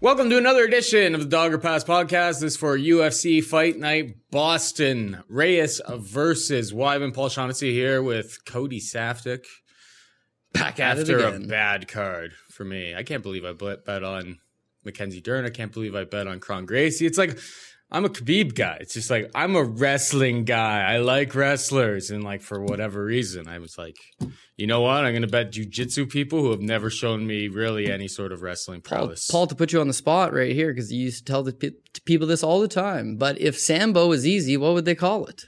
Welcome 0.00 0.30
to 0.30 0.38
another 0.38 0.62
edition 0.62 1.16
of 1.16 1.22
the 1.22 1.26
Dog 1.26 1.52
or 1.52 1.58
Pass 1.58 1.82
podcast. 1.82 2.34
This 2.34 2.52
is 2.52 2.56
for 2.56 2.78
UFC 2.78 3.42
Fight 3.42 3.76
Night 3.76 4.14
Boston. 4.30 5.24
Reyes 5.28 5.80
versus 5.88 6.72
Weidman. 6.72 7.12
Paul 7.12 7.28
Shaughnessy 7.28 7.72
here 7.72 8.00
with 8.00 8.44
Cody 8.44 8.78
Saftik. 8.78 9.44
Back 10.52 10.78
at 10.78 11.00
after 11.00 11.18
a 11.18 11.40
bad 11.40 11.88
card 11.88 12.34
for 12.48 12.64
me. 12.64 12.94
I 12.94 13.02
can't 13.02 13.24
believe 13.24 13.44
I 13.44 13.54
bet 13.54 13.84
bet 13.84 14.04
on 14.04 14.38
Mackenzie 14.84 15.20
Dern. 15.20 15.44
I 15.44 15.50
can't 15.50 15.72
believe 15.72 15.96
I 15.96 16.04
bet 16.04 16.28
on 16.28 16.38
Kron 16.38 16.64
Gracie. 16.64 17.04
It's 17.04 17.18
like 17.18 17.36
I'm 17.90 18.04
a 18.04 18.10
Khabib 18.10 18.54
guy. 18.54 18.76
It's 18.80 18.92
just 18.94 19.10
like 19.10 19.30
I'm 19.34 19.56
a 19.56 19.62
wrestling 19.62 20.44
guy. 20.44 20.82
I 20.82 20.98
like 20.98 21.34
wrestlers, 21.34 22.10
and 22.10 22.22
like 22.22 22.42
for 22.42 22.60
whatever 22.60 23.02
reason, 23.02 23.48
I 23.48 23.58
was 23.58 23.78
like, 23.78 23.96
you 24.56 24.66
know 24.66 24.82
what? 24.82 25.04
I'm 25.04 25.14
gonna 25.14 25.26
bet 25.26 25.52
jujitsu 25.52 26.10
people 26.10 26.40
who 26.40 26.50
have 26.50 26.60
never 26.60 26.90
shown 26.90 27.26
me 27.26 27.48
really 27.48 27.90
any 27.90 28.08
sort 28.08 28.32
of 28.32 28.42
wrestling 28.42 28.82
Paul, 28.82 29.06
prowess. 29.06 29.30
Paul, 29.30 29.46
to 29.46 29.54
put 29.54 29.72
you 29.72 29.80
on 29.80 29.88
the 29.88 29.94
spot 29.94 30.34
right 30.34 30.54
here, 30.54 30.72
because 30.72 30.92
you 30.92 31.02
used 31.02 31.26
to 31.26 31.32
tell 31.32 31.42
the 31.42 31.52
pe- 31.54 31.70
to 31.94 32.02
people 32.02 32.26
this 32.26 32.42
all 32.42 32.60
the 32.60 32.68
time. 32.68 33.16
But 33.16 33.40
if 33.40 33.58
Sambo 33.58 34.12
is 34.12 34.26
easy, 34.26 34.56
what 34.58 34.74
would 34.74 34.84
they 34.84 34.94
call 34.94 35.26
it? 35.26 35.44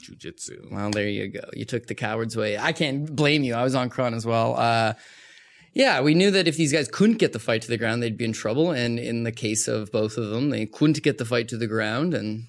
jujitsu. 0.00 0.70
Well, 0.70 0.90
there 0.90 1.08
you 1.08 1.28
go. 1.28 1.48
You 1.52 1.64
took 1.64 1.86
the 1.86 1.94
coward's 1.94 2.36
way. 2.36 2.56
I 2.58 2.72
can't 2.72 3.14
blame 3.14 3.42
you. 3.42 3.54
I 3.54 3.62
was 3.62 3.74
on 3.74 3.90
Kron 3.90 4.14
as 4.14 4.24
well. 4.24 4.56
Uh, 4.56 4.94
yeah, 5.72 6.00
we 6.00 6.14
knew 6.14 6.30
that 6.30 6.48
if 6.48 6.56
these 6.56 6.72
guys 6.72 6.88
couldn't 6.88 7.18
get 7.18 7.32
the 7.32 7.38
fight 7.38 7.62
to 7.62 7.68
the 7.68 7.78
ground, 7.78 8.02
they'd 8.02 8.16
be 8.16 8.24
in 8.24 8.32
trouble. 8.32 8.70
And 8.70 8.98
in 8.98 9.22
the 9.24 9.32
case 9.32 9.68
of 9.68 9.90
both 9.92 10.16
of 10.16 10.30
them, 10.30 10.50
they 10.50 10.66
couldn't 10.66 11.02
get 11.02 11.18
the 11.18 11.24
fight 11.24 11.48
to 11.48 11.56
the 11.56 11.66
ground, 11.66 12.14
and 12.14 12.46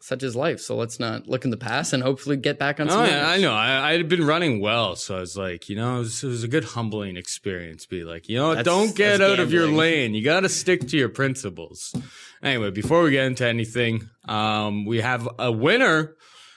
such 0.00 0.22
is 0.22 0.34
life. 0.36 0.60
So 0.60 0.76
let's 0.76 0.98
not 0.98 1.28
look 1.28 1.44
in 1.44 1.50
the 1.50 1.56
past 1.56 1.92
and 1.92 2.02
hopefully 2.02 2.36
get 2.36 2.58
back 2.58 2.80
on. 2.80 2.90
Oh, 2.90 3.04
yeah, 3.04 3.28
I 3.28 3.38
know. 3.38 3.54
I, 3.54 3.92
had 3.92 4.08
been 4.08 4.26
running 4.26 4.60
well, 4.60 4.96
so 4.96 5.16
I 5.16 5.20
was 5.20 5.36
like, 5.36 5.68
you 5.68 5.76
know, 5.76 5.96
it 5.96 5.98
was, 6.00 6.24
it 6.24 6.28
was 6.28 6.44
a 6.44 6.48
good 6.48 6.64
humbling 6.64 7.16
experience. 7.16 7.86
Be 7.86 8.04
like, 8.04 8.28
you 8.28 8.36
know, 8.36 8.54
That's- 8.54 8.64
don't 8.64 8.94
get 8.94 9.20
out 9.20 9.38
of 9.38 9.52
your 9.52 9.66
lane. 9.82 10.14
You 10.14 10.22
got 10.22 10.40
to 10.40 10.48
stick 10.48 10.88
to 10.88 10.96
your 10.96 11.08
principles. 11.08 11.94
Anyway, 12.42 12.70
before 12.70 13.02
we 13.02 13.10
get 13.10 13.26
into 13.26 13.46
anything, 13.46 14.08
um, 14.26 14.84
we 14.84 15.00
have 15.00 15.28
a 15.38 15.50
winner 15.50 16.16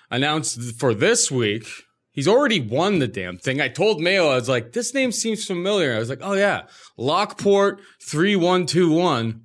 announced 0.10 0.60
for 0.80 0.94
this 0.94 1.32
week. 1.32 1.66
He's 2.14 2.28
already 2.28 2.60
won 2.60 3.00
the 3.00 3.08
damn 3.08 3.38
thing. 3.38 3.62
I 3.62 3.70
told 3.70 4.02
Mayo, 4.02 4.28
I 4.28 4.36
was 4.36 4.50
like, 4.50 4.74
this 4.74 4.94
name 4.94 5.12
seems 5.12 5.46
familiar. 5.46 5.96
I 5.96 6.00
was 6.00 6.10
like, 6.10 6.20
oh 6.22 6.34
yeah, 6.34 6.64
Lockport 6.98 7.82
three 8.06 8.36
one 8.36 8.66
two 8.66 8.92
one 8.92 9.44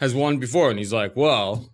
has 0.00 0.14
won 0.14 0.38
before, 0.38 0.70
and 0.70 0.78
he's 0.78 0.92
like, 0.92 1.16
well, 1.16 1.70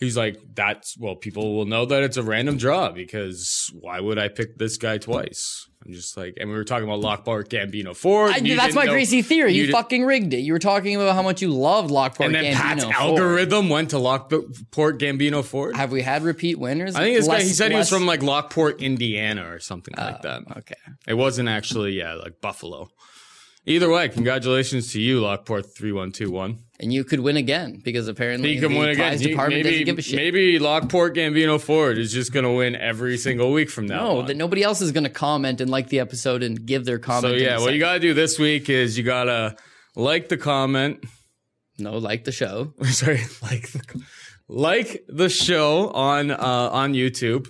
he's 0.00 0.16
like, 0.16 0.40
that's 0.54 0.96
well, 0.98 1.14
people 1.14 1.54
will 1.54 1.66
know 1.66 1.84
that 1.86 2.02
it's 2.02 2.16
a 2.16 2.22
random 2.22 2.56
draw 2.56 2.90
because 2.90 3.70
why 3.78 4.00
would 4.00 4.18
I 4.18 4.28
pick 4.28 4.58
this 4.58 4.76
guy 4.76 4.98
twice? 4.98 5.68
I'm 5.84 5.94
just 5.94 6.14
like, 6.16 6.34
and 6.38 6.50
we 6.50 6.56
were 6.56 6.64
talking 6.64 6.84
about 6.84 7.00
Lockport 7.00 7.48
Gambino 7.48 7.96
Ford. 7.96 8.32
I, 8.32 8.40
that's 8.40 8.74
my 8.74 8.84
know- 8.84 8.92
crazy 8.92 9.22
theory. 9.22 9.54
You, 9.54 9.66
did- 9.66 9.72
fucking 9.72 10.04
rigged 10.04 10.34
it. 10.34 10.40
You 10.40 10.52
were 10.52 10.58
talking 10.58 10.96
about 10.96 11.14
how 11.14 11.22
much 11.22 11.40
you 11.40 11.48
loved 11.48 11.90
Lockport 11.90 12.26
and 12.26 12.34
then 12.34 12.44
Gambino 12.44 12.56
Pat's 12.56 12.84
Ford. 12.84 12.96
algorithm 12.96 13.68
went 13.70 13.90
to 13.90 13.98
Lockport 13.98 14.98
Gambino 14.98 15.42
Ford. 15.42 15.76
Have 15.76 15.90
we 15.90 16.02
had 16.02 16.22
repeat 16.22 16.58
winners? 16.58 16.96
I 16.96 17.00
think 17.00 17.16
this 17.16 17.26
guy, 17.26 17.38
he 17.38 17.44
Less- 17.44 17.56
said 17.56 17.70
he 17.70 17.78
was 17.78 17.88
from 17.88 18.04
like 18.04 18.22
Lockport, 18.22 18.82
Indiana 18.82 19.50
or 19.50 19.58
something 19.58 19.94
like 19.96 20.16
oh, 20.16 20.22
that. 20.22 20.56
Okay. 20.58 20.74
It 21.06 21.14
wasn't 21.14 21.48
actually, 21.48 21.92
yeah, 21.92 22.14
like 22.14 22.42
Buffalo. 22.42 22.90
Either 23.66 23.90
way, 23.90 24.08
congratulations 24.08 24.92
to 24.92 25.00
you, 25.00 25.20
Lockport 25.20 25.66
3121. 25.76 26.58
And 26.80 26.92
you 26.94 27.04
could 27.04 27.20
win 27.20 27.36
again 27.36 27.80
because 27.84 28.08
apparently 28.08 28.54
He 28.54 28.60
can 28.60 28.72
the 28.72 28.78
win 28.78 28.88
again. 28.88 29.08
prize 29.10 29.20
He- 29.20 29.28
department 29.28 29.64
maybe, 29.64 29.70
doesn't 29.70 29.84
give 29.86 29.98
a 29.98 30.02
shit. 30.02 30.16
maybe 30.16 30.58
Lockport 30.58 31.14
Gambino 31.14 31.60
Ford 31.60 31.98
is 31.98 32.10
just 32.10 32.32
going 32.32 32.44
to 32.46 32.52
win 32.52 32.74
every 32.74 33.18
single 33.18 33.52
week 33.52 33.68
from 33.68 33.84
now 33.86 34.04
no, 34.04 34.18
on. 34.20 34.26
that 34.26 34.36
nobody 34.38 34.62
else 34.62 34.80
is 34.80 34.92
going 34.92 35.04
to 35.04 35.10
comment 35.10 35.60
and 35.60 35.70
like 35.70 35.88
the 35.88 36.00
episode 36.00 36.42
and 36.42 36.64
give 36.64 36.86
their 36.86 36.98
comment. 36.98 37.34
so 37.34 37.36
yeah, 37.36 37.58
what 37.60 37.74
you 37.74 37.80
got 37.80 37.94
to 37.94 38.00
do 38.00 38.14
this 38.14 38.38
week 38.38 38.70
is 38.70 38.96
you 38.96 39.04
got 39.04 39.24
to 39.24 39.56
like 39.94 40.30
the 40.30 40.38
comment. 40.38 41.04
no, 41.78 41.98
like 41.98 42.24
the 42.24 42.32
show. 42.32 42.72
Sorry, 42.84 43.20
like 43.42 43.70
the, 43.72 44.02
like 44.48 45.04
the 45.06 45.28
show 45.28 45.90
on 45.90 46.30
uh, 46.30 46.36
on 46.72 46.94
YouTube. 46.94 47.46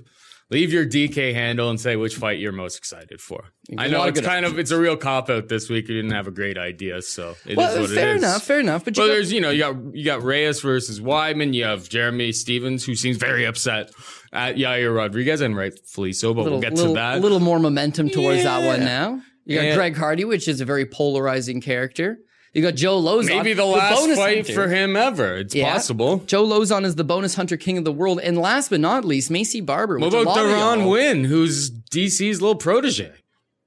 Leave 0.51 0.73
your 0.73 0.85
DK 0.85 1.33
handle 1.33 1.71
and 1.71 1.81
say 1.81 1.95
which 1.95 2.17
fight 2.17 2.41
you're 2.41 2.51
most 2.51 2.77
excited 2.77 3.21
for. 3.21 3.45
I 3.79 3.87
know 3.87 4.03
it's 4.05 4.21
kind 4.21 4.45
of 4.45 4.59
it's 4.59 4.73
a 4.73 4.79
real 4.79 4.97
cop 4.97 5.31
out 5.31 5.49
this 5.49 5.69
week. 5.71 5.89
You 5.89 5.95
didn't 5.95 6.11
have 6.11 6.27
a 6.27 6.33
great 6.33 6.59
idea, 6.59 7.01
so 7.03 7.37
it 7.47 7.53
is 7.53 7.57
Well, 7.57 7.81
what 7.81 7.91
fair 7.91 8.09
it 8.11 8.17
is. 8.17 8.23
enough, 8.25 8.43
fair 8.43 8.59
enough. 8.61 8.85
But 8.85 8.97
you 8.97 9.03
Well, 9.03 9.09
got- 9.11 9.15
there's 9.15 9.33
you 9.33 9.41
know 9.41 9.51
you 9.51 9.61
got 9.61 9.77
you 9.95 10.05
got 10.05 10.23
Reyes 10.25 10.61
versus 10.61 11.01
Weidman. 11.01 11.55
You 11.55 11.65
have 11.65 11.89
Jeremy 11.89 12.33
Stephens 12.33 12.85
who 12.85 12.97
seems 12.97 13.17
very 13.17 13.45
upset 13.47 13.93
at 14.33 14.57
Yair 14.57 14.95
Rodriguez 14.95 15.41
and 15.41 15.57
rightfully 15.57 16.13
so. 16.13 16.35
But 16.35 16.43
little, 16.43 16.59
we'll 16.59 16.63
get 16.63 16.73
little, 16.75 16.95
to 16.95 16.99
that. 17.01 17.19
A 17.19 17.21
little 17.21 17.39
more 17.41 17.61
momentum 17.61 18.11
towards 18.11 18.43
that 18.43 18.67
one 18.67 18.81
now. 18.81 19.21
You 19.47 19.57
got 19.57 19.65
Yeah. 19.67 19.75
Greg 19.77 19.97
Hardy, 19.97 20.25
which 20.25 20.49
is 20.49 20.61
a 20.61 20.65
very 20.65 20.85
polarizing 20.85 21.61
character. 21.61 22.19
You 22.53 22.63
got 22.63 22.75
Joe 22.75 23.01
Lauzon. 23.01 23.27
Maybe 23.27 23.53
the 23.53 23.65
last 23.65 23.97
bonus 24.01 24.19
fight 24.19 24.39
hunter. 24.39 24.53
for 24.55 24.69
him 24.69 24.97
ever. 24.97 25.37
It's 25.37 25.55
Yeah. 25.55 25.73
possible. 25.73 26.19
Joe 26.27 26.45
Lauzon 26.45 26.85
is 26.85 26.97
the 26.97 27.05
bonus 27.05 27.37
hunter 27.37 27.57
king 27.57 27.79
of 27.79 27.85
the 27.85 27.93
world. 27.93 28.19
And 28.21 28.37
last 28.37 28.71
but 28.71 28.81
not 28.81 29.05
least, 29.05 29.31
Maycee 29.31 29.65
Barber. 29.65 29.99
What 29.99 30.09
about 30.09 30.27
lot 30.27 30.39
of 30.39 30.47
Deron 30.47 30.79
y'all- 30.79 30.91
Winn, 30.91 31.25
who's 31.25 31.71
DC's 31.71 32.41
little 32.43 32.57
protege? 32.57 33.13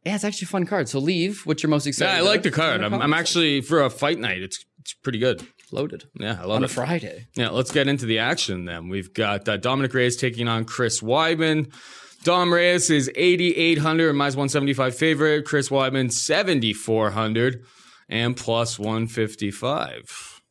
Yeah, 0.05 0.15
it's 0.15 0.25
actually 0.25 0.47
a 0.47 0.49
fun 0.49 0.65
card. 0.65 0.89
So 0.89 0.99
leave. 0.99 1.41
What's 1.45 1.63
your 1.63 1.69
most 1.69 1.87
excited? 1.87 2.11
Yeah, 2.11 2.17
I 2.17 2.19
about? 2.21 2.29
like 2.29 2.43
the 2.43 2.51
card. 2.51 2.83
I'm, 2.83 2.93
I'm 2.93 3.13
actually 3.13 3.61
for 3.61 3.81
a 3.81 3.89
fight 3.89 4.19
night. 4.19 4.41
It's 4.41 4.63
it's 4.81 4.93
pretty 4.95 5.17
good. 5.19 5.41
loaded 5.71 6.03
Yeah, 6.19 6.37
I 6.41 6.45
love 6.45 6.57
on 6.57 6.63
a 6.63 6.65
it. 6.65 6.71
Friday. 6.71 7.25
Yeah, 7.35 7.49
let's 7.51 7.71
get 7.71 7.87
into 7.87 8.05
the 8.05 8.19
action 8.19 8.65
then. 8.65 8.89
We've 8.89 9.13
got 9.13 9.47
uh, 9.47 9.55
Dominick 9.55 9.93
Reyes 9.93 10.17
taking 10.17 10.49
on 10.49 10.65
Chris 10.65 10.99
Weidman. 10.99 11.71
Dom 12.25 12.53
Reyes 12.53 12.89
is 12.89 13.09
8,800 13.15 14.09
and 14.09 14.17
minus 14.17 14.35
175 14.35 14.93
favorite. 14.95 15.45
Chris 15.45 15.69
Weidman, 15.69 16.11
7,400 16.11 17.63
and 18.13 18.37
plus 18.37 18.77
155. 18.77 20.41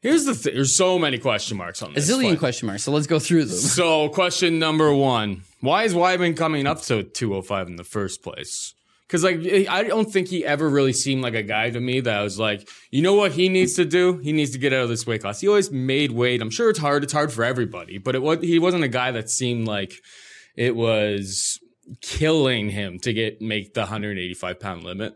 Here's 0.00 0.24
the 0.24 0.34
thing. 0.34 0.54
There's 0.54 0.74
so 0.74 0.98
many 0.98 1.18
question 1.18 1.56
marks 1.56 1.82
on 1.82 1.92
this. 1.92 2.08
A 2.08 2.12
zillion 2.12 2.30
fight. 2.30 2.38
question 2.38 2.66
marks. 2.68 2.84
So 2.84 2.92
let's 2.92 3.08
go 3.08 3.18
through 3.18 3.44
them. 3.44 3.56
So, 3.56 4.08
question 4.08 4.58
number 4.58 4.94
one 4.94 5.42
Why 5.60 5.82
is 5.82 5.94
Weidman 5.94 6.36
coming 6.36 6.66
up 6.66 6.80
to 6.82 7.02
205 7.02 7.66
in 7.66 7.76
the 7.76 7.84
first 7.84 8.22
place? 8.22 8.74
Because 9.06 9.24
like 9.24 9.44
eh, 9.44 9.66
I 9.68 9.82
don't 9.82 10.10
think 10.10 10.28
he 10.28 10.44
ever 10.44 10.68
really 10.68 10.92
seemed 10.92 11.22
like 11.22 11.34
a 11.34 11.42
guy 11.42 11.70
to 11.70 11.80
me 11.80 12.00
that 12.00 12.18
I 12.20 12.22
was 12.22 12.38
like, 12.38 12.68
you 12.90 13.02
know 13.02 13.14
what 13.14 13.32
he 13.32 13.48
needs 13.48 13.74
to 13.74 13.84
do? 13.84 14.18
He 14.18 14.32
needs 14.32 14.52
to 14.52 14.58
get 14.58 14.72
out 14.72 14.84
of 14.84 14.88
this 14.88 15.06
weight 15.06 15.22
class. 15.22 15.40
He 15.40 15.48
always 15.48 15.70
made 15.70 16.12
weight. 16.12 16.40
I'm 16.40 16.50
sure 16.50 16.70
it's 16.70 16.78
hard. 16.78 17.02
It's 17.02 17.12
hard 17.12 17.32
for 17.32 17.44
everybody, 17.44 17.98
but 17.98 18.14
it 18.14 18.22
was 18.22 18.40
he 18.40 18.60
wasn't 18.60 18.84
a 18.84 18.88
guy 18.88 19.10
that 19.10 19.28
seemed 19.28 19.66
like 19.66 19.94
it 20.56 20.76
was 20.76 21.58
killing 22.00 22.70
him 22.70 22.98
to 23.00 23.12
get 23.12 23.42
make 23.42 23.74
the 23.74 23.80
185 23.80 24.60
pound 24.60 24.84
limit. 24.84 25.14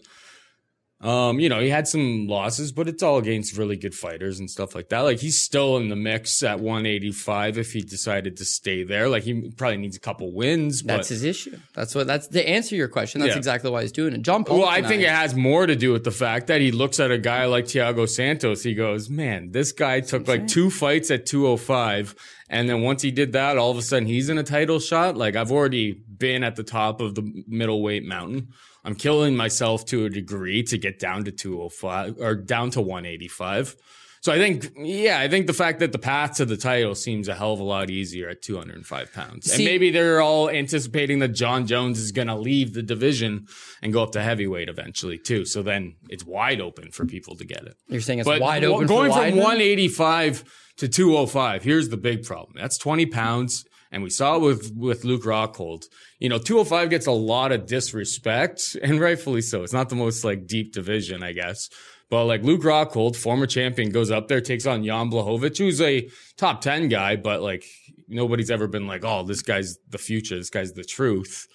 Um, 0.99 1.39
you 1.41 1.51
know, 1.51 1.61
he 1.61 1.69
had 1.69 1.87
some 1.87 2.27
losses, 2.27 2.73
but 2.73 2.89
it's 2.89 3.03
all 3.03 3.19
against 3.19 3.59
really 3.59 3.77
good 3.77 3.95
fighters 3.95 4.41
and 4.41 4.51
stuff 4.51 4.75
like 4.75 4.89
that. 4.89 5.01
Like 5.01 5.19
he's 5.19 5.39
still 5.43 5.77
in 5.77 5.91
the 5.91 5.97
mix 5.97 6.43
at 6.43 6.59
185 6.59 7.59
if 7.59 7.73
he 7.73 7.83
decided 7.83 8.39
to 8.39 8.47
stay 8.47 8.83
there. 8.83 9.07
Like 9.11 9.23
he 9.23 9.51
probably 9.51 9.77
needs 9.77 9.97
a 9.97 10.01
couple 10.01 10.33
wins. 10.33 10.81
But, 10.81 10.97
That's 10.97 11.09
his 11.11 11.23
issue. 11.23 11.59
That's 11.75 11.95
what. 11.95 12.07
That's 12.07 12.29
to 12.29 12.49
answer 12.49 12.77
your 12.77 12.89
question. 12.89 13.21
That's 13.21 13.33
Yeah. 13.35 13.39
exactly 13.39 13.71
why 13.71 13.83
he's 13.83 13.93
doing 13.93 14.15
it. 14.15 14.23
John 14.23 14.43
Paul. 14.45 14.61
well, 14.61 14.69
I 14.69 14.81
think 14.81 15.03
it 15.03 15.11
has 15.11 15.35
more 15.35 15.67
to 15.67 15.77
do 15.77 15.93
with 15.93 16.05
the 16.05 16.11
fact 16.11 16.47
that 16.47 16.63
he 16.63 16.73
looks 16.73 16.99
at 16.99 17.11
a 17.11 17.19
guy 17.19 17.45
like 17.45 17.67
Thiago 17.67 18.09
Santos. 18.09 18.63
He 18.63 18.73
goes, 18.75 19.11
"Man, 19.11 19.51
this 19.51 19.73
guy 19.73 20.01
took 20.01 20.27
like 20.27 20.49
two 20.49 20.71
fights 20.71 21.11
at 21.11 21.27
205, 21.27 22.15
and 22.49 22.71
then 22.71 22.81
once 22.81 23.03
he 23.03 23.11
did 23.11 23.33
that, 23.33 23.59
all 23.59 23.71
of 23.71 23.77
a 23.77 23.83
sudden 23.83 24.07
he's 24.09 24.31
in 24.31 24.39
a 24.39 24.43
title 24.43 24.81
shot. 24.81 25.15
Like 25.17 25.37
I've 25.37 25.53
already 25.53 25.93
been 25.93 26.43
at 26.43 26.57
the 26.57 26.65
top 26.65 27.03
of 27.03 27.15
the 27.15 27.45
middleweight 27.47 28.05
mountain. 28.07 28.49
I'm 28.87 28.95
killing 28.95 29.37
myself 29.37 29.85
to 29.87 30.07
a 30.07 30.09
degree 30.11 30.63
to 30.65 30.79
get 30.79 30.99
down 30.99 31.25
to 31.25 31.33
205 31.33 32.19
or 32.21 32.35
down 32.37 32.71
to 32.71 32.81
185." 32.81 33.77
So 34.23 34.33
I 34.33 34.39
think, 34.39 34.73
yeah, 34.77 35.21
I 35.21 35.29
think 35.29 35.47
the 35.47 35.53
fact 35.53 35.79
that 35.81 35.93
the 35.93 36.01
path 36.01 36.39
to 36.39 36.45
the 36.45 36.57
title 36.57 36.97
seems 36.97 37.29
a 37.29 37.35
hell 37.35 37.53
of 37.53 37.61
a 37.61 37.63
lot 37.63 37.91
easier 37.91 38.29
at 38.29 38.43
205 38.43 39.13
pounds. 39.13 39.53
and 39.53 39.65
maybe 39.65 39.91
they're 39.91 40.21
all 40.21 40.51
anticipating 40.51 41.21
that 41.21 41.29
Jon 41.29 41.67
Jones 41.67 42.01
is 42.01 42.11
going 42.11 42.27
to 42.27 42.35
leave 42.35 42.75
the 42.75 42.83
division 42.83 43.47
and 43.83 43.93
go 43.93 44.03
up 44.03 44.11
to 44.13 44.23
heavyweight 44.23 44.69
eventually 44.69 45.19
too. 45.19 45.45
So 45.45 45.63
then 45.63 45.95
it's 46.09 46.25
wide 46.25 46.61
open 46.61 46.91
for 46.91 47.05
people 47.07 47.37
to 47.37 47.45
get 47.45 47.63
it. 47.67 47.77
You're 47.89 48.01
saying 48.01 48.19
it's 48.21 48.27
But 48.29 48.41
wide 48.41 48.65
open. 48.65 48.87
going 48.89 49.13
for 49.13 49.21
from 49.29 49.37
185 49.37 50.45
to 50.79 50.89
205. 50.89 51.63
Here's 51.63 51.89
the 51.91 51.97
big 51.97 52.25
problem. 52.25 52.55
That's 52.57 52.79
20 52.79 53.07
pounds. 53.07 53.65
And 53.93 54.03
we 54.03 54.11
saw 54.11 54.37
it 54.37 54.43
with, 54.43 54.73
with 54.77 55.05
Luke 55.05 55.25
Rockhold. 55.25 55.85
You 56.19 56.29
know, 56.29 56.39
205 56.39 56.91
gets 56.91 57.07
a 57.07 57.13
lot 57.13 57.53
of 57.53 57.67
disrespect 57.67 58.77
and 58.83 59.01
rightfully 59.01 59.43
so. 59.43 59.63
It's 59.63 59.73
not 59.73 59.89
the 59.89 59.97
most 59.97 60.25
like 60.25 60.47
deep 60.47 60.73
division, 60.73 61.23
I 61.23 61.33
guess. 61.33 61.69
But 62.09 62.27
like 62.27 62.43
Luke 62.43 62.63
Rockhold, 62.63 63.17
former 63.17 63.47
champion, 63.47 63.91
goes 63.91 64.11
up 64.11 64.29
there, 64.29 64.41
takes 64.41 64.67
on 64.67 64.85
Jan 64.85 65.11
Blachowicz, 65.11 65.59
who's 65.59 65.81
a 65.81 66.09
top 66.37 66.61
10 66.61 66.89
guy, 66.89 67.17
but 67.17 67.43
like 67.43 67.65
nobody's 68.09 68.51
ever 68.51 68.69
been 68.69 68.87
like, 68.87 69.05
oh, 69.05 69.25
this 69.25 69.43
guy's 69.43 69.77
the 69.89 69.99
future. 69.99 70.37
This 70.37 70.51
guy's 70.51 70.73
the 70.73 70.85
truth 70.85 71.49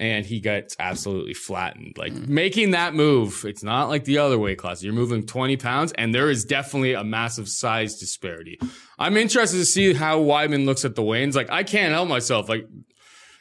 and 0.00 0.24
he 0.24 0.40
gets 0.40 0.74
absolutely 0.80 1.34
flattened. 1.34 1.98
Like 1.98 2.12
mm. 2.12 2.26
making 2.26 2.70
that 2.70 2.94
move, 2.94 3.44
it's 3.44 3.62
not 3.62 3.90
like 3.90 4.04
the 4.04 4.16
other 4.16 4.38
weight 4.38 4.56
class. 4.56 4.82
You're 4.82 4.94
moving 4.94 5.26
20 5.26 5.58
pounds, 5.58 5.92
and 5.92 6.14
there 6.14 6.30
is 6.30 6.46
definitely 6.46 6.94
a 6.94 7.04
massive 7.04 7.50
size 7.50 7.98
disparity. 8.00 8.58
I'm 8.98 9.18
interested 9.18 9.58
to 9.58 9.66
see 9.66 9.92
how 9.92 10.18
Weidman 10.18 10.64
looks 10.64 10.86
at 10.86 10.94
the 10.94 11.02
weigh-ins. 11.02 11.36
Like 11.36 11.50
I 11.50 11.64
can't 11.64 11.92
help 11.92 12.08
myself. 12.08 12.48
Like 12.48 12.66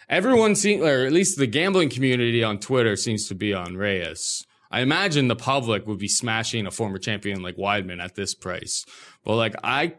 everyone 0.09 0.53
seems, 0.55 0.83
or 0.83 1.05
at 1.05 1.13
least 1.13 1.39
the 1.39 1.47
gambling 1.47 1.89
community 1.89 2.43
on 2.43 2.59
Twitter 2.59 2.97
seems 2.97 3.29
to 3.29 3.35
be 3.35 3.53
on 3.53 3.77
Reyes. 3.77 4.45
I 4.69 4.81
imagine 4.81 5.29
the 5.29 5.37
public 5.37 5.87
would 5.87 5.97
be 5.97 6.09
smashing 6.09 6.67
a 6.67 6.71
former 6.71 6.99
champion 6.99 7.41
like 7.41 7.55
Weidman 7.55 8.03
at 8.03 8.15
this 8.15 8.35
price. 8.35 8.85
But 9.23 9.37
like 9.37 9.55
I 9.63 9.95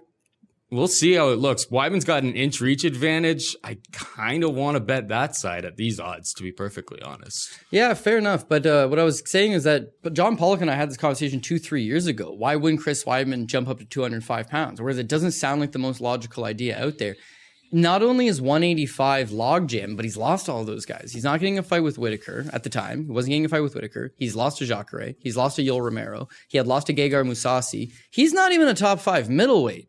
We'll 0.71 0.87
see 0.87 1.15
how 1.15 1.31
it 1.31 1.39
looks. 1.39 1.67
Weidman's 1.67 2.05
got 2.05 2.23
an 2.23 2.35
inch 2.35 2.61
reach 2.61 2.85
advantage. 2.85 3.57
I 3.65 3.79
kind 3.91 4.45
of 4.45 4.55
want 4.55 4.77
to 4.77 4.81
bet 4.81 5.09
that 5.09 5.35
side 5.35 5.65
at 5.65 5.77
these 5.77 5.99
odds, 5.99 6.33
to 6.35 6.45
be 6.45 6.53
perfectly 6.53 7.03
honest. 7.03 7.51
Yeah, 7.73 7.93
fair 7.95 8.19
enough. 8.19 8.49
But 8.49 8.67
uh, 8.67 8.87
what 8.87 9.01
I 9.01 9.05
was 9.05 9.21
saying 9.29 9.53
is 9.53 9.65
that 9.65 9.89
John 10.13 10.37
Pollock 10.37 10.61
and 10.61 10.71
I 10.71 10.77
had 10.77 10.89
this 10.89 10.97
conversation 10.97 11.41
two, 11.41 11.59
three 11.59 11.83
years 11.83 12.07
ago. 12.07 12.33
Why 12.33 12.55
wouldn't 12.55 12.83
Chris 12.83 13.03
Weidman 13.03 13.47
jump 13.47 13.69
up 13.69 13.79
to 13.81 13.85
205 13.85 14.49
pounds? 14.49 14.81
Whereas 14.81 14.99
it 14.99 15.09
doesn't 15.09 15.33
sound 15.33 15.61
like 15.61 15.73
the 15.73 15.81
most 15.81 16.01
logical 16.01 16.45
idea 16.45 16.81
out 16.81 16.99
there. 16.99 17.17
Not 17.73 18.03
only 18.03 18.27
is 18.27 18.41
185 18.41 19.31
logjam, 19.31 19.95
but 19.95 20.05
he's 20.05 20.17
lost 20.17 20.49
all 20.49 20.65
those 20.65 20.85
guys. 20.85 21.13
He's 21.13 21.23
not 21.23 21.39
getting 21.39 21.59
a 21.59 21.63
fight 21.63 21.85
with 21.85 21.99
Whittaker 21.99 22.47
at 22.53 22.65
the 22.65 22.69
time. 22.69 23.07
He 23.07 23.13
wasn't 23.13 23.31
getting 23.31 23.45
a 23.45 23.49
fight 23.49 23.63
with 23.63 23.75
Whittaker. 23.75 24.13
He's 24.19 24.35
lost 24.35 24.59
to 24.59 24.67
Jacare. 24.67 25.15
He's 25.21 25.37
lost 25.37 25.57
to 25.57 25.65
Yoel 25.65 25.85
Romero. 25.85 26.29
He 26.49 26.59
had 26.59 26.67
lost 26.67 26.89
to 26.89 26.95
Gegard 26.95 27.29
Mousasi. 27.29 27.93
He's 28.11 28.33
not 28.33 28.53
even 28.53 28.67
a 28.67 28.75
top 28.75 28.99
five 28.99 29.31
middleweight. 29.31 29.89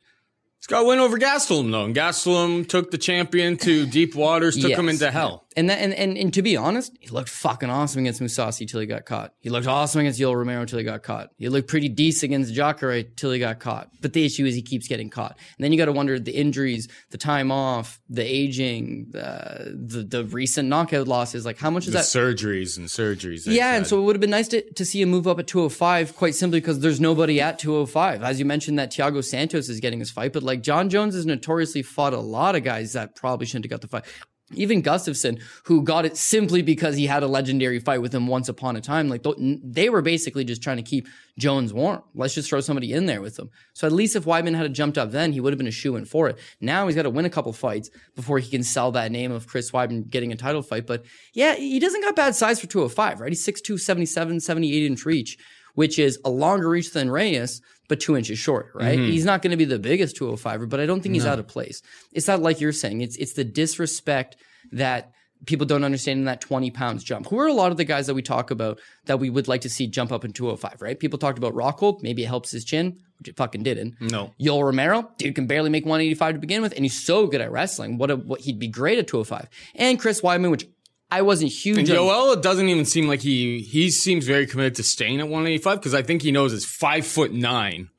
A 0.72 0.84
win 0.86 1.00
over 1.00 1.18
Gastelum, 1.18 1.72
though. 1.72 1.86
And 1.86 1.96
Gastelum 1.96 2.68
took 2.68 2.92
the 2.92 2.98
champion 2.98 3.58
to 3.58 3.86
deep 3.86 4.16
waters, 4.16 4.56
took 4.56 4.72
him 4.72 4.90
into 4.90 5.12
hell. 5.12 5.41
And 5.58 5.70
that, 5.70 5.80
and, 5.80 5.94
and 5.94 6.18
and 6.18 6.34
to 6.34 6.42
be 6.42 6.56
honest, 6.56 6.96
he 7.02 7.10
looked 7.10 7.28
fucking 7.28 7.70
awesome 7.70 8.00
against 8.00 8.22
Mousasi 8.22 8.66
till 8.70 8.80
he 8.80 8.86
got 8.86 9.06
caught. 9.06 9.34
He 9.42 9.50
looked 9.50 9.68
awesome 9.68 10.00
against 10.00 10.18
Yoel 10.20 10.36
Romero 10.36 10.64
till 10.64 10.78
he 10.80 10.86
got 10.86 11.04
caught. 11.04 11.30
He 11.38 11.50
looked 11.50 11.68
pretty 11.68 11.90
decent 11.90 12.32
against 12.32 12.54
Jacare 12.54 13.04
till 13.04 13.32
he 13.32 13.40
got 13.40 13.60
caught. 13.60 13.90
But 14.02 14.14
the 14.14 14.24
issue 14.26 14.46
is 14.46 14.56
he 14.56 14.62
keeps 14.62 14.88
getting 14.88 15.10
caught. 15.10 15.38
And 15.58 15.64
then 15.64 15.74
you 15.74 15.78
got 15.78 15.86
to 15.86 15.92
wonder 15.92 16.18
the 16.20 16.32
injuries, 16.32 16.88
the 17.10 17.18
time 17.18 17.52
off, 17.52 18.00
the 18.10 18.24
aging, 18.24 19.08
the, 19.10 19.76
the 19.88 20.04
the 20.04 20.24
recent 20.26 20.70
knockout 20.70 21.08
losses. 21.10 21.46
Like 21.46 21.58
how 21.58 21.70
much 21.70 21.84
is 21.86 21.92
The 21.94 21.98
that? 22.00 22.06
surgeries 22.06 22.78
and 22.78 22.88
surgeries. 22.88 23.42
Yeah, 23.46 23.76
and 23.76 23.86
so 23.86 24.00
it 24.00 24.04
would 24.04 24.16
have 24.16 24.22
been 24.22 24.30
nice 24.30 24.48
to, 24.50 24.62
to 24.76 24.86
see 24.86 25.02
him 25.02 25.10
move 25.10 25.28
up 25.28 25.38
at 25.40 25.48
205 25.48 26.16
quite 26.16 26.36
simply 26.36 26.62
because 26.62 26.80
there's 26.80 27.02
nobody 27.02 27.42
at 27.42 27.60
205. 27.60 28.24
As 28.24 28.40
you 28.40 28.46
mentioned, 28.46 28.80
that 28.80 28.92
Thiago 28.92 29.22
Santos 29.24 29.68
is 29.68 29.80
getting 29.82 30.00
his 30.00 30.12
fight, 30.12 30.32
but 30.32 30.44
like 30.44 30.62
Jon 30.62 30.90
Jones 30.90 31.14
has 31.16 31.26
notoriously 31.26 31.82
fought 31.84 32.14
a 32.14 32.20
lot 32.20 32.56
of 32.56 32.64
guys 32.64 32.94
that 32.94 33.16
probably 33.16 33.46
shouldn't 33.48 33.66
have 33.66 33.72
got 33.72 33.82
the 33.82 33.88
fight. 33.88 34.06
Even 34.54 34.82
Gustafsson, 34.84 35.42
who 35.66 35.84
got 35.84 36.06
it 36.06 36.18
simply 36.18 36.62
because 36.62 36.96
he 36.96 37.08
had 37.08 37.24
a 37.24 37.28
legendary 37.28 37.80
fight 37.80 38.02
with 38.02 38.14
him 38.14 38.28
once 38.28 38.50
upon 38.50 38.76
a 38.76 38.82
time, 38.82 39.10
like 39.10 39.26
they 39.38 39.90
were 39.90 40.02
basically 40.02 40.44
just 40.44 40.62
trying 40.62 40.78
to 40.78 40.84
keep 40.84 41.08
Jones 41.38 41.74
warm. 41.74 42.04
Let's 42.14 42.34
just 42.34 42.50
throw 42.50 42.60
somebody 42.62 42.94
in 42.94 43.06
there 43.06 43.22
with 43.22 43.38
him. 43.40 43.50
So 43.74 43.88
at 43.88 43.94
least 43.94 44.16
if 44.16 44.26
Weidman 44.26 44.56
had 44.56 44.74
jumped 44.74 44.98
up 44.98 45.12
then, 45.12 45.34
he 45.34 45.40
would 45.40 45.54
have 45.54 45.58
been 45.58 45.68
a 45.68 45.72
shoe 45.72 45.96
in 45.96 46.06
for 46.06 46.30
it. 46.30 46.38
Now 46.60 46.88
he's 46.88 46.96
got 46.96 47.04
to 47.04 47.10
win 47.10 47.26
a 47.26 47.30
couple 47.30 47.54
fights 47.54 47.90
before 48.16 48.40
he 48.40 48.50
can 48.50 48.64
sell 48.64 48.92
that 48.92 49.12
name 49.12 49.32
of 49.32 49.48
Chris 49.48 49.72
Weidman 49.72 50.10
getting 50.10 50.32
a 50.32 50.36
title 50.36 50.62
fight. 50.62 50.86
But 50.86 51.06
yeah, 51.34 51.56
he 51.56 51.80
doesn't 51.80 52.02
got 52.02 52.16
bad 52.16 52.36
size 52.36 52.60
for 52.60 52.68
205, 52.68 53.22
right? 53.22 53.32
He's 53.32 53.46
6'2, 53.46 53.80
77, 53.80 54.40
78 54.40 54.86
inch 54.86 55.06
reach, 55.06 55.38
which 55.76 55.98
is 55.98 56.20
a 56.26 56.30
longer 56.30 56.70
reach 56.70 56.92
than 56.92 57.10
Reyes, 57.10 57.62
but 57.92 58.00
two 58.00 58.16
inches 58.16 58.40
short, 58.40 58.72
right? 58.74 58.98
Mm-hmm. 58.98 59.12
He's 59.12 59.26
not 59.26 59.42
going 59.42 59.52
to 59.52 59.58
be 59.58 59.66
the 59.66 59.78
biggest 59.78 60.16
205er, 60.16 60.70
but 60.70 60.80
I 60.80 60.86
don't 60.86 61.02
think 61.02 61.14
he's 61.14 61.26
out 61.26 61.40
of 61.40 61.48
place. 61.48 61.82
It's 62.14 62.26
not 62.26 62.42
like 62.42 62.62
you're 62.62 62.72
saying. 62.72 63.02
It's 63.02 63.18
it's 63.18 63.34
the 63.34 63.44
disrespect 63.44 64.38
that 64.72 65.12
people 65.46 65.66
don't 65.66 65.84
understand 65.84 66.20
in 66.20 66.24
that 66.24 66.40
20 66.40 66.72
pounds 66.72 67.04
jump. 67.04 67.28
Who 67.28 67.38
are 67.40 67.48
a 67.48 67.54
lot 67.54 67.70
of 67.70 67.76
the 67.76 67.84
guys 67.84 68.08
that 68.08 68.14
we 68.14 68.22
talk 68.22 68.50
about 68.50 68.80
that 69.08 69.20
we 69.20 69.30
would 69.30 69.50
like 69.50 69.60
to 69.62 69.70
see 69.70 69.88
jump 69.88 70.14
up 70.14 70.24
in 70.24 70.32
205, 70.32 70.82
right? 70.82 70.98
People 70.98 71.20
talked 71.20 71.38
about 71.38 71.54
Rockhold. 71.54 72.02
Maybe 72.02 72.24
it 72.24 72.28
helps 72.28 72.50
his 72.52 72.64
chin, 72.64 72.98
which 73.20 73.28
it 73.28 73.36
fucking 73.36 73.64
didn't. 73.64 74.00
No. 74.00 74.34
Yoel 74.40 74.64
Romero, 74.64 75.12
dude 75.18 75.36
can 75.36 75.48
barely 75.48 75.70
make 75.70 75.84
185 75.84 76.36
to 76.36 76.40
begin 76.40 76.62
with, 76.62 76.72
and 76.72 76.86
he's 76.86 77.04
so 77.04 77.28
good 77.28 77.42
at 77.42 77.52
wrestling. 77.52 77.98
What 77.98 78.10
a, 78.10 78.16
what 78.16 78.40
he'd 78.40 78.58
be 78.58 78.70
great 78.70 79.00
at 79.00 79.10
205. 79.10 79.50
And 79.76 80.00
Chris 80.00 80.22
Weidman, 80.22 80.50
which 80.50 80.66
I 81.12 81.22
wasn't 81.24 81.52
huge 81.52 81.78
And 81.78 81.90
on. 81.90 81.96
Yoel, 81.96 82.38
it 82.38 82.42
doesn't 82.42 82.70
even 82.70 82.86
seem 82.86 83.08
like 83.08 83.20
he 83.22 83.60
he 83.62 83.90
seems 83.92 84.26
very 84.26 84.48
committed 84.48 84.76
to 84.76 84.84
staying 84.84 85.20
at 85.20 85.28
185 85.28 85.80
because 85.80 85.94
I 85.94 86.02
think 86.02 86.22
he 86.22 86.32
knows 86.32 86.54
it's 86.54 86.66
five 86.66 87.06
foot 87.06 87.34
nine. 87.34 87.90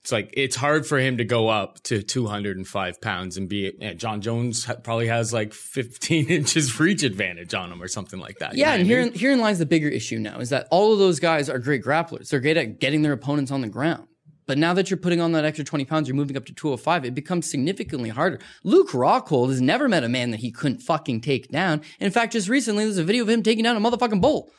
It's 0.00 0.10
like 0.10 0.34
it's 0.36 0.56
hard 0.56 0.84
for 0.84 0.98
him 0.98 1.18
to 1.18 1.24
go 1.24 1.48
up 1.48 1.80
to 1.84 2.02
205 2.02 3.00
pounds 3.00 3.36
and 3.36 3.48
be. 3.48 3.72
Yeah, 3.78 3.92
Jon 3.92 4.20
Jones 4.20 4.66
probably 4.82 5.06
has 5.06 5.32
like 5.32 5.52
15 5.52 6.26
inches 6.28 6.80
reach 6.80 7.04
advantage 7.04 7.54
on 7.54 7.70
him 7.70 7.80
or 7.80 7.86
something 7.86 8.18
like 8.18 8.38
that. 8.38 8.54
You 8.54 8.62
Yeah, 8.62 8.70
know 8.70 8.80
and 8.80 8.86
herein, 8.86 9.12
herein 9.14 9.38
lies 9.38 9.60
the 9.60 9.66
bigger 9.66 9.88
issue 9.88 10.18
now 10.18 10.40
is 10.40 10.48
that 10.48 10.66
all 10.72 10.92
of 10.92 10.98
those 10.98 11.20
guys 11.20 11.48
are 11.48 11.60
great 11.60 11.84
grapplers. 11.84 12.30
They're 12.30 12.40
great 12.40 12.56
at 12.56 12.80
getting 12.80 13.02
their 13.02 13.12
opponents 13.12 13.52
on 13.52 13.60
the 13.60 13.68
ground. 13.68 14.08
But 14.46 14.58
now 14.58 14.74
that 14.74 14.90
you're 14.90 14.96
putting 14.96 15.20
on 15.20 15.32
that 15.32 15.44
extra 15.44 15.64
20 15.64 15.84
pounds, 15.84 16.08
you're 16.08 16.16
moving 16.16 16.36
up 16.36 16.44
to 16.46 16.52
205, 16.52 17.04
it 17.04 17.14
becomes 17.14 17.50
significantly 17.50 18.08
harder. 18.08 18.40
Luke 18.64 18.90
Rockhold 18.90 19.50
has 19.50 19.60
never 19.60 19.88
met 19.88 20.04
a 20.04 20.08
man 20.08 20.30
that 20.30 20.40
he 20.40 20.50
couldn't 20.50 20.80
fucking 20.80 21.20
take 21.20 21.48
down. 21.50 21.82
In 22.00 22.10
fact, 22.10 22.32
just 22.32 22.48
recently, 22.48 22.84
there's 22.84 22.98
a 22.98 23.04
video 23.04 23.22
of 23.22 23.28
him 23.28 23.42
taking 23.42 23.64
down 23.64 23.76
a 23.76 23.80
motherfucking 23.80 24.20
bull. 24.20 24.50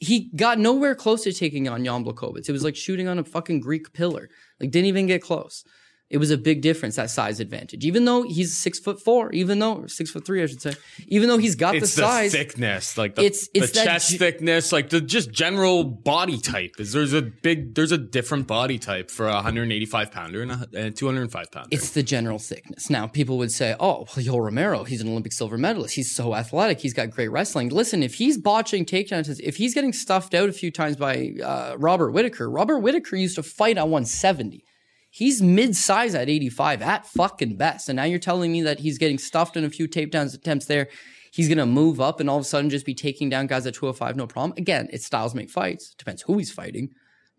He 0.00 0.30
got 0.36 0.58
nowhere 0.58 0.94
close 0.94 1.24
to 1.24 1.32
taking 1.32 1.68
on 1.68 1.84
Jan 1.84 2.04
Blachowicz. 2.04 2.48
It 2.48 2.52
was 2.52 2.64
like 2.64 2.76
shooting 2.76 3.08
on 3.08 3.18
a 3.18 3.24
fucking 3.24 3.60
Greek 3.60 3.92
pillar. 3.92 4.28
Like, 4.60 4.70
didn't 4.70 4.86
even 4.86 5.06
get 5.06 5.22
close. 5.22 5.64
It 6.10 6.16
was 6.16 6.30
a 6.30 6.38
big 6.38 6.62
difference, 6.62 6.96
that 6.96 7.10
size 7.10 7.38
advantage. 7.38 7.84
Even 7.84 8.06
though 8.06 8.22
he's 8.22 8.56
six 8.56 8.78
foot 8.78 8.98
four, 8.98 9.30
even 9.32 9.58
though, 9.58 9.84
six 9.88 10.10
foot 10.10 10.24
three, 10.24 10.42
I 10.42 10.46
should 10.46 10.62
say, 10.62 10.72
even 11.06 11.28
though 11.28 11.36
he's 11.36 11.54
got 11.54 11.74
It's 11.74 11.94
the 11.94 12.00
the, 12.00 12.06
size. 12.08 12.32
thickness, 12.32 12.96
like 12.96 13.14
the, 13.14 13.24
It's- 13.24 13.48
it's 13.52 13.72
the 13.72 13.84
chest 13.84 14.10
ju- 14.12 14.16
thickness, 14.16 14.72
like 14.72 14.88
the 14.88 15.02
just 15.02 15.30
general 15.30 15.84
body 15.84 16.38
type. 16.38 16.76
Is 16.78 16.92
there's 16.92 17.12
a 17.12 17.20
big, 17.20 17.74
there's 17.74 17.92
a 17.92 17.98
different 17.98 18.46
body 18.46 18.78
type 18.78 19.10
for 19.10 19.28
a 19.28 19.34
185 19.34 20.10
pounder 20.10 20.40
and 20.40 20.52
a, 20.52 20.86
a 20.86 20.90
205 20.90 21.50
pounder. 21.52 21.68
It's 21.70 21.90
the 21.90 22.02
general 22.02 22.38
thickness. 22.38 22.88
Now, 22.88 23.06
people 23.06 23.36
would 23.36 23.52
say, 23.52 23.76
oh, 23.78 24.06
well, 24.16 24.24
Yoel 24.24 24.42
Romero, 24.44 24.84
he's 24.84 25.02
an 25.02 25.08
Olympic 25.10 25.32
silver 25.34 25.58
medalist. 25.58 25.94
He's 25.94 26.10
so 26.14 26.34
athletic. 26.34 26.80
He's 26.80 26.94
got 26.94 27.10
great 27.10 27.28
wrestling. 27.28 27.68
Listen, 27.68 28.02
if 28.02 28.14
he's 28.14 28.38
botching 28.38 28.86
takedowns, 28.86 29.38
if 29.42 29.56
he's 29.56 29.74
getting 29.74 29.92
stuffed 29.92 30.32
out 30.32 30.48
a 30.48 30.52
few 30.52 30.70
times 30.70 30.96
by 30.96 31.32
uh, 31.44 31.74
Robert 31.78 32.12
Whittaker, 32.12 32.48
Robert 32.50 32.78
Whittaker 32.78 33.16
used 33.16 33.34
to 33.34 33.42
fight 33.42 33.76
at 33.76 33.88
170. 33.88 34.64
He's 35.18 35.42
mid-size 35.42 36.14
at 36.14 36.28
85 36.28 36.80
at 36.80 37.04
fucking 37.04 37.56
best. 37.56 37.88
And 37.88 37.96
now 37.96 38.04
you're 38.04 38.20
telling 38.20 38.52
me 38.52 38.62
that 38.62 38.78
he's 38.78 38.98
getting 38.98 39.18
stuffed 39.18 39.56
in 39.56 39.64
a 39.64 39.68
few 39.68 39.88
takedowns 39.88 40.32
attempts 40.32 40.66
there. 40.66 40.86
he's 41.32 41.48
going 41.48 41.58
to 41.58 41.66
move 41.66 42.00
up 42.00 42.20
and 42.20 42.30
all 42.30 42.36
of 42.36 42.42
a 42.42 42.44
sudden 42.44 42.70
just 42.70 42.86
be 42.86 42.94
taking 42.94 43.28
down 43.28 43.48
guys 43.48 43.66
at 43.66 43.74
205, 43.74 44.14
no 44.14 44.28
problem. 44.28 44.54
Again, 44.56 44.86
it's 44.92 45.04
styles 45.04 45.34
make 45.34 45.50
fights. 45.50 45.92
Depends 45.98 46.22
who 46.22 46.38
he's 46.38 46.52
fighting, 46.52 46.90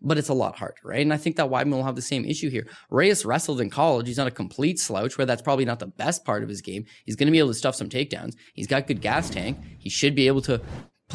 but 0.02 0.18
it's 0.18 0.28
a 0.28 0.34
lot 0.34 0.56
harder, 0.56 0.74
right? 0.84 1.00
And 1.00 1.10
I 1.10 1.16
think 1.16 1.36
that 1.36 1.48
Weidman 1.48 1.72
will 1.72 1.84
have 1.84 1.96
the 1.96 2.02
same 2.02 2.26
issue 2.26 2.50
here. 2.50 2.66
Reyes 2.90 3.24
wrestled 3.24 3.62
in 3.62 3.70
college. 3.70 4.06
He's 4.06 4.18
not 4.18 4.26
a 4.26 4.30
complete 4.30 4.78
slouch, 4.78 5.16
where 5.16 5.26
that's 5.26 5.40
probably 5.40 5.64
not 5.64 5.78
the 5.78 5.86
best 5.86 6.22
part 6.22 6.42
of 6.42 6.50
his 6.50 6.60
game. 6.60 6.84
He's 7.06 7.16
going 7.16 7.28
to 7.28 7.32
be 7.32 7.38
able 7.38 7.48
to 7.48 7.54
stuff 7.54 7.76
some 7.76 7.88
takedowns. 7.88 8.34
He's 8.52 8.66
got 8.66 8.88
good 8.88 9.00
gas 9.00 9.30
tank. 9.30 9.56
He 9.78 9.88
should 9.88 10.14
be 10.14 10.26
able 10.26 10.42
to. 10.42 10.60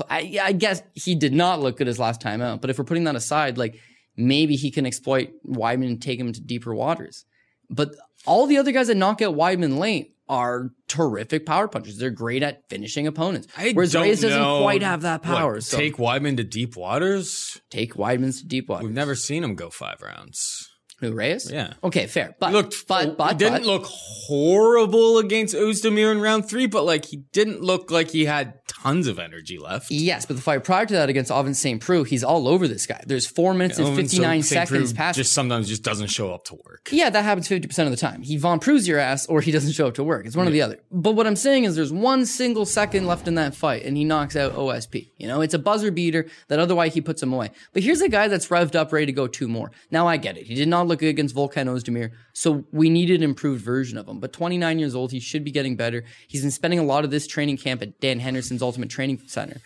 I, 0.10 0.40
I 0.42 0.52
guess 0.52 0.82
he 0.96 1.14
did 1.14 1.32
not 1.32 1.62
look 1.62 1.78
good 1.78 1.86
his 1.86 2.00
last 2.00 2.22
time 2.22 2.42
out, 2.42 2.60
but 2.60 2.72
if 2.72 2.80
we're 2.80 2.86
putting 2.86 3.04
that 3.04 3.16
aside, 3.16 3.60
like 3.60 3.80
maybe 4.18 4.56
he 4.56 4.72
can 4.72 4.86
exploit 4.86 5.32
Weidman 5.48 5.88
and 5.88 6.02
take 6.02 6.20
him 6.20 6.32
to 6.32 6.42
deeper 6.42 6.74
waters. 6.74 7.26
But 7.70 7.96
all 8.26 8.48
the 8.48 8.58
other 8.58 8.72
guys 8.72 8.88
that 8.88 8.96
knock 8.96 9.22
out 9.22 9.36
Weidman 9.36 9.78
late 9.78 10.16
are 10.28 10.72
terrific 10.88 11.46
power 11.46 11.68
punchers. 11.68 11.98
They're 11.98 12.10
great 12.10 12.42
at 12.42 12.68
finishing 12.70 13.06
opponents. 13.08 13.48
I 13.58 13.72
Whereas 13.74 13.92
don't 13.92 14.04
Reyes 14.04 14.22
doesn't 14.22 14.62
quite 14.62 14.82
have 14.82 15.02
that 15.02 15.24
what, 15.26 15.38
power. 15.38 15.62
so 15.62 15.78
take 15.78 15.98
Weidman 15.98 16.38
to 16.38 16.44
deep 16.44 16.76
waters. 16.76 17.62
take 17.70 17.94
Weidman's 17.94 18.42
to 18.42 18.48
deep 18.48 18.70
waters. 18.70 18.86
We've 18.86 18.94
never 18.96 19.16
seen 19.16 19.44
him 19.44 19.56
go 19.56 19.70
five 19.70 20.02
rounds. 20.02 20.72
Who 21.00 21.12
Reyes? 21.12 21.52
Yeah. 21.52 21.74
Okay, 21.84 22.08
fair. 22.08 22.36
But 22.40 22.48
He 22.50 22.54
looked, 22.54 22.88
but 22.88 23.18
but 23.18 23.32
he 23.34 23.38
didn't 23.38 23.64
but, 23.64 23.66
look 23.66 23.86
horrible 23.86 25.18
against 25.18 25.54
Ozdemir 25.54 26.12
in 26.12 26.22
round 26.22 26.48
three, 26.50 26.68
but 26.68 26.86
like 26.86 27.06
he 27.06 27.18
didn't 27.18 27.62
look 27.62 27.92
like 27.92 28.12
he 28.12 28.26
had 28.26 28.66
tons 28.68 29.08
of 29.08 29.20
energy 29.20 29.58
left. 29.58 29.92
Yes, 29.92 30.26
but 30.26 30.38
the 30.38 30.42
fight 30.42 30.64
prior 30.64 30.86
to 30.86 30.94
that 30.94 31.10
against 31.10 31.32
Ovince 31.32 31.56
St. 31.56 31.82
Preux, 31.82 32.04
he's 32.04 32.24
all 32.24 32.48
over 32.48 32.68
this 32.68 32.86
guy. 32.86 33.04
There's 33.06 33.28
four 33.28 33.54
minutes 33.54 33.78
and 33.78 33.96
59 33.96 34.42
St. 34.42 34.68
seconds 34.68 34.94
past. 34.94 35.18
Just 35.18 35.34
sometimes 35.34 35.68
just 35.68 35.84
doesn't 35.84 36.08
show 36.08 36.34
up 36.34 36.46
to 36.46 36.56
work. 36.66 36.90
yeah, 36.92 37.10
that 37.10 37.24
happens 37.24 37.50
50% 37.50 37.86
of 37.86 37.92
the 37.92 37.98
time. 37.98 38.22
He 38.22 38.38
Von 38.38 38.60
Proves 38.60 38.88
your 38.88 39.00
ass 39.00 39.26
or 39.28 39.42
he 39.42 39.52
doesn't 39.52 39.74
show 39.74 39.88
up 39.88 39.96
to 39.96 40.04
work. 40.04 40.26
It's 40.26 40.36
one 40.36 40.48
or 40.48 40.52
the 40.52 40.62
other. 40.62 40.80
But 40.92 41.12
what 41.12 41.28
I'm 41.28 41.36
saying 41.36 41.66
is 41.66 41.76
there's 41.76 41.94
one 41.94 42.26
single 42.26 42.66
second 42.66 43.06
left 43.06 43.28
in 43.28 43.36
that 43.36 43.54
fight 43.54 43.84
and 43.84 43.98
he 43.98 44.06
knocks 44.06 44.36
out 44.36 44.54
OSP. 44.54 45.12
You 45.18 45.28
know, 45.28 45.42
it's 45.42 45.54
a 45.54 45.60
buzzer 45.60 45.92
beater 45.92 46.28
that 46.48 46.60
otherwise 46.60 46.94
he 46.94 47.02
puts 47.02 47.22
him 47.22 47.34
away. 47.34 47.52
But 47.74 47.84
here's 47.84 48.02
a 48.02 48.10
guy 48.10 48.28
that's 48.28 48.48
revved 48.48 48.76
up, 48.76 48.94
ready 48.94 49.08
to 49.08 49.12
go 49.12 49.28
two 49.28 49.48
more. 49.48 49.72
Now 49.92 50.08
I 50.08 50.18
get 50.18 50.38
it. 50.38 50.46
He 50.46 50.56
did 50.56 50.68
not 50.68 50.85
look 50.88 51.00
good 51.00 51.10
against 51.10 51.36
Volkan 51.36 51.68
Ozdemir, 51.68 52.12
so 52.34 52.66
we 52.72 52.90
needed 52.90 53.18
an 53.18 53.24
improved 53.24 53.64
version 53.64 53.98
of 53.98 54.08
him. 54.08 54.20
But 54.20 54.34
29 54.34 54.80
years 54.80 54.96
old, 54.96 55.12
he 55.12 55.20
should 55.20 55.44
be 55.44 55.52
getting 55.52 55.76
better. 55.76 56.04
He's 56.28 56.42
been 56.42 56.52
spending 56.52 56.80
a 56.80 56.84
lot 56.84 57.04
of 57.04 57.12
this 57.12 57.28
training 57.28 57.58
camp 57.58 57.82
at 57.82 58.00
Dan 58.00 58.20
Henderson's 58.20 58.62
Ultimate 58.62 58.90
Training 58.90 59.22
Center. 59.28 59.62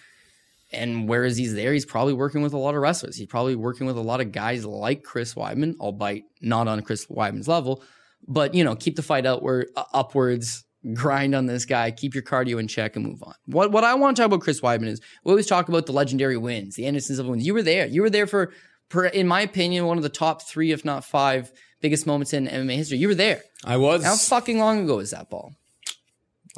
And 0.71 1.09
whereas 1.09 1.37
he's 1.37 1.53
there, 1.55 1.73
he's 1.73 1.85
probably 1.85 2.13
working 2.13 2.41
with 2.41 2.53
a 2.53 2.57
lot 2.57 2.75
of 2.75 2.81
wrestlers. 2.81 3.15
He's 3.15 3.27
probably 3.27 3.55
working 3.55 3.87
with 3.87 3.97
a 3.97 4.01
lot 4.01 4.21
of 4.21 4.31
guys 4.31 4.65
like 4.65 5.03
Chris 5.03 5.33
Weidman, 5.33 5.75
albeit 5.79 6.25
not 6.41 6.67
on 6.67 6.81
Chris 6.81 7.07
Weidman's 7.07 7.47
level. 7.47 7.83
But 8.27 8.53
you 8.53 8.63
know, 8.63 8.75
keep 8.75 8.95
the 8.95 9.01
fight 9.01 9.25
outward, 9.25 9.67
uh, 9.75 9.85
upwards, 9.93 10.63
grind 10.93 11.35
on 11.35 11.45
this 11.45 11.65
guy, 11.65 11.91
keep 11.91 12.13
your 12.13 12.23
cardio 12.23 12.59
in 12.59 12.67
check, 12.67 12.95
and 12.95 13.05
move 13.05 13.23
on. 13.23 13.33
What 13.45 13.71
what 13.71 13.83
I 13.83 13.95
want 13.95 14.15
to 14.15 14.21
talk 14.21 14.27
about 14.27 14.41
Chris 14.41 14.61
Weidman 14.61 14.87
is 14.87 15.01
we 15.23 15.31
always 15.31 15.47
talk 15.47 15.69
about 15.69 15.85
the 15.85 15.91
legendary 15.91 16.37
wins, 16.37 16.75
the 16.75 16.85
Anderson 16.85 17.15
Silva 17.15 17.31
wins. 17.31 17.45
You 17.45 17.53
were 17.53 17.63
there. 17.63 17.87
You 17.87 18.01
were 18.01 18.09
there 18.09 18.27
for, 18.27 18.53
for, 18.89 19.05
in 19.05 19.27
my 19.27 19.41
opinion, 19.41 19.85
one 19.85 19.97
of 19.97 20.03
the 20.03 20.09
top 20.09 20.41
three, 20.43 20.71
if 20.71 20.83
not 20.83 21.05
five, 21.05 21.51
biggest 21.81 22.05
moments 22.07 22.33
in 22.33 22.47
MMA 22.47 22.75
history. 22.75 22.97
You 22.97 23.07
were 23.07 23.15
there. 23.15 23.41
I 23.63 23.77
was 23.77 24.03
How 24.03 24.15
fucking 24.15 24.57
long 24.59 24.83
ago 24.83 24.97
was 24.97 25.11
that 25.11 25.29
ball? 25.29 25.53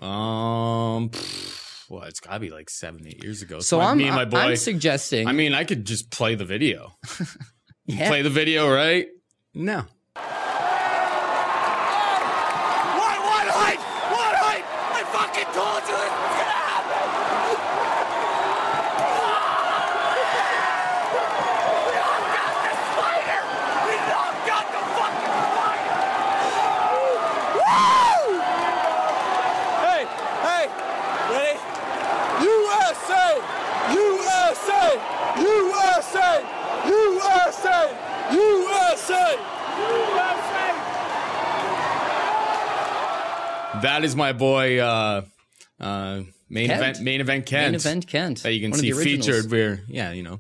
um 0.02 1.12
well, 1.90 2.04
it's 2.04 2.22
gotta 2.22 2.40
be 2.40 2.50
like 2.50 2.70
seven, 2.70 3.06
eight 3.06 3.22
years 3.24 3.42
ago. 3.42 3.60
So 3.60 3.78
my, 3.80 3.86
I'm 3.92 3.98
me 3.98 4.06
and 4.08 4.16
my 4.16 4.24
boy. 4.26 4.38
I'm 4.38 4.56
suggesting. 4.56 5.28
I 5.28 5.34
mean, 5.34 5.54
I 5.54 5.66
could 5.66 5.84
just 5.86 6.10
play 6.10 6.36
the 6.36 6.46
video. 6.46 6.94
yeah. 7.86 8.08
Play 8.10 8.22
the 8.22 8.30
video, 8.30 8.74
right? 8.74 9.08
No. 9.54 9.80
What, 9.80 9.88
what 13.28 13.48
height? 13.52 13.80
What 14.16 14.34
height? 14.40 14.64
I 14.64 15.04
fucking 15.12 15.52
told 15.52 15.84
you 15.84 15.98
this 16.00 16.16
was 16.16 16.34
gonna 16.40 16.64
happen! 16.72 17.04
We 21.84 21.92
knocked 22.00 22.36
out 22.40 22.56
the 22.64 22.74
spider! 22.88 23.42
We 23.88 23.94
knocked 24.08 24.48
out 24.56 24.68
the 24.72 24.84
fucking 24.96 25.36
spider! 25.52 26.00
Woo! 27.60 28.40
Hey, 29.84 30.02
hey, 30.48 30.64
ready? 31.34 31.56
USA! 32.42 33.28
USA! 33.92 34.84
USA! 35.42 36.32
USA! 36.88 37.82
USA! 38.32 39.28
USA! 39.92 40.56
That 43.82 44.04
is 44.04 44.16
my 44.16 44.34
boy 44.34 44.80
uh 44.80 45.24
uh 45.80 46.22
main 46.50 46.68
Kent. 46.68 46.82
event 46.82 47.02
main 47.02 47.22
event 47.22 47.46
Kent. 47.46 47.72
Main 47.72 47.76
event 47.76 48.08
Kent. 48.08 48.44
that 48.44 48.54
you 48.54 48.62
can 48.62 48.72
One 48.72 48.80
see 48.80 48.92
featured 48.92 49.52
where 49.52 49.82
yeah, 49.88 50.12
you 50.12 50.24
know, 50.24 50.40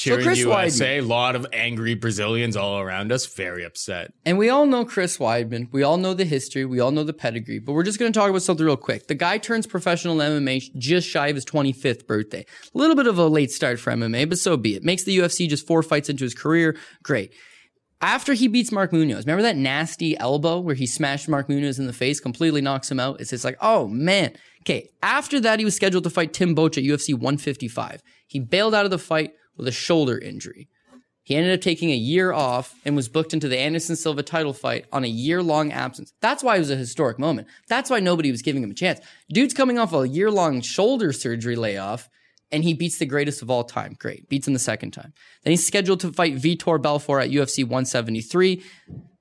cheering 0.00 0.24
Chris 0.24 0.38
USA, 0.38 0.98
a 0.98 1.02
lot 1.02 1.36
of 1.36 1.46
angry 1.52 1.94
Brazilians 1.94 2.56
all 2.56 2.80
around 2.80 3.12
us, 3.12 3.26
very 3.26 3.64
upset. 3.64 4.12
And 4.24 4.38
we 4.38 4.48
all 4.48 4.66
know 4.66 4.84
Chris 4.84 5.18
Weidman. 5.18 5.70
We 5.72 5.82
all 5.82 5.98
know 5.98 6.14
the 6.14 6.24
history. 6.24 6.64
We 6.64 6.80
all 6.80 6.90
know 6.90 7.04
the 7.04 7.12
pedigree. 7.12 7.58
But 7.58 7.74
we're 7.74 7.82
just 7.82 7.98
going 7.98 8.12
to 8.12 8.18
talk 8.18 8.30
about 8.30 8.42
something 8.42 8.64
real 8.64 8.76
quick. 8.76 9.08
The 9.08 9.14
guy 9.14 9.38
turns 9.38 9.66
professional 9.66 10.16
MMA 10.16 10.74
just 10.76 11.06
shy 11.06 11.28
of 11.28 11.36
his 11.36 11.44
25th 11.44 12.06
birthday. 12.06 12.46
A 12.74 12.78
little 12.78 12.96
bit 12.96 13.06
of 13.06 13.18
a 13.18 13.26
late 13.26 13.50
start 13.50 13.78
for 13.78 13.92
MMA, 13.92 14.28
but 14.28 14.38
so 14.38 14.56
be 14.56 14.74
it. 14.74 14.82
Makes 14.82 15.04
the 15.04 15.18
UFC 15.18 15.48
just 15.48 15.66
four 15.66 15.82
fights 15.82 16.08
into 16.08 16.24
his 16.24 16.34
career. 16.34 16.76
Great. 17.02 17.34
After 18.02 18.32
he 18.32 18.48
beats 18.48 18.72
Mark 18.72 18.92
Munoz, 18.92 19.26
remember 19.26 19.42
that 19.42 19.56
nasty 19.56 20.16
elbow 20.18 20.58
where 20.58 20.74
he 20.74 20.86
smashed 20.86 21.28
Mark 21.28 21.48
Munoz 21.48 21.78
in 21.78 21.86
the 21.86 21.92
face, 21.92 22.18
completely 22.18 22.62
knocks 22.62 22.90
him 22.90 22.98
out? 22.98 23.20
It's 23.20 23.30
just 23.30 23.44
like, 23.44 23.58
oh 23.60 23.88
man. 23.88 24.32
Okay. 24.62 24.90
After 25.02 25.40
that, 25.40 25.58
he 25.58 25.64
was 25.64 25.74
scheduled 25.74 26.04
to 26.04 26.10
fight 26.10 26.32
Tim 26.32 26.54
Boetsch 26.54 26.78
at 26.78 26.84
UFC 26.84 27.14
155. 27.14 28.02
He 28.26 28.38
bailed 28.38 28.74
out 28.74 28.84
of 28.84 28.90
the 28.90 28.98
fight 28.98 29.32
with 29.56 29.68
a 29.68 29.72
shoulder 29.72 30.18
injury. 30.18 30.68
He 31.22 31.36
ended 31.36 31.52
up 31.52 31.60
taking 31.60 31.90
a 31.90 31.96
year 31.96 32.32
off 32.32 32.74
and 32.84 32.96
was 32.96 33.08
booked 33.08 33.34
into 33.34 33.48
the 33.48 33.58
Anderson 33.58 33.94
Silva 33.94 34.22
title 34.22 34.52
fight 34.52 34.86
on 34.92 35.04
a 35.04 35.08
year 35.08 35.42
long 35.42 35.70
absence. 35.70 36.12
That's 36.20 36.42
why 36.42 36.56
it 36.56 36.60
was 36.60 36.70
a 36.70 36.76
historic 36.76 37.18
moment. 37.18 37.48
That's 37.68 37.90
why 37.90 38.00
nobody 38.00 38.30
was 38.30 38.42
giving 38.42 38.62
him 38.62 38.70
a 38.70 38.74
chance. 38.74 39.00
Dude's 39.32 39.54
coming 39.54 39.78
off 39.78 39.92
a 39.92 40.08
year 40.08 40.30
long 40.30 40.60
shoulder 40.60 41.12
surgery 41.12 41.56
layoff 41.56 42.08
and 42.52 42.64
he 42.64 42.74
beats 42.74 42.98
the 42.98 43.06
greatest 43.06 43.42
of 43.42 43.50
all 43.50 43.64
time. 43.64 43.96
Great. 43.98 44.28
Beats 44.28 44.46
him 44.46 44.52
the 44.52 44.58
second 44.58 44.92
time. 44.92 45.12
Then 45.44 45.52
he's 45.52 45.66
scheduled 45.66 46.00
to 46.00 46.12
fight 46.12 46.34
Vitor 46.34 46.80
Belfort 46.80 47.22
at 47.22 47.30
UFC 47.30 47.64
173. 47.64 48.62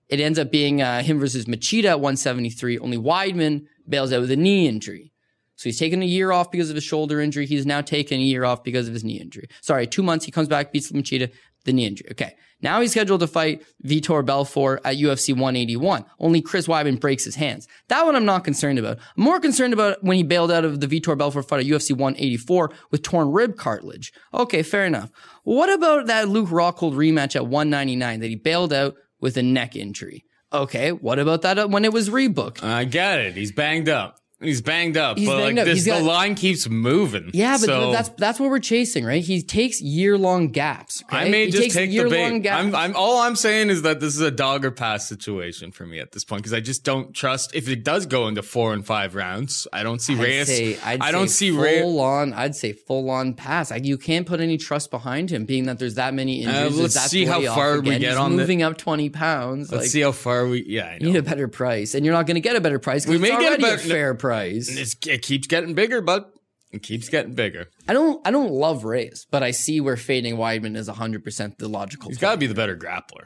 It 0.10 0.20
ends 0.20 0.40
up 0.40 0.52
being 0.52 0.82
uh, 0.82 1.04
him 1.04 1.20
versus 1.20 1.46
Machida 1.46 1.86
at 1.86 2.00
173. 2.00 2.80
Only 2.80 2.98
Weidman 2.98 3.66
bails 3.88 4.12
out 4.12 4.22
with 4.22 4.32
a 4.32 4.36
knee 4.36 4.68
injury. 4.68 5.14
So 5.56 5.64
he's 5.66 5.78
taken 5.78 6.02
a 6.02 6.06
year 6.06 6.32
off 6.32 6.52
because 6.52 6.70
of 6.70 6.76
his 6.76 6.86
shoulder 6.86 7.20
injury. 7.20 7.46
He's 7.46 7.66
now 7.66 7.82
taken 7.82 8.18
a 8.18 8.24
year 8.24 8.46
off 8.46 8.64
because 8.64 8.88
of 8.88 8.94
his 8.94 9.04
knee 9.04 9.20
injury. 9.20 9.50
Sorry, 9.62 9.86
two 9.86 10.02
months. 10.02 10.24
He 10.26 10.32
comes 10.32 10.48
back, 10.48 10.72
beats 10.72 10.92
Machida, 10.92 11.32
the 11.66 11.74
knee 11.74 11.86
injury. 11.86 12.10
Okay. 12.12 12.36
Now 12.62 12.82
he's 12.82 12.92
scheduled 12.92 13.22
to 13.22 13.28
fight 13.28 13.64
Vitor 13.86 14.26
Belfort 14.26 14.82
at 14.84 14.98
UFC 14.98 15.30
181. 15.30 16.04
Only 16.20 16.42
Chris 16.42 16.68
Weidman 16.68 17.00
breaks 17.00 17.24
his 17.24 17.36
hands. 17.36 17.68
That 17.88 18.06
one 18.06 18.16
I'm 18.16 18.26
not 18.26 18.44
concerned 18.44 18.80
about. 18.80 18.98
I'm 19.18 19.24
more 19.24 19.40
concerned 19.40 19.74
about 19.74 20.04
when 20.04 20.18
he 20.18 20.24
bailed 20.24 20.52
out 20.52 20.66
of 20.66 20.82
the 20.82 20.88
Vitor 20.88 21.18
Belfort 21.18 21.48
fight 21.48 21.62
at 21.62 21.66
UFC 21.66 21.92
184 21.92 22.72
with 22.92 23.02
torn 23.02 23.32
rib 23.32 23.56
cartilage. 23.56 24.12
Okay, 24.34 24.62
fair 24.62 24.86
enough. 24.86 25.10
What 25.44 25.72
about 25.72 26.08
that 26.08 26.28
Luke 26.28 26.50
Rockhold 26.50 26.96
rematch 26.96 27.36
at 27.36 27.48
199 27.48 28.20
that 28.20 28.28
he 28.28 28.36
bailed 28.36 28.74
out 28.74 28.96
with 29.22 29.38
a 29.38 29.44
neck 29.44 29.76
injury? 29.76 30.26
Okay, 30.52 30.92
what 30.92 31.20
about 31.20 31.44
that 31.44 31.60
uh, 31.60 31.68
when 31.68 31.86
it 31.86 31.94
was 31.94 32.10
rebooked? 32.10 32.64
I 32.64 32.84
get 32.84 33.20
it. 33.20 33.36
He's 33.36 33.52
banged 33.52 33.88
up. 33.88 34.18
He's 34.42 34.62
banged 34.62 34.96
up. 34.96 35.18
He's 35.18 35.28
but 35.28 35.38
banged 35.38 35.58
like 35.58 35.62
up. 35.64 35.66
this 35.66 35.76
He's 35.80 35.86
the 35.86 35.92
got- 35.92 36.04
line 36.04 36.36
keeps 36.36 36.70
moving. 36.70 37.30
Yeah, 37.34 37.54
but 37.58 37.66
So- 37.66 37.92
that's 37.92 38.10
that's 38.18 38.40
what 38.40 38.50
we're 38.50 38.60
chasing, 38.60 39.04
right? 39.04 39.22
He 39.22 39.42
takes 39.42 39.82
year 39.82 40.18
long 40.18 40.48
gaps. 40.48 41.04
I 41.10 41.28
may 41.28 41.46
He 41.46 41.52
just 41.52 41.72
take 41.72 41.92
the 41.92 42.10
bait. 42.10 42.40
gaps. 42.40 42.58
I'm, 42.68 42.74
I'm 42.76 42.96
all 42.96 43.20
I'm 43.20 43.36
saying 43.36 43.70
is 43.70 43.82
that 43.82 44.00
this 44.00 44.16
is 44.16 44.22
a 44.22 44.32
dog 44.32 44.64
or 44.64 44.72
pass 44.72 45.10
situation 45.10 45.72
for 45.74 45.86
me 45.86 46.00
at 46.00 46.14
this 46.14 46.24
point 46.24 46.42
because 46.44 46.54
I 46.54 46.62
just 46.62 46.86
don't 46.86 47.14
trust 47.14 47.54
if 47.54 47.68
it 47.68 47.84
does 47.84 48.06
go 48.06 48.30
into 48.30 48.42
four 48.42 48.72
and 48.74 48.86
five 48.86 49.14
rounds. 49.14 49.68
I 49.74 49.84
don't 49.84 50.00
see 50.02 50.14
I'd 50.14 50.20
Reyes. 50.22 50.48
say, 50.48 50.78
I'd 50.86 51.02
I 51.02 51.12
don't 51.12 51.28
say 51.28 51.50
see 51.50 51.52
full 51.52 51.62
Reyes. 51.62 51.84
on. 52.00 52.34
I'd 52.34 52.56
say 52.56 52.72
full 52.72 53.10
on 53.10 53.34
pass. 53.34 53.72
Like 53.72 53.84
you 53.84 53.98
can't 53.98 54.26
put 54.26 54.40
any 54.40 54.56
trust 54.58 54.90
behind 54.90 55.30
him, 55.32 55.44
being 55.44 55.66
that 55.66 55.80
there's 55.80 55.96
that 55.96 56.14
many 56.14 56.44
injuries. 56.44 56.78
Uh, 56.80 56.82
let's 56.84 56.96
see 57.12 57.26
how 57.26 57.42
far 57.42 57.82
we 57.82 57.90
get 57.98 58.02
He's 58.04 58.16
on 58.16 58.32
the- 58.32 58.38
moving 58.38 58.62
up 58.64 58.78
twenty 58.78 59.10
pounds. 59.10 59.70
Let's 59.70 59.84
like, 59.84 59.90
see 59.92 60.00
how 60.00 60.14
far 60.14 60.48
we. 60.48 60.64
Yeah, 60.66 60.86
I 60.86 60.94
you 61.02 61.08
need 61.12 61.18
a 61.18 61.24
better 61.24 61.50
price, 61.50 61.94
and 61.94 62.06
you're 62.06 62.14
not 62.16 62.26
going 62.26 62.36
to 62.36 62.42
get 62.42 62.56
a 62.56 62.62
better 62.62 62.80
price. 62.80 63.06
We 63.06 63.18
may 63.18 63.32
get 63.32 63.60
a 63.60 63.62
better- 63.62 63.78
fair 63.78 64.14
price. 64.14 64.29
It's, 64.70 64.96
it 65.08 65.22
keeps 65.22 65.48
getting 65.48 65.74
bigger, 65.74 66.02
but 66.02 66.32
it 66.72 66.84
keeps 66.84 67.10
getting 67.10 67.34
bigger. 67.34 67.68
I 67.88 67.94
don't. 67.94 68.26
I 68.28 68.32
don't 68.32 68.52
love 68.52 68.84
Reyes, 68.86 69.26
but 69.32 69.42
I 69.44 69.52
see 69.52 69.82
where 69.82 69.98
fading 69.98 70.36
Weidman 70.38 70.76
is 70.78 70.88
100 70.88 71.24
percent 71.24 71.58
the 71.58 71.68
logical. 71.68 72.10
He's 72.10 72.18
got 72.18 72.32
to 72.32 72.38
be 72.38 72.48
the 72.48 72.54
better 72.56 72.78
grappler. 72.78 73.26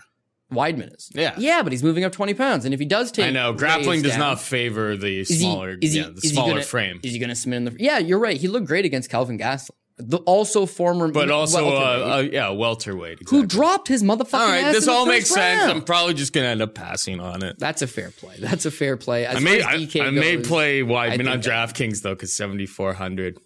Weidman 0.51 0.95
is. 0.95 1.09
Yeah. 1.15 1.33
yeah, 1.37 1.63
but 1.63 1.71
he's 1.71 1.81
moving 1.81 2.03
up 2.03 2.11
20 2.11 2.35
pounds, 2.35 2.63
and 2.65 2.73
if 2.75 2.79
he 2.79 2.85
does 2.85 3.11
take, 3.11 3.25
I 3.25 3.29
know 3.31 3.53
grappling 3.53 4.03
does 4.03 4.11
down- 4.11 4.19
not 4.19 4.39
favor 4.41 4.95
the 4.95 5.23
he- 5.23 5.39
smaller, 5.39 5.77
is 5.81 5.93
he- 5.93 5.99
yeah, 6.01 6.09
the 6.13 6.21
smaller 6.21 6.51
gonna- 6.51 6.63
frame. 6.63 6.99
Is 7.01 7.11
he 7.13 7.17
going 7.19 7.29
to 7.29 7.35
submit 7.35 7.57
in 7.57 7.65
the? 7.65 7.75
Yeah, 7.79 7.97
you're 7.97 8.19
right. 8.19 8.37
He 8.37 8.47
looked 8.47 8.67
great 8.67 8.85
against 8.85 9.09
Kelvin 9.09 9.39
Gastelum. 9.39 9.71
The 9.97 10.17
also 10.19 10.65
former, 10.65 11.07
but 11.09 11.29
also 11.29 11.67
uh, 11.69 12.15
uh, 12.17 12.27
yeah, 12.31 12.49
welterweight. 12.49 13.29
who 13.29 13.45
dropped 13.45 13.87
his 13.87 14.01
motherfucking. 14.03 14.33
All 14.33 14.47
right, 14.47 14.71
this 14.71 14.87
all 14.87 15.05
makes 15.05 15.29
sense. 15.29 15.71
I'm 15.71 15.83
probably 15.83 16.15
just 16.15 16.33
gonna 16.33 16.47
end 16.47 16.61
up 16.61 16.73
passing 16.73 17.19
on 17.19 17.43
it. 17.43 17.59
That's 17.59 17.81
a 17.81 17.87
fair 17.87 18.11
play. 18.11 18.35
That's 18.39 18.65
a 18.65 18.71
fair 18.71 18.97
play. 18.97 19.25
As 19.25 19.37
I 19.37 19.39
may 19.39 19.61
I, 19.61 19.75
DK 19.75 20.01
I 20.01 20.09
may 20.09 20.37
goes, 20.37 20.47
play 20.47 20.79
I 20.81 20.83
Weidman 20.83 21.31
on 21.31 21.41
DraftKings 21.41 22.01
though, 22.01 22.15
because 22.15 22.33
7400. 22.35 23.37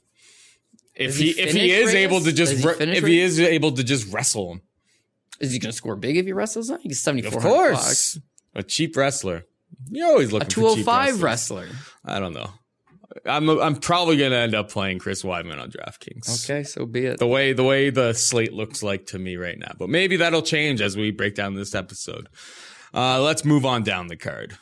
If 0.96 1.18
he, 1.18 1.34
he 1.34 1.42
if 1.42 1.54
he 1.54 1.72
is 1.72 1.88
Reyes? 1.88 1.96
able 1.96 2.22
to 2.22 2.32
just 2.34 2.58
he 2.58 2.66
re- 2.68 2.76
if 2.96 3.06
he 3.06 3.20
is 3.20 3.40
able 3.40 3.72
to 3.74 3.84
just 3.84 4.12
wrestle 4.12 4.54
him, 4.54 4.62
Is 5.40 5.52
he 5.52 5.60
going 5.60 5.72
to 5.72 5.78
score 5.78 5.96
big 5.96 6.18
if 6.18 6.26
he 6.26 6.34
wrestles 6.34 6.70
him? 6.72 6.80
He's 6.82 7.00
seventy 7.02 7.28
of 7.28 7.34
four. 7.34 7.42
course, 7.42 8.18
a 8.56 8.64
cheap 8.64 8.98
wrestler. 8.98 9.46
You're 9.90 10.08
always 10.08 10.34
a 10.34 10.40
for 10.46 10.62
hundred 10.62 10.86
cheap 11.14 11.22
wrestler. 11.24 11.68
I 12.04 12.20
don't 12.20 12.34
know. 12.34 12.50
I'm 13.26 13.50
I'm 13.50 13.76
probably 13.76 14.18
gonna 14.18 14.36
end 14.36 14.54
up 14.56 14.70
playing 14.70 15.00
Chris 15.00 15.24
Weidman 15.24 15.62
on 15.62 15.72
DraftKings. 15.72 16.44
Okay, 16.44 16.64
so 16.64 16.86
be 16.86 17.06
it. 17.06 17.20
The 17.20 17.28
way 17.28 17.54
the 17.54 17.64
way 17.64 17.90
the 17.90 18.14
slate 18.14 18.54
looks 18.54 18.84
like 18.84 19.06
to 19.08 19.20
me 19.20 19.38
right 19.38 19.58
now, 19.58 19.72
but 19.78 19.90
maybe 19.90 20.18
that'll 20.18 20.42
change 20.42 20.82
as 20.82 20.98
we 20.98 21.12
break 21.12 21.36
down 21.36 21.56
this 21.56 21.74
episode. 21.74 22.28
Uh, 22.94 23.22
let's 23.22 23.46
move 23.46 23.66
on 23.66 23.84
down 23.84 24.08
the 24.08 24.18
card. 24.18 24.58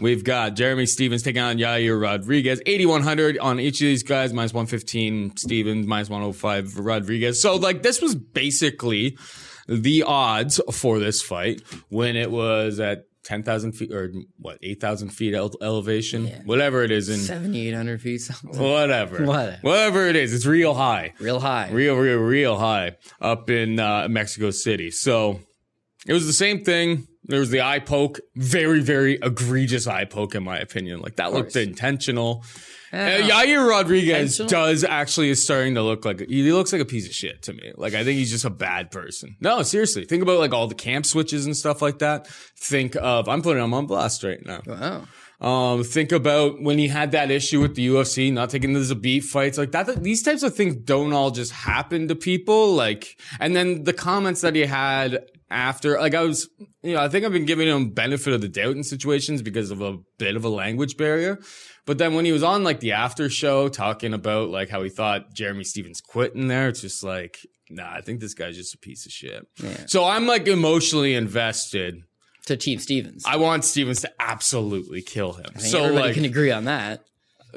We've 0.00 0.24
got 0.24 0.56
Jeremy 0.56 0.86
Stephens 0.86 1.22
taking 1.22 1.42
on 1.42 1.58
Yair 1.58 2.00
Rodriguez, 2.00 2.62
8,100 2.64 3.38
on 3.38 3.60
each 3.60 3.82
of 3.82 3.86
these 3.86 4.02
guys, 4.02 4.32
minus 4.32 4.54
115 4.54 5.36
Stephens, 5.36 5.86
minus 5.86 6.08
105 6.08 6.78
Rodriguez. 6.78 7.42
So, 7.42 7.56
like, 7.56 7.82
this 7.82 8.00
was 8.00 8.14
basically 8.14 9.18
the 9.68 10.04
odds 10.04 10.58
for 10.72 10.98
this 10.98 11.20
fight 11.20 11.62
when 11.90 12.16
it 12.16 12.30
was 12.30 12.80
at 12.80 13.04
10,000 13.24 13.72
feet 13.72 13.92
or 13.92 14.12
what, 14.38 14.58
8,000 14.62 15.10
feet 15.10 15.34
ele- 15.34 15.52
elevation, 15.62 16.26
whatever 16.44 16.82
it 16.82 16.90
is 16.90 17.08
in 17.08 17.18
Seventy 17.18 17.68
eight 17.68 17.74
hundred 17.74 18.00
feet, 18.00 18.18
something 18.22 18.58
whatever, 18.60 19.24
Whatever. 19.24 19.58
whatever 19.62 20.06
it 20.06 20.16
is, 20.16 20.32
it's 20.32 20.46
real 20.46 20.74
high 20.74 21.12
real 21.20 21.38
high. 21.40 21.70
real, 21.70 21.96
real, 21.96 22.18
real 22.18 22.56
high 22.58 22.96
up 23.20 23.50
in 23.50 23.78
uh, 23.78 24.08
Mexico 24.08 24.50
City. 24.50 24.90
So 24.90 25.40
it 26.06 26.12
was 26.14 26.26
the 26.26 26.32
same 26.32 26.64
thing. 26.64 27.06
There 27.24 27.40
was 27.40 27.50
the 27.50 27.60
eye 27.60 27.78
poke, 27.80 28.18
very, 28.34 28.80
very 28.80 29.18
egregious 29.22 29.86
eye 29.86 30.06
poke, 30.06 30.34
in 30.34 30.42
my 30.42 30.58
opinion. 30.58 31.00
Like 31.00 31.16
that 31.16 31.32
looked 31.32 31.54
intentional. 31.56 32.42
Uh, 32.92 32.96
Yair 32.96 33.68
Rodriguez 33.68 34.38
does 34.38 34.82
actually 34.82 35.30
is 35.30 35.42
starting 35.44 35.74
to 35.74 35.82
look 35.82 36.04
like 36.04 36.20
he 36.28 36.50
looks 36.52 36.72
like 36.72 36.82
a 36.82 36.86
piece 36.86 37.06
of 37.06 37.14
shit 37.14 37.42
to 37.42 37.52
me. 37.52 37.72
Like 37.76 37.94
I 37.94 38.02
think 38.04 38.18
he's 38.18 38.30
just 38.30 38.44
a 38.44 38.50
bad 38.50 38.90
person. 38.90 39.36
No, 39.40 39.62
seriously. 39.62 40.04
Think 40.04 40.22
about 40.22 40.38
like 40.38 40.52
all 40.52 40.66
the 40.66 40.74
camp 40.74 41.06
switches 41.06 41.46
and 41.46 41.56
stuff 41.56 41.82
like 41.82 42.00
that. 42.00 42.26
Think 42.58 42.96
of 42.96 43.28
I'm 43.28 43.42
putting 43.42 43.62
him 43.62 43.74
on 43.74 43.86
blast 43.86 44.24
right 44.24 44.44
now. 44.44 44.62
Wow. 44.66 45.04
Um, 45.40 45.84
think 45.84 46.12
about 46.12 46.60
when 46.60 46.78
he 46.78 46.88
had 46.88 47.12
that 47.12 47.30
issue 47.30 47.60
with 47.60 47.74
the 47.74 47.88
UFC, 47.88 48.30
not 48.30 48.50
taking 48.50 48.74
the 48.74 48.80
Zabit 48.80 49.24
fights, 49.24 49.56
like 49.56 49.72
that. 49.72 50.02
These 50.02 50.22
types 50.22 50.42
of 50.42 50.54
things 50.54 50.76
don't 50.76 51.14
all 51.14 51.30
just 51.30 51.52
happen 51.52 52.08
to 52.08 52.14
people. 52.14 52.74
Like, 52.74 53.18
and 53.38 53.56
then 53.56 53.84
the 53.84 53.94
comments 53.94 54.42
that 54.42 54.54
he 54.54 54.66
had 54.66 55.24
after, 55.50 55.98
like, 55.98 56.14
I 56.14 56.22
was, 56.24 56.46
you 56.82 56.92
know, 56.92 57.00
I 57.00 57.08
think 57.08 57.24
I've 57.24 57.32
been 57.32 57.46
giving 57.46 57.68
him 57.68 57.90
benefit 57.90 58.34
of 58.34 58.42
the 58.42 58.50
doubt 58.50 58.76
in 58.76 58.84
situations 58.84 59.40
because 59.40 59.70
of 59.70 59.80
a 59.80 59.96
bit 60.18 60.36
of 60.36 60.44
a 60.44 60.50
language 60.50 60.98
barrier. 60.98 61.38
But 61.90 61.98
then 61.98 62.14
when 62.14 62.24
he 62.24 62.30
was 62.30 62.44
on 62.44 62.62
like 62.62 62.78
the 62.78 62.92
after 62.92 63.28
show 63.28 63.68
talking 63.68 64.14
about 64.14 64.48
like 64.48 64.68
how 64.68 64.80
he 64.84 64.90
thought 64.90 65.34
Jeremy 65.34 65.64
Stephens 65.64 66.00
quit 66.00 66.36
in 66.36 66.46
there, 66.46 66.68
it's 66.68 66.82
just 66.82 67.02
like, 67.02 67.44
nah, 67.68 67.92
I 67.92 68.00
think 68.00 68.20
this 68.20 68.32
guy's 68.32 68.54
just 68.54 68.76
a 68.76 68.78
piece 68.78 69.06
of 69.06 69.10
shit. 69.10 69.44
So 69.86 70.04
I'm 70.04 70.28
like 70.28 70.46
emotionally 70.46 71.16
invested. 71.16 72.04
To 72.46 72.56
Chief 72.56 72.80
Stephens. 72.80 73.24
I 73.26 73.38
want 73.38 73.64
Stephens 73.64 74.02
to 74.02 74.12
absolutely 74.20 75.02
kill 75.02 75.32
him. 75.32 75.58
So 75.58 75.82
everybody 75.82 76.06
like, 76.06 76.14
can 76.14 76.24
agree 76.24 76.52
on 76.52 76.66
that. 76.66 77.02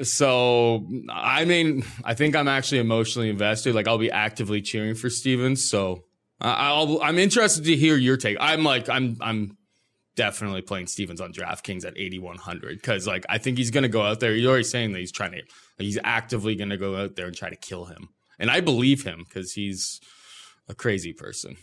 so 0.02 0.84
I 1.08 1.44
mean, 1.44 1.84
I 2.02 2.14
think 2.14 2.34
I'm 2.34 2.48
actually 2.48 2.80
emotionally 2.80 3.30
invested. 3.30 3.76
Like 3.76 3.86
I'll 3.86 3.98
be 3.98 4.10
actively 4.10 4.62
cheering 4.62 4.96
for 4.96 5.10
Stephens. 5.10 5.70
So 5.70 6.06
I- 6.40 6.70
I'll, 6.70 7.00
I'm 7.00 7.20
interested 7.20 7.66
to 7.66 7.76
hear 7.76 7.96
your 7.96 8.16
take. 8.16 8.36
I'm 8.40 8.64
like, 8.64 8.88
I'm, 8.88 9.16
I'm 9.20 9.56
definitely 10.16 10.62
playing 10.62 10.86
Stephens 10.86 11.20
on 11.20 11.32
DraftKings 11.32 11.84
at 11.84 11.98
8100 11.98 12.76
because 12.76 13.06
like 13.06 13.24
I 13.28 13.38
think 13.38 13.58
he's 13.58 13.70
gonna 13.70 13.88
go 13.88 14.02
out 14.02 14.20
there. 14.20 14.34
You're 14.34 14.50
already 14.50 14.64
saying 14.64 14.92
that 14.92 15.00
he's 15.00 15.12
trying 15.12 15.32
to, 15.32 15.42
he's 15.78 15.98
actively 16.04 16.54
gonna 16.54 16.76
go 16.76 16.96
out 16.96 17.16
there 17.16 17.26
and 17.26 17.36
try 17.36 17.50
to 17.50 17.56
kill 17.56 17.86
him, 17.86 18.08
and 18.38 18.50
I 18.50 18.60
believe 18.60 19.04
him 19.04 19.24
because 19.28 19.52
he's 19.52 20.00
a 20.68 20.74
crazy 20.74 21.12
person. 21.12 21.56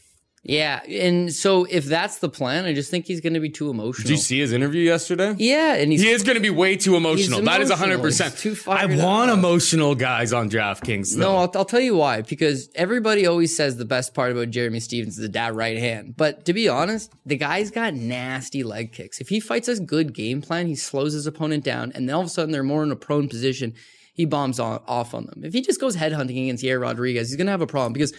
Yeah, 0.43 0.81
and 0.83 1.31
so 1.31 1.65
if 1.65 1.85
that's 1.85 2.17
the 2.17 2.27
plan, 2.27 2.65
I 2.65 2.73
just 2.73 2.89
think 2.89 3.05
he's 3.05 3.21
going 3.21 3.35
to 3.35 3.39
be 3.39 3.49
too 3.49 3.69
emotional. 3.69 4.07
Did 4.07 4.11
you 4.13 4.17
see 4.17 4.39
his 4.39 4.53
interview 4.53 4.81
yesterday? 4.81 5.35
Yeah, 5.37 5.75
and 5.75 5.91
he's 5.91 6.01
He 6.01 6.09
is 6.09 6.23
going 6.23 6.35
to 6.35 6.41
be 6.41 6.49
way 6.49 6.75
too 6.77 6.95
emotional. 6.95 7.41
That 7.43 7.61
is 7.61 7.69
emotional. 7.69 7.99
100%. 7.99 8.41
He's 8.41 8.63
too 8.63 8.71
I 8.71 8.87
want 8.87 9.29
up. 9.29 9.37
emotional 9.37 9.93
guys 9.93 10.33
on 10.33 10.49
DraftKings. 10.49 11.13
Though. 11.15 11.21
No, 11.21 11.37
I'll, 11.37 11.51
I'll 11.53 11.65
tell 11.65 11.79
you 11.79 11.95
why. 11.95 12.23
Because 12.23 12.69
everybody 12.73 13.27
always 13.27 13.55
says 13.55 13.77
the 13.77 13.85
best 13.85 14.15
part 14.15 14.31
about 14.31 14.49
Jeremy 14.49 14.79
Stephens 14.79 15.15
is 15.17 15.21
the 15.21 15.29
dad 15.29 15.55
right 15.55 15.77
hand. 15.77 16.15
But 16.17 16.45
to 16.45 16.53
be 16.53 16.67
honest, 16.67 17.13
the 17.23 17.37
guy's 17.37 17.69
got 17.69 17.93
nasty 17.93 18.63
leg 18.63 18.93
kicks. 18.93 19.21
If 19.21 19.29
he 19.29 19.39
fights 19.39 19.67
a 19.67 19.79
good 19.79 20.11
game 20.11 20.41
plan, 20.41 20.65
he 20.65 20.75
slows 20.75 21.13
his 21.13 21.27
opponent 21.27 21.63
down, 21.63 21.91
and 21.93 22.09
then 22.09 22.15
all 22.15 22.21
of 22.21 22.27
a 22.27 22.31
sudden 22.31 22.51
they're 22.51 22.63
more 22.63 22.81
in 22.81 22.91
a 22.91 22.95
prone 22.95 23.29
position. 23.29 23.75
He 24.13 24.25
bombs 24.25 24.59
on, 24.59 24.81
off 24.87 25.13
on 25.13 25.27
them. 25.27 25.43
If 25.43 25.53
he 25.53 25.61
just 25.61 25.79
goes 25.79 25.95
headhunting 25.95 26.43
against 26.45 26.63
Yair 26.63 26.81
Rodriguez, 26.81 27.29
he's 27.29 27.37
gonna 27.37 27.51
have 27.51 27.61
a 27.61 27.67
problem 27.67 27.93
because 27.93 28.13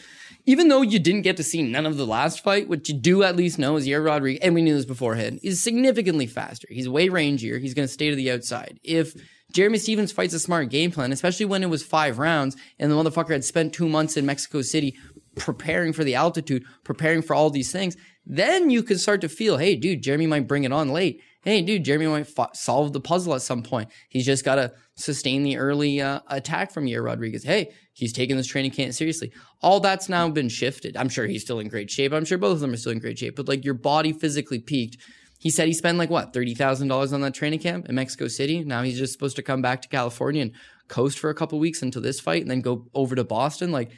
even 0.46 0.68
though 0.68 0.82
you 0.82 0.98
didn't 0.98 1.22
get 1.22 1.36
to 1.36 1.42
see 1.42 1.62
none 1.62 1.86
of 1.86 1.96
the 1.96 2.06
last 2.06 2.42
fight, 2.42 2.68
what 2.68 2.88
you 2.88 2.94
do 2.94 3.22
at 3.22 3.36
least 3.36 3.58
know 3.58 3.76
is 3.76 3.86
Yair 3.86 4.04
Rodriguez, 4.04 4.40
and 4.42 4.54
we 4.54 4.62
knew 4.62 4.74
this 4.74 4.84
beforehand, 4.84 5.40
is 5.42 5.62
significantly 5.62 6.26
faster. 6.26 6.68
He's 6.70 6.88
way 6.88 7.08
rangier. 7.08 7.60
He's 7.60 7.74
gonna 7.74 7.88
stay 7.88 8.10
to 8.10 8.16
the 8.16 8.30
outside. 8.30 8.80
If 8.82 9.14
Jeremy 9.52 9.78
Stephens 9.78 10.12
fights 10.12 10.34
a 10.34 10.40
smart 10.40 10.70
game 10.70 10.90
plan, 10.90 11.12
especially 11.12 11.46
when 11.46 11.62
it 11.62 11.68
was 11.68 11.82
five 11.82 12.18
rounds 12.18 12.56
and 12.78 12.90
the 12.90 12.96
motherfucker 12.96 13.32
had 13.32 13.44
spent 13.44 13.72
two 13.72 13.88
months 13.88 14.16
in 14.16 14.26
Mexico 14.26 14.62
City 14.62 14.96
preparing 15.36 15.92
for 15.92 16.04
the 16.04 16.14
altitude, 16.14 16.64
preparing 16.84 17.22
for 17.22 17.34
all 17.34 17.50
these 17.50 17.72
things. 17.72 17.96
Then 18.24 18.70
you 18.70 18.82
could 18.82 19.00
start 19.00 19.20
to 19.22 19.28
feel, 19.28 19.58
hey, 19.58 19.76
dude, 19.76 20.02
Jeremy 20.02 20.26
might 20.26 20.48
bring 20.48 20.64
it 20.64 20.72
on 20.72 20.90
late. 20.90 21.20
Hey, 21.42 21.60
dude, 21.60 21.84
Jeremy 21.84 22.06
might 22.06 22.28
fo- 22.28 22.50
solve 22.54 22.92
the 22.92 23.00
puzzle 23.00 23.34
at 23.34 23.42
some 23.42 23.62
point. 23.62 23.90
He's 24.08 24.26
just 24.26 24.44
got 24.44 24.56
to 24.56 24.72
sustain 24.94 25.42
the 25.42 25.56
early 25.56 26.00
uh, 26.00 26.20
attack 26.28 26.70
from 26.70 26.86
Yair 26.86 27.04
Rodriguez. 27.04 27.42
Hey, 27.42 27.72
he's 27.92 28.12
taking 28.12 28.36
this 28.36 28.46
training 28.46 28.70
camp 28.70 28.92
seriously. 28.92 29.32
All 29.60 29.80
that's 29.80 30.08
now 30.08 30.28
been 30.28 30.48
shifted. 30.48 30.96
I'm 30.96 31.08
sure 31.08 31.26
he's 31.26 31.42
still 31.42 31.58
in 31.58 31.68
great 31.68 31.90
shape. 31.90 32.12
I'm 32.12 32.24
sure 32.24 32.38
both 32.38 32.54
of 32.54 32.60
them 32.60 32.72
are 32.72 32.76
still 32.76 32.92
in 32.92 32.98
great 32.98 33.18
shape, 33.18 33.36
but 33.36 33.48
like 33.48 33.64
your 33.64 33.74
body 33.74 34.12
physically 34.12 34.58
peaked. 34.58 34.96
He 35.38 35.50
said 35.50 35.66
he 35.66 35.74
spent 35.74 35.98
like 35.98 36.10
what 36.10 36.32
thirty 36.32 36.54
thousand 36.54 36.88
dollars 36.88 37.12
on 37.12 37.20
that 37.22 37.34
training 37.34 37.58
camp 37.58 37.88
in 37.88 37.94
Mexico 37.96 38.28
City. 38.28 38.62
Now 38.62 38.82
he's 38.82 38.98
just 38.98 39.12
supposed 39.12 39.36
to 39.36 39.42
come 39.42 39.60
back 39.60 39.82
to 39.82 39.88
California 39.88 40.42
and 40.42 40.52
coast 40.88 41.18
for 41.18 41.30
a 41.30 41.34
couple 41.34 41.58
weeks 41.58 41.82
until 41.82 42.02
this 42.02 42.20
fight, 42.20 42.42
and 42.42 42.50
then 42.50 42.60
go 42.60 42.86
over 42.94 43.16
to 43.16 43.24
Boston. 43.24 43.72
Like, 43.72 43.90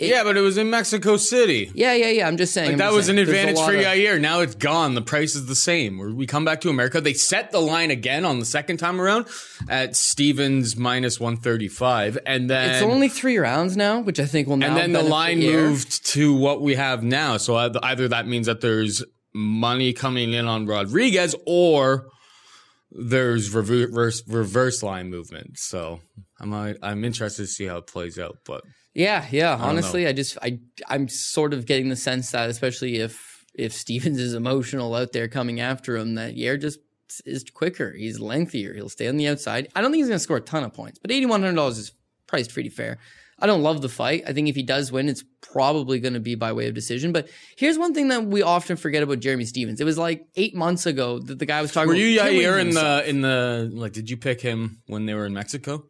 yeah, 0.00 0.24
but 0.24 0.36
it 0.36 0.40
was 0.40 0.58
in 0.58 0.68
Mexico 0.70 1.16
City. 1.16 1.70
yeah, 1.74 1.92
yeah, 1.92 2.08
yeah. 2.08 2.26
I'm 2.26 2.36
just 2.36 2.52
saying 2.52 2.66
Like 2.66 2.72
I'm 2.74 2.78
that 2.78 2.84
just 2.86 2.96
was 2.96 3.08
an 3.08 3.16
saying, 3.16 3.26
there's 3.26 3.36
a 3.38 3.40
advantage 3.50 3.64
for 3.64 3.74
of- 3.76 3.84
Yair. 3.96 4.20
Now 4.20 4.40
it's 4.40 4.54
gone. 4.56 4.94
The 4.94 5.02
price 5.02 5.34
is 5.36 5.46
the 5.46 5.54
same. 5.54 5.98
We- 5.98 6.12
We 6.12 6.26
come 6.26 6.44
back 6.44 6.60
to 6.62 6.70
America. 6.70 7.00
They 7.00 7.12
set 7.14 7.52
the 7.52 7.60
line 7.60 7.90
again 7.90 8.24
on 8.24 8.38
the 8.40 8.44
second 8.44 8.78
time 8.78 9.00
around 9.00 9.26
at 9.68 9.94
Stephens 9.96 10.76
minus 10.76 11.20
135. 11.20 12.18
And 12.26 12.50
then 12.50 12.70
It's 12.70 12.82
only 12.82 13.08
three 13.08 13.38
rounds 13.38 13.76
now, 13.76 14.00
which 14.00 14.18
I 14.18 14.26
think 14.26 14.48
will 14.48 14.56
now. 14.56 14.68
and 14.68 14.76
then 14.76 14.92
the 14.92 15.02
line 15.08 15.40
Yair. 15.40 15.52
moved 15.68 16.06
to 16.12 16.34
what 16.34 16.60
we 16.62 16.74
have 16.74 17.02
now. 17.02 17.36
So 17.36 17.54
either- 17.56 17.80
either 17.82 18.08
that 18.08 18.26
means 18.26 18.46
that 18.46 18.60
there's 18.60 19.04
money 19.34 19.92
coming 19.92 20.32
in 20.32 20.46
on 20.46 20.66
Rodriguez 20.66 21.34
or 21.46 22.06
there's 22.90 23.50
reverse 23.54 24.22
reverse 24.28 24.82
line 24.82 25.10
movement. 25.10 25.58
So 25.58 26.00
I'm 26.40 26.52
I'm 26.82 27.04
interested 27.04 27.42
to 27.42 27.48
see 27.48 27.64
how 27.66 27.78
it 27.78 27.86
plays 27.86 28.18
out. 28.18 28.38
But 28.44 28.62
Yeah, 28.94 29.26
yeah. 29.30 29.56
don't 29.56 29.68
Honestly, 29.68 30.06
I 30.06 30.12
just 30.12 30.38
I 30.42 30.58
I'm 30.88 31.08
sort 31.08 31.54
of 31.54 31.66
getting 31.66 31.88
the 31.88 31.96
sense 31.96 32.30
that 32.32 32.50
especially 32.50 32.96
if 32.96 33.44
if 33.54 33.72
Stephens 33.82 34.18
is 34.18 34.34
emotional 34.34 34.94
out 34.94 35.12
there 35.12 35.28
coming 35.28 35.60
after 35.60 35.96
him, 35.96 36.14
that 36.16 36.34
Yair 36.34 36.60
just 36.60 36.78
is 37.26 37.44
quicker. 37.52 37.92
He's 37.92 38.20
lengthier. 38.20 38.74
He'll 38.74 38.88
stay 38.88 39.08
on 39.08 39.16
the 39.16 39.28
outside. 39.28 39.68
I 39.74 39.80
don't 39.80 39.90
think 39.90 40.00
he's 40.00 40.08
gonna 40.08 40.18
score 40.18 40.38
a 40.38 40.42
ton 40.42 40.64
of 40.64 40.72
points, 40.72 40.98
but 40.98 41.10
eighty 41.10 41.26
one 41.26 41.42
hundred 41.42 41.56
dollars 41.56 41.78
is 41.78 41.92
priced 42.26 42.52
pretty 42.52 42.70
fair. 42.70 42.98
I 43.42 43.46
don't 43.46 43.62
love 43.62 43.82
the 43.82 43.88
fight. 43.88 44.22
I 44.26 44.32
think 44.32 44.48
if 44.48 44.54
he 44.54 44.62
does 44.62 44.92
win, 44.92 45.08
it's 45.08 45.24
probably 45.40 45.98
going 45.98 46.14
to 46.14 46.20
be 46.20 46.36
by 46.36 46.52
way 46.52 46.68
of 46.68 46.74
decision. 46.74 47.12
But 47.12 47.28
here's 47.56 47.76
one 47.76 47.92
thing 47.92 48.06
that 48.08 48.24
we 48.24 48.40
often 48.40 48.76
forget 48.76 49.02
about 49.02 49.18
Jeremy 49.18 49.44
Stephens. 49.46 49.80
It 49.80 49.84
was 49.84 49.98
like 49.98 50.28
eight 50.36 50.54
months 50.54 50.86
ago 50.86 51.18
that 51.18 51.40
the 51.40 51.46
guy 51.46 51.60
was 51.60 51.72
talking. 51.72 51.88
were 51.88 51.94
you 51.96 52.20
uh, 52.20 52.24
killing 52.24 52.40
Yair 52.40 52.60
in 52.60 52.66
himself. 52.68 53.04
the 53.04 53.10
in 53.10 53.20
the 53.20 53.70
like? 53.72 53.92
Did 53.92 54.08
you 54.08 54.16
pick 54.16 54.40
him 54.40 54.80
when 54.86 55.06
they 55.06 55.14
were 55.14 55.26
in 55.26 55.34
Mexico? 55.34 55.84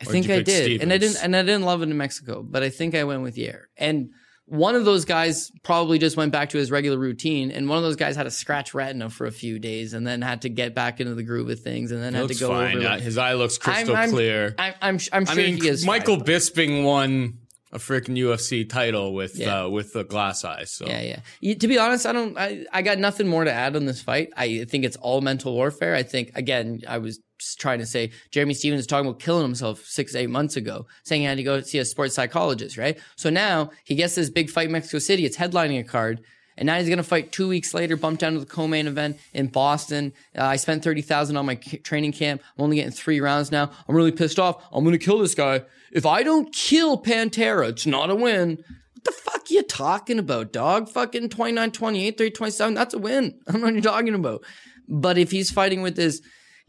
I 0.00 0.04
Or 0.04 0.12
think 0.12 0.26
did 0.26 0.38
I 0.40 0.42
did, 0.42 0.82
and 0.82 0.92
I 0.92 0.98
didn't, 0.98 1.22
and 1.22 1.34
I 1.34 1.42
didn't 1.42 1.62
love 1.62 1.80
it 1.82 1.88
in 1.88 1.96
Mexico, 1.96 2.42
but 2.42 2.62
I 2.62 2.68
think 2.68 2.94
I 2.94 3.04
went 3.04 3.22
with 3.22 3.36
Yair. 3.36 3.62
And 3.78 4.10
one 4.44 4.74
of 4.76 4.84
those 4.84 5.04
guys 5.04 5.50
probably 5.64 5.98
just 5.98 6.16
went 6.16 6.30
back 6.32 6.50
to 6.50 6.58
his 6.58 6.70
regular 6.70 6.98
routine, 6.98 7.50
and 7.50 7.68
one 7.68 7.78
of 7.78 7.84
those 7.84 7.96
guys 7.96 8.14
had 8.14 8.26
a 8.26 8.30
scratch 8.30 8.74
retina 8.74 9.08
for 9.10 9.26
a 9.26 9.32
few 9.32 9.58
days, 9.58 9.94
and 9.94 10.06
then 10.06 10.20
had 10.22 10.42
to 10.42 10.48
get 10.50 10.74
back 10.74 11.00
into 11.00 11.14
the 11.14 11.22
groove 11.22 11.48
of 11.48 11.60
things, 11.60 11.92
and 11.92 12.02
then 12.02 12.12
He 12.14 12.20
had 12.20 12.28
to 12.28 12.34
go 12.34 12.48
fine. 12.50 12.76
over. 12.76 12.84
Like- 12.84 13.00
His 13.00 13.16
eye 13.18 13.32
looks 13.34 13.56
crystal 13.58 13.96
I'm, 13.96 14.02
I'm, 14.04 14.10
clear. 14.10 14.54
I'm, 14.58 14.74
I'm, 14.82 14.98
I'm 15.12 15.22
I 15.22 15.32
sure 15.34 15.42
mean, 15.42 15.56
he 15.62 15.68
is. 15.68 15.84
Michael 15.86 16.16
fine. 16.18 16.26
Bisping 16.26 16.84
won 16.84 17.38
a 17.72 17.78
freaking 17.78 18.16
UFC 18.16 18.68
title 18.68 19.12
with 19.14 19.36
Yeah. 19.36 19.64
uh, 19.64 19.68
with 19.68 19.92
the 19.92 20.04
glass 20.04 20.44
eyes. 20.44 20.70
So 20.72 20.86
Yeah, 20.86 21.00
yeah. 21.02 21.20
You- 21.40 21.54
to 21.56 21.68
be 21.68 21.78
honest, 21.78 22.06
I 22.06 22.12
don't. 22.12 22.38
I, 22.38 22.64
I 22.72 22.82
got 22.82 22.98
nothing 22.98 23.26
more 23.28 23.44
to 23.44 23.52
add 23.52 23.76
on 23.76 23.86
this 23.86 24.00
fight. 24.00 24.28
I 24.36 24.64
think 24.68 24.84
it's 24.84 24.96
all 24.96 25.20
mental 25.20 25.52
warfare. 25.52 25.94
I 25.94 26.02
think 26.02 26.30
again, 26.34 26.80
I 26.86 26.98
was 26.98 27.18
trying 27.58 27.80
to 27.80 27.86
say 27.86 28.12
Jeremy 28.30 28.54
Stephens 28.54 28.78
was 28.78 28.86
talking 28.86 29.08
about 29.08 29.20
killing 29.20 29.42
himself 29.42 29.84
six, 29.84 30.14
eight 30.14 30.30
months 30.30 30.56
ago, 30.56 30.86
saying 31.04 31.22
he 31.22 31.26
had 31.26 31.36
to 31.36 31.42
go 31.42 31.60
see 31.60 31.78
a 31.78 31.84
sports 31.84 32.14
psychologist, 32.14 32.78
right? 32.78 32.98
So 33.16 33.28
now 33.30 33.70
he 33.84 33.94
gets 33.94 34.14
this 34.14 34.30
big 34.30 34.48
fight 34.48 34.66
in 34.66 34.72
Mexico 34.72 34.98
City. 35.00 35.26
It's 35.26 35.36
headlining 35.36 35.80
a 35.80 35.84
card. 35.84 36.20
And 36.56 36.66
now 36.66 36.78
he's 36.78 36.88
going 36.88 36.98
to 36.98 37.04
fight 37.04 37.32
two 37.32 37.48
weeks 37.48 37.74
later, 37.74 37.96
bump 37.96 38.18
down 38.18 38.34
to 38.34 38.40
the 38.40 38.46
co-main 38.46 38.86
event 38.86 39.18
in 39.34 39.48
Boston. 39.48 40.12
Uh, 40.36 40.44
I 40.44 40.56
spent 40.56 40.82
30000 40.82 41.36
on 41.36 41.46
my 41.46 41.54
training 41.54 42.12
camp. 42.12 42.42
I'm 42.56 42.64
only 42.64 42.76
getting 42.76 42.92
three 42.92 43.20
rounds 43.20 43.52
now. 43.52 43.70
I'm 43.88 43.94
really 43.94 44.12
pissed 44.12 44.38
off. 44.38 44.64
I'm 44.72 44.84
going 44.84 44.98
to 44.98 45.04
kill 45.04 45.18
this 45.18 45.34
guy. 45.34 45.62
If 45.92 46.06
I 46.06 46.22
don't 46.22 46.52
kill 46.54 47.02
Pantera, 47.02 47.70
it's 47.70 47.86
not 47.86 48.10
a 48.10 48.14
win. 48.14 48.62
What 48.94 49.04
the 49.04 49.12
fuck 49.12 49.50
you 49.50 49.62
talking 49.62 50.18
about, 50.18 50.52
dog? 50.52 50.88
Fucking 50.88 51.28
29, 51.28 51.70
28, 51.70 52.18
30, 52.18 52.30
27. 52.30 52.74
That's 52.74 52.94
a 52.94 52.98
win. 52.98 53.38
I 53.46 53.52
don't 53.52 53.60
know 53.60 53.66
what 53.66 53.74
you're 53.74 53.82
talking 53.82 54.14
about. 54.14 54.44
But 54.88 55.18
if 55.18 55.30
he's 55.30 55.50
fighting 55.50 55.82
with 55.82 55.96
this, 55.96 56.22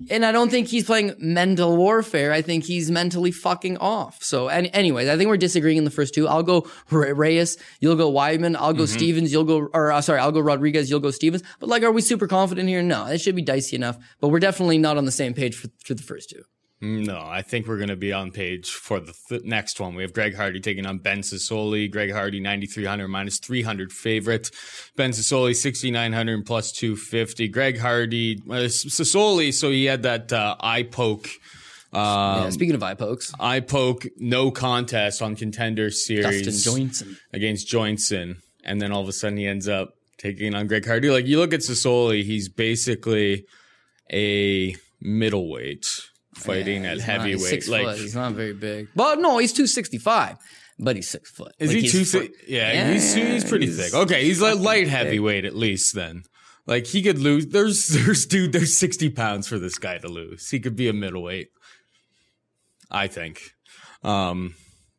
and 0.10 0.26
I 0.26 0.32
don't 0.32 0.50
think 0.50 0.68
he's 0.68 0.86
playing 0.86 1.16
mental 1.18 1.76
warfare. 1.76 2.32
I 2.32 2.42
think 2.42 2.66
he's 2.66 2.92
mentally 2.92 3.32
fucking 3.32 3.78
off. 3.78 4.22
So, 4.22 4.48
any, 4.48 4.72
anyways, 4.74 5.10
I 5.10 5.18
think 5.18 5.28
we're 5.28 5.38
disagreeing 5.38 5.78
in 5.78 5.86
the 5.86 5.92
first 5.92 6.14
two. 6.14 6.28
I'll 6.28 6.44
go 6.44 6.68
Re- 6.92 7.14
Reyes. 7.14 7.58
You'll 7.80 7.96
go 7.96 8.12
Weidman. 8.12 8.56
I'll 8.56 8.74
go 8.74 8.86
Stephens. 8.86 9.32
You'll 9.32 9.44
go, 9.44 9.70
or 9.74 9.92
uh, 9.92 10.02
sorry, 10.02 10.20
I'll 10.20 10.32
go 10.32 10.40
Rodriguez. 10.40 10.90
You'll 10.90 11.00
go 11.00 11.12
Stephens. 11.12 11.44
But 11.60 11.70
like, 11.70 11.84
are 11.84 11.92
we 11.92 12.02
super 12.02 12.28
confident 12.28 12.70
here? 12.70 12.84
No, 12.84 13.08
it 13.08 13.20
should 13.20 13.36
be 13.36 13.42
dicey 13.42 13.76
enough. 13.76 13.98
But 14.22 14.30
we're 14.30 14.40
definitely 14.40 14.78
not 14.78 14.98
on 14.98 15.06
the 15.06 15.12
same 15.12 15.34
page 15.34 15.56
for, 15.56 15.70
for 15.84 15.94
the 15.94 16.04
first 16.04 16.30
two. 16.30 16.44
No, 16.80 17.20
I 17.20 17.42
think 17.42 17.66
we're 17.66 17.78
going 17.78 17.90
to 17.90 17.96
be 17.96 18.14
on 18.14 18.32
page 18.32 18.70
for 18.70 19.00
the 19.00 19.14
th- 19.30 19.44
next 19.44 19.80
one. 19.80 19.96
We 19.96 20.04
have 20.04 20.14
Greg 20.14 20.36
Hardy 20.36 20.60
taking 20.60 20.86
on 20.86 21.00
Ben 21.00 21.20
Sosoli. 21.22 21.90
Greg 21.90 22.12
Hardy, 22.12 22.40
9,300 22.40 23.08
minus 23.08 23.40
300 23.40 23.92
favorite. 23.92 24.52
Ben 24.96 25.10
Sosoli, 25.10 25.56
6,900 25.56 26.46
plus 26.46 26.72
250. 26.72 27.48
Greg 27.48 27.80
Hardy, 27.80 28.40
uh, 28.48 28.70
Sosoli, 28.70 29.52
so 29.52 29.72
he 29.72 29.86
had 29.86 30.04
that 30.04 30.32
uh, 30.32 30.56
eye 30.60 30.84
poke. 30.84 31.30
Um, 31.94 32.44
yeah, 32.44 32.50
speaking 32.52 32.76
of 32.76 32.84
eye 32.84 32.94
pokes, 32.94 33.34
eye 33.40 33.62
poke, 33.62 34.06
no 34.18 34.52
contest 34.52 35.22
on 35.22 35.36
contender 35.36 35.90
series 35.90 36.46
Dustin 36.46 36.74
Joynson. 36.74 37.18
against 37.34 37.68
Joynson, 37.68 38.36
and 38.64 38.80
then 38.80 38.92
all 38.92 39.02
of 39.02 39.08
a 39.08 39.14
sudden 39.14 39.38
he 39.38 39.48
ends 39.48 39.68
up 39.68 39.94
taking 40.18 40.54
on 40.54 40.68
Greg 40.68 40.86
Hardy. 40.86 41.10
Like 41.10 41.26
you 41.26 41.40
look 41.40 41.54
at 41.54 41.62
Sosoli, 41.62 42.24
he's 42.24 42.50
basically 42.50 43.46
a 44.12 44.76
middleweight 45.02 45.88
fighting 46.38 46.84
Yeah, 46.84 46.92
at 46.92 46.98
he's 46.98 47.08
not- 47.08 47.16
he's 47.26 47.32
heavyweight. 47.34 47.50
six 47.50 47.68
like 47.68 47.86
foot. 47.86 47.98
he's 47.98 48.16
not 48.16 48.34
very 48.34 48.54
big. 48.54 48.88
Well, 48.96 49.20
no, 49.20 49.38
he's 49.40 49.52
265, 49.54 50.38
but 50.80 50.96
he's 50.96 51.10
six 51.10 51.30
foot. 51.32 51.54
is 51.60 51.70
Like, 51.70 51.76
he 51.78 51.82
he's 51.84 51.92
too? 51.92 52.06
foot- 52.06 52.22
Thick? 52.38 52.48
Yeah, 52.48 52.92
he's 52.92 53.14
he's 53.14 53.44
pretty 53.46 53.66
he's 53.68 53.78
thick. 53.78 53.94
Okay, 53.94 54.24
he's 54.24 54.42
like 54.42 54.56
light 54.60 54.88
fucking 54.88 54.90
heavyweight 54.90 55.46
at 55.46 55.56
least 55.56 55.94
then. 55.96 56.24
Like 56.66 56.86
he 56.88 57.02
could 57.02 57.18
lose. 57.20 57.48
There's 57.48 57.88
there's 57.90 58.26
dude. 58.26 58.52
There's 58.52 58.76
sixty 58.78 59.10
pounds 59.10 59.48
for 59.48 59.58
this 59.60 59.78
guy 59.78 59.98
to 60.00 60.08
lose. 60.08 60.50
He 60.50 60.60
could 60.60 60.76
be 60.76 60.88
a 60.88 60.94
middleweight. 60.94 61.50
I 62.92 63.08
think. 63.08 63.52
Um, 64.04 64.56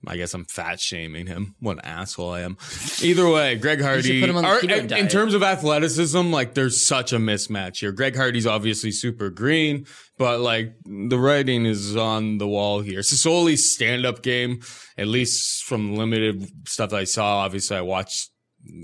I 0.07 0.17
guess 0.17 0.33
I'm 0.33 0.45
fat 0.45 0.79
shaming 0.79 1.27
him. 1.27 1.57
What 1.59 1.79
an 1.79 1.85
asshole 1.85 2.31
I 2.31 2.43
am. 2.43 2.57
Either 3.03 3.29
way, 3.29 3.57
Greg 3.57 3.81
Hardy. 3.81 4.21
put 4.21 4.31
him 4.31 4.37
on 4.37 4.45
the 4.45 4.49
are- 4.49 4.61
in, 4.61 4.93
in 4.93 5.09
terms 5.09 5.35
of 5.35 5.43
athleticism, 5.43 6.31
like 6.31 6.55
there's 6.55 6.81
such 6.87 7.13
a 7.13 7.17
mismatch 7.19 7.81
here. 7.81 7.91
Greg 7.91 8.15
Hardy's 8.15 8.47
obviously 8.47 8.93
super 8.93 9.29
green, 9.29 9.87
but 10.17 10.39
like 10.41 10.75
the 10.87 11.19
writing 11.19 11.67
is 11.67 11.97
on 11.97 12.39
the 12.39 12.47
wall 12.47 12.81
here. 12.81 13.01
Sosoli's 13.01 13.69
stand-up 13.73 14.23
game, 14.23 14.61
at 14.97 15.09
least 15.09 15.65
from 15.65 15.97
limited 15.97 16.49
stuff 16.69 16.93
I 16.93 17.03
saw. 17.05 17.39
Obviously, 17.39 17.77
I 17.77 17.81
watched 17.81 18.31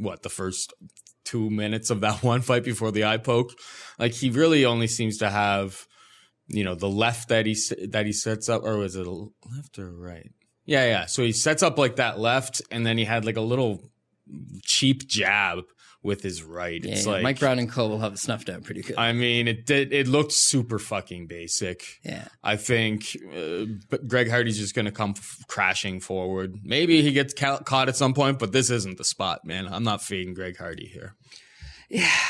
what 0.01 0.23
the 0.23 0.29
first 0.31 0.75
two 1.25 1.49
minutes 1.49 1.91
of 1.91 2.01
that 2.01 2.23
one 2.25 2.41
fight 2.43 2.65
before 2.65 2.91
the 2.91 3.05
eye 3.05 3.19
poke. 3.19 3.53
Like 4.01 4.13
he 4.15 4.31
really 4.31 4.65
only 4.65 4.89
seems 4.89 5.19
to 5.19 5.31
have, 5.31 5.87
you 6.49 6.65
know, 6.65 6.75
the 6.75 6.89
left 6.91 7.29
that 7.29 7.47
he 7.47 7.57
that 7.87 8.05
he 8.05 8.13
sets 8.13 8.49
up, 8.49 8.63
or 8.65 8.79
was 8.79 8.97
it 8.97 9.07
left 9.07 9.79
or 9.79 9.93
right? 9.93 10.33
Yeah, 10.67 10.87
yeah. 10.87 11.07
So 11.07 11.23
he 11.23 11.33
sets 11.33 11.63
up 11.63 11.79
like 11.79 11.97
that 11.97 12.19
left, 12.19 12.63
and 12.71 12.87
then 12.87 12.99
he 12.99 13.05
had 13.05 13.25
like 13.25 13.37
a 13.37 13.43
little 13.43 13.91
cheap 14.63 15.07
jab 15.07 15.65
with 16.03 16.23
his 16.23 16.43
right. 16.43 16.85
Yeah, 16.85 16.93
it's 16.93 17.07
yeah, 17.07 17.13
like 17.13 17.23
Mike 17.23 17.39
Brown 17.41 17.59
and 17.59 17.71
Cole 17.71 17.89
will 17.89 17.99
have 17.99 18.13
it 18.13 18.19
snuffed 18.19 18.49
out 18.49 18.63
pretty 18.63 18.83
good. 18.83 18.97
I 18.97 19.13
mean, 19.13 19.49
it 19.49 19.67
did. 19.67 19.93
It 19.93 20.07
looked 20.07 20.33
super 20.33 20.79
fucking 20.79 21.27
basic. 21.27 21.99
yeah. 22.05 22.29
I 22.43 22.57
think 22.57 23.17
uh, 23.35 23.65
but 23.91 24.07
Greg 24.07 24.31
Hardy's 24.31 24.59
just 24.59 24.75
going 24.75 24.85
to 24.85 24.93
come 24.93 25.15
f- 25.17 25.39
crashing 25.49 26.01
forward. 26.01 26.61
Maybe 26.63 27.03
he 27.03 27.13
gets 27.13 27.35
ca- 27.35 27.61
caught 27.61 27.89
at 27.89 27.97
some 27.97 28.15
point, 28.15 28.39
but 28.39 28.53
this 28.53 28.71
isn't 28.71 28.99
the 28.99 29.05
spot, 29.05 29.45
man. 29.45 29.67
I'm 29.67 29.85
not 29.85 30.03
fading 30.03 30.35
Greg 30.35 30.59
Hardy 30.59 30.87
here. 30.87 31.15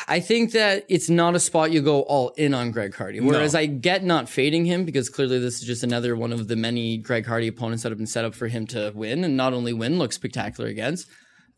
I 0.09 0.21
think 0.21 0.53
that 0.53 0.85
it's 0.89 1.09
not 1.09 1.35
a 1.35 1.41
spot 1.41 1.73
you 1.73 1.81
go 1.81 2.03
all 2.03 2.31
in 2.31 2.53
on 2.53 2.71
Greg 2.71 2.95
Hardy. 2.95 3.21
Whereas 3.21 3.55
No. 3.55 3.61
I 3.61 3.67
get 3.67 4.05
not 4.05 4.29
fading 4.29 4.65
him 4.67 4.85
because 4.85 5.09
clearly 5.09 5.39
this 5.39 5.61
is 5.61 5.67
just 5.67 5.83
another 5.83 6.15
one 6.17 6.33
of 6.33 6.49
the 6.49 6.57
many 6.57 6.99
Greg 6.99 7.25
Hardy 7.25 7.49
opponents 7.49 7.83
that 7.83 7.91
have 7.91 7.99
been 7.99 8.07
set 8.07 8.25
up 8.25 8.35
for 8.35 8.49
him 8.49 8.67
to 8.69 8.93
win 8.95 9.25
and 9.25 9.37
not 9.37 9.55
only 9.55 9.73
win, 9.73 9.99
look 9.99 10.13
spectacular 10.13 10.69
against. 10.69 11.09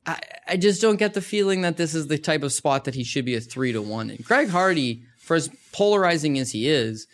I, 0.06 0.20
I 0.46 0.56
just 0.56 0.80
don't 0.80 0.98
get 0.98 1.14
the 1.14 1.20
feeling 1.20 1.62
that 1.62 1.76
this 1.76 1.94
is 1.94 2.06
the 2.06 2.18
type 2.18 2.44
of 2.44 2.52
spot 2.52 2.84
that 2.84 2.94
he 2.94 3.02
should 3.02 3.24
be 3.24 3.34
a 3.34 3.40
three 3.40 3.72
to 3.72 3.82
one 3.82 4.10
in. 4.10 4.18
Greg 4.22 4.50
Hardy, 4.50 5.02
for 5.18 5.34
as 5.34 5.50
polarizing 5.72 6.38
as 6.38 6.52
he 6.52 6.68
is, 6.68 7.08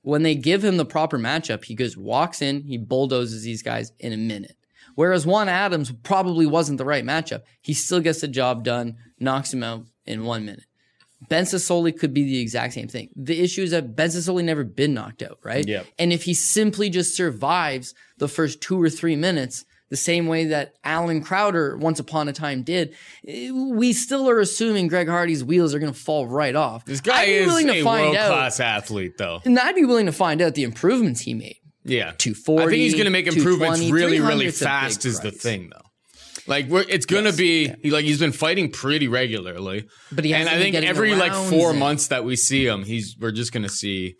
when 0.00 0.24
they 0.24 0.34
give 0.34 0.64
him 0.64 0.76
the 0.76 0.84
proper 0.84 1.18
matchup, 1.18 1.64
he 1.64 1.76
goes 1.76 1.96
walks 1.96 2.42
in, 2.42 2.62
he 2.62 2.76
bulldozes 2.76 3.44
these 3.44 3.62
guys 3.62 3.92
in 4.00 4.12
a 4.12 4.16
minute. 4.16 4.56
Whereas 4.96 5.24
Juan 5.24 5.48
Adams 5.48 5.92
probably 6.02 6.46
wasn't 6.46 6.78
the 6.78 6.84
right 6.84 7.04
matchup. 7.04 7.42
He 7.62 7.72
still 7.72 8.00
gets 8.00 8.20
the 8.20 8.28
job 8.28 8.64
done, 8.64 8.96
knocks 9.20 9.54
him 9.54 9.62
out 9.62 9.86
in 10.06 10.24
one 10.24 10.44
minute. 10.44 10.64
Ben 11.28 11.44
Sosoli 11.44 11.96
could 11.96 12.12
be 12.12 12.24
the 12.24 12.40
exact 12.40 12.74
same 12.74 12.88
thing. 12.88 13.08
The 13.14 13.40
issue 13.40 13.62
is 13.62 13.70
that 13.70 13.94
Ben 13.94 14.08
Sosoli 14.08 14.42
never 14.42 14.64
been 14.64 14.92
knocked 14.92 15.22
out, 15.22 15.38
right? 15.44 15.66
Yep. 15.66 15.86
And 15.98 16.12
if 16.12 16.24
he 16.24 16.34
simply 16.34 16.90
just 16.90 17.16
survives 17.16 17.94
the 18.18 18.26
first 18.28 18.60
two 18.60 18.80
or 18.82 18.90
three 18.90 19.14
minutes, 19.14 19.64
the 19.88 19.96
same 19.96 20.26
way 20.26 20.46
that 20.46 20.74
Allen 20.84 21.22
Crowder 21.22 21.76
once 21.76 22.00
upon 22.00 22.26
a 22.28 22.32
time 22.32 22.62
did, 22.62 22.94
we 23.24 23.92
still 23.92 24.28
are 24.28 24.40
assuming 24.40 24.88
Greg 24.88 25.06
Hardy's 25.08 25.44
wheels 25.44 25.74
are 25.74 25.78
going 25.78 25.92
to 25.92 25.98
fall 25.98 26.26
right 26.26 26.56
off. 26.56 26.84
This 26.86 27.00
guy 27.02 27.24
is 27.24 27.46
willing 27.46 27.66
to 27.66 27.74
a 27.80 27.84
find 27.84 28.04
world 28.06 28.16
out- 28.16 28.28
class 28.28 28.58
athlete, 28.58 29.18
though. 29.18 29.42
And 29.44 29.58
I'd 29.58 29.74
be 29.76 29.84
willing 29.84 30.06
to 30.06 30.12
find 30.12 30.40
out 30.40 30.54
the 30.54 30.64
improvements 30.64 31.20
he 31.20 31.34
made. 31.34 31.58
Yeah, 31.84 32.12
240, 32.16 32.62
I 32.62 32.66
think 32.68 32.78
he's 32.78 32.94
going 32.94 33.04
to 33.04 33.10
make 33.10 33.26
improvements 33.26 33.80
really, 33.90 34.20
really 34.20 34.46
300's 34.46 34.60
a 34.62 34.64
big 34.64 34.68
fast. 34.68 35.04
Is 35.04 35.20
the 35.20 35.30
thing, 35.30 35.70
though. 35.72 35.90
Like 36.46 36.66
we're, 36.66 36.84
it's 36.88 37.06
going 37.06 37.24
to 37.24 37.32
be 37.32 37.72
he, 37.82 37.90
like 37.90 38.04
he's 38.04 38.18
been 38.18 38.32
fighting 38.32 38.70
pretty 38.70 39.08
regularly, 39.08 39.86
But 40.10 40.24
he 40.24 40.34
and 40.34 40.48
I 40.48 40.58
think 40.58 40.74
every 40.74 41.14
like 41.14 41.32
four 41.32 41.72
months 41.72 42.08
that 42.08 42.24
we 42.24 42.36
see 42.36 42.66
him, 42.66 42.84
he's 42.84 43.16
we're 43.18 43.32
just 43.32 43.52
going 43.52 43.62
to 43.62 43.68
see 43.68 44.16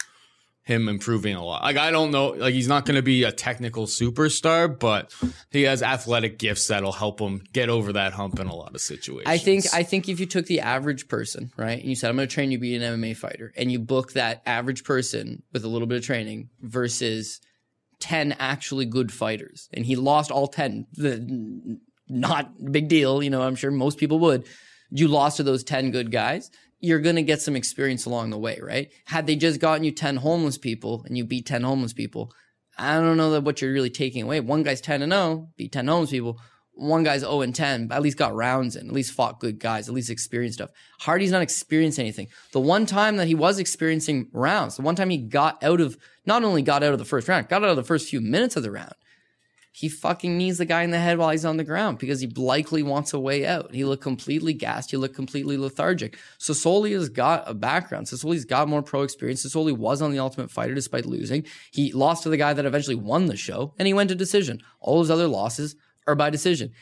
him 0.64 0.88
improving 0.88 1.34
a 1.34 1.44
lot. 1.44 1.62
Like 1.62 1.76
I 1.76 1.90
don't 1.90 2.10
know, 2.10 2.28
like 2.28 2.54
he's 2.54 2.68
not 2.68 2.86
going 2.86 2.94
to 2.94 3.02
be 3.02 3.24
a 3.24 3.32
technical 3.32 3.86
superstar, 3.86 4.78
but 4.78 5.12
he 5.50 5.62
has 5.62 5.82
athletic 5.82 6.38
gifts 6.38 6.68
that'll 6.68 6.92
help 6.92 7.20
him 7.20 7.42
get 7.52 7.68
over 7.68 7.92
that 7.94 8.12
hump 8.12 8.38
in 8.38 8.46
a 8.46 8.54
lot 8.54 8.74
of 8.74 8.80
situations. 8.80 9.26
I 9.26 9.38
think 9.38 9.64
I 9.72 9.82
think 9.82 10.08
if 10.08 10.20
you 10.20 10.26
took 10.26 10.46
the 10.46 10.60
average 10.60 11.08
person, 11.08 11.52
right, 11.56 11.80
and 11.80 11.88
you 11.88 11.96
said 11.96 12.10
I'm 12.10 12.16
going 12.16 12.28
to 12.28 12.34
train 12.34 12.52
you 12.52 12.58
to 12.58 12.62
be 12.62 12.76
an 12.76 12.82
MMA 12.82 13.16
fighter, 13.16 13.52
and 13.56 13.72
you 13.72 13.80
book 13.80 14.12
that 14.12 14.42
average 14.46 14.84
person 14.84 15.42
with 15.52 15.64
a 15.64 15.68
little 15.68 15.88
bit 15.88 15.98
of 15.98 16.04
training 16.04 16.50
versus 16.60 17.40
ten 17.98 18.32
actually 18.38 18.86
good 18.86 19.12
fighters, 19.12 19.68
and 19.72 19.84
he 19.84 19.96
lost 19.96 20.30
all 20.30 20.46
ten, 20.46 20.86
the 20.92 21.80
not 22.12 22.52
big 22.70 22.88
deal, 22.88 23.22
you 23.22 23.30
know. 23.30 23.42
I'm 23.42 23.56
sure 23.56 23.70
most 23.70 23.98
people 23.98 24.18
would. 24.20 24.46
You 24.90 25.08
lost 25.08 25.38
to 25.38 25.42
those 25.42 25.64
ten 25.64 25.90
good 25.90 26.12
guys. 26.12 26.50
You're 26.80 27.00
going 27.00 27.16
to 27.16 27.22
get 27.22 27.40
some 27.40 27.56
experience 27.56 28.06
along 28.06 28.30
the 28.30 28.38
way, 28.38 28.58
right? 28.60 28.90
Had 29.04 29.26
they 29.26 29.36
just 29.36 29.60
gotten 29.60 29.84
you 29.84 29.92
10 29.92 30.16
homeless 30.16 30.58
people 30.58 31.04
and 31.06 31.16
you 31.16 31.24
beat 31.24 31.46
10 31.46 31.62
homeless 31.62 31.92
people, 31.92 32.32
I 32.76 32.94
don't 32.94 33.16
know 33.16 33.30
that 33.30 33.44
what 33.44 33.62
you're 33.62 33.72
really 33.72 33.88
taking 33.88 34.22
away. 34.22 34.40
One 34.40 34.64
guy's 34.64 34.80
10 34.80 35.02
and 35.02 35.12
0, 35.12 35.48
beat 35.56 35.70
10 35.70 35.86
homeless 35.86 36.10
people. 36.10 36.40
One 36.74 37.04
guy's 37.04 37.20
0 37.20 37.42
and 37.42 37.54
10, 37.54 37.86
but 37.86 37.96
at 37.96 38.02
least 38.02 38.16
got 38.16 38.34
rounds 38.34 38.76
in, 38.76 38.88
at 38.88 38.92
least 38.92 39.12
fought 39.12 39.38
good 39.38 39.60
guys, 39.60 39.88
at 39.88 39.94
least 39.94 40.10
experienced 40.10 40.58
stuff. 40.58 40.70
Hardy's 41.00 41.30
not 41.30 41.42
experienced 41.42 41.98
anything. 41.98 42.28
The 42.52 42.60
one 42.60 42.86
time 42.86 43.18
that 43.18 43.28
he 43.28 43.34
was 43.34 43.58
experiencing 43.58 44.28
rounds, 44.32 44.76
the 44.76 44.82
one 44.82 44.96
time 44.96 45.10
he 45.10 45.18
got 45.18 45.62
out 45.62 45.80
of, 45.80 45.96
not 46.26 46.42
only 46.42 46.62
got 46.62 46.82
out 46.82 46.94
of 46.94 46.98
the 46.98 47.04
first 47.04 47.28
round, 47.28 47.48
got 47.48 47.62
out 47.62 47.70
of 47.70 47.76
the 47.76 47.84
first 47.84 48.08
few 48.08 48.20
minutes 48.20 48.56
of 48.56 48.62
the 48.62 48.70
round, 48.70 48.94
he 49.74 49.88
fucking 49.88 50.36
knees 50.36 50.58
the 50.58 50.66
guy 50.66 50.82
in 50.82 50.90
the 50.90 50.98
head 50.98 51.16
while 51.16 51.30
he's 51.30 51.46
on 51.46 51.56
the 51.56 51.64
ground 51.64 51.98
because 51.98 52.20
he 52.20 52.26
likely 52.26 52.82
wants 52.82 53.14
a 53.14 53.18
way 53.18 53.46
out. 53.46 53.74
He 53.74 53.86
looked 53.86 54.02
completely 54.02 54.52
gassed. 54.52 54.90
He 54.90 54.98
looked 54.98 55.16
completely 55.16 55.56
lethargic. 55.56 56.18
Sosoli 56.38 56.92
has 56.92 57.08
got 57.08 57.48
a 57.48 57.54
background. 57.54 58.06
Sosoli's 58.06 58.44
got 58.44 58.68
more 58.68 58.82
pro 58.82 59.00
experience. 59.00 59.44
Sosoli 59.44 59.76
was 59.76 60.02
on 60.02 60.12
the 60.12 60.18
Ultimate 60.18 60.50
Fighter 60.50 60.74
despite 60.74 61.06
losing. 61.06 61.46
He 61.70 61.90
lost 61.92 62.22
to 62.24 62.28
the 62.28 62.36
guy 62.36 62.52
that 62.52 62.66
eventually 62.66 62.96
won 62.96 63.26
the 63.26 63.36
show, 63.36 63.72
and 63.78 63.86
he 63.86 63.94
went 63.94 64.10
to 64.10 64.14
decision. 64.14 64.62
All 64.78 65.00
his 65.00 65.10
other 65.10 65.26
losses 65.26 65.74
are 66.06 66.14
by 66.14 66.28
decision. 66.28 66.72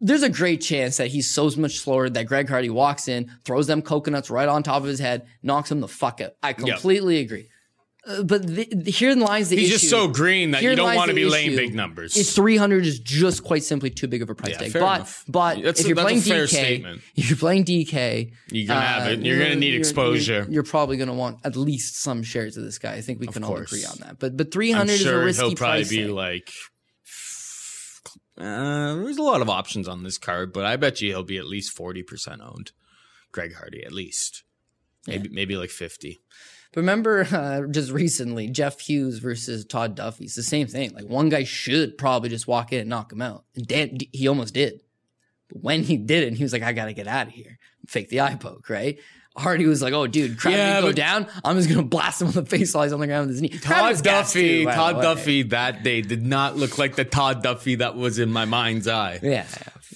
There's 0.00 0.22
a 0.22 0.30
great 0.30 0.62
chance 0.62 0.96
that 0.96 1.08
he's 1.08 1.28
so 1.28 1.50
much 1.58 1.78
slower 1.78 2.08
that 2.08 2.24
Greg 2.24 2.48
Hardy 2.48 2.70
walks 2.70 3.06
in, 3.06 3.30
throws 3.44 3.66
them 3.66 3.82
coconuts 3.82 4.30
right 4.30 4.48
on 4.48 4.62
top 4.62 4.82
of 4.82 4.88
his 4.88 4.98
head, 4.98 5.26
knocks 5.42 5.70
him 5.70 5.80
the 5.80 5.88
fuck 5.88 6.22
out. 6.22 6.32
I 6.42 6.54
completely 6.54 7.18
agree. 7.18 7.49
Uh, 8.06 8.22
but 8.22 8.46
the, 8.46 8.66
the, 8.74 8.90
herein 8.90 9.20
lies 9.20 9.50
the 9.50 9.56
He's 9.56 9.68
issue. 9.68 9.78
just 9.78 9.90
so 9.90 10.08
green 10.08 10.52
that 10.52 10.62
you 10.62 10.74
don't 10.74 10.94
want 10.96 11.10
to 11.10 11.14
be 11.14 11.26
laying 11.26 11.54
big 11.54 11.74
numbers. 11.74 12.16
It's 12.16 12.34
300 12.34 12.86
is 12.86 12.98
just 12.98 13.44
quite 13.44 13.62
simply 13.62 13.90
too 13.90 14.08
big 14.08 14.22
of 14.22 14.30
a 14.30 14.34
price 14.34 14.52
Yeah, 14.52 14.58
tag. 14.58 14.72
But 14.72 14.80
enough. 14.96 15.24
but 15.28 15.62
That's 15.62 15.80
if 15.80 15.86
you're 15.88 15.98
a 15.98 16.02
playing 16.02 16.20
DK, 16.20 16.48
statement. 16.48 17.02
if 17.14 17.28
you're 17.28 17.36
playing 17.36 17.64
DK, 17.66 18.32
You're 18.50 18.68
gonna 18.68 18.80
have 18.80 19.12
it. 19.12 19.20
You're 19.24 19.38
gonna 19.38 19.54
need 19.56 19.74
exposure. 19.74 20.32
You're, 20.44 20.50
you're 20.50 20.62
probably 20.62 20.96
gonna 20.96 21.12
want 21.14 21.40
at 21.44 21.56
least 21.56 21.96
some 21.96 22.22
shares 22.22 22.56
of 22.56 22.64
this 22.64 22.78
guy. 22.78 22.94
I 22.94 23.02
think 23.02 23.20
we 23.20 23.26
can 23.26 23.44
all 23.44 23.56
agree 23.56 23.84
on 23.84 23.96
that. 24.00 24.18
But 24.18 24.36
but 24.36 24.46
I'm 24.46 24.52
300 24.52 24.92
is 24.92 25.00
a 25.00 25.04
sure 25.04 25.24
risky 25.24 25.46
he'll 25.48 25.54
probably 25.56 25.80
price 25.80 25.90
be 25.90 25.96
tag. 26.04 26.10
like. 26.10 26.50
Uh, 28.38 28.94
there's 28.96 29.18
a 29.18 29.22
lot 29.22 29.42
of 29.42 29.50
options 29.50 29.86
on 29.86 30.02
this 30.02 30.16
card, 30.16 30.52
but 30.52 30.64
I 30.64 30.76
bet 30.76 31.00
you 31.02 31.10
he'll 31.10 31.22
be 31.22 31.36
at 31.36 31.46
least 31.46 31.72
forty 31.76 32.02
percent 32.02 32.40
owned. 32.40 32.72
Greg 33.32 33.54
Hardy, 33.54 33.84
at 33.84 33.92
least, 33.92 34.44
maybe 35.06 35.28
maybe 35.28 35.56
like 35.56 35.68
fifty. 35.70 36.20
Remember, 36.76 37.26
uh, 37.32 37.66
just 37.70 37.90
recently, 37.90 38.48
Jeff 38.48 38.80
Hughes 38.80 39.18
versus 39.18 39.64
Todd 39.64 39.94
Duffy. 39.94 40.24
It's 40.24 40.34
the 40.34 40.42
same 40.42 40.66
thing. 40.66 40.92
Like 40.92 41.06
one 41.06 41.28
guy 41.28 41.44
should 41.44 41.98
probably 41.98 42.28
just 42.28 42.46
walk 42.46 42.72
in 42.72 42.80
and 42.80 42.90
knock 42.90 43.12
him 43.12 43.22
out. 43.22 43.44
And 43.54 43.66
Dan, 43.66 43.98
he 44.12 44.28
almost 44.28 44.54
did. 44.54 44.82
But 45.48 45.62
when 45.62 45.82
he 45.82 45.96
did 45.96 46.24
it, 46.24 46.34
he 46.34 46.42
was 46.42 46.52
like, 46.52 46.62
"I 46.62 46.72
gotta 46.72 46.92
get 46.92 47.08
out 47.08 47.26
of 47.26 47.32
here." 47.32 47.58
Fake 47.88 48.08
the 48.08 48.20
eye 48.20 48.36
poke, 48.36 48.68
right? 48.70 48.98
Hardy 49.36 49.66
was 49.66 49.80
like, 49.80 49.92
"Oh, 49.92 50.06
dude, 50.06 50.38
crowd 50.38 50.52
Yeah, 50.52 50.74
didn't 50.80 50.90
go 50.90 50.92
down. 50.92 51.26
I'm 51.44 51.56
just 51.56 51.68
gonna 51.68 51.82
blast 51.84 52.20
him 52.20 52.28
on 52.28 52.34
the 52.34 52.44
face 52.44 52.74
while 52.74 52.84
he's 52.84 52.92
on 52.92 53.00
the 53.00 53.06
ground 53.06 53.28
with 53.28 53.36
his 53.36 53.42
knee." 53.42 53.48
Todd 53.48 54.02
Duffy, 54.02 54.64
too, 54.64 54.70
Todd. 54.70 55.00
Duffy 55.02 55.42
that 55.44 55.82
day 55.82 56.02
did 56.02 56.26
not 56.26 56.56
look 56.56 56.78
like 56.78 56.96
the 56.96 57.04
Todd 57.04 57.42
Duffy 57.42 57.76
that 57.76 57.96
was 57.96 58.18
in 58.18 58.32
my 58.32 58.44
mind's 58.44 58.88
eye. 58.88 59.20
Yeah, 59.22 59.46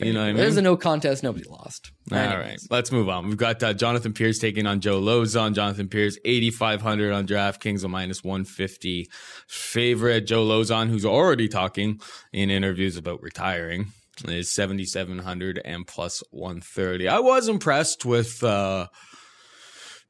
You 0.01 0.13
know 0.13 0.21
what 0.21 0.25
I 0.25 0.29
mean? 0.29 0.37
There's 0.37 0.57
a 0.57 0.63
no 0.63 0.77
contest. 0.77 1.23
Nobody 1.23 1.49
lost. 1.49 1.91
All 2.13 2.19
right, 2.19 2.61
let's 2.71 2.93
move 2.93 3.09
on. 3.09 3.27
We've 3.27 3.37
got 3.37 3.63
uh, 3.63 3.73
Jonathan 3.73 4.13
Pearce 4.13 4.39
taking 4.39 4.67
on 4.67 4.81
Joe 4.81 5.01
Lauzon. 5.01 5.55
Jonathan 5.55 5.89
Pearce, 5.89 6.19
8,500 6.25 7.13
on 7.13 7.27
DraftKings, 7.27 7.83
a 7.83 7.89
minus 7.89 8.23
150 8.23 9.09
favorite. 9.49 10.27
Joe 10.27 10.45
Lauzon, 10.47 10.91
who's 10.91 11.05
already 11.05 11.49
talking 11.49 12.01
in 12.33 12.51
interviews 12.51 12.97
about 12.97 13.23
retiring, 13.23 13.87
is 14.29 14.51
7,700 14.53 15.61
and 15.65 15.87
plus 15.87 16.23
130. 16.31 17.09
I 17.09 17.21
was 17.21 17.49
impressed 17.49 18.05
with 18.05 18.45
uh, 18.45 18.89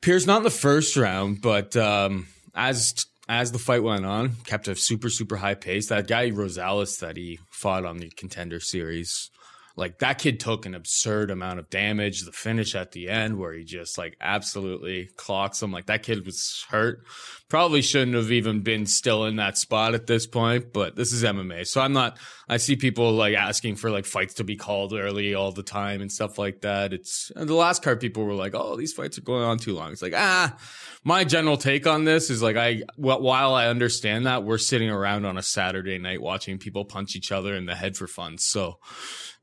Pearce, 0.05 0.27
not 0.27 0.37
in 0.37 0.43
the 0.43 0.51
first 0.51 0.99
round, 0.99 1.41
but 1.41 1.75
um, 1.79 2.27
as 2.55 3.07
as 3.27 3.53
the 3.53 3.59
fight 3.59 3.83
went 3.83 4.05
on, 4.05 4.37
kept 4.45 4.69
a 4.69 4.77
super 4.77 5.09
super 5.09 5.37
high 5.37 5.55
pace. 5.55 5.89
That 5.89 6.07
guy 6.07 6.31
Rosales 6.31 6.99
that 7.01 7.17
he 7.17 7.39
fought 7.51 7.87
on 7.87 7.97
the 7.97 8.11
Contender 8.11 8.61
Series, 8.61 9.31
like 9.77 9.99
that 9.99 10.19
kid 10.19 10.39
took 10.39 10.67
an 10.67 10.75
absurd 10.75 11.33
amount 11.33 11.59
of 11.59 11.69
damage. 11.69 12.23
The 12.23 12.31
finish 12.31 12.77
at 12.77 12.93
the 12.93 13.09
end 13.09 13.39
where 13.39 13.53
he 13.53 13.65
just 13.65 13.99
like 13.99 14.17
absolutely 14.21 15.09
clocks 15.17 15.61
him. 15.61 15.73
Like 15.73 15.87
that 15.87 16.05
kid 16.05 16.25
was 16.25 16.65
hurt. 16.69 17.05
Probably 17.49 17.83
shouldn't 17.83 18.17
have 18.17 18.31
even 18.31 18.61
been 18.61 18.87
still 18.87 19.25
in 19.25 19.37
that 19.37 19.59
spot 19.59 19.95
at 19.95 20.07
this 20.07 20.29
point, 20.29 20.73
but 20.73 20.95
this 20.95 21.13
is 21.13 21.25
MMA. 21.25 21.67
So 21.67 21.81
I'm 21.81 21.93
not, 21.93 22.19
I 22.49 22.59
see 22.59 22.77
people 22.77 23.13
like 23.13 23.35
asking 23.35 23.77
for 23.77 23.91
like 23.91 24.05
fights 24.05 24.35
to 24.35 24.45
be 24.45 24.57
called 24.57 24.93
early 24.93 25.35
all 25.35 25.51
the 25.51 25.65
time 25.65 26.01
and 26.01 26.11
stuff 26.11 26.39
like 26.39 26.61
that. 26.61 26.93
It's 26.93 27.33
the 27.35 27.55
last 27.55 27.83
card 27.83 28.01
people 28.01 28.25
were 28.25 28.35
like, 28.35 28.55
oh, 28.55 28.77
these 28.77 28.93
fights 28.93 29.19
are 29.19 29.23
going 29.23 29.43
on 29.43 29.59
too 29.59 29.75
long. 29.75 29.91
It's 29.91 30.03
like, 30.03 30.15
ah, 30.15 30.57
my 31.03 31.25
general 31.25 31.57
take 31.57 31.87
on 31.89 32.05
this 32.05 32.31
is 32.31 32.43
like, 32.43 32.57
I, 32.57 32.83
while 32.97 33.55
I 33.55 33.67
understand 33.67 34.27
that 34.27 34.45
we're 34.45 34.59
sitting 34.59 34.89
around 34.89 35.25
on 35.27 35.37
a 35.37 35.43
Saturday 35.43 35.99
night 35.99 36.23
watching 36.23 36.59
people 36.59 36.85
punch 36.85 37.17
each 37.17 37.33
other 37.33 37.57
in 37.57 37.67
the 37.67 37.75
head 37.75 37.97
for 37.97 38.07
fun. 38.07 38.39
So, 38.39 38.79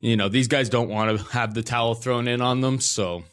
you 0.01 0.17
know, 0.17 0.27
these 0.27 0.47
guys 0.47 0.67
don't 0.67 0.89
want 0.89 1.17
to 1.17 1.25
have 1.31 1.53
the 1.53 1.63
towel 1.63 1.93
thrown 1.95 2.27
in 2.27 2.41
on 2.41 2.61
them. 2.61 2.81
So 2.81 3.23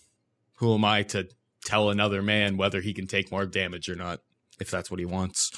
who 0.56 0.74
am 0.74 0.84
I 0.84 1.02
to 1.04 1.28
tell 1.64 1.90
another 1.90 2.22
man 2.22 2.56
whether 2.56 2.80
he 2.80 2.94
can 2.94 3.06
take 3.06 3.32
more 3.32 3.46
damage 3.46 3.88
or 3.88 3.96
not, 3.96 4.20
if 4.60 4.70
that's 4.70 4.90
what 4.90 5.00
he 5.00 5.06
wants? 5.06 5.50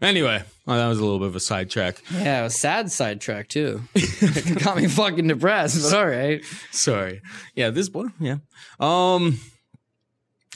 Anyway, 0.00 0.42
well, 0.64 0.76
that 0.76 0.86
was 0.86 0.98
a 0.98 1.02
little 1.02 1.18
bit 1.18 1.28
of 1.28 1.36
a 1.36 1.40
sidetrack. 1.40 2.02
Yeah, 2.12 2.40
it 2.40 2.42
was 2.44 2.54
a 2.54 2.58
sad 2.58 2.92
sidetrack 2.92 3.48
too. 3.48 3.82
Got 4.62 4.76
me 4.76 4.86
fucking 4.86 5.26
depressed, 5.26 5.82
but 5.82 5.98
all 5.98 6.06
right. 6.06 6.44
Sorry. 6.70 7.20
Yeah, 7.56 7.70
this 7.70 7.90
one. 7.90 8.12
Yeah. 8.20 8.36
Um, 8.78 9.40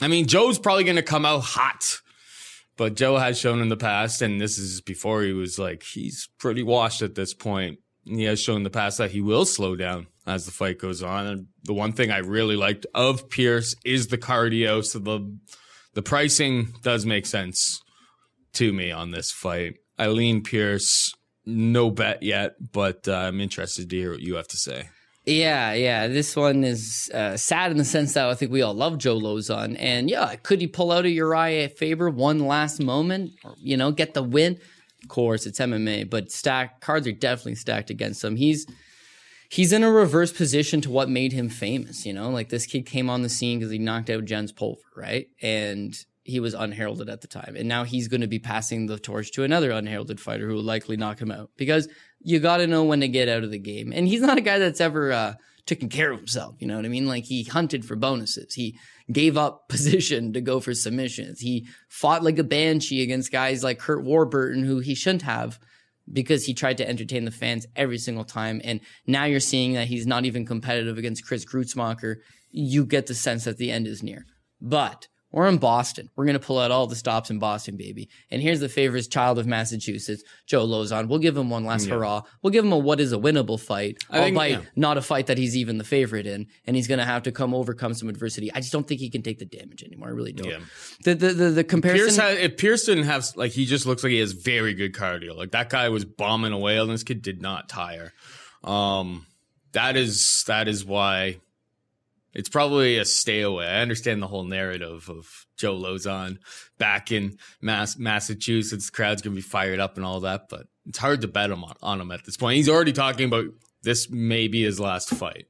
I 0.01 0.07
mean, 0.07 0.27
Joe's 0.27 0.59
probably 0.59 0.85
going 0.85 0.95
to 0.95 1.01
come 1.01 1.25
out 1.25 1.41
hot, 1.41 1.99
but 2.77 2.95
Joe 2.95 3.17
has 3.17 3.37
shown 3.37 3.61
in 3.61 3.67
the 3.67 3.75
past, 3.75 4.21
and 4.21 4.39
this 4.39 4.57
is 4.57 4.79
before 4.79 5.23
he 5.23 5.33
was 5.33 5.59
like, 5.59 5.83
he's 5.83 6.29
pretty 6.39 6.63
washed 6.63 7.01
at 7.01 7.15
this 7.15 7.33
point. 7.33 7.79
He 8.05 8.23
has 8.23 8.39
shown 8.39 8.57
in 8.57 8.63
the 8.63 8.69
past 8.69 8.97
that 8.97 9.11
he 9.11 9.21
will 9.21 9.45
slow 9.45 9.75
down 9.75 10.07
as 10.25 10.45
the 10.45 10.51
fight 10.51 10.79
goes 10.79 11.01
on. 11.01 11.25
And 11.27 11.47
the 11.63 11.73
one 11.73 11.93
thing 11.93 12.11
I 12.11 12.17
really 12.19 12.55
liked 12.55 12.85
of 12.93 13.29
Pearce 13.29 13.75
is 13.85 14.07
the 14.07 14.17
cardio. 14.17 14.83
So 14.83 14.99
the, 14.99 15.37
the 15.93 16.01
pricing 16.01 16.73
does 16.81 17.05
make 17.05 17.25
sense 17.25 17.81
to 18.53 18.73
me 18.73 18.91
on 18.91 19.11
this 19.11 19.31
fight. 19.31 19.75
Eileen 19.99 20.43
Pearce, 20.43 21.13
no 21.45 21.89
bet 21.89 22.23
yet, 22.23 22.55
but 22.71 23.07
uh, 23.07 23.13
I'm 23.13 23.39
interested 23.39 23.89
to 23.89 23.95
hear 23.95 24.11
what 24.11 24.21
you 24.21 24.35
have 24.35 24.47
to 24.49 24.57
say. 24.57 24.89
Yeah, 25.25 25.71
yeah. 25.73 26.07
This 26.07 26.35
one 26.35 26.65
is 26.65 27.09
uh, 27.13 27.37
sad 27.37 27.71
in 27.71 27.77
the 27.77 27.85
sense 27.85 28.13
that 28.13 28.27
I 28.27 28.35
think 28.35 28.51
we 28.51 28.61
all 28.61 28.73
love 28.73 28.97
Joe 28.97 29.17
Lauzon. 29.17 29.77
And 29.79 30.09
yeah, 30.09 30.35
could 30.35 30.59
he 30.59 30.67
pull 30.67 30.91
out 30.91 31.05
a 31.05 31.09
Urijah 31.09 31.77
Faber 31.77 32.09
one 32.09 32.39
last 32.45 32.81
moment? 32.81 33.31
Or, 33.45 33.55
you 33.57 33.77
know, 33.77 33.91
get 33.91 34.13
the 34.13 34.23
win? 34.23 34.59
Course, 35.07 35.45
it's 35.45 35.59
MMA, 35.59 36.09
but 36.09 36.31
stack 36.31 36.81
cards 36.81 37.07
are 37.07 37.11
definitely 37.11 37.55
stacked 37.55 37.89
against 37.89 38.23
him. 38.23 38.35
He's 38.35 38.65
he's 39.49 39.73
in 39.73 39.83
a 39.83 39.91
reverse 39.91 40.31
position 40.31 40.81
to 40.81 40.89
what 40.89 41.09
made 41.09 41.33
him 41.33 41.49
famous. 41.49 42.05
You 42.05 42.13
know, 42.13 42.29
like 42.29 42.49
this 42.49 42.65
kid 42.65 42.85
came 42.85 43.09
on 43.09 43.21
the 43.21 43.29
scene 43.29 43.59
because 43.59 43.71
he 43.71 43.79
knocked 43.79 44.09
out 44.09 44.25
Jens 44.25 44.51
Pulver, 44.51 44.81
right? 44.95 45.27
And 45.41 45.95
he 46.23 46.39
was 46.39 46.53
unheralded 46.53 47.09
at 47.09 47.21
the 47.21 47.27
time, 47.27 47.55
and 47.57 47.67
now 47.67 47.83
he's 47.83 48.07
going 48.07 48.21
to 48.21 48.27
be 48.27 48.39
passing 48.39 48.85
the 48.85 48.97
torch 48.97 49.31
to 49.33 49.43
another 49.43 49.71
unheralded 49.71 50.19
fighter 50.19 50.47
who 50.47 50.55
will 50.55 50.63
likely 50.63 50.95
knock 50.95 51.19
him 51.19 51.31
out 51.31 51.51
because 51.57 51.89
you 52.21 52.39
got 52.39 52.57
to 52.57 52.67
know 52.67 52.83
when 52.83 53.01
to 53.01 53.07
get 53.07 53.27
out 53.27 53.43
of 53.43 53.51
the 53.51 53.59
game. 53.59 53.91
And 53.93 54.07
he's 54.07 54.21
not 54.21 54.37
a 54.37 54.41
guy 54.41 54.57
that's 54.57 54.79
ever 54.79 55.11
uh, 55.11 55.33
taken 55.65 55.89
care 55.89 56.11
of 56.11 56.17
himself. 56.17 56.55
You 56.59 56.67
know 56.67 56.75
what 56.75 56.85
I 56.85 56.89
mean? 56.89 57.07
Like 57.07 57.25
he 57.25 57.43
hunted 57.43 57.85
for 57.85 57.95
bonuses. 57.95 58.53
He 58.53 58.77
gave 59.11 59.37
up 59.37 59.67
position 59.69 60.33
to 60.33 60.41
go 60.41 60.59
for 60.59 60.73
submissions. 60.73 61.39
He 61.39 61.67
fought 61.89 62.23
like 62.23 62.39
a 62.39 62.43
banshee 62.43 63.01
against 63.01 63.31
guys 63.31 63.63
like 63.63 63.79
Curt 63.79 64.03
Warburton, 64.03 64.63
who 64.63 64.79
he 64.79 64.95
shouldn't 64.95 65.23
have 65.23 65.59
because 66.11 66.45
he 66.45 66.53
tried 66.53 66.77
to 66.77 66.87
entertain 66.87 67.23
the 67.23 67.31
fans 67.31 67.65
every 67.75 67.97
single 67.97 68.25
time. 68.25 68.59
And 68.63 68.81
now 69.07 69.23
you're 69.23 69.39
seeing 69.39 69.73
that 69.73 69.87
he's 69.87 70.05
not 70.05 70.25
even 70.25 70.45
competitive 70.45 70.97
against 70.97 71.25
Chris 71.25 71.45
Gruetzemacher. 71.45 72.17
You 72.51 72.85
get 72.85 73.07
the 73.07 73.15
sense 73.15 73.45
that 73.45 73.57
the 73.57 73.71
end 73.71 73.87
is 73.87 74.03
near. 74.03 74.25
But 74.59 75.07
we're 75.33 75.47
in 75.47 75.57
Boston. 75.57 76.09
We're 76.15 76.25
going 76.25 76.39
to 76.39 76.45
pull 76.45 76.59
out 76.59 76.69
all 76.69 76.85
the 76.85 76.95
stops 76.95 77.31
in 77.31 77.39
Boston, 77.39 77.75
baby. 77.75 78.07
And 78.29 78.39
here's 78.39 78.59
the 78.59 78.69
favorite 78.69 79.09
child 79.09 79.39
of 79.39 79.47
Massachusetts, 79.47 80.23
Joe 80.45 80.65
Lauzon. 80.65 81.07
We'll 81.07 81.17
give 81.19 81.35
him 81.35 81.49
one 81.49 81.65
last 81.65 81.87
hurrah. 81.87 82.21
We'll 82.43 82.51
give 82.51 82.63
him 82.63 82.71
a 82.71 82.77
what 82.77 82.99
is 82.99 83.11
a 83.13 83.17
winnable 83.17 83.59
fight, 83.59 83.97
I 84.11 84.31
think- 84.31 84.37
yeah. 84.37 84.61
not 84.75 84.97
a 84.97 85.01
fight 85.01 85.27
that 85.27 85.39
he's 85.39 85.57
even 85.57 85.79
the 85.79 85.83
favorite 85.83 86.27
in. 86.27 86.45
And 86.67 86.75
he's 86.75 86.87
going 86.87 86.99
to 86.99 87.05
have 87.05 87.23
to 87.23 87.31
come 87.31 87.55
overcome 87.55 87.95
some 87.95 88.09
adversity. 88.09 88.53
I 88.53 88.59
just 88.59 88.71
don't 88.71 88.87
think 88.87 89.01
he 89.01 89.09
can 89.09 89.23
take 89.23 89.39
the 89.39 89.45
damage 89.45 89.83
anymore. 89.83 90.09
I 90.09 90.11
really 90.11 90.33
don't. 90.33 90.47
Yeah. 90.47 90.59
The, 91.03 91.15
the, 91.15 91.33
the, 91.33 91.49
the 91.49 91.63
comparison. 91.63 92.05
Pearce 92.05 92.17
had, 92.17 92.37
if 92.37 92.57
Pearce 92.57 92.85
didn't 92.85 93.05
have 93.05 93.25
like 93.35 93.51
he 93.51 93.65
just 93.65 93.87
looks 93.87 94.03
like 94.03 94.11
he 94.11 94.19
has 94.19 94.33
very 94.33 94.75
good 94.75 94.93
cardio. 94.93 95.35
Like 95.35 95.51
that 95.51 95.69
guy 95.69 95.89
was 95.89 96.05
bombing 96.05 96.53
away, 96.53 96.77
and 96.77 96.91
this 96.91 97.03
kid 97.03 97.23
did 97.23 97.41
not 97.41 97.69
tire. 97.69 98.13
Um, 98.63 99.25
that 99.71 99.97
is 99.97 100.43
that 100.47 100.67
is 100.67 100.85
why 100.85 101.39
it's 102.33 102.49
probably 102.49 102.97
a 102.97 103.05
stay 103.05 103.41
away. 103.41 103.65
I 103.67 103.81
understand 103.81 104.21
the 104.21 104.27
whole 104.27 104.43
narrative 104.43 105.09
of 105.09 105.27
Joe 105.57 105.75
Lauzon 105.77 106.37
back 106.77 107.11
in 107.11 107.37
Mass, 107.61 107.97
Massachusetts. 107.97 108.87
The 108.87 108.91
crowd's 108.91 109.21
gonna 109.21 109.35
be 109.35 109.41
fired 109.41 109.79
up 109.79 109.97
and 109.97 110.05
all 110.05 110.21
that, 110.21 110.49
but 110.49 110.67
it's 110.87 110.97
hard 110.97 111.21
to 111.21 111.27
bet 111.27 111.51
him 111.51 111.63
on, 111.63 111.75
on 111.81 112.01
him 112.01 112.11
at 112.11 112.25
this 112.25 112.37
point. 112.37 112.57
He's 112.57 112.69
already 112.69 112.93
talking 112.93 113.25
about 113.25 113.45
this 113.83 114.09
may 114.09 114.47
be 114.47 114.63
his 114.63 114.79
last 114.79 115.09
fight 115.09 115.45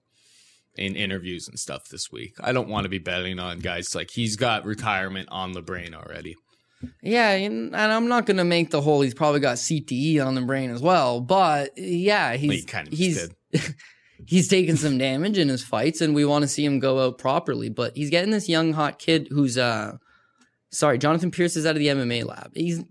in 0.75 0.95
interviews 0.95 1.47
and 1.47 1.59
stuff 1.59 1.83
this 1.89 2.11
week. 2.11 2.33
I 2.39 2.51
don't 2.51 2.67
want 2.67 2.85
to 2.85 2.89
be 2.89 2.97
betting 2.99 3.39
on 3.39 3.59
guys 3.59 3.93
like 3.93 4.09
he's 4.11 4.35
got 4.35 4.65
retirement 4.65 5.29
on 5.31 5.51
the 5.51 5.61
brain 5.61 5.93
already. 5.93 6.35
Yeah, 7.01 7.29
and 7.31 7.73
and 7.73 7.91
I'm 7.93 8.07
not 8.09 8.25
gonna 8.25 8.43
make 8.43 8.71
the 8.71 8.81
whole. 8.81 9.01
He's 9.01 9.13
probably 9.13 9.39
got 9.39 9.55
CTE 9.57 10.25
on 10.25 10.35
the 10.35 10.41
brain 10.41 10.69
as 10.69 10.81
well, 10.81 11.21
but 11.21 11.77
yeah, 11.77 12.35
he's 12.35 12.49
Well, 12.49 12.61
kind 12.67 12.87
of 12.87 12.93
he's. 12.93 13.29
he's 14.27 14.47
taken 14.47 14.77
some 14.77 14.97
damage 14.97 15.37
in 15.37 15.49
his 15.49 15.63
fights, 15.63 16.01
and 16.01 16.15
we 16.15 16.25
want 16.25 16.43
to 16.43 16.47
see 16.47 16.65
him 16.65 16.79
go 16.79 17.05
out 17.05 17.17
properly. 17.17 17.69
But 17.69 17.95
he's 17.95 18.09
getting 18.09 18.31
this 18.31 18.49
young 18.49 18.73
hot 18.73 18.99
kid 18.99 19.27
who's 19.29 19.57
uh, 19.57 19.97
sorry, 20.71 20.97
Jonathan 20.97 21.31
Pearce 21.31 21.55
is 21.55 21.65
out 21.65 21.75
of 21.75 21.79
the 21.79 21.87
MMA 21.87 22.25
lab. 22.25 22.51
He's 22.55 22.83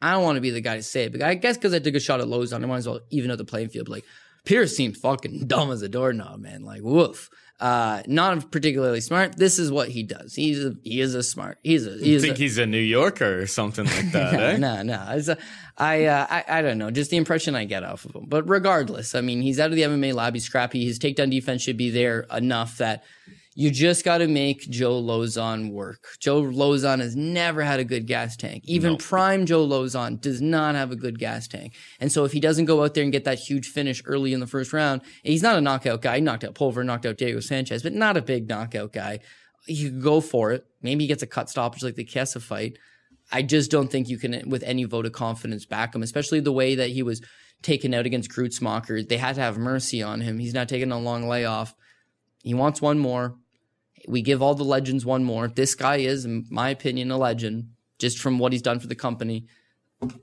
I 0.00 0.12
don't 0.12 0.22
want 0.22 0.36
to 0.36 0.42
be 0.42 0.50
the 0.50 0.60
guy 0.60 0.76
to 0.76 0.82
say 0.82 1.04
it, 1.04 1.12
but 1.12 1.22
I 1.22 1.34
guess 1.34 1.56
because 1.56 1.72
I 1.72 1.78
took 1.78 1.94
a 1.94 2.00
shot 2.00 2.20
at 2.20 2.26
Lauzon, 2.26 2.62
I 2.62 2.66
might 2.66 2.78
as 2.78 2.88
well 2.88 3.00
even 3.10 3.30
out 3.30 3.38
the 3.38 3.44
playing 3.44 3.70
field. 3.70 3.86
But 3.86 3.94
like 3.94 4.04
Pearce 4.44 4.76
seems 4.76 4.98
fucking 4.98 5.46
dumb 5.46 5.70
as 5.70 5.82
a 5.82 5.88
doorknob, 5.88 6.40
man. 6.40 6.62
Like 6.62 6.82
woof. 6.82 7.30
Uh, 7.60 8.02
not 8.08 8.50
particularly 8.50 9.00
smart. 9.00 9.36
This 9.36 9.60
is 9.60 9.70
what 9.70 9.88
he 9.88 10.02
does. 10.02 10.34
He's 10.34 10.64
a, 10.64 10.74
he 10.82 11.00
is 11.00 11.14
a 11.14 11.22
smart. 11.22 11.58
He's 11.62 11.86
a 11.86 11.92
he 11.92 12.12
You 12.12 12.20
think 12.20 12.34
a, 12.34 12.38
he's 12.38 12.58
a 12.58 12.66
New 12.66 12.78
Yorker 12.78 13.40
or 13.40 13.46
something 13.46 13.84
like 13.86 14.10
that, 14.10 14.34
eh? 14.54 14.56
no, 14.56 14.82
no. 14.82 15.06
It's 15.10 15.28
a, 15.28 15.38
I, 15.78 16.06
uh, 16.06 16.26
I, 16.28 16.44
I 16.48 16.62
don't 16.62 16.78
know. 16.78 16.90
Just 16.90 17.10
the 17.10 17.16
impression 17.16 17.54
I 17.54 17.64
get 17.64 17.84
off 17.84 18.04
of 18.04 18.14
him. 18.16 18.24
But 18.26 18.48
regardless, 18.48 19.14
I 19.14 19.20
mean, 19.20 19.40
he's 19.40 19.60
out 19.60 19.70
of 19.70 19.76
the 19.76 19.82
MMA 19.82 20.14
lobby. 20.14 20.38
He's 20.38 20.46
scrappy. 20.46 20.84
His 20.84 20.98
takedown 20.98 21.30
defense 21.30 21.62
should 21.62 21.76
be 21.76 21.90
there 21.90 22.26
enough 22.34 22.78
that 22.78 23.04
You 23.56 23.70
just 23.70 24.04
got 24.04 24.18
to 24.18 24.26
make 24.26 24.68
Joe 24.68 25.00
Lauzon 25.00 25.70
work. 25.70 26.16
Joe 26.18 26.42
Lauzon 26.42 26.98
has 26.98 27.14
never 27.14 27.62
had 27.62 27.78
a 27.78 27.84
good 27.84 28.06
gas 28.06 28.36
tank. 28.36 28.64
Even 28.66 28.96
prime 28.96 29.46
Joe 29.46 29.64
Lauzon 29.64 30.20
does 30.20 30.42
not 30.42 30.74
have 30.74 30.90
a 30.90 30.96
good 30.96 31.20
gas 31.20 31.46
tank. 31.46 31.72
And 32.00 32.10
so 32.10 32.24
if 32.24 32.32
he 32.32 32.40
doesn't 32.40 32.64
go 32.64 32.82
out 32.82 32.94
there 32.94 33.04
and 33.04 33.12
get 33.12 33.24
that 33.24 33.38
huge 33.38 33.68
finish 33.68 34.02
early 34.06 34.32
in 34.32 34.40
the 34.40 34.48
first 34.48 34.72
round, 34.72 35.02
he's 35.22 35.42
not 35.42 35.56
a 35.56 35.60
knockout 35.60 36.02
guy. 36.02 36.16
He 36.16 36.20
knocked 36.20 36.42
out 36.42 36.56
Pulver, 36.56 36.82
knocked 36.82 37.06
out 37.06 37.16
Diego 37.16 37.38
Sanchez, 37.38 37.84
but 37.84 37.92
not 37.92 38.16
a 38.16 38.22
big 38.22 38.48
knockout 38.48 38.92
guy. 38.92 39.20
You 39.66 39.90
could 39.90 40.02
go 40.02 40.20
for 40.20 40.50
it. 40.50 40.66
Maybe 40.82 41.04
he 41.04 41.08
gets 41.08 41.22
a 41.22 41.26
cut 41.28 41.48
stoppage 41.48 41.84
like 41.84 41.94
the 41.94 42.04
Kessa 42.04 42.42
fight. 42.42 42.76
I 43.30 43.42
just 43.42 43.70
don't 43.70 43.90
think 43.90 44.08
you 44.08 44.18
can, 44.18 44.50
with 44.50 44.64
any 44.64 44.82
vote 44.82 45.06
of 45.06 45.12
confidence, 45.12 45.64
back 45.64 45.94
him, 45.94 46.02
especially 46.02 46.40
the 46.40 46.52
way 46.52 46.74
that 46.74 46.90
he 46.90 47.04
was 47.04 47.22
taken 47.62 47.94
out 47.94 48.04
against 48.04 48.30
Gruetzemacher. 48.30 49.08
They 49.08 49.16
had 49.16 49.36
to 49.36 49.40
have 49.40 49.56
mercy 49.58 50.02
on 50.02 50.20
him. 50.20 50.38
He's 50.38 50.54
not 50.54 50.68
taking 50.68 50.90
a 50.90 50.98
long 50.98 51.28
layoff. 51.28 51.74
He 52.42 52.52
wants 52.52 52.82
one 52.82 52.98
more. 52.98 53.36
We 54.08 54.22
give 54.22 54.42
all 54.42 54.54
the 54.54 54.64
legends 54.64 55.04
one 55.04 55.24
more. 55.24 55.48
This 55.48 55.74
guy 55.74 55.96
is, 55.96 56.24
in 56.24 56.46
my 56.50 56.70
opinion, 56.70 57.10
a 57.10 57.18
legend 57.18 57.70
just 57.98 58.18
from 58.18 58.38
what 58.38 58.52
he's 58.52 58.62
done 58.62 58.80
for 58.80 58.86
the 58.86 58.94
company. 58.94 59.46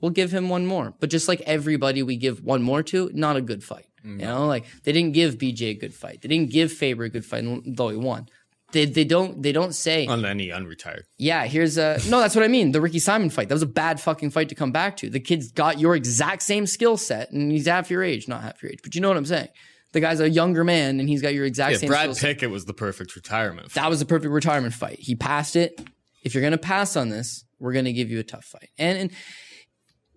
We'll 0.00 0.10
give 0.10 0.32
him 0.32 0.48
one 0.48 0.66
more. 0.66 0.94
But 1.00 1.10
just 1.10 1.28
like 1.28 1.40
everybody 1.42 2.02
we 2.02 2.16
give 2.16 2.44
one 2.44 2.62
more 2.62 2.82
to, 2.84 3.10
not 3.14 3.36
a 3.36 3.40
good 3.40 3.64
fight. 3.64 3.86
You 4.04 4.10
mm. 4.10 4.20
know, 4.20 4.46
like 4.46 4.64
they 4.84 4.92
didn't 4.92 5.14
give 5.14 5.38
BJ 5.38 5.70
a 5.70 5.74
good 5.74 5.94
fight. 5.94 6.22
They 6.22 6.28
didn't 6.28 6.50
give 6.50 6.72
Faber 6.72 7.04
a 7.04 7.08
good 7.08 7.24
fight, 7.24 7.44
though 7.66 7.88
he 7.88 7.96
won. 7.96 8.28
They, 8.72 8.86
they 8.86 9.04
don't 9.04 9.42
they 9.42 9.52
don't 9.52 9.74
say 9.74 10.06
On 10.06 10.24
any 10.24 10.48
unretired. 10.48 11.02
yeah, 11.18 11.44
here's 11.44 11.76
a 11.76 11.98
no. 12.08 12.20
That's 12.20 12.34
what 12.34 12.42
I 12.42 12.48
mean. 12.48 12.72
The 12.72 12.80
Ricky 12.80 12.98
Simon 12.98 13.28
fight. 13.28 13.48
That 13.48 13.54
was 13.54 13.62
a 13.62 13.66
bad 13.66 14.00
fucking 14.00 14.30
fight 14.30 14.48
to 14.48 14.54
come 14.54 14.72
back 14.72 14.96
to. 14.98 15.10
The 15.10 15.20
kid's 15.20 15.52
got 15.52 15.78
your 15.78 15.94
exact 15.94 16.42
same 16.42 16.66
skill 16.66 16.96
set, 16.96 17.30
and 17.32 17.52
he's 17.52 17.66
half 17.66 17.90
your 17.90 18.02
age, 18.02 18.28
not 18.28 18.42
half 18.42 18.62
your 18.62 18.72
age, 18.72 18.80
but 18.82 18.94
you 18.94 19.02
know 19.02 19.08
what 19.08 19.18
I'm 19.18 19.26
saying. 19.26 19.48
The 19.92 20.00
guy's 20.00 20.20
a 20.20 20.28
younger 20.28 20.64
man, 20.64 21.00
and 21.00 21.08
he's 21.08 21.20
got 21.22 21.34
your 21.34 21.44
exact 21.44 21.72
Yeah, 21.72 21.78
same. 21.78 21.88
Brad 21.88 22.02
skill 22.04 22.14
set. 22.14 22.26
Pickett 22.28 22.50
was 22.50 22.64
the 22.64 22.74
perfect 22.74 23.14
retirement. 23.14 23.70
Fight. 23.70 23.82
That 23.82 23.90
was 23.90 24.00
a 24.00 24.06
perfect 24.06 24.32
retirement 24.32 24.74
fight. 24.74 24.98
He 24.98 25.14
passed 25.14 25.54
it. 25.54 25.80
If 26.24 26.34
you're 26.34 26.42
gonna 26.42 26.58
pass 26.58 26.96
on 26.96 27.10
this, 27.10 27.44
we're 27.58 27.72
gonna 27.72 27.92
give 27.92 28.10
you 28.10 28.18
a 28.18 28.24
tough 28.24 28.44
fight. 28.44 28.70
And 28.78 28.98
and 28.98 29.10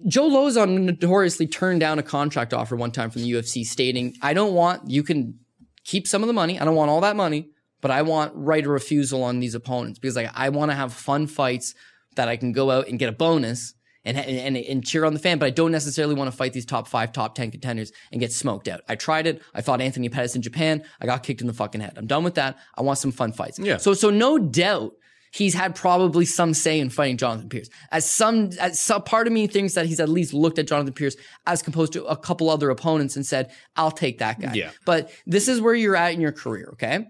Joe 0.07 0.29
Lauzon 0.29 0.81
notoriously 0.81 1.47
turned 1.47 1.79
down 1.79 1.99
a 1.99 2.03
contract 2.03 2.53
offer 2.53 2.75
one 2.75 2.91
time 2.91 3.09
from 3.09 3.21
the 3.21 3.31
UFC, 3.31 3.63
stating, 3.63 4.13
"I 4.21 4.33
don't 4.33 4.53
want 4.53 4.89
you 4.89 5.03
can 5.03 5.39
keep 5.83 6.07
some 6.07 6.23
of 6.23 6.27
the 6.27 6.33
money. 6.33 6.59
I 6.59 6.65
don't 6.65 6.75
want 6.75 6.89
all 6.89 7.01
that 7.01 7.15
money, 7.15 7.49
but 7.81 7.91
I 7.91 8.01
want 8.01 8.31
right 8.33 8.63
of 8.63 8.71
refusal 8.71 9.23
on 9.23 9.39
these 9.39 9.55
opponents 9.55 9.99
because 9.99 10.15
like 10.15 10.31
I 10.33 10.49
want 10.49 10.71
to 10.71 10.75
have 10.75 10.93
fun 10.93 11.27
fights 11.27 11.75
that 12.15 12.27
I 12.27 12.37
can 12.37 12.51
go 12.53 12.71
out 12.71 12.87
and 12.87 12.97
get 12.97 13.09
a 13.09 13.13
bonus." 13.13 13.74
And, 14.05 14.17
and, 14.17 14.55
and 14.55 14.85
cheer 14.85 15.03
on 15.03 15.13
the 15.13 15.19
fan, 15.19 15.39
but 15.39 15.47
I 15.47 15.49
don't 15.49 15.71
necessarily 15.71 16.13
want 16.13 16.29
to 16.29 16.37
fight 16.37 16.53
these 16.53 16.65
top 16.65 16.87
five, 16.87 17.11
top 17.11 17.33
10 17.33 17.49
contenders 17.49 17.91
and 18.11 18.21
get 18.21 18.31
smoked 18.31 18.67
out. 18.67 18.81
I 18.87 18.93
tried 18.93 19.25
it. 19.25 19.41
I 19.55 19.61
fought 19.61 19.81
Anthony 19.81 20.09
Pettis 20.09 20.35
in 20.35 20.43
Japan. 20.43 20.83
I 21.01 21.07
got 21.07 21.23
kicked 21.23 21.41
in 21.41 21.47
the 21.47 21.53
fucking 21.53 21.81
head. 21.81 21.93
I'm 21.97 22.05
done 22.05 22.23
with 22.23 22.35
that. 22.35 22.59
I 22.77 22.83
want 22.83 22.99
some 22.99 23.11
fun 23.11 23.31
fights. 23.31 23.57
Yeah. 23.57 23.77
So, 23.77 23.95
so 23.95 24.11
no 24.11 24.37
doubt 24.37 24.93
he's 25.35 25.53
had 25.53 25.75
probably 25.75 26.23
some 26.23 26.53
say 26.53 26.79
in 26.79 26.89
fighting 26.89 27.17
Jonathan 27.17 27.49
Pearce. 27.49 27.69
As 27.91 28.09
some, 28.09 28.51
as 28.59 28.79
some 28.79 29.03
part 29.03 29.27
of 29.27 29.33
me 29.33 29.47
thinks 29.47 29.73
that 29.73 29.85
he's 29.85 29.99
at 29.99 30.07
least 30.07 30.33
looked 30.33 30.59
at 30.59 30.67
Jonathan 30.67 30.93
Pearce 30.93 31.17
as 31.45 31.67
opposed 31.67 31.93
to 31.93 32.05
a 32.05 32.15
couple 32.15 32.49
other 32.49 32.69
opponents 32.69 33.15
and 33.15 33.25
said, 33.25 33.51
I'll 33.75 33.91
take 33.91 34.19
that 34.19 34.39
guy. 34.39 34.53
Yeah. 34.53 34.71
But 34.85 35.11
this 35.25 35.47
is 35.47 35.59
where 35.59 35.73
you're 35.75 35.95
at 35.95 36.13
in 36.13 36.21
your 36.21 36.31
career. 36.31 36.69
Okay. 36.73 37.07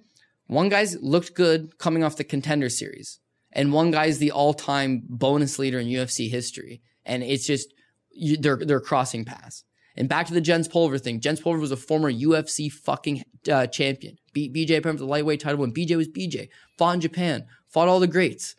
One 0.48 0.70
guy's 0.70 0.96
looked 1.02 1.36
good 1.36 1.78
coming 1.78 2.04
off 2.04 2.16
the 2.16 2.24
contender 2.24 2.70
series 2.70 3.20
and 3.56 3.74
one 3.74 3.90
guy's 3.90 4.20
the 4.20 4.32
all-time 4.32 5.04
bonus 5.08 5.58
leader 5.58 5.80
in 5.80 5.88
UFC 5.88 6.30
history. 6.30 6.82
And 7.06 7.24
it's 7.24 7.48
just, 7.48 7.74
you, 8.12 8.38
they're, 8.38 8.58
they're 8.58 8.82
crossing 8.82 9.26
paths. 9.26 9.64
And 9.98 10.10
back 10.10 10.28
to 10.28 10.34
the 10.34 10.42
Jens 10.42 10.68
Pulver 10.68 10.98
thing. 10.98 11.22
Jens 11.22 11.40
Pulver 11.40 11.60
was 11.60 11.72
a 11.72 11.78
former 11.78 12.12
UFC 12.12 12.70
fucking 12.70 13.24
uh, 13.50 13.68
champion. 13.68 14.18
Beat 14.34 14.54
BJ 14.54 14.84
Penn 14.84 14.98
for 14.98 15.04
the 15.04 15.06
lightweight 15.06 15.40
title 15.40 15.62
when 15.62 15.74
BJ 15.74 15.96
was 15.96 16.10
BJ. 16.10 16.50
Fought 16.78 16.96
in 16.96 17.02
Japan. 17.02 17.46
Fought 17.70 17.88
all 17.88 18.02
the 18.02 18.08
greats. 18.08 18.56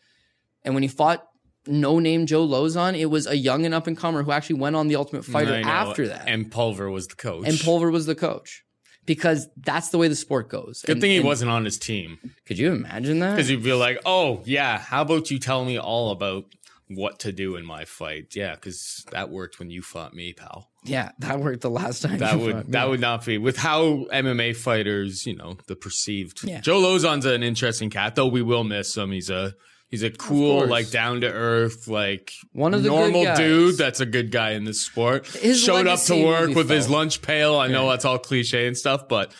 And 0.65 0.73
when 0.73 0.83
he 0.83 0.89
fought 0.89 1.27
no 1.67 1.99
name 1.99 2.25
Joe 2.27 2.47
Lauzon, 2.47 2.99
it 2.99 3.07
was 3.07 3.27
a 3.27 3.37
young 3.37 3.67
and 3.67 3.75
up 3.75 3.87
and 3.87 3.97
comer 3.99 4.23
who 4.23 4.33
actually 4.33 4.61
went 4.61 4.77
on 4.77 4.89
the 4.89 4.97
Ultimate 4.97 5.25
Fighter 5.25 5.61
after 5.63 6.09
that. 6.09 6.23
And, 6.27 6.45
And 6.45 6.51
Pulver 6.51 6.91
was 6.91 7.09
the 7.09 7.17
coach. 7.17 7.47
And 7.47 7.61
Pulver 7.61 7.91
was 7.91 8.07
the 8.07 8.15
coach. 8.15 8.65
Because 9.07 9.49
that's 9.57 9.89
the 9.91 9.99
way 9.99 10.09
the 10.09 10.17
sport 10.17 10.49
goes. 10.49 10.83
Good 10.85 10.93
And- 10.97 11.01
thing 11.01 11.13
he 11.13 11.21
wasn't 11.21 11.51
on 11.51 11.65
his 11.65 11.79
team. 11.79 12.19
Could 12.45 12.59
you 12.59 12.73
imagine 12.73 13.21
that? 13.21 13.37
Because 13.37 13.51
you'd 13.51 13.63
be 13.63 13.73
like, 13.73 14.01
oh, 14.05 14.43
yeah, 14.45 14.79
how 14.79 15.03
about 15.03 15.31
you 15.31 15.39
tell 15.39 15.65
me 15.65 15.79
all 15.79 16.11
about 16.11 16.45
what 16.89 17.19
to 17.21 17.33
do 17.33 17.57
in 17.57 17.65
my 17.65 17.85
fight? 17.85 18.35
Yeah, 18.37 18.55
because 18.57 19.05
that 19.13 19.31
worked 19.31 19.59
when 19.59 19.71
you 19.71 19.83
fought 19.83 20.13
me, 20.15 20.33
pal. 20.33 20.69
Yeah, 20.85 21.11
that 21.21 21.41
worked 21.41 21.63
the 21.63 21.71
last 21.71 22.03
time. 22.03 22.19
That 22.19 22.35
you 22.39 22.45
would 22.45 22.55
fought 22.55 22.67
me. 22.67 22.73
that 22.73 22.89
would 22.89 23.01
not 23.01 23.25
be 23.25 23.39
with 23.39 23.57
how 23.57 24.07
MMA 24.13 24.55
fighters, 24.57 25.25
you 25.27 25.35
know, 25.37 25.57
the 25.67 25.75
perceived. 25.77 26.45
Yeah. 26.45 26.61
Joe 26.61 26.81
Lauzon's 26.81 27.25
an 27.27 27.43
interesting 27.43 27.91
cat, 27.91 28.15
though 28.15 28.29
we 28.29 28.43
will 28.43 28.65
miss 28.65 28.97
him. 28.97 29.11
He's 29.13 29.31
a 29.31 29.55
he's 29.89 30.03
a 30.03 30.11
cool, 30.11 30.67
like 30.67 30.91
down 30.91 31.21
to 31.23 31.33
earth, 31.33 31.89
like 31.89 32.33
One 32.53 32.75
of 32.75 32.83
the 32.83 32.89
normal 32.89 33.35
dude. 33.35 33.77
That's 33.77 34.01
a 34.01 34.07
good 34.07 34.31
guy 34.31 34.53
in 34.53 34.65
this 34.65 34.83
sport. 34.83 35.27
His 35.27 35.61
Showed 35.61 35.87
up 35.87 36.01
to 36.03 36.25
work 36.25 36.55
with 36.55 36.71
his 36.71 36.89
lunch 36.89 37.23
pail. 37.23 37.57
I 37.57 37.69
know 37.69 37.89
that's 37.89 38.05
all 38.05 38.19
cliche 38.19 38.67
and 38.67 38.77
stuff, 38.77 39.09
but 39.09 39.33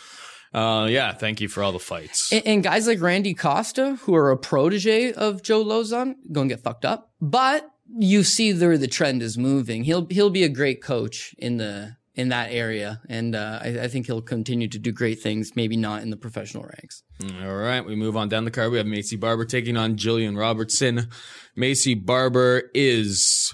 uh, 0.53 0.87
yeah, 0.89 1.13
thank 1.13 1.41
you 1.41 1.47
for 1.47 1.63
all 1.63 1.71
the 1.71 1.79
fights. 1.79 2.31
And, 2.31 2.45
and 2.45 2.63
guys 2.63 2.87
like 2.87 3.01
Randy 3.01 3.33
Costa, 3.33 3.97
who 4.01 4.15
are 4.15 4.31
a 4.31 4.37
protege 4.37 5.13
of 5.13 5.43
Joe 5.43 5.63
Lauzon, 5.63 6.15
going 6.31 6.49
to 6.49 6.55
get 6.55 6.63
fucked 6.63 6.85
up. 6.85 7.11
But 7.21 7.69
you 7.95 8.23
see 8.23 8.51
there 8.51 8.77
the 8.77 8.87
trend 8.87 9.21
is 9.21 9.37
moving. 9.37 9.83
He'll 9.83 10.07
he'll 10.09 10.29
be 10.29 10.43
a 10.43 10.49
great 10.49 10.81
coach 10.81 11.33
in 11.37 11.57
the 11.57 11.97
in 12.17 12.29
that 12.29 12.51
area, 12.51 12.99
and 13.07 13.35
uh, 13.35 13.59
I, 13.61 13.67
I 13.83 13.87
think 13.87 14.07
he'll 14.07 14.23
continue 14.23 14.67
to 14.67 14.79
do 14.79 14.91
great 14.91 15.21
things. 15.21 15.51
Maybe 15.55 15.77
not 15.77 16.01
in 16.01 16.09
the 16.09 16.17
professional 16.17 16.63
ranks. 16.63 17.03
All 17.43 17.55
right, 17.55 17.85
we 17.85 17.95
move 17.95 18.17
on 18.17 18.27
down 18.27 18.43
the 18.43 18.51
card. 18.51 18.71
We 18.71 18.79
have 18.79 18.87
Maycee 18.87 19.19
Barber 19.19 19.45
taking 19.45 19.77
on 19.77 19.95
Jillian 19.95 20.37
Robertson. 20.37 21.09
Maycee 21.57 22.03
Barber 22.03 22.63
is 22.73 23.53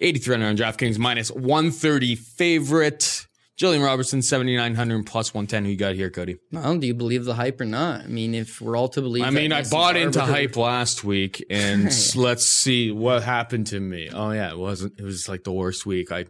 8,300 0.00 0.46
on 0.46 0.56
DraftKings, 0.56 0.98
minus 0.98 1.30
130 1.30 2.16
favorite. 2.16 3.26
Jillian 3.58 3.84
Robertson, 3.84 4.20
7,900 4.20 5.06
plus 5.06 5.32
110. 5.32 5.64
Who 5.64 5.70
you 5.70 5.76
got 5.78 5.94
here, 5.94 6.10
Cody? 6.10 6.36
Well, 6.52 6.76
do 6.76 6.86
you 6.86 6.92
believe 6.94 7.24
the 7.24 7.34
hype 7.34 7.58
or 7.60 7.64
not? 7.64 8.02
I 8.02 8.06
mean, 8.06 8.34
if 8.34 8.60
we're 8.60 8.76
all 8.76 8.88
to 8.90 9.00
believe, 9.00 9.24
I 9.24 9.30
mean, 9.30 9.52
I 9.52 9.62
bought 9.62 9.96
into 9.96 10.18
Barber- 10.18 10.32
hype 10.32 10.56
last 10.56 11.04
week, 11.04 11.44
and 11.48 11.84
let's 12.16 12.46
see 12.46 12.90
what 12.90 13.22
happened 13.22 13.66
to 13.68 13.80
me. 13.80 14.10
Oh, 14.12 14.30
yeah, 14.30 14.50
it 14.50 14.58
wasn't, 14.58 14.98
it 14.98 15.04
was 15.04 15.26
like 15.28 15.44
the 15.44 15.52
worst 15.52 15.86
week. 15.86 16.12
I 16.12 16.26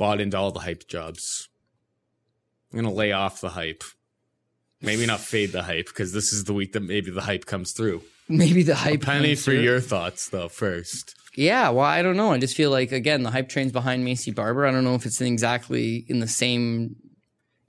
bought 0.00 0.18
into 0.18 0.38
all 0.38 0.50
the 0.50 0.60
hype 0.60 0.88
jobs. 0.88 1.50
I'm 2.72 2.80
going 2.80 2.90
to 2.90 2.98
lay 2.98 3.12
off 3.12 3.42
the 3.42 3.50
hype. 3.50 3.84
Maybe 4.80 5.04
not 5.04 5.20
fade 5.20 5.52
the 5.52 5.62
hype 5.62 5.88
because 5.88 6.14
this 6.14 6.32
is 6.32 6.44
the 6.44 6.54
week 6.54 6.72
that 6.72 6.80
maybe 6.80 7.10
the 7.10 7.20
hype 7.20 7.44
comes 7.44 7.72
through. 7.72 8.02
Maybe 8.26 8.62
the 8.62 8.74
hype. 8.74 9.02
Penny 9.02 9.28
comes 9.28 9.40
for 9.40 9.50
through. 9.50 9.60
your 9.60 9.78
thoughts, 9.78 10.30
though, 10.30 10.48
first. 10.48 11.14
Yeah, 11.36 11.68
well, 11.68 11.84
I 11.84 12.00
don't 12.00 12.16
know. 12.16 12.32
I 12.32 12.38
just 12.38 12.56
feel 12.56 12.70
like 12.70 12.92
again 12.92 13.24
the 13.24 13.30
hype 13.30 13.50
train's 13.50 13.72
behind 13.72 14.06
Maycee 14.06 14.34
Barber. 14.34 14.66
I 14.66 14.70
don't 14.70 14.84
know 14.84 14.94
if 14.94 15.04
it's 15.04 15.20
exactly 15.20 16.06
in 16.08 16.20
the 16.20 16.26
same. 16.26 16.96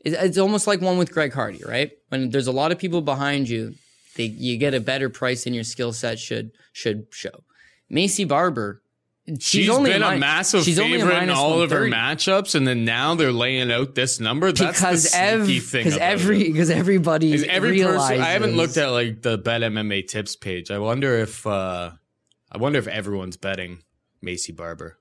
It's 0.05 0.37
almost 0.37 0.67
like 0.67 0.79
one 0.79 0.97
with 0.97 1.11
Greg 1.11 1.33
Hardy, 1.33 1.61
right? 1.67 1.91
When 2.09 2.29
there's 2.29 2.47
a 2.47 2.53
lot 2.53 2.71
of 2.71 2.79
people 2.79 3.01
behind 3.01 3.49
you, 3.49 3.75
they 4.15 4.23
you 4.23 4.57
get 4.57 4.73
a 4.73 4.79
better 4.79 5.09
price 5.09 5.43
than 5.43 5.53
your 5.53 5.65
skill 5.65 5.91
set 5.91 6.17
should 6.17 6.51
should 6.71 7.07
show. 7.11 7.43
Maycee 7.91 8.27
Barber, 8.27 8.80
she's 9.39 9.65
She's 9.65 9.69
only 9.69 9.91
been 9.91 10.01
a 10.03 10.11
min- 10.11 10.19
massive 10.19 10.63
she's 10.63 10.77
favorite 10.77 11.23
in 11.23 11.29
all 11.29 11.61
of 11.61 11.71
her 11.71 11.85
matchups, 11.87 12.55
and 12.55 12.67
then 12.67 12.85
now 12.85 13.15
they're 13.15 13.31
laying 13.31 13.71
out 13.71 13.95
this 13.95 14.19
number. 14.19 14.51
That's 14.51 14.79
because 14.79 15.11
the 15.11 15.17
ev- 15.17 15.45
thing. 15.63 15.83
because 15.85 15.97
every 15.97 16.43
because 16.51 16.69
everybody 16.69 17.33
Is 17.33 17.43
every 17.43 17.71
realizes, 17.71 18.09
person. 18.09 18.23
I 18.23 18.29
haven't 18.29 18.55
looked 18.57 18.77
at 18.77 18.87
like 18.89 19.21
the 19.21 19.37
bet 19.37 19.61
MMA 19.61 20.07
tips 20.07 20.35
page. 20.35 20.71
I 20.71 20.79
wonder 20.79 21.17
if 21.19 21.45
uh 21.47 21.91
I 22.51 22.57
wonder 22.57 22.79
if 22.79 22.87
everyone's 22.87 23.37
betting 23.37 23.79
Maycee 24.25 24.55
Barber. 24.55 24.97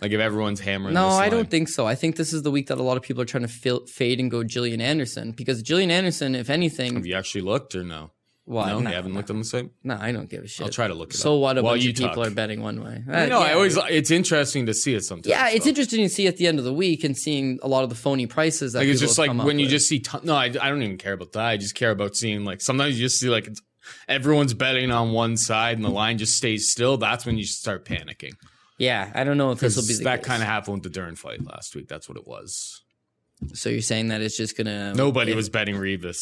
Like 0.00 0.10
if 0.10 0.20
everyone's 0.20 0.58
hammering. 0.58 0.94
No, 0.94 1.06
I 1.08 1.28
don't 1.28 1.48
think 1.48 1.68
so. 1.68 1.86
I 1.86 1.94
think 1.94 2.16
this 2.16 2.32
is 2.32 2.42
the 2.42 2.50
week 2.50 2.66
that 2.66 2.78
a 2.78 2.82
lot 2.82 2.96
of 2.96 3.04
people 3.04 3.22
are 3.22 3.26
trying 3.26 3.42
to 3.46 3.48
fil- 3.48 3.86
fade 3.86 4.18
and 4.18 4.30
go 4.30 4.38
Jillian 4.42 4.80
Anderson 4.80 5.30
because 5.30 5.62
Jillian 5.62 5.90
Anderson, 5.90 6.34
if 6.34 6.50
anything, 6.50 6.94
Have 6.96 7.06
you 7.06 7.14
actually 7.14 7.42
looked 7.42 7.76
or 7.76 7.84
no? 7.84 8.10
Well, 8.44 8.66
no, 8.66 8.78
no, 8.80 8.90
you 8.90 8.96
haven't 8.96 9.12
no. 9.12 9.18
looked 9.18 9.30
on 9.30 9.38
the 9.38 9.44
site. 9.44 9.70
No, 9.84 9.96
I 10.00 10.10
don't 10.12 10.28
give 10.28 10.42
a 10.42 10.48
shit. 10.48 10.64
I'll 10.66 10.72
try 10.72 10.88
to 10.88 10.94
look 10.94 11.14
it 11.14 11.16
so 11.16 11.36
up 11.36 11.40
what? 11.42 11.58
A 11.58 11.62
while 11.62 11.72
bunch 11.74 11.84
you 11.84 11.90
of 11.90 11.96
people 11.96 12.14
talk. 12.16 12.26
are 12.26 12.30
betting 12.34 12.60
one 12.62 12.82
way. 12.82 13.02
I 13.08 13.24
Uh, 13.24 13.26
know. 13.26 13.38
I 13.40 13.52
always. 13.54 13.76
It's 13.88 14.10
interesting 14.10 14.66
to 14.66 14.74
see 14.74 14.94
it 14.94 15.04
sometimes. 15.04 15.26
Yeah, 15.28 15.48
it's 15.50 15.64
though. 15.64 15.68
interesting 15.70 16.00
to 16.02 16.08
see 16.08 16.26
at 16.26 16.36
the 16.38 16.46
end 16.48 16.58
of 16.58 16.64
the 16.64 16.72
week 16.74 17.04
and 17.04 17.16
seeing 17.16 17.58
a 17.62 17.68
lot 17.68 17.84
of 17.84 17.88
the 17.88 17.94
phony 17.94 18.26
prices 18.26 18.72
that 18.72 18.80
Like 18.80 18.88
it's 18.88 19.00
just 19.00 19.18
like 19.18 19.32
when 19.32 19.58
you 19.58 19.66
with. 19.66 19.70
just 19.70 19.88
see. 19.88 20.00
Ton- 20.00 20.22
no, 20.24 20.34
I, 20.34 20.44
I 20.46 20.68
don't 20.68 20.82
even 20.82 20.98
care 20.98 21.12
about 21.12 21.32
that. 21.32 21.44
I 21.44 21.56
just 21.56 21.74
care 21.74 21.90
about 21.92 22.16
seeing 22.16 22.44
like 22.44 22.60
sometimes 22.60 22.98
you 22.98 23.06
just 23.06 23.20
see 23.20 23.28
like 23.28 23.46
it's, 23.46 23.62
everyone's 24.08 24.54
betting 24.54 24.90
on 24.90 25.12
one 25.12 25.36
side 25.36 25.76
and 25.76 25.84
the 25.84 25.90
line 25.90 26.18
just 26.18 26.36
stays 26.36 26.70
still. 26.70 26.96
That's 26.96 27.24
when 27.24 27.38
you 27.38 27.44
start 27.44 27.84
panicking. 27.84 28.32
yeah. 28.78 29.10
I 29.14 29.22
don't 29.24 29.38
know 29.38 29.52
if 29.52 29.60
this 29.60 29.76
will 29.76 29.86
be 29.86 29.94
the 29.94 30.04
that 30.04 30.22
kind 30.24 30.42
of 30.42 30.48
happened 30.48 30.74
with 30.74 30.82
the 30.82 30.90
Dern 30.90 31.14
fight 31.16 31.44
last 31.44 31.74
week. 31.76 31.86
That's 31.88 32.08
what 32.08 32.18
it 32.18 32.26
was. 32.26 32.81
So 33.54 33.68
you're 33.68 33.80
saying 33.82 34.08
that 34.08 34.20
it's 34.20 34.36
just 34.36 34.56
gonna 34.56 34.94
Nobody 34.94 35.32
it- 35.32 35.36
was 35.36 35.48
betting 35.48 35.76
Ribas. 35.76 36.18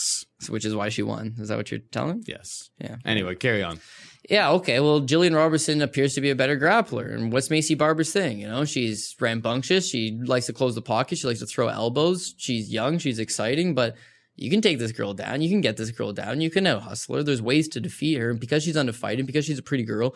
which 0.48 0.64
is 0.64 0.74
why 0.74 0.88
she 0.88 1.02
won. 1.02 1.34
Is 1.38 1.48
that 1.48 1.56
what 1.56 1.70
you're 1.70 1.80
telling? 1.92 2.22
Yes. 2.26 2.48
Yeah. 2.80 2.96
Anyway, 3.04 3.34
carry 3.34 3.62
on. 3.62 3.80
Yeah, 4.28 4.50
okay. 4.52 4.80
Well, 4.80 5.00
Jillian 5.00 5.34
Robertson 5.34 5.80
appears 5.82 6.14
to 6.14 6.20
be 6.20 6.30
a 6.30 6.34
better 6.36 6.58
grappler. 6.58 7.12
And 7.14 7.32
what's 7.32 7.48
Maycee 7.48 7.76
Barber's 7.76 8.12
thing? 8.12 8.38
You 8.40 8.48
know, 8.48 8.64
she's 8.64 9.14
rambunctious. 9.18 9.88
She 9.88 10.18
likes 10.24 10.46
to 10.46 10.52
close 10.52 10.74
the 10.74 10.82
pocket. 10.82 11.18
She 11.18 11.26
likes 11.26 11.40
to 11.40 11.46
throw 11.46 11.68
elbows. 11.68 12.34
She's 12.38 12.70
young. 12.72 12.98
She's 12.98 13.18
exciting, 13.18 13.74
but 13.74 13.96
You 14.36 14.48
can 14.48 14.62
take 14.62 14.78
this 14.78 14.92
girl 14.92 15.12
down. 15.12 15.42
You 15.42 15.50
can 15.50 15.60
get 15.60 15.76
this 15.76 15.90
girl 15.90 16.12
down. 16.14 16.40
You 16.40 16.48
can 16.48 16.66
out 16.66 16.82
hustle 16.82 17.16
her. 17.16 17.22
There's 17.22 17.42
ways 17.42 17.68
to 17.68 17.80
defeat 17.80 18.16
her. 18.16 18.30
And 18.30 18.40
because 18.40 18.62
she's 18.62 18.76
undefeated, 18.76 19.26
because 19.26 19.44
she's 19.44 19.58
a 19.58 19.62
pretty 19.62 19.84
girl, 19.84 20.14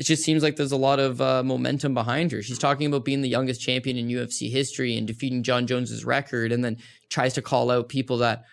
it 0.00 0.06
just 0.06 0.24
seems 0.24 0.42
like 0.42 0.56
there's 0.56 0.72
a 0.72 0.78
lot 0.78 0.98
of 0.98 1.20
uh, 1.20 1.42
momentum 1.42 1.92
behind 1.92 2.32
her. 2.32 2.40
She's 2.40 2.58
talking 2.58 2.86
about 2.86 3.04
being 3.04 3.20
the 3.20 3.28
youngest 3.28 3.60
champion 3.60 3.98
in 3.98 4.08
UFC 4.08 4.50
history 4.50 4.96
and 4.96 5.06
defeating 5.06 5.42
Jon 5.42 5.66
Jones's 5.66 6.06
record, 6.06 6.52
and 6.52 6.64
then 6.64 6.78
tries 7.10 7.34
to 7.34 7.42
call 7.42 7.70
out 7.70 7.90
people 7.90 8.16
that 8.18 8.44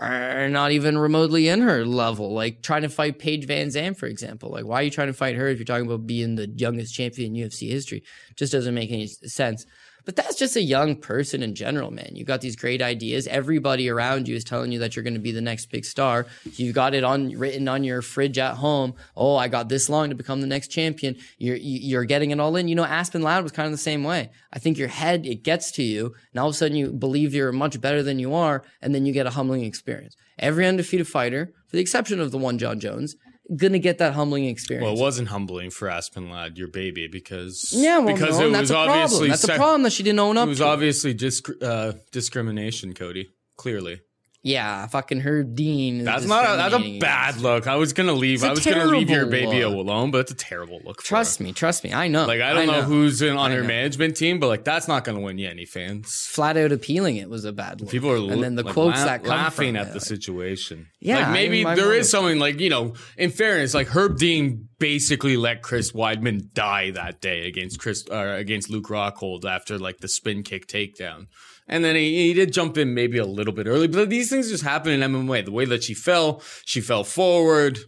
are 0.00 0.48
not 0.48 0.72
even 0.72 0.96
remotely 0.96 1.48
in 1.48 1.60
her 1.60 1.84
level, 1.84 2.32
like 2.32 2.62
trying 2.62 2.82
to 2.82 2.88
fight 2.88 3.18
Paige 3.18 3.46
VanZant, 3.46 3.98
for 3.98 4.06
example. 4.06 4.50
Like, 4.50 4.64
why 4.64 4.80
are 4.80 4.82
you 4.84 4.90
trying 4.90 5.08
to 5.08 5.12
fight 5.12 5.36
her 5.36 5.46
if 5.46 5.58
you're 5.58 5.66
talking 5.66 5.84
about 5.84 6.06
being 6.06 6.36
the 6.36 6.48
youngest 6.48 6.94
champion 6.94 7.36
in 7.36 7.50
UFC 7.50 7.68
history? 7.68 8.02
Just 8.36 8.52
doesn't 8.52 8.74
make 8.74 8.90
any 8.90 9.06
sense. 9.06 9.66
But 10.04 10.16
that's 10.16 10.36
just 10.36 10.56
a 10.56 10.62
young 10.62 10.96
person 10.96 11.42
in 11.42 11.54
general, 11.54 11.90
man. 11.90 12.10
You 12.12 12.24
got 12.24 12.40
these 12.40 12.56
great 12.56 12.82
ideas. 12.82 13.26
Everybody 13.26 13.88
around 13.88 14.28
you 14.28 14.36
is 14.36 14.44
telling 14.44 14.70
you 14.70 14.78
that 14.80 14.94
you're 14.94 15.02
going 15.02 15.14
to 15.14 15.20
be 15.20 15.32
the 15.32 15.40
next 15.40 15.66
big 15.70 15.84
star. 15.84 16.26
You've 16.56 16.74
got 16.74 16.94
it 16.94 17.04
on 17.04 17.30
written 17.30 17.68
on 17.68 17.84
your 17.84 18.02
fridge 18.02 18.38
at 18.38 18.56
home. 18.56 18.94
Oh, 19.16 19.36
I 19.36 19.48
got 19.48 19.68
this 19.68 19.88
long 19.88 20.10
to 20.10 20.14
become 20.14 20.40
the 20.40 20.46
next 20.46 20.68
champion. 20.68 21.16
You're 21.38 21.56
you're 21.56 22.04
getting 22.04 22.30
it 22.30 22.40
all 22.40 22.56
in. 22.56 22.68
You 22.68 22.74
know, 22.74 22.84
Aspen 22.84 23.22
Ladd 23.22 23.42
was 23.42 23.52
kind 23.52 23.66
of 23.66 23.72
the 23.72 23.78
same 23.78 24.04
way. 24.04 24.30
I 24.52 24.58
think 24.58 24.76
your 24.76 24.88
head 24.88 25.26
it 25.26 25.42
gets 25.42 25.70
to 25.72 25.82
you, 25.82 26.14
and 26.32 26.40
all 26.40 26.48
of 26.48 26.54
a 26.54 26.56
sudden 26.56 26.76
you 26.76 26.92
believe 26.92 27.34
you're 27.34 27.52
much 27.52 27.80
better 27.80 28.02
than 28.02 28.18
you 28.18 28.34
are, 28.34 28.62
and 28.82 28.94
then 28.94 29.06
you 29.06 29.12
get 29.12 29.26
a 29.26 29.30
humbling 29.30 29.64
experience. 29.64 30.16
Every 30.38 30.66
undefeated 30.66 31.08
fighter, 31.08 31.52
for 31.68 31.76
the 31.76 31.82
exception 31.82 32.20
of 32.20 32.30
the 32.30 32.38
one 32.38 32.58
Jon 32.58 32.80
Jones, 32.80 33.16
gonna 33.56 33.78
get 33.78 33.98
that 33.98 34.14
humbling 34.14 34.46
experience. 34.46 34.84
Well, 34.84 34.94
it 34.94 35.00
wasn't 35.00 35.28
humbling 35.28 35.70
for 35.70 35.88
Aspen 35.88 36.30
Ladd, 36.30 36.56
your 36.58 36.68
baby, 36.68 37.06
because 37.08 37.72
yeah, 37.76 37.98
well, 37.98 38.14
because 38.14 38.38
no, 38.38 38.48
it 38.48 38.50
that's 38.52 38.60
was 38.62 38.70
a 38.70 38.74
problem. 38.74 38.98
obviously 38.98 39.28
That's 39.28 39.44
a 39.44 39.54
problem 39.54 39.82
that 39.82 39.92
she 39.92 40.02
didn't 40.02 40.20
own 40.20 40.36
up 40.38 40.46
It 40.46 40.50
was 40.50 40.58
to. 40.58 40.64
obviously 40.66 41.14
disc- 41.14 41.50
uh, 41.62 41.92
discrimination, 42.12 42.94
Cody. 42.94 43.28
Clearly, 43.56 44.00
yeah, 44.44 44.86
fucking 44.88 45.20
Herb 45.20 45.54
Dean. 45.54 46.00
Is 46.00 46.04
that's 46.04 46.26
not 46.26 46.44
a, 46.44 46.56
that's 46.58 46.74
a 46.74 46.98
bad 46.98 47.38
look. 47.38 47.66
I 47.66 47.76
was 47.76 47.94
gonna 47.94 48.12
leave. 48.12 48.44
I 48.44 48.50
was 48.50 48.62
gonna 48.64 48.84
leave 48.84 49.08
your 49.08 49.24
baby 49.24 49.64
look. 49.64 49.74
alone, 49.74 50.10
but 50.10 50.18
it's 50.18 50.32
a 50.32 50.36
terrible 50.36 50.80
look. 50.84 51.02
Trust 51.02 51.38
her. 51.38 51.44
me, 51.44 51.52
trust 51.54 51.82
me. 51.82 51.94
I 51.94 52.08
know. 52.08 52.26
Like 52.26 52.42
I 52.42 52.52
don't 52.52 52.66
know, 52.66 52.80
know 52.80 52.82
who's 52.82 53.22
in 53.22 53.38
on 53.38 53.50
I 53.50 53.54
her 53.54 53.62
know. 53.62 53.68
management 53.68 54.18
team, 54.18 54.38
but 54.38 54.48
like 54.48 54.62
that's 54.62 54.86
not 54.86 55.02
gonna 55.02 55.20
win 55.20 55.38
you 55.38 55.48
any 55.48 55.64
fans. 55.64 56.26
flat 56.30 56.58
out 56.58 56.72
appealing 56.72 57.16
it 57.16 57.30
was 57.30 57.46
a 57.46 57.52
bad 57.52 57.80
look. 57.80 57.88
People 57.90 58.10
are 58.10 58.32
and 58.32 58.42
then 58.42 58.54
the 58.54 58.62
like, 58.64 58.74
quotes 58.74 58.98
la- 58.98 59.06
that 59.06 59.22
come 59.24 59.30
laughing 59.30 59.76
at 59.76 59.86
it, 59.86 59.88
the 59.88 59.94
like- 59.94 60.02
situation. 60.02 60.88
Yeah, 61.00 61.20
like 61.20 61.28
I 61.28 61.32
maybe 61.32 61.50
mean, 61.56 61.64
my 61.64 61.74
there 61.74 61.94
is 61.94 62.10
something 62.10 62.38
like 62.38 62.60
you 62.60 62.68
know. 62.68 62.92
In 63.16 63.30
fairness, 63.30 63.72
like 63.72 63.86
Herb 63.88 64.18
Dean 64.18 64.68
basically 64.78 65.38
let 65.38 65.62
Chris 65.62 65.92
Weidman 65.92 66.52
die 66.52 66.90
that 66.90 67.22
day 67.22 67.46
against 67.48 67.78
Chris 67.78 68.04
uh, 68.10 68.36
against 68.38 68.68
Luke 68.68 68.88
Rockhold 68.88 69.46
after 69.46 69.78
like 69.78 69.98
the 70.00 70.08
spin 70.08 70.42
kick 70.42 70.66
takedown. 70.66 71.28
And 71.66 71.84
then 71.84 71.96
he, 71.96 72.26
he 72.28 72.34
did 72.34 72.52
jump 72.52 72.76
in 72.76 72.94
maybe 72.94 73.18
a 73.18 73.24
little 73.24 73.52
bit 73.52 73.66
early, 73.66 73.88
but 73.88 74.10
these 74.10 74.28
things 74.28 74.50
just 74.50 74.64
happen 74.64 74.92
in 74.92 75.00
MMA. 75.00 75.44
The 75.44 75.52
way 75.52 75.64
that 75.64 75.82
she 75.82 75.94
fell, 75.94 76.42
she 76.64 76.80
fell 76.80 77.04
forward. 77.04 77.78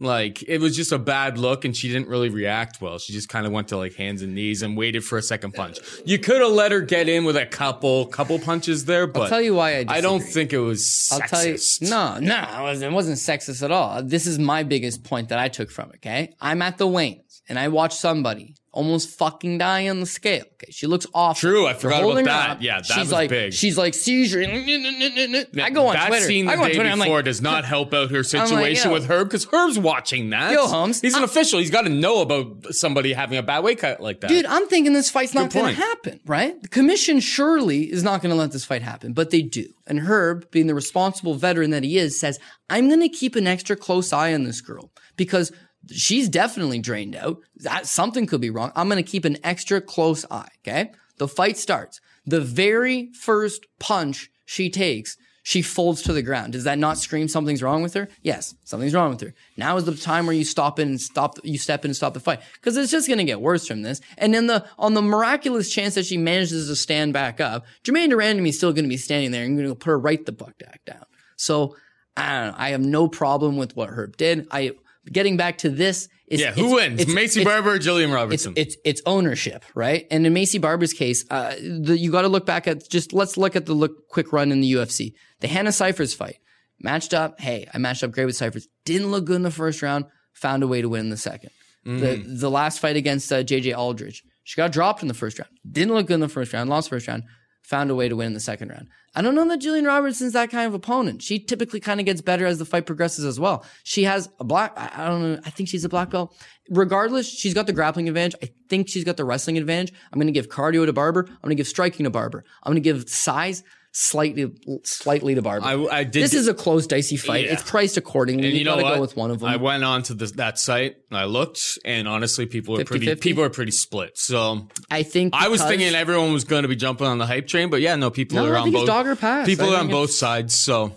Like 0.00 0.42
it 0.42 0.58
was 0.58 0.74
just 0.74 0.90
a 0.90 0.98
bad 0.98 1.36
look, 1.36 1.66
and 1.66 1.76
she 1.76 1.88
didn't 1.88 2.08
really 2.08 2.30
react 2.30 2.80
well. 2.80 2.98
She 2.98 3.12
just 3.12 3.28
kind 3.28 3.44
of 3.44 3.52
went 3.52 3.68
to 3.68 3.76
like 3.76 3.94
hands 3.94 4.22
and 4.22 4.34
knees 4.34 4.62
and 4.62 4.74
waited 4.74 5.04
for 5.04 5.18
a 5.18 5.22
second 5.22 5.52
punch. 5.52 5.78
You 6.06 6.18
could 6.18 6.40
have 6.40 6.52
let 6.52 6.72
her 6.72 6.80
get 6.80 7.10
in 7.10 7.24
with 7.24 7.36
a 7.36 7.44
couple 7.44 8.06
couple 8.06 8.38
punches 8.38 8.86
there, 8.86 9.06
but 9.06 9.24
I'll 9.24 9.28
tell 9.28 9.40
you 9.42 9.54
why 9.54 9.80
I. 9.80 9.84
I 9.88 10.00
don't 10.00 10.22
think 10.22 10.54
it 10.54 10.58
was 10.58 10.82
sexist. 10.82 11.12
I'll 11.12 11.28
tell 11.28 11.46
you. 11.46 11.58
No, 11.82 12.18
no, 12.20 12.58
it 12.58 12.62
wasn't, 12.62 12.92
it 12.92 12.94
wasn't 12.94 13.18
sexist 13.18 13.62
at 13.62 13.70
all. 13.70 14.02
This 14.02 14.26
is 14.26 14.38
my 14.38 14.62
biggest 14.62 15.04
point 15.04 15.28
that 15.28 15.38
I 15.38 15.48
took 15.48 15.70
from 15.70 15.90
it. 15.90 15.96
Okay, 15.96 16.34
I'm 16.40 16.62
at 16.62 16.78
the 16.78 16.86
Waynes 16.86 17.42
and 17.46 17.58
I 17.58 17.68
watch 17.68 17.94
somebody 17.94 18.54
almost 18.76 19.08
fucking 19.18 19.58
die 19.58 19.88
on 19.88 20.00
the 20.00 20.06
scale. 20.06 20.44
Okay, 20.54 20.70
she 20.70 20.86
looks 20.86 21.06
awful. 21.14 21.40
True, 21.48 21.66
I 21.66 21.72
forgot 21.74 22.04
about 22.04 22.24
that. 22.24 22.50
up. 22.50 22.58
Yeah, 22.62 22.76
that 22.76 22.86
she's 22.86 22.96
was 22.98 23.12
like, 23.12 23.30
big. 23.30 23.52
She's 23.54 23.78
like 23.78 23.94
seizure. 23.94 24.42
I 24.42 25.70
go 25.70 25.86
on 25.88 25.94
that 25.94 26.08
Twitter. 26.08 26.24
scene 26.26 26.46
the 26.46 26.52
I 26.52 26.56
go 26.56 26.62
on 26.64 26.70
Twitter. 26.70 26.88
I'm 26.90 26.98
before 26.98 27.16
like, 27.16 27.24
does 27.24 27.40
not 27.40 27.64
help 27.74 27.94
out 27.94 28.10
her 28.10 28.22
situation 28.22 28.90
yo. 28.90 28.94
with 28.94 29.06
Herb 29.06 29.28
because 29.28 29.46
Herb's 29.46 29.78
watching 29.78 30.30
that. 30.30 30.52
Yo, 30.52 30.66
Holmes, 30.66 31.00
he's 31.00 31.14
an 31.14 31.22
I- 31.22 31.24
official. 31.24 31.58
He's 31.58 31.70
got 31.70 31.82
to 31.82 31.88
know 31.88 32.20
about 32.20 32.66
somebody 32.74 33.12
having 33.14 33.38
a 33.38 33.42
bad 33.42 33.64
weight 33.64 33.78
cut 33.78 34.00
like 34.00 34.20
that. 34.20 34.28
Dude, 34.28 34.46
I'm 34.46 34.66
thinking 34.68 34.92
this 34.92 35.10
fight's 35.10 35.34
not 35.34 35.52
going 35.52 35.74
to 35.74 35.80
happen, 35.80 36.20
right? 36.26 36.60
The 36.62 36.68
commission 36.68 37.20
surely 37.20 37.90
is 37.90 38.02
not 38.02 38.20
going 38.20 38.30
to 38.30 38.36
let 38.36 38.52
this 38.52 38.64
fight 38.64 38.82
happen, 38.82 39.12
but 39.14 39.30
they 39.30 39.42
do. 39.42 39.66
And 39.86 40.00
Herb, 40.00 40.50
being 40.50 40.66
the 40.66 40.74
responsible 40.74 41.34
veteran 41.34 41.70
that 41.70 41.82
he 41.82 41.96
is, 41.96 42.18
says, 42.18 42.38
I'm 42.68 42.88
going 42.88 43.00
to 43.00 43.08
keep 43.08 43.36
an 43.36 43.46
extra 43.46 43.76
close 43.76 44.12
eye 44.12 44.34
on 44.34 44.44
this 44.44 44.60
girl 44.60 44.90
because 45.16 45.52
she's 45.90 46.28
definitely 46.28 46.78
drained 46.78 47.16
out. 47.16 47.38
That 47.56 47.86
something 47.86 48.26
could 48.26 48.40
be 48.40 48.50
wrong. 48.50 48.72
I'm 48.74 48.88
going 48.88 49.02
to 49.02 49.10
keep 49.10 49.24
an 49.24 49.38
extra 49.44 49.80
close 49.80 50.24
eye, 50.30 50.48
okay? 50.66 50.92
The 51.18 51.28
fight 51.28 51.56
starts. 51.56 52.00
The 52.26 52.40
very 52.40 53.12
first 53.12 53.66
punch 53.78 54.30
she 54.44 54.68
takes, 54.70 55.16
she 55.42 55.62
folds 55.62 56.02
to 56.02 56.12
the 56.12 56.22
ground. 56.22 56.54
Does 56.54 56.64
that 56.64 56.76
not 56.76 56.98
scream 56.98 57.28
something's 57.28 57.62
wrong 57.62 57.80
with 57.80 57.94
her? 57.94 58.08
Yes, 58.22 58.56
something's 58.64 58.94
wrong 58.94 59.10
with 59.10 59.20
her. 59.20 59.32
Now 59.56 59.76
is 59.76 59.84
the 59.84 59.94
time 59.94 60.26
where 60.26 60.34
you 60.34 60.44
stop 60.44 60.80
in 60.80 60.88
and 60.88 61.00
stop. 61.00 61.38
You 61.44 61.56
step 61.56 61.84
in 61.84 61.90
and 61.90 61.96
stop 61.96 62.14
the 62.14 62.20
fight 62.20 62.40
because 62.54 62.76
it's 62.76 62.90
just 62.90 63.06
going 63.06 63.18
to 63.18 63.24
get 63.24 63.40
worse 63.40 63.66
from 63.66 63.82
this. 63.82 64.00
And 64.18 64.34
then 64.34 64.48
the 64.48 64.66
on 64.76 64.94
the 64.94 65.02
miraculous 65.02 65.72
chance 65.72 65.94
that 65.94 66.04
she 66.04 66.16
manages 66.16 66.66
to 66.68 66.74
stand 66.74 67.12
back 67.12 67.40
up, 67.40 67.64
Germaine 67.84 68.10
de 68.10 68.16
Randamie 68.16 68.48
is 68.48 68.56
still 68.56 68.72
going 68.72 68.86
to 68.86 68.88
be 68.88 68.96
standing 68.96 69.30
there 69.30 69.44
and 69.44 69.56
going 69.56 69.68
to 69.68 69.74
put 69.76 69.90
her 69.90 69.98
right 69.98 70.26
the 70.26 70.32
buck 70.32 70.58
back 70.58 70.84
down. 70.84 71.04
So 71.36 71.76
I 72.16 72.40
don't 72.40 72.48
know. 72.48 72.54
I 72.58 72.70
have 72.70 72.80
no 72.80 73.06
problem 73.06 73.56
with 73.56 73.76
what 73.76 73.90
Herb 73.90 74.16
did. 74.16 74.48
I 74.50 74.72
getting 75.12 75.36
back 75.36 75.58
to 75.58 75.68
this. 75.70 76.08
Is, 76.28 76.40
yeah, 76.40 76.50
it's- 76.50 76.58
who 76.58 76.74
wins? 76.74 77.00
it's- 77.00 77.14
Maycee 77.16 77.40
it's- 77.42 77.44
Barber 77.44 77.74
or 77.74 77.78
Jillian 77.78 78.12
Robertson? 78.12 78.52
it's 78.56 78.76
it's 78.84 79.00
ownership, 79.06 79.64
right? 79.74 80.06
And 80.10 80.26
in 80.26 80.34
Maycee 80.34 80.60
Barber's 80.60 80.92
case, 80.92 81.24
uh, 81.30 81.54
the, 81.60 81.96
you 81.96 82.10
got 82.10 82.22
to 82.22 82.28
look 82.28 82.44
back 82.46 82.66
at 82.66 82.88
just 82.90 83.12
let's 83.12 83.36
look 83.36 83.54
at 83.56 83.66
the 83.66 83.74
look 83.74 84.08
quick 84.08 84.32
run 84.32 84.50
in 84.52 84.60
the 84.60 84.72
UFC. 84.72 85.12
The 85.40 85.48
Hannah 85.48 85.70
Cifers 85.72 86.14
fight 86.14 86.36
matched 86.80 87.14
up. 87.14 87.40
Hey, 87.40 87.68
I 87.72 87.78
matched 87.78 88.02
up 88.02 88.10
great 88.10 88.24
with 88.26 88.36
Cifers. 88.36 88.66
Didn't 88.84 89.10
look 89.12 89.24
good 89.24 89.36
in 89.36 89.42
the 89.42 89.50
first 89.52 89.82
round. 89.82 90.06
Found 90.34 90.62
a 90.62 90.66
way 90.66 90.82
to 90.82 90.88
win 90.88 91.02
in 91.02 91.10
the 91.10 91.16
second. 91.16 91.50
The 91.84 92.16
the 92.26 92.50
last 92.50 92.80
fight 92.80 92.96
against 92.96 93.32
uh, 93.32 93.44
JJ 93.44 93.76
Aldridge, 93.78 94.24
she 94.42 94.56
got 94.56 94.72
dropped 94.72 95.02
in 95.02 95.08
the 95.08 95.14
first 95.14 95.38
round. 95.38 95.50
Didn't 95.70 95.94
look 95.94 96.08
good 96.08 96.14
in 96.14 96.20
the 96.20 96.28
first 96.28 96.52
round. 96.52 96.68
Lost 96.68 96.88
first 96.90 97.06
round. 97.06 97.22
Found 97.66 97.90
a 97.92 97.94
way 97.94 98.08
to 98.08 98.16
win 98.16 98.26
in 98.28 98.34
the 98.34 98.40
second 98.40 98.70
round. 98.70 98.88
I 99.16 99.22
don't 99.22 99.34
know 99.34 99.48
that 99.48 99.62
Jillian 99.62 99.86
Robertson's 99.86 100.34
that 100.34 100.50
kind 100.50 100.66
of 100.66 100.74
opponent. 100.74 101.22
She 101.22 101.38
typically 101.38 101.80
kind 101.80 102.00
of 102.00 102.06
gets 102.06 102.20
better 102.20 102.44
as 102.44 102.58
the 102.58 102.66
fight 102.66 102.84
progresses 102.84 103.24
as 103.24 103.40
well. 103.40 103.64
She 103.82 104.04
has 104.04 104.28
a 104.38 104.44
black, 104.44 104.74
I 104.76 105.08
don't 105.08 105.22
know, 105.22 105.40
I 105.42 105.48
think 105.48 105.70
she's 105.70 105.86
a 105.86 105.88
black 105.88 106.10
belt. 106.10 106.36
Regardless, 106.68 107.26
she's 107.26 107.54
got 107.54 107.66
the 107.66 107.72
grappling 107.72 108.08
advantage. 108.08 108.38
I 108.42 108.52
think 108.68 108.88
she's 108.90 109.04
got 109.04 109.16
the 109.16 109.24
wrestling 109.24 109.56
advantage. 109.56 109.94
I'm 110.12 110.18
going 110.18 110.26
to 110.26 110.32
give 110.32 110.50
cardio 110.50 110.84
to 110.84 110.92
Barber. 110.92 111.24
I'm 111.26 111.38
going 111.40 111.50
to 111.50 111.56
give 111.56 111.66
striking 111.66 112.04
to 112.04 112.10
Barber. 112.10 112.44
I'm 112.62 112.72
going 112.72 112.82
to 112.82 112.92
give 112.92 113.08
size 113.08 113.62
slightly, 113.98 114.52
slightly 114.84 115.34
to 115.34 115.40
Barber. 115.40 115.64
I- 115.64 116.00
I 116.00 116.04
did- 116.04 116.22
This 116.22 116.34
is 116.34 116.48
a 116.48 116.54
close, 116.54 116.86
dicey 116.86 117.16
fight. 117.16 117.46
Yeah. 117.46 117.54
It's 117.54 117.62
priced 117.62 117.96
accordingly. 117.96 118.44
and 118.44 118.52
you, 118.52 118.58
you 118.58 118.64
know 118.66 118.72
got 118.72 118.76
to 118.76 118.82
what? 118.84 118.94
go 118.96 119.00
with 119.00 119.16
one 119.16 119.30
of 119.30 119.40
them. 119.40 119.48
I 119.48 119.56
went 119.56 119.84
on 119.84 120.02
to 120.04 120.14
this, 120.14 120.32
that 120.32 120.58
site 120.58 120.96
and 121.10 121.18
I 121.18 121.24
looked, 121.24 121.78
and 121.82 122.06
honestly, 122.06 122.44
people 122.44 122.78
are 122.78 122.84
pretty 122.84 123.06
50-50? 123.06 123.20
people 123.22 123.42
are 123.44 123.48
pretty 123.48 123.72
split. 123.72 124.18
So 124.18 124.68
I 124.90 125.02
think 125.02 125.32
I 125.34 125.48
was 125.48 125.62
thinking 125.62 125.94
everyone 125.94 126.34
was 126.34 126.44
going 126.44 126.62
to 126.62 126.68
be 126.68 126.76
jumping 126.76 127.06
on 127.06 127.16
the 127.16 127.26
hype 127.26 127.46
train, 127.46 127.70
but 127.70 127.80
yeah, 127.80 127.96
no, 127.96 128.10
people 128.10 128.36
No, 128.36 128.46
are 128.46 128.56
I 128.56 128.60
on 128.60 128.70
both. 128.70 128.86
dog 128.86 129.06
or 129.06 129.16
pass. 129.16 129.46
People 129.46 129.70
I 129.70 129.76
are 129.76 129.80
on 129.80 129.88
both 129.88 130.10
sides. 130.10 130.58
So 130.58 130.92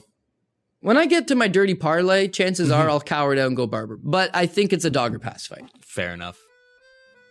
When 0.82 0.98
I 0.98 1.06
get 1.06 1.30
to 1.30 1.36
my 1.36 1.48
dirty 1.48 1.76
parlay, 1.76 2.28
chances 2.28 2.70
mm-hmm. 2.70 2.82
are 2.82 2.90
I'll 2.90 3.00
cower 3.00 3.34
down 3.34 3.48
and 3.48 3.56
go 3.56 3.66
Barber. 3.66 3.98
But 4.04 4.30
I 4.34 4.46
think 4.46 4.74
it's 4.74 4.84
a 4.84 4.90
dog 4.90 5.16
or 5.16 5.20
pass 5.20 5.48
fight. 5.48 5.64
fair 5.82 6.14
enough. 6.14 6.38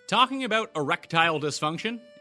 Talking 0.09 0.45
about 0.45 0.71
erectile 0.75 1.39
dysfunction 1.39 2.01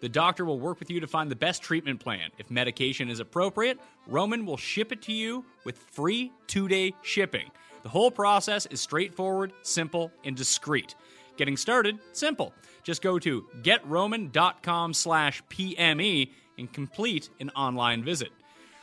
The 0.00 0.08
doctor 0.08 0.44
will 0.44 0.60
work 0.60 0.78
with 0.78 0.90
you 0.90 1.00
to 1.00 1.06
find 1.06 1.30
the 1.30 1.36
best 1.36 1.62
treatment 1.62 2.00
plan. 2.00 2.30
If 2.38 2.50
medication 2.50 3.08
is 3.08 3.20
appropriate, 3.20 3.78
Roman 4.06 4.46
will 4.46 4.56
ship 4.56 4.92
it 4.92 5.02
to 5.02 5.12
you 5.12 5.44
with 5.64 5.76
free 5.76 6.30
two 6.46 6.68
day 6.68 6.94
shipping. 7.02 7.50
The 7.82 7.88
whole 7.88 8.10
process 8.10 8.66
is 8.66 8.80
straightforward, 8.80 9.52
simple, 9.62 10.12
and 10.24 10.36
discreet. 10.36 10.94
Getting 11.36 11.56
started, 11.56 11.98
simple. 12.12 12.52
Just 12.82 13.02
go 13.02 13.18
to 13.20 13.46
getroman.com 13.62 14.94
slash 14.94 15.42
PME 15.50 16.30
and 16.58 16.72
complete 16.72 17.30
an 17.40 17.50
online 17.50 18.02
visit. 18.02 18.30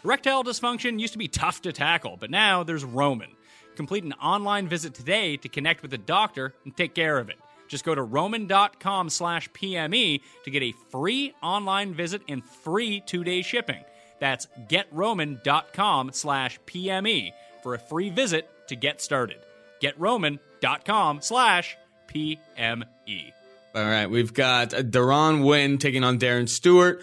Erectile 0.03 0.43
dysfunction 0.43 0.99
used 0.99 1.13
to 1.13 1.19
be 1.19 1.27
tough 1.27 1.61
to 1.63 1.73
tackle, 1.73 2.15
but 2.17 2.29
now 2.29 2.63
there's 2.63 2.85
Roman. 2.85 3.31
Complete 3.75 4.03
an 4.03 4.13
online 4.13 4.67
visit 4.67 4.93
today 4.93 5.35
to 5.37 5.49
connect 5.49 5.81
with 5.81 5.93
a 5.93 5.97
doctor 5.97 6.53
and 6.63 6.75
take 6.77 6.95
care 6.95 7.17
of 7.17 7.29
it. 7.29 7.37
Just 7.67 7.83
go 7.83 7.95
to 7.95 8.03
roman.com 8.03 9.09
slash 9.09 9.49
PME 9.51 10.21
to 10.43 10.51
get 10.51 10.63
a 10.63 10.73
free 10.89 11.33
online 11.41 11.93
visit 11.93 12.21
and 12.27 12.43
free 12.43 13.01
two-day 13.05 13.41
shipping. 13.41 13.83
That's 14.19 14.47
getroman.com 14.69 16.11
slash 16.13 16.59
PME 16.65 17.31
for 17.63 17.73
a 17.73 17.79
free 17.79 18.09
visit 18.09 18.49
to 18.67 18.75
get 18.75 19.01
started. 19.01 19.37
Getroman.com 19.81 21.21
slash 21.21 21.77
PME. 22.07 23.33
All 23.75 23.83
right, 23.83 24.07
we've 24.07 24.33
got 24.33 24.69
Deron 24.69 25.45
Winn 25.45 25.77
taking 25.77 26.03
on 26.03 26.17
Darren 26.17 26.47
Stewart. 26.47 27.01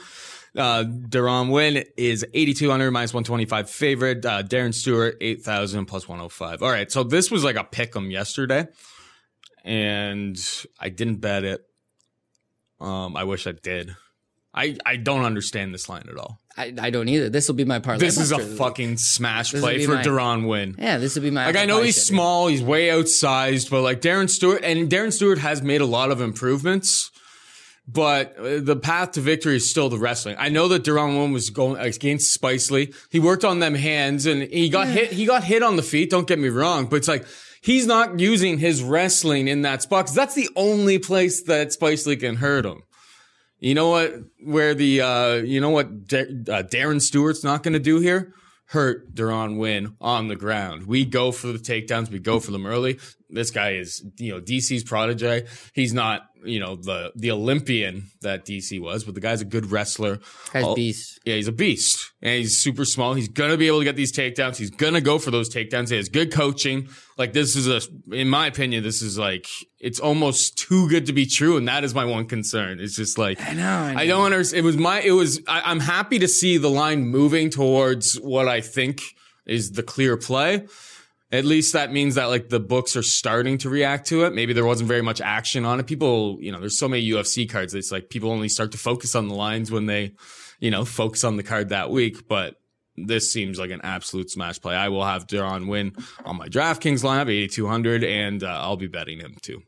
Uh, 0.56 0.84
Deron 0.84 1.50
Winn 1.50 1.84
is 1.96 2.24
8,200 2.34 2.90
minus 2.90 3.12
125 3.14 3.70
favorite. 3.70 4.24
Uh, 4.24 4.42
Darren 4.42 4.74
Stewart, 4.74 5.16
8,000 5.20 5.86
plus 5.86 6.08
105. 6.08 6.62
All 6.62 6.70
right. 6.70 6.90
So 6.90 7.04
this 7.04 7.30
was 7.30 7.42
like 7.44 7.56
a 7.56 7.64
pick 7.64 7.96
'em 7.96 8.10
yesterday 8.10 8.68
and 9.64 10.38
I 10.78 10.88
didn't 10.88 11.16
bet 11.16 11.44
it. 11.44 11.62
Um, 12.80 13.16
I 13.16 13.24
wish 13.24 13.46
I 13.46 13.52
did. 13.52 13.94
I, 14.54 14.76
I 14.84 14.96
don't 14.96 15.24
understand 15.24 15.72
this 15.72 15.88
line 15.88 16.04
at 16.10 16.16
all. 16.18 16.38
I, 16.56 16.74
I 16.78 16.90
don't 16.90 17.08
either. 17.08 17.30
This 17.30 17.48
will 17.48 17.54
be 17.54 17.64
my 17.64 17.78
parlay. 17.78 18.00
This 18.00 18.18
is 18.18 18.32
a 18.32 18.38
fucking 18.38 18.98
smash 18.98 19.52
This 19.52 19.62
play 19.62 19.86
for 19.86 19.94
my- 19.94 20.02
Deron 20.02 20.46
Winn. 20.46 20.74
Yeah, 20.78 20.98
this 20.98 21.14
would 21.14 21.22
be 21.22 21.30
my. 21.30 21.46
Like 21.46 21.56
I 21.56 21.64
know 21.64 21.80
he's 21.80 21.94
shit. 21.94 22.04
small, 22.04 22.48
he's 22.48 22.62
way 22.62 22.88
outsized, 22.88 23.70
but 23.70 23.80
like 23.82 24.00
Darren 24.02 24.28
Stewart 24.28 24.62
and 24.62 24.90
Darren 24.90 25.12
Stewart 25.12 25.38
has 25.38 25.62
made 25.62 25.80
a 25.80 25.86
lot 25.86 26.10
of 26.10 26.20
improvements. 26.20 27.10
But 27.88 28.38
uh, 28.38 28.60
the 28.60 28.76
path 28.76 29.12
to 29.12 29.20
victory 29.20 29.56
is 29.56 29.68
still 29.68 29.88
the 29.88 29.98
wrestling. 29.98 30.36
I 30.38 30.48
know 30.48 30.68
that 30.68 30.84
Deron 30.84 31.18
Winn 31.18 31.32
was 31.32 31.50
going 31.50 31.80
against 31.80 32.40
Spicely. 32.40 32.94
He 33.10 33.18
worked 33.18 33.44
on 33.44 33.58
them 33.58 33.74
hands 33.74 34.24
and 34.26 34.42
he 34.42 34.68
got 34.68 34.86
hit. 34.86 35.12
He 35.12 35.26
got 35.26 35.42
hit 35.42 35.62
on 35.62 35.76
the 35.76 35.82
feet. 35.82 36.10
Don't 36.10 36.28
get 36.28 36.38
me 36.38 36.48
wrong, 36.48 36.86
but 36.86 36.96
it's 36.96 37.08
like 37.08 37.26
he's 37.60 37.86
not 37.86 38.20
using 38.20 38.58
his 38.58 38.82
wrestling 38.82 39.48
in 39.48 39.62
that 39.62 39.82
spot 39.82 40.04
because 40.04 40.14
that's 40.14 40.34
the 40.34 40.48
only 40.54 40.98
place 40.98 41.42
that 41.44 41.68
Spicely 41.68 42.18
can 42.18 42.36
hurt 42.36 42.64
him. 42.64 42.82
You 43.58 43.74
know 43.74 43.88
what? 43.88 44.14
Where 44.42 44.74
the 44.74 45.00
uh, 45.00 45.34
you 45.34 45.60
know 45.60 45.70
what 45.70 45.86
uh, 45.86 46.62
Darren 46.64 47.00
Stewart's 47.00 47.44
not 47.44 47.62
going 47.62 47.74
to 47.74 47.80
do 47.80 47.98
here? 47.98 48.34
Hurt 48.66 49.14
Deron 49.14 49.58
Winn 49.58 49.96
on 50.00 50.28
the 50.28 50.36
ground. 50.36 50.86
We 50.86 51.04
go 51.04 51.30
for 51.30 51.48
the 51.48 51.58
takedowns. 51.58 52.10
We 52.10 52.18
go 52.18 52.40
for 52.40 52.52
them 52.52 52.66
early. 52.66 52.98
This 53.28 53.50
guy 53.50 53.74
is 53.74 54.04
you 54.18 54.32
know 54.32 54.40
DC's 54.40 54.82
protege. 54.82 55.46
He's 55.74 55.92
not 55.92 56.22
you 56.44 56.60
know 56.60 56.76
the 56.76 57.12
the 57.14 57.30
Olympian 57.30 58.10
that 58.20 58.44
DC 58.44 58.80
was, 58.80 59.04
but 59.04 59.14
the 59.14 59.20
guy's 59.20 59.40
a 59.40 59.44
good 59.44 59.70
wrestler. 59.70 60.20
Guy's 60.52 60.64
All- 60.64 60.74
beast. 60.74 61.20
yeah, 61.24 61.34
he's 61.36 61.48
a 61.48 61.52
beast. 61.52 62.12
And 62.20 62.34
he's 62.38 62.58
super 62.58 62.84
small. 62.84 63.14
He's 63.14 63.28
gonna 63.28 63.56
be 63.56 63.66
able 63.66 63.78
to 63.78 63.84
get 63.84 63.96
these 63.96 64.12
takedowns. 64.12 64.56
He's 64.56 64.70
gonna 64.70 65.00
go 65.00 65.18
for 65.18 65.30
those 65.30 65.52
takedowns. 65.52 65.90
He 65.90 65.96
has 65.96 66.08
good 66.08 66.32
coaching. 66.32 66.88
Like 67.18 67.32
this 67.32 67.56
is 67.56 67.68
a, 67.68 67.80
in 68.14 68.28
my 68.28 68.46
opinion, 68.46 68.82
this 68.82 69.02
is 69.02 69.18
like 69.18 69.46
it's 69.80 69.98
almost 69.98 70.56
too 70.56 70.88
good 70.88 71.06
to 71.06 71.12
be 71.12 71.26
true, 71.26 71.56
and 71.56 71.66
that 71.68 71.84
is 71.84 71.94
my 71.94 72.04
one 72.04 72.26
concern. 72.26 72.80
It's 72.80 72.96
just 72.96 73.18
like 73.18 73.40
I 73.40 73.52
know. 73.54 73.68
I, 73.68 73.92
know. 73.92 74.00
I 74.00 74.06
don't 74.06 74.24
understand. 74.24 74.60
It 74.60 74.64
was 74.64 74.76
my. 74.76 75.00
It 75.00 75.12
was. 75.12 75.40
I, 75.48 75.62
I'm 75.64 75.80
happy 75.80 76.18
to 76.20 76.28
see 76.28 76.58
the 76.58 76.70
line 76.70 77.06
moving 77.06 77.50
towards 77.50 78.14
what 78.16 78.48
I 78.48 78.60
think 78.60 79.02
is 79.46 79.72
the 79.72 79.82
clear 79.82 80.16
play. 80.16 80.66
At 81.32 81.46
least 81.46 81.72
that 81.72 81.90
means 81.90 82.16
that 82.16 82.26
like 82.26 82.50
the 82.50 82.60
books 82.60 82.94
are 82.94 83.02
starting 83.02 83.56
to 83.58 83.70
react 83.70 84.06
to 84.08 84.24
it. 84.24 84.34
Maybe 84.34 84.52
there 84.52 84.66
wasn't 84.66 84.88
very 84.88 85.00
much 85.00 85.22
action 85.22 85.64
on 85.64 85.80
it. 85.80 85.86
People, 85.86 86.36
you 86.40 86.52
know, 86.52 86.60
there's 86.60 86.78
so 86.78 86.88
many 86.88 87.08
UFC 87.08 87.48
cards. 87.48 87.74
It's 87.74 87.90
like 87.90 88.10
people 88.10 88.30
only 88.30 88.50
start 88.50 88.70
to 88.72 88.78
focus 88.78 89.14
on 89.14 89.28
the 89.28 89.34
lines 89.34 89.70
when 89.70 89.86
they, 89.86 90.12
you 90.60 90.70
know, 90.70 90.84
focus 90.84 91.24
on 91.24 91.36
the 91.36 91.42
card 91.42 91.70
that 91.70 91.90
week. 91.90 92.28
But 92.28 92.56
this 92.96 93.32
seems 93.32 93.58
like 93.58 93.70
an 93.70 93.80
absolute 93.82 94.30
smash 94.30 94.60
play. 94.60 94.74
I 94.74 94.90
will 94.90 95.04
have 95.04 95.26
Deron 95.26 95.68
Winn 95.68 95.94
on 96.26 96.36
my 96.36 96.48
DraftKings 96.48 97.02
lineup, 97.02 97.30
8,200, 97.30 98.04
and 98.04 98.44
uh, 98.44 98.48
I'll 98.48 98.76
be 98.76 98.86
betting 98.86 99.18
him 99.18 99.36
too. 99.40 99.62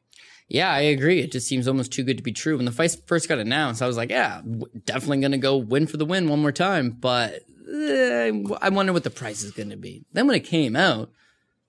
Yeah, 0.48 0.70
I 0.70 0.80
agree. 0.80 1.20
It 1.20 1.32
just 1.32 1.48
seems 1.48 1.66
almost 1.66 1.92
too 1.92 2.02
good 2.02 2.18
to 2.18 2.22
be 2.22 2.32
true. 2.32 2.56
When 2.56 2.66
the 2.66 2.72
fight 2.72 2.94
first 3.06 3.28
got 3.28 3.38
announced, 3.38 3.80
I 3.80 3.86
was 3.86 3.96
like, 3.96 4.10
yeah, 4.10 4.42
definitely 4.84 5.20
going 5.20 5.32
to 5.32 5.38
go 5.38 5.56
win 5.56 5.86
for 5.86 5.96
the 5.96 6.04
win 6.04 6.28
one 6.28 6.42
more 6.42 6.52
time. 6.52 6.90
But 6.90 7.40
eh, 7.72 8.30
I 8.60 8.68
wonder 8.68 8.92
what 8.92 9.04
the 9.04 9.10
price 9.10 9.42
is 9.42 9.52
going 9.52 9.70
to 9.70 9.76
be. 9.76 10.04
Then 10.12 10.26
when 10.26 10.36
it 10.36 10.44
came 10.44 10.76
out, 10.76 11.10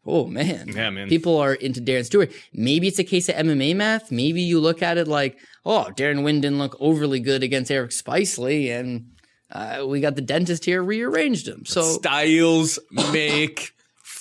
oh 0.06 0.26
man, 0.28 0.70
Yeah, 0.70 0.90
man. 0.90 1.10
people 1.10 1.38
are 1.38 1.54
into 1.54 1.82
Darren 1.82 2.06
Stewart. 2.06 2.32
Maybe 2.54 2.88
it's 2.88 3.00
a 3.00 3.04
case 3.04 3.30
of 3.30 3.36
MMA 3.36 3.76
math. 3.76 4.12
Maybe 4.12 4.42
you 4.42 4.60
look 4.60 4.82
at 4.82 4.98
it 4.98 5.08
like, 5.08 5.38
oh, 5.66 5.88
Darren 5.96 6.24
Winn 6.24 6.42
didn't 6.42 6.60
look 6.60 6.76
overly 6.80 7.20
good 7.20 7.44
against 7.44 7.72
Eric 7.72 7.92
Spicely, 7.92 8.70
and 8.70 9.12
uh, 9.52 9.86
we 9.88 10.00
got 10.02 10.16
the 10.16 10.22
dentist 10.22 10.66
here 10.66 10.84
rearranged 10.84 11.48
him. 11.48 11.66
So 11.66 11.82
Styles 11.84 12.80
make 13.12 13.72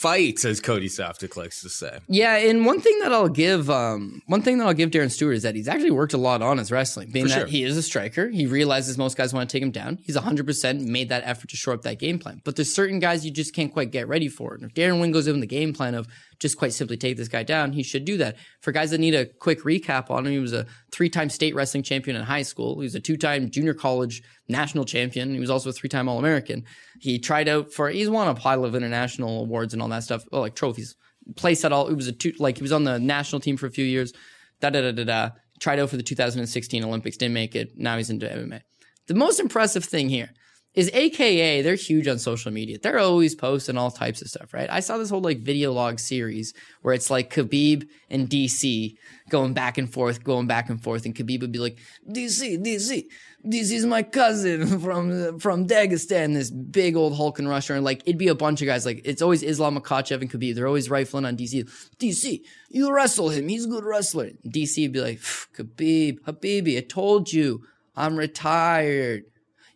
fights, 0.04 0.44
as 0.44 0.60
Cody 0.60 0.88
Saftik 0.88 1.36
likes 1.36 1.62
to 1.62 1.68
say. 1.68 1.98
Yeah, 2.08 2.36
and 2.36 2.66
one 2.66 2.80
thing 2.80 2.98
that 3.00 3.12
I'll 3.12 3.28
give, 3.28 3.70
um, 3.70 4.22
one 4.26 4.42
thing 4.42 4.58
that 4.58 4.66
I'll 4.66 4.74
give 4.74 4.90
Darren 4.90 5.10
Stewart 5.10 5.34
is 5.34 5.42
that 5.42 5.54
he's 5.54 5.66
actually 5.66 5.90
worked 5.90 6.12
a 6.12 6.18
lot 6.18 6.42
on 6.42 6.58
his 6.58 6.70
wrestling. 6.70 7.10
Being 7.10 7.24
For 7.26 7.30
that 7.30 7.38
sure. 7.38 7.46
he 7.46 7.64
is 7.64 7.76
a 7.76 7.82
striker, 7.82 8.28
he 8.28 8.46
realizes 8.46 8.98
most 8.98 9.16
guys 9.16 9.32
want 9.32 9.48
to 9.48 9.52
take 9.52 9.62
him 9.62 9.70
down. 9.70 9.98
He's 10.04 10.16
100% 10.16 10.80
made 10.86 11.08
that 11.08 11.22
effort 11.24 11.48
to 11.50 11.56
shore 11.56 11.74
up 11.74 11.82
that 11.82 11.98
game 11.98 12.18
plan. 12.18 12.42
But 12.44 12.56
there's 12.56 12.74
certain 12.74 12.98
guys 12.98 13.24
you 13.24 13.30
just 13.32 13.54
can't 13.54 13.72
quite 13.72 13.90
get 13.90 14.06
ready 14.06 14.28
for. 14.28 14.54
And 14.54 14.64
if 14.64 14.74
Darren 14.74 15.00
Winn 15.00 15.10
goes 15.10 15.26
in 15.26 15.40
the 15.40 15.46
game 15.46 15.72
plan 15.72 15.94
of 15.94 16.06
just 16.38 16.58
quite 16.58 16.72
simply 16.72 16.96
take 16.96 17.16
this 17.16 17.28
guy 17.28 17.42
down, 17.42 17.72
he 17.72 17.82
should 17.82 18.04
do 18.04 18.16
that. 18.18 18.36
For 18.60 18.72
guys 18.72 18.90
that 18.90 18.98
need 18.98 19.14
a 19.14 19.26
quick 19.26 19.62
recap 19.62 20.10
on 20.10 20.26
him, 20.26 20.32
he 20.32 20.38
was 20.38 20.52
a 20.52 20.66
three-time 20.92 21.30
state 21.30 21.54
wrestling 21.54 21.82
champion 21.82 22.16
in 22.16 22.22
high 22.22 22.42
school. 22.42 22.80
He 22.80 22.84
was 22.84 22.94
a 22.94 23.00
two-time 23.00 23.50
junior 23.50 23.74
college 23.74 24.22
national 24.48 24.84
champion. 24.84 25.34
He 25.34 25.40
was 25.40 25.50
also 25.50 25.70
a 25.70 25.72
three-time 25.72 26.08
All-American. 26.08 26.64
He 27.00 27.18
tried 27.18 27.48
out 27.48 27.72
for, 27.72 27.88
he's 27.88 28.10
won 28.10 28.28
a 28.28 28.34
pile 28.34 28.64
of 28.64 28.74
international 28.74 29.42
awards 29.42 29.72
and 29.72 29.82
all 29.82 29.88
that 29.88 30.04
stuff, 30.04 30.24
well, 30.30 30.42
like 30.42 30.54
trophies 30.54 30.96
place 31.36 31.64
at 31.64 31.72
all. 31.72 31.88
It 31.88 31.94
was 31.94 32.08
a 32.08 32.12
two, 32.12 32.32
like 32.38 32.56
he 32.56 32.62
was 32.62 32.72
on 32.72 32.84
the 32.84 32.98
national 32.98 33.40
team 33.40 33.56
for 33.56 33.66
a 33.66 33.70
few 33.70 33.84
years. 33.84 34.12
Da 34.60 34.70
da 34.70 34.80
da 34.80 34.92
da 34.92 35.04
da. 35.04 35.30
Tried 35.60 35.78
out 35.78 35.90
for 35.90 35.96
the 35.96 36.02
2016 36.02 36.84
Olympics, 36.84 37.16
didn't 37.16 37.34
make 37.34 37.54
it. 37.54 37.72
Now 37.76 37.96
he's 37.96 38.10
into 38.10 38.26
MMA. 38.26 38.60
The 39.06 39.14
most 39.14 39.40
impressive 39.40 39.84
thing 39.84 40.08
here 40.08 40.30
is 40.74 40.90
AKA 40.92 41.62
they're 41.62 41.76
huge 41.76 42.08
on 42.08 42.18
social 42.18 42.50
media. 42.50 42.78
They're 42.78 42.98
always 42.98 43.34
posting 43.34 43.78
all 43.78 43.90
types 43.90 44.20
of 44.22 44.28
stuff, 44.28 44.52
right? 44.52 44.68
I 44.68 44.80
saw 44.80 44.98
this 44.98 45.10
whole 45.10 45.20
like 45.20 45.38
video 45.38 45.72
log 45.72 46.00
series 46.00 46.52
where 46.82 46.94
it's 46.94 47.10
like 47.10 47.32
Khabib 47.32 47.88
and 48.10 48.28
DC 48.28 48.96
going 49.28 49.54
back 49.54 49.78
and 49.78 49.92
forth, 49.92 50.24
going 50.24 50.46
back 50.46 50.68
and 50.68 50.82
forth, 50.82 51.06
and 51.06 51.14
Khabib 51.14 51.42
would 51.42 51.52
be 51.52 51.58
like, 51.60 51.78
DC, 52.10 52.58
DC, 52.64 53.04
this 53.44 53.70
is 53.70 53.86
my 53.86 54.02
cousin 54.02 54.80
from 54.80 55.38
from 55.38 55.66
Dagestan, 55.66 56.34
this 56.34 56.50
big 56.50 56.96
old 56.96 57.16
hulking 57.16 57.46
Russia, 57.46 57.74
and 57.74 57.84
like 57.84 58.02
it'd 58.04 58.18
be 58.18 58.28
a 58.28 58.34
bunch 58.34 58.60
of 58.60 58.66
guys. 58.66 58.84
Like 58.84 59.02
it's 59.04 59.22
always 59.22 59.42
Islam 59.42 59.78
Makhachev 59.78 60.20
and 60.20 60.30
Khabib. 60.30 60.56
They're 60.56 60.66
always 60.66 60.90
rifling 60.90 61.24
on 61.24 61.36
DC. 61.36 61.70
DC, 61.98 62.40
you 62.68 62.92
wrestle 62.92 63.28
him. 63.28 63.48
He's 63.48 63.66
a 63.66 63.68
good 63.68 63.84
wrestler. 63.84 64.30
DC 64.46 64.82
would 64.82 64.92
be 64.92 65.00
like, 65.00 65.20
Khabib, 65.20 66.20
Habibi, 66.22 66.78
I 66.78 66.80
told 66.80 67.32
you, 67.32 67.62
I'm 67.94 68.16
retired. 68.16 69.24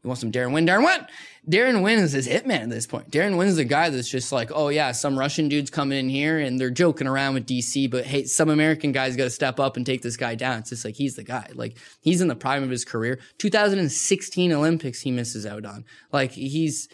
You 0.02 0.08
want 0.08 0.20
some 0.20 0.30
Darren 0.30 0.52
Winn? 0.52 0.66
Darren 0.66 0.84
Winn! 0.84 1.06
Darren 1.48 1.82
Winn 1.82 1.98
is 1.98 2.12
his 2.12 2.28
hitman 2.28 2.62
at 2.62 2.70
this 2.70 2.86
point. 2.86 3.10
Darren 3.10 3.36
Winn's 3.36 3.56
the 3.56 3.64
guy 3.64 3.90
that's 3.90 4.08
just 4.08 4.30
like, 4.32 4.50
oh 4.54 4.68
yeah, 4.68 4.92
some 4.92 5.18
Russian 5.18 5.48
dude's 5.48 5.70
coming 5.70 5.98
in 5.98 6.08
here 6.08 6.38
and 6.38 6.60
they're 6.60 6.70
joking 6.70 7.06
around 7.06 7.34
with 7.34 7.46
DC, 7.46 7.90
but 7.90 8.04
hey, 8.04 8.24
some 8.24 8.48
American 8.48 8.92
guy's 8.92 9.16
got 9.16 9.24
to 9.24 9.30
step 9.30 9.58
up 9.58 9.76
and 9.76 9.84
take 9.84 10.02
this 10.02 10.16
guy 10.16 10.34
down. 10.34 10.60
It's 10.60 10.70
just 10.70 10.84
like 10.84 10.94
he's 10.94 11.16
the 11.16 11.24
guy. 11.24 11.48
Like 11.54 11.78
he's 12.00 12.20
in 12.20 12.28
the 12.28 12.36
prime 12.36 12.62
of 12.62 12.70
his 12.70 12.84
career. 12.84 13.18
2016 13.38 14.52
Olympics 14.52 15.00
he 15.00 15.10
misses 15.10 15.46
out 15.46 15.64
on. 15.64 15.84
Like 16.12 16.32
he's 16.32 16.88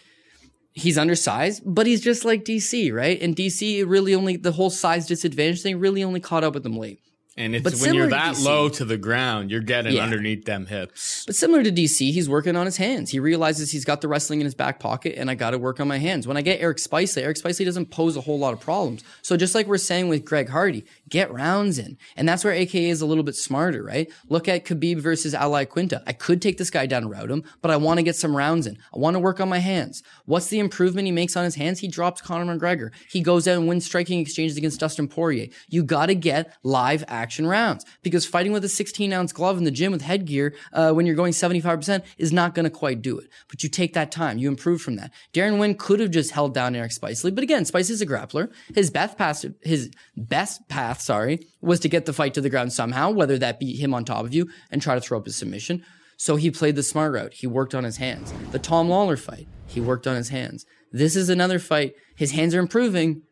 he's 0.71 0.97
undersized, 0.97 1.63
but 1.65 1.85
he's 1.85 2.01
just 2.01 2.25
like 2.25 2.43
DC, 2.43 2.93
right? 2.93 3.21
And 3.21 3.35
DC 3.35 3.87
really 3.87 4.15
only 4.15 4.37
the 4.37 4.53
whole 4.53 4.69
size 4.69 5.05
disadvantage 5.05 5.61
thing 5.61 5.79
really 5.79 6.03
only 6.03 6.19
caught 6.19 6.43
up 6.43 6.53
with 6.53 6.65
him 6.65 6.77
late. 6.77 7.01
And 7.37 7.53
it's 7.53 7.63
But 7.63 7.73
when 7.75 7.93
you're 7.93 8.07
that 8.07 8.35
DC. 8.35 8.45
low 8.45 8.69
to 8.69 8.85
the 8.85 8.97
ground, 8.97 9.51
you're 9.51 9.59
getting 9.59 9.95
Yeah. 9.95 10.03
underneath 10.03 10.45
them 10.45 10.67
hips. 10.67 11.25
But 11.25 11.35
similar 11.35 11.63
to 11.63 11.71
DC, 11.71 12.11
he's 12.11 12.29
working 12.29 12.55
on 12.55 12.65
his 12.65 12.77
hands. 12.77 13.09
He 13.11 13.19
realizes 13.19 13.71
he's 13.71 13.83
got 13.83 13.99
the 13.99 14.07
wrestling 14.07 14.39
in 14.39 14.45
his 14.45 14.55
back 14.55 14.79
pocket, 14.79 15.15
and 15.17 15.29
I 15.29 15.35
got 15.35 15.49
to 15.51 15.57
work 15.57 15.81
on 15.81 15.87
my 15.89 15.97
hands. 15.97 16.27
When 16.27 16.37
I 16.37 16.41
get 16.41 16.61
Eric 16.61 16.77
Spicely, 16.77 17.23
Eric 17.23 17.35
Spicely 17.37 17.65
doesn't 17.65 17.87
pose 17.87 18.15
a 18.15 18.21
whole 18.21 18.39
lot 18.39 18.53
of 18.53 18.61
problems. 18.61 19.03
So 19.21 19.35
just 19.35 19.53
like 19.53 19.67
we're 19.67 19.77
saying 19.77 20.07
with 20.07 20.23
Greg 20.23 20.47
Hardy, 20.47 20.85
get 21.09 21.29
rounds 21.29 21.77
in, 21.77 21.97
and 22.15 22.25
that's 22.27 22.45
where 22.45 22.53
AKA 22.53 22.89
is 22.89 23.01
a 23.01 23.05
little 23.05 23.23
bit 23.23 23.35
smarter, 23.35 23.83
right? 23.83 24.09
Look 24.29 24.47
at 24.47 24.63
Khabib 24.63 25.01
versus 25.01 25.33
Al 25.35 25.51
Iaquinta. 25.51 26.03
I 26.07 26.13
could 26.13 26.41
take 26.41 26.57
this 26.57 26.69
guy 26.69 26.85
down 26.85 27.03
and 27.03 27.11
route 27.11 27.29
him, 27.29 27.43
but 27.61 27.69
I 27.69 27.75
want 27.75 27.97
to 27.97 28.03
get 28.03 28.15
some 28.15 28.33
rounds 28.33 28.65
in. 28.65 28.77
I 28.95 28.97
want 28.97 29.15
to 29.15 29.19
work 29.19 29.41
on 29.41 29.49
my 29.49 29.59
hands. 29.59 30.03
What's 30.23 30.47
the 30.47 30.59
improvement 30.59 31.05
he 31.05 31.11
makes 31.11 31.35
on 31.35 31.43
his 31.43 31.55
hands? 31.55 31.79
He 31.79 31.89
drops 31.89 32.21
Conor 32.21 32.57
McGregor. 32.57 32.91
He 33.11 33.19
goes 33.19 33.45
out 33.45 33.57
and 33.57 33.67
wins 33.67 33.85
striking 33.85 34.21
exchanges 34.21 34.55
against 34.55 34.79
Dustin 34.79 35.09
Poirier. 35.09 35.47
You 35.69 35.83
got 35.83 36.05
to 36.05 36.15
get 36.15 36.53
live 36.63 37.03
action 37.09 37.24
rounds 37.45 37.85
because 38.01 38.25
fighting 38.25 38.51
with 38.51 38.63
a 38.63 38.69
16 38.69 39.11
ounce 39.13 39.33
glove 39.33 39.57
in 39.57 39.63
the 39.63 39.71
gym 39.71 39.91
with 39.91 40.01
headgear 40.01 40.53
uh, 40.73 40.91
when 40.91 41.05
you're 41.05 41.15
going 41.15 41.33
75% 41.33 42.03
is 42.17 42.31
not 42.31 42.55
going 42.55 42.63
to 42.63 42.69
quite 42.69 43.01
do 43.01 43.17
it. 43.17 43.29
But 43.47 43.63
you 43.63 43.69
take 43.69 43.93
that 43.93 44.11
time, 44.11 44.37
you 44.37 44.47
improve 44.47 44.81
from 44.81 44.95
that. 44.97 45.11
Darren 45.33 45.59
Winn 45.59 45.75
could 45.75 45.99
have 45.99 46.11
just 46.11 46.31
held 46.31 46.53
down 46.53 46.75
Eric 46.75 46.91
Spicely, 46.91 47.33
but 47.33 47.43
again, 47.43 47.65
Spice 47.65 47.89
is 47.89 48.01
a 48.01 48.05
grappler. 48.05 48.51
His 48.73 48.89
best 48.89 49.17
path, 49.17 49.45
his 49.61 49.91
best 50.15 50.67
path, 50.67 51.01
sorry, 51.01 51.45
was 51.61 51.79
to 51.81 51.89
get 51.89 52.05
the 52.05 52.13
fight 52.13 52.33
to 52.35 52.41
the 52.41 52.49
ground 52.49 52.73
somehow, 52.73 53.11
whether 53.11 53.37
that 53.37 53.59
be 53.59 53.75
him 53.75 53.93
on 53.93 54.05
top 54.05 54.25
of 54.25 54.33
you 54.33 54.49
and 54.71 54.81
try 54.81 54.95
to 54.95 55.01
throw 55.01 55.17
up 55.17 55.25
his 55.25 55.35
submission. 55.35 55.83
So 56.17 56.37
he 56.37 56.49
played 56.49 56.75
the 56.75 56.83
smart 56.83 57.13
route. 57.13 57.33
He 57.33 57.47
worked 57.47 57.75
on 57.75 57.83
his 57.83 57.97
hands. 57.97 58.33
The 58.51 58.59
Tom 58.59 58.87
Lawlor 58.87 59.17
fight, 59.17 59.47
he 59.67 59.81
worked 59.81 60.07
on 60.07 60.15
his 60.15 60.29
hands. 60.29 60.65
This 60.91 61.15
is 61.15 61.29
another 61.29 61.59
fight. 61.59 61.93
His 62.15 62.31
hands 62.31 62.55
are 62.55 62.59
improving, 62.59 63.23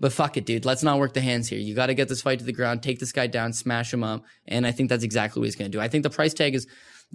but 0.00 0.12
fuck 0.12 0.36
it, 0.36 0.46
dude. 0.46 0.64
Let's 0.64 0.82
not 0.82 0.98
work 0.98 1.14
the 1.14 1.20
hands 1.20 1.48
here. 1.48 1.58
You 1.58 1.74
got 1.74 1.86
to 1.86 1.94
get 1.94 2.08
this 2.08 2.22
fight 2.22 2.38
to 2.38 2.44
the 2.44 2.52
ground, 2.52 2.82
take 2.82 3.00
this 3.00 3.12
guy 3.12 3.26
down, 3.26 3.52
smash 3.52 3.92
him 3.92 4.04
up. 4.04 4.24
And 4.46 4.66
I 4.66 4.72
think 4.72 4.88
that's 4.88 5.04
exactly 5.04 5.40
what 5.40 5.46
he's 5.46 5.56
going 5.56 5.70
to 5.70 5.76
do. 5.76 5.82
I 5.82 5.88
think 5.88 6.02
the 6.02 6.10
price 6.10 6.34
tag 6.34 6.54
is 6.54 6.66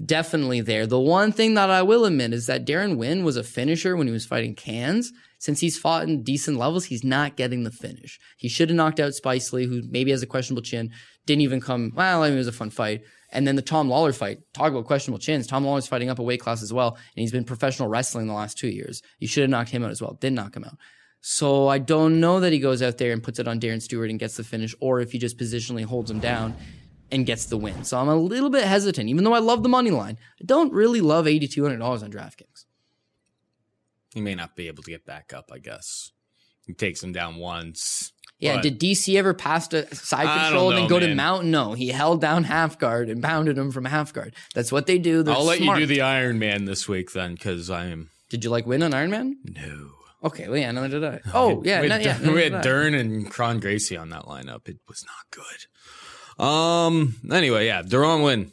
definitely 0.04 0.62
there. 0.62 0.86
The 0.88 1.00
one 1.00 1.32
thing 1.32 1.54
that 1.54 1.70
I 1.70 1.82
will 1.82 2.06
admit 2.06 2.34
is 2.34 2.48
that 2.48 2.66
Darren 2.66 2.98
Winn 2.98 3.24
was 3.24 3.38
a 3.38 3.44
finisher 3.44 3.96
when 3.96 4.08
he 4.08 4.14
was 4.14 4.26
fighting 4.26 4.56
cans. 4.56 5.12
Since 5.38 5.60
he's 5.60 5.78
fought 5.78 6.04
in 6.04 6.24
decent 6.24 6.58
levels, 6.58 6.86
he's 6.86 7.04
not 7.04 7.36
getting 7.36 7.64
the 7.64 7.72
finish. 7.72 8.20
He 8.38 8.48
should 8.48 8.70
have 8.70 8.78
knocked 8.78 9.00
out 9.00 9.12
Spicely, 9.12 9.68
who 9.68 9.82
maybe 9.90 10.12
has 10.12 10.24
a 10.24 10.28
questionable 10.28 10.62
chin, 10.62 10.92
didn't 11.26 11.42
even 11.42 11.60
come. 11.60 11.92
Well, 11.94 12.24
I 12.24 12.30
mean, 12.30 12.36
it 12.36 12.40
was 12.40 12.48
a 12.48 12.54
fun 12.54 12.70
fight. 12.70 13.02
And 13.30 13.48
then 13.48 13.56
the 13.56 13.62
Tom 13.62 13.90
Lawlor 13.90 14.16
fight. 14.16 14.40
Talk 14.54 14.72
about 14.72 14.86
questionable 14.86 15.20
chins. 15.20 15.48
Tom 15.48 15.66
Lawlor's 15.66 15.88
fighting 15.88 16.10
up 16.10 16.20
a 16.20 16.24
weight 16.24 16.40
class 16.40 16.64
as 16.64 16.72
well, 16.72 16.90
and 16.96 17.22
he's 17.22 17.32
been 17.32 17.44
professional 17.44 17.90
wrestling 17.90 18.28
the 18.28 18.34
last 18.34 18.58
two 18.58 18.70
years. 18.70 19.02
You 19.20 19.28
should 19.28 19.42
have 19.42 19.50
knocked 19.50 19.72
him 19.72 19.84
out 19.84 19.92
as 19.92 20.02
well. 20.02 20.14
Didn't 20.14 20.36
knock 20.36 20.56
him 20.56 20.64
out. 20.64 20.78
So 21.26 21.70
I 21.70 21.80
don't 21.80 22.20
know 22.20 22.42
that 22.42 22.52
he 22.52 22.60
goes 22.60 22.82
out 22.82 22.98
there 22.98 23.14
and 23.14 23.24
puts 23.24 23.40
it 23.40 23.48
on 23.48 23.58
Darren 23.58 23.82
Stewart 23.82 24.10
and 24.10 24.20
gets 24.20 24.36
the 24.36 24.44
finish, 24.44 24.76
or 24.82 25.00
if 25.00 25.14
he 25.14 25.18
just 25.18 25.38
positionally 25.38 25.86
holds 25.86 26.12
him 26.12 26.20
down 26.20 26.54
and 27.12 27.26
gets 27.26 27.46
the 27.46 27.56
win. 27.56 27.86
So 27.86 27.98
I'm 27.98 28.10
a 28.10 28.16
little 28.16 28.50
bit 28.50 28.66
hesitant, 28.66 29.08
even 29.08 29.24
though 29.24 29.34
I 29.34 29.40
love 29.40 29.64
the 29.64 29.70
money 29.70 29.90
line. 29.90 30.18
I 30.42 30.44
don't 30.46 30.74
really 30.74 31.00
love 31.00 31.26
$8,200 31.26 31.82
on 31.82 32.12
DraftKings. 32.12 32.66
He 34.14 34.20
may 34.20 34.36
not 34.36 34.58
be 34.58 34.68
able 34.68 34.84
to 34.84 34.92
get 34.92 35.06
back 35.06 35.32
up, 35.34 35.50
I 35.50 35.60
guess. 35.60 36.12
He 36.68 36.74
takes 36.74 37.02
him 37.02 37.14
down 37.14 37.38
once. 37.38 38.12
Yeah, 38.40 38.60
did 38.60 38.78
DC 38.78 39.16
ever 39.16 39.34
pass 39.34 39.70
to 39.70 39.96
side 39.96 40.28
control 40.44 40.72
and 40.72 40.78
then 40.78 40.84
know, 40.84 40.90
go 40.90 41.00
to 41.00 41.08
man. 41.08 41.16
mount? 41.16 41.46
No, 41.46 41.72
he 41.72 41.88
held 41.88 42.20
down 42.20 42.44
half 42.44 42.78
guard 42.78 43.10
and 43.10 43.24
pounded 43.24 43.58
him 43.58 43.72
from 43.72 43.86
half 43.86 44.12
guard. 44.12 44.36
That's 44.54 44.74
what 44.74 44.88
they 44.88 44.98
do. 44.98 45.24
They're 45.24 45.34
I'll 45.34 45.46
let 45.46 45.60
smart. 45.60 45.80
you 45.80 45.86
do 45.86 45.94
the 45.96 46.02
Iron 46.02 46.38
Man 46.38 46.66
this 46.66 46.90
week 46.90 47.14
then, 47.14 47.36
because 47.36 47.70
I 47.70 47.86
am 47.86 48.10
Did 48.28 48.44
you 48.44 48.50
like 48.50 48.68
win 48.68 48.84
on 48.84 48.94
Iron 48.94 49.12
Man? 49.12 49.38
no. 49.46 49.92
Okay, 50.24 50.48
well, 50.48 50.58
yeah, 50.58 50.72
neither 50.72 51.00
did 51.00 51.04
I. 51.04 51.20
Oh, 51.34 51.62
yeah, 51.66 51.82
we 51.82 51.88
no, 51.88 51.96
had, 51.96 52.06
yeah. 52.06 52.18
Dern- 52.18 52.34
we 52.34 52.44
had 52.44 52.62
Dern 52.62 52.94
and 52.94 53.30
Kron 53.30 53.60
Gracie 53.60 53.98
on 53.98 54.10
that 54.10 54.24
lineup. 54.24 54.68
It 54.70 54.78
was 54.88 55.04
not 55.06 55.30
good. 55.32 56.44
Um. 56.44 57.16
Anyway, 57.32 57.68
yeah, 57.68 57.84
Deron 57.84 58.24
Winn. 58.24 58.52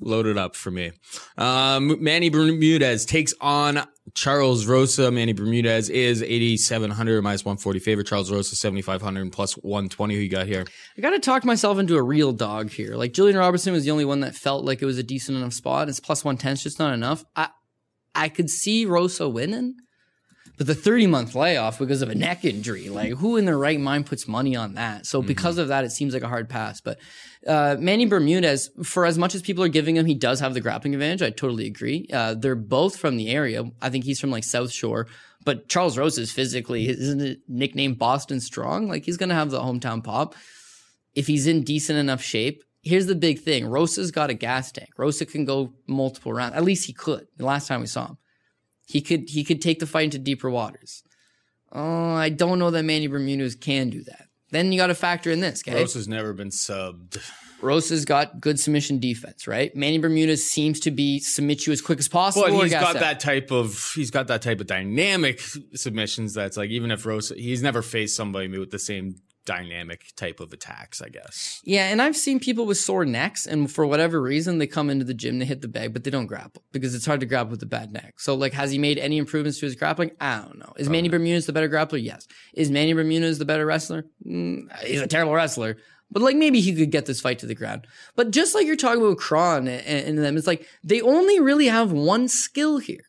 Loaded 0.00 0.38
up 0.38 0.56
for 0.56 0.70
me. 0.70 0.92
Um, 1.36 2.02
Manny 2.02 2.30
Bermudez 2.30 3.04
takes 3.04 3.34
on 3.38 3.86
Charles 4.14 4.64
Rosa. 4.64 5.10
Manny 5.10 5.34
Bermudez 5.34 5.90
is 5.90 6.22
8,700 6.22 7.20
minus 7.22 7.44
140 7.44 7.78
favorite. 7.80 8.06
Charles 8.06 8.32
Rosa 8.32 8.56
7,500 8.56 9.30
plus 9.30 9.52
120. 9.58 10.14
Who 10.14 10.20
you 10.20 10.30
got 10.30 10.46
here? 10.46 10.64
I 10.96 11.00
got 11.02 11.10
to 11.10 11.18
talk 11.18 11.44
myself 11.44 11.78
into 11.78 11.96
a 11.96 12.02
real 12.02 12.32
dog 12.32 12.70
here. 12.70 12.96
Like 12.96 13.12
Jillian 13.12 13.38
Robertson 13.38 13.74
was 13.74 13.84
the 13.84 13.90
only 13.90 14.06
one 14.06 14.20
that 14.20 14.34
felt 14.34 14.64
like 14.64 14.80
it 14.80 14.86
was 14.86 14.96
a 14.96 15.02
decent 15.02 15.36
enough 15.36 15.52
spot. 15.52 15.90
It's 15.90 16.00
plus 16.00 16.24
110, 16.24 16.52
it's 16.54 16.62
just 16.62 16.78
not 16.78 16.94
enough. 16.94 17.22
I 17.36 17.48
I 18.14 18.28
could 18.30 18.48
see 18.48 18.86
Rosa 18.86 19.28
winning, 19.28 19.74
but 20.56 20.66
the 20.66 20.74
30 20.74 21.08
month 21.08 21.34
layoff 21.34 21.78
because 21.78 22.00
of 22.02 22.08
a 22.08 22.14
neck 22.14 22.44
injury, 22.44 22.88
like 22.88 23.14
who 23.14 23.36
in 23.36 23.44
their 23.44 23.58
right 23.58 23.80
mind 23.80 24.06
puts 24.06 24.28
money 24.28 24.54
on 24.54 24.74
that? 24.74 25.06
So 25.06 25.20
because 25.20 25.58
of 25.58 25.68
that, 25.68 25.84
it 25.84 25.90
seems 25.90 26.14
like 26.14 26.22
a 26.22 26.28
hard 26.28 26.48
pass. 26.48 26.80
But 26.80 26.98
uh, 27.46 27.76
Manny 27.78 28.06
Bermudez, 28.06 28.70
for 28.84 29.04
as 29.04 29.18
much 29.18 29.34
as 29.34 29.42
people 29.42 29.64
are 29.64 29.68
giving 29.68 29.96
him, 29.96 30.06
he 30.06 30.14
does 30.14 30.40
have 30.40 30.54
the 30.54 30.60
grappling 30.60 30.94
advantage. 30.94 31.22
I 31.22 31.30
totally 31.30 31.66
agree. 31.66 32.08
Uh, 32.12 32.34
they're 32.34 32.54
both 32.54 32.96
from 32.96 33.16
the 33.16 33.30
area. 33.30 33.64
I 33.82 33.90
think 33.90 34.04
he's 34.04 34.20
from 34.20 34.30
like 34.30 34.44
South 34.44 34.70
Shore. 34.70 35.08
But 35.44 35.68
Charles 35.68 35.98
Rosa 35.98 36.22
is 36.22 36.32
physically, 36.32 36.88
isn't 36.88 37.20
it 37.20 37.40
nicknamed 37.48 37.98
Boston 37.98 38.40
Strong? 38.40 38.88
Like 38.88 39.04
he's 39.04 39.16
going 39.16 39.28
to 39.28 39.34
have 39.34 39.50
the 39.50 39.60
hometown 39.60 40.02
pop 40.02 40.34
if 41.14 41.26
he's 41.26 41.46
in 41.46 41.62
decent 41.64 41.98
enough 41.98 42.22
shape. 42.22 42.62
Here's 42.82 43.06
the 43.06 43.14
big 43.14 43.40
thing. 43.40 43.66
Rosa's 43.66 44.10
got 44.10 44.30
a 44.30 44.34
gas 44.34 44.70
tank. 44.70 44.90
Rosa 44.96 45.26
can 45.26 45.44
go 45.44 45.72
multiple 45.86 46.32
rounds. 46.32 46.54
At 46.54 46.64
least 46.64 46.86
he 46.86 46.92
could. 46.92 47.26
The 47.36 47.44
last 47.44 47.66
time 47.66 47.80
we 47.80 47.86
saw 47.86 48.08
him. 48.08 48.18
He 48.86 49.00
could 49.00 49.28
he 49.28 49.44
could 49.44 49.62
take 49.62 49.78
the 49.78 49.86
fight 49.86 50.04
into 50.04 50.18
deeper 50.18 50.50
waters. 50.50 51.02
Oh, 51.72 52.14
I 52.14 52.28
don't 52.28 52.58
know 52.58 52.70
that 52.70 52.84
Manny 52.84 53.06
Bermudez 53.06 53.56
can 53.56 53.90
do 53.90 54.02
that. 54.04 54.28
Then 54.50 54.70
you 54.70 54.78
got 54.78 54.86
to 54.86 54.94
factor 54.94 55.30
in 55.32 55.40
this, 55.40 55.62
okay? 55.66 55.80
Rosa's 55.80 56.06
never 56.06 56.32
been 56.32 56.50
subbed. 56.50 57.18
Rosa's 57.60 58.04
got 58.04 58.40
good 58.40 58.60
submission 58.60 59.00
defense, 59.00 59.48
right? 59.48 59.74
Manny 59.74 59.98
Bermudez 59.98 60.48
seems 60.48 60.78
to 60.80 60.90
be 60.90 61.18
submit 61.18 61.66
you 61.66 61.72
as 61.72 61.80
quick 61.80 61.98
as 61.98 62.08
possible. 62.08 62.46
But 62.46 62.62
he's 62.62 62.72
got 62.72 62.96
out. 62.96 63.00
that 63.00 63.20
type 63.20 63.50
of 63.50 63.92
he's 63.94 64.10
got 64.10 64.28
that 64.28 64.42
type 64.42 64.60
of 64.60 64.66
dynamic 64.66 65.40
submissions 65.74 66.34
that's 66.34 66.56
like 66.56 66.70
even 66.70 66.90
if 66.90 67.06
Rosa 67.06 67.34
he's 67.34 67.62
never 67.62 67.82
faced 67.82 68.16
somebody 68.16 68.46
with 68.58 68.70
the 68.70 68.78
same 68.78 69.16
dynamic 69.44 70.12
type 70.16 70.40
of 70.40 70.52
attacks, 70.52 71.00
I 71.02 71.08
guess. 71.08 71.60
Yeah, 71.64 71.88
and 71.88 72.00
I've 72.00 72.16
seen 72.16 72.40
people 72.40 72.66
with 72.66 72.78
sore 72.78 73.04
necks, 73.04 73.46
and 73.46 73.70
for 73.70 73.86
whatever 73.86 74.20
reason, 74.20 74.58
they 74.58 74.66
come 74.66 74.90
into 74.90 75.04
the 75.04 75.14
gym, 75.14 75.38
they 75.38 75.44
hit 75.44 75.62
the 75.62 75.68
bag, 75.68 75.92
but 75.92 76.04
they 76.04 76.10
don't 76.10 76.26
grapple 76.26 76.62
because 76.72 76.94
it's 76.94 77.06
hard 77.06 77.20
to 77.20 77.26
grapple 77.26 77.50
with 77.50 77.62
a 77.62 77.66
bad 77.66 77.92
neck. 77.92 78.14
So, 78.18 78.34
like, 78.34 78.52
has 78.52 78.70
he 78.70 78.78
made 78.78 78.98
any 78.98 79.18
improvements 79.18 79.58
to 79.60 79.66
his 79.66 79.74
grappling? 79.74 80.12
I 80.20 80.38
don't 80.38 80.58
know. 80.58 80.72
Is 80.76 80.88
Manny 80.88 81.08
Bermudez 81.08 81.46
the 81.46 81.52
better 81.52 81.68
grappler? 81.68 82.02
Yes. 82.02 82.26
Is 82.54 82.70
Manny 82.70 82.92
Bermudez 82.92 83.38
the 83.38 83.44
better 83.44 83.66
wrestler? 83.66 84.06
Mm, 84.26 84.74
he's 84.84 85.00
a 85.00 85.06
terrible 85.06 85.34
wrestler. 85.34 85.76
But 86.10 86.22
like 86.22 86.36
maybe 86.36 86.60
he 86.60 86.74
could 86.74 86.92
get 86.92 87.06
this 87.06 87.20
fight 87.20 87.40
to 87.40 87.46
the 87.46 87.54
ground. 87.54 87.86
But 88.14 88.30
just 88.30 88.54
like 88.54 88.66
you're 88.66 88.76
talking 88.76 89.02
about 89.02 89.18
Kron 89.18 89.66
and, 89.66 89.86
and 89.86 90.18
them, 90.18 90.36
it's 90.36 90.46
like 90.46 90.66
they 90.84 91.00
only 91.00 91.40
really 91.40 91.66
have 91.66 91.92
one 91.92 92.28
skill 92.28 92.78
here. 92.78 93.04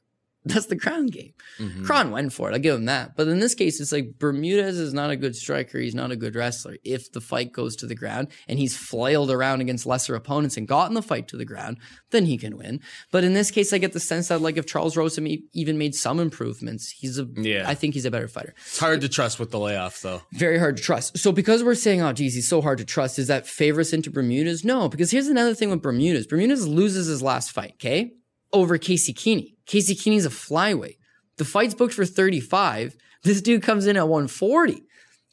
That's 0.54 0.68
the 0.68 0.76
Kron 0.76 1.08
game. 1.08 1.34
Mm-hmm. 1.58 1.86
Kron 1.86 2.12
went 2.12 2.32
for 2.32 2.50
it. 2.50 2.54
I'll 2.54 2.60
give 2.60 2.76
him 2.76 2.86
that. 2.86 3.16
But 3.16 3.28
in 3.28 3.40
this 3.40 3.56
case, 3.56 3.82
it's 3.82 3.92
like 3.92 4.20
Bermudez 4.20 4.78
is 4.78 4.94
not 4.94 5.10
a 5.10 5.16
good 5.16 5.36
striker. 5.36 5.80
He's 5.80 5.96
not 5.96 6.12
a 6.12 6.16
good 6.16 6.36
wrestler. 6.36 6.78
If 6.84 7.12
the 7.12 7.22
fight 7.22 7.52
goes 7.52 7.76
to 7.78 7.88
the 7.88 7.96
ground 7.96 8.28
and 8.48 8.60
he's 8.60 8.78
flailed 8.78 9.32
around 9.32 9.62
against 9.62 9.88
lesser 9.88 10.14
opponents 10.14 10.56
and 10.56 10.68
gotten 10.68 10.94
the 10.94 11.02
fight 11.02 11.28
to 11.30 11.38
the 11.38 11.46
ground, 11.46 11.78
then 12.12 12.28
he 12.28 12.38
can 12.38 12.58
win. 12.58 12.80
But 13.12 13.24
in 13.24 13.34
this 13.34 13.50
case, 13.50 13.74
I 13.74 13.80
get 13.80 13.94
the 13.94 14.00
sense 14.00 14.28
that 14.28 14.40
like 14.40 14.58
if 14.58 14.68
Charles 14.68 14.96
Rosa 14.96 15.20
may, 15.20 15.42
even 15.54 15.80
made 15.80 15.96
some 15.96 16.20
improvements, 16.20 16.92
he's 16.92 17.18
a. 17.18 17.28
Yeah. 17.36 17.64
I 17.68 17.74
think 17.74 17.96
he's 17.96 18.06
a 18.06 18.12
better 18.12 18.28
fighter. 18.28 18.54
It's 18.68 18.80
hard 18.80 19.02
to 19.02 19.10
trust 19.10 19.40
with 19.40 19.50
the 19.50 19.60
layoff 19.60 20.02
though. 20.02 20.22
Very 20.34 20.60
hard 20.60 20.78
to 20.78 20.84
trust. 20.84 21.18
So 21.18 21.32
because 21.32 21.64
we're 21.64 21.74
saying, 21.74 22.04
oh, 22.04 22.14
geez, 22.14 22.36
he's 22.36 22.48
so 22.48 22.62
hard 22.62 22.78
to 22.78 22.86
trust, 22.86 23.18
is 23.18 23.28
that 23.28 23.48
favors 23.48 23.94
into 23.94 24.12
Bermudez? 24.12 24.64
No, 24.64 24.90
because 24.90 25.10
here's 25.10 25.28
another 25.28 25.56
thing 25.56 25.72
with 25.72 25.82
Bermudez. 25.82 26.28
Bermudez 26.28 26.68
loses 26.68 27.08
his 27.08 27.24
last 27.24 27.52
fight, 27.52 27.74
okay? 27.74 28.14
Over 28.56 28.78
Casey 28.78 29.12
Kenney. 29.12 29.58
Casey 29.66 29.96
Kenney's 29.96 30.26
a 30.26 30.30
flyweight. 30.30 30.98
The 31.36 31.44
fight's 31.44 31.74
booked 31.74 31.94
for 31.94 32.06
35. 32.06 32.96
This 33.24 33.42
dude 33.42 33.64
comes 33.64 33.86
in 33.86 33.98
at 33.98 34.08
140. 34.08 34.82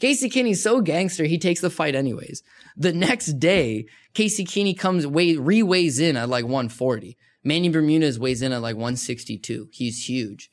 Casey 0.00 0.28
Kenney's 0.28 0.60
so 0.60 0.80
gangster, 0.80 1.24
he 1.24 1.38
takes 1.38 1.60
the 1.60 1.70
fight 1.70 1.94
anyways. 1.94 2.42
The 2.76 2.92
next 2.92 3.38
day, 3.38 3.86
Casey 4.12 4.44
Kenney 4.44 4.74
comes, 4.74 5.06
weigh, 5.06 5.36
re-weighs 5.36 6.00
in 6.00 6.16
at 6.16 6.28
like 6.28 6.44
140. 6.44 7.16
Manny 7.44 7.68
Bermudez 7.68 8.18
weighs 8.18 8.42
in 8.42 8.52
at 8.52 8.60
like 8.60 8.74
162. 8.74 9.68
He's 9.70 10.08
huge. 10.08 10.50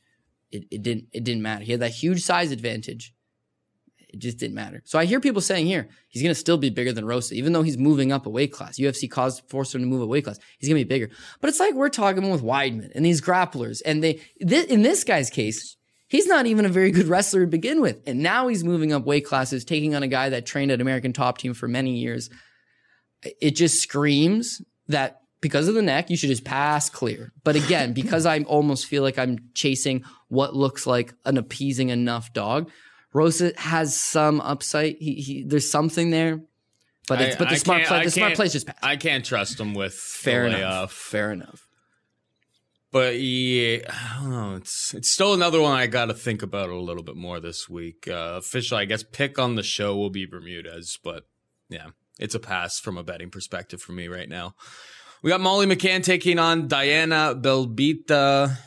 It, 0.51 0.65
it 0.69 0.83
didn't, 0.83 1.07
it 1.11 1.23
didn't 1.23 1.41
matter. 1.41 1.63
He 1.63 1.71
had 1.71 1.81
that 1.81 1.89
huge 1.89 2.21
size 2.21 2.51
advantage. 2.51 3.15
It 4.11 4.19
just 4.19 4.37
didn't 4.37 4.55
matter. 4.55 4.81
So 4.85 4.97
I 4.97 5.05
hear 5.05 5.19
people 5.19 5.41
saying 5.41 5.67
here, 5.67 5.87
he's 6.09 6.23
going 6.23 6.33
to 6.33 6.39
still 6.39 6.57
be 6.57 6.69
bigger 6.69 6.91
than 6.91 7.05
Rosa, 7.05 7.35
even 7.35 7.53
though 7.53 7.61
he's 7.61 7.77
moving 7.77 8.11
up 8.11 8.25
a 8.25 8.29
weight 8.29 8.51
class. 8.51 8.79
UFC 8.79 9.09
caused 9.09 9.43
forced 9.49 9.75
him 9.75 9.81
to 9.81 9.87
move 9.87 10.01
a 10.01 10.07
weight 10.07 10.23
class. 10.23 10.39
He's 10.57 10.67
going 10.67 10.79
to 10.79 10.85
be 10.85 10.89
bigger. 10.89 11.09
But 11.41 11.49
it's 11.49 11.59
like 11.59 11.75
we're 11.75 11.89
talking 11.89 12.29
with 12.29 12.41
Weidman 12.41 12.91
and 12.95 13.05
these 13.05 13.21
grapplers, 13.21 13.81
and 13.85 14.03
they 14.03 14.13
thi- 14.41 14.69
in 14.69 14.81
this 14.81 15.03
guy's 15.03 15.29
case, 15.29 15.77
he's 16.07 16.25
not 16.25 16.47
even 16.47 16.65
a 16.65 16.69
very 16.69 16.91
good 16.91 17.07
wrestler 17.07 17.41
to 17.41 17.47
begin 17.47 17.81
with, 17.81 18.01
and 18.07 18.23
now 18.23 18.47
he's 18.47 18.63
moving 18.63 18.91
up 18.91 19.05
weight 19.05 19.25
classes, 19.25 19.63
taking 19.63 19.95
on 19.95 20.03
a 20.03 20.07
guy 20.07 20.29
that 20.29 20.45
trained 20.45 20.71
at 20.71 20.81
American 20.81 21.13
Top 21.13 21.37
Team 21.37 21.53
for 21.53 21.67
many 21.67 21.97
years. 21.97 22.29
It 23.41 23.51
just 23.51 23.81
screams 23.81 24.61
that 24.87 25.21
because 25.41 25.67
of 25.67 25.75
the 25.75 25.81
neck, 25.81 26.09
you 26.09 26.17
should 26.17 26.29
just 26.29 26.43
pass 26.43 26.89
clear. 26.89 27.31
But 27.43 27.55
again, 27.55 27.93
because 27.93 28.25
I 28.25 28.39
almost 28.41 28.85
feel 28.87 29.03
like 29.03 29.19
I'm 29.19 29.37
chasing 29.53 30.03
what 30.27 30.55
looks 30.55 30.85
like 30.87 31.13
an 31.25 31.37
appeasing 31.37 31.89
enough 31.89 32.33
dog, 32.33 32.69
Rosa 33.13 33.53
has 33.57 33.99
some 33.99 34.39
upside. 34.41 34.95
He, 34.99 35.15
he 35.15 35.43
there's 35.43 35.69
something 35.69 36.09
there, 36.11 36.41
but 37.07 37.21
it's 37.21 37.35
I- 37.35 37.39
but 37.39 37.49
the 37.49 37.55
I 37.55 37.57
smart 37.57 37.83
play 37.85 38.03
the 38.03 38.11
smart 38.11 38.29
can't- 38.29 38.35
play 38.37 38.45
is 38.47 38.53
just 38.53 38.67
pass. 38.67 38.77
I 38.83 38.95
can't 38.97 39.25
trust 39.25 39.59
him 39.59 39.73
with 39.73 39.93
Fair 39.93 40.43
the 40.43 40.57
enough. 40.57 40.59
layoff. 40.59 40.91
Fair 40.93 41.31
enough. 41.31 41.65
But 42.91 43.19
yeah, 43.19 43.79
I 43.87 44.19
don't 44.21 44.31
know. 44.31 44.55
It's 44.55 44.93
it's 44.95 45.11
still 45.11 45.33
another 45.33 45.61
one 45.61 45.73
I 45.77 45.85
got 45.87 46.05
to 46.05 46.13
think 46.15 46.41
about 46.41 46.69
a 46.69 46.75
little 46.75 47.03
bit 47.03 47.15
more 47.15 47.39
this 47.39 47.69
week. 47.69 48.07
Uh, 48.07 48.35
officially, 48.37 48.81
I 48.81 48.85
guess 48.85 49.03
pick 49.03 49.37
on 49.37 49.55
the 49.55 49.63
show 49.63 49.95
will 49.95 50.09
be 50.09 50.25
Bermudez, 50.25 50.97
but 51.03 51.23
yeah, 51.69 51.89
it's 52.19 52.33
a 52.33 52.39
pass 52.39 52.79
from 52.79 52.97
a 52.97 53.03
betting 53.03 53.29
perspective 53.29 53.79
for 53.81 53.91
me 53.91 54.07
right 54.07 54.27
now. 54.27 54.55
We 55.21 55.29
got 55.29 55.39
Molly 55.41 55.67
McCann 55.67 56.03
taking 56.03 56.39
on 56.39 56.67
Diana 56.67 57.35
Belbita. 57.35 58.57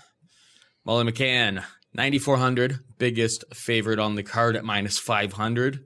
Molly 0.85 1.11
McCann, 1.11 1.65
9,400, 1.95 2.79
biggest 3.03 3.43
favorite 3.53 3.99
on 3.99 4.15
the 4.15 4.23
card 4.23 4.55
at 4.55 4.65
minus 4.65 4.97
500. 4.97 5.81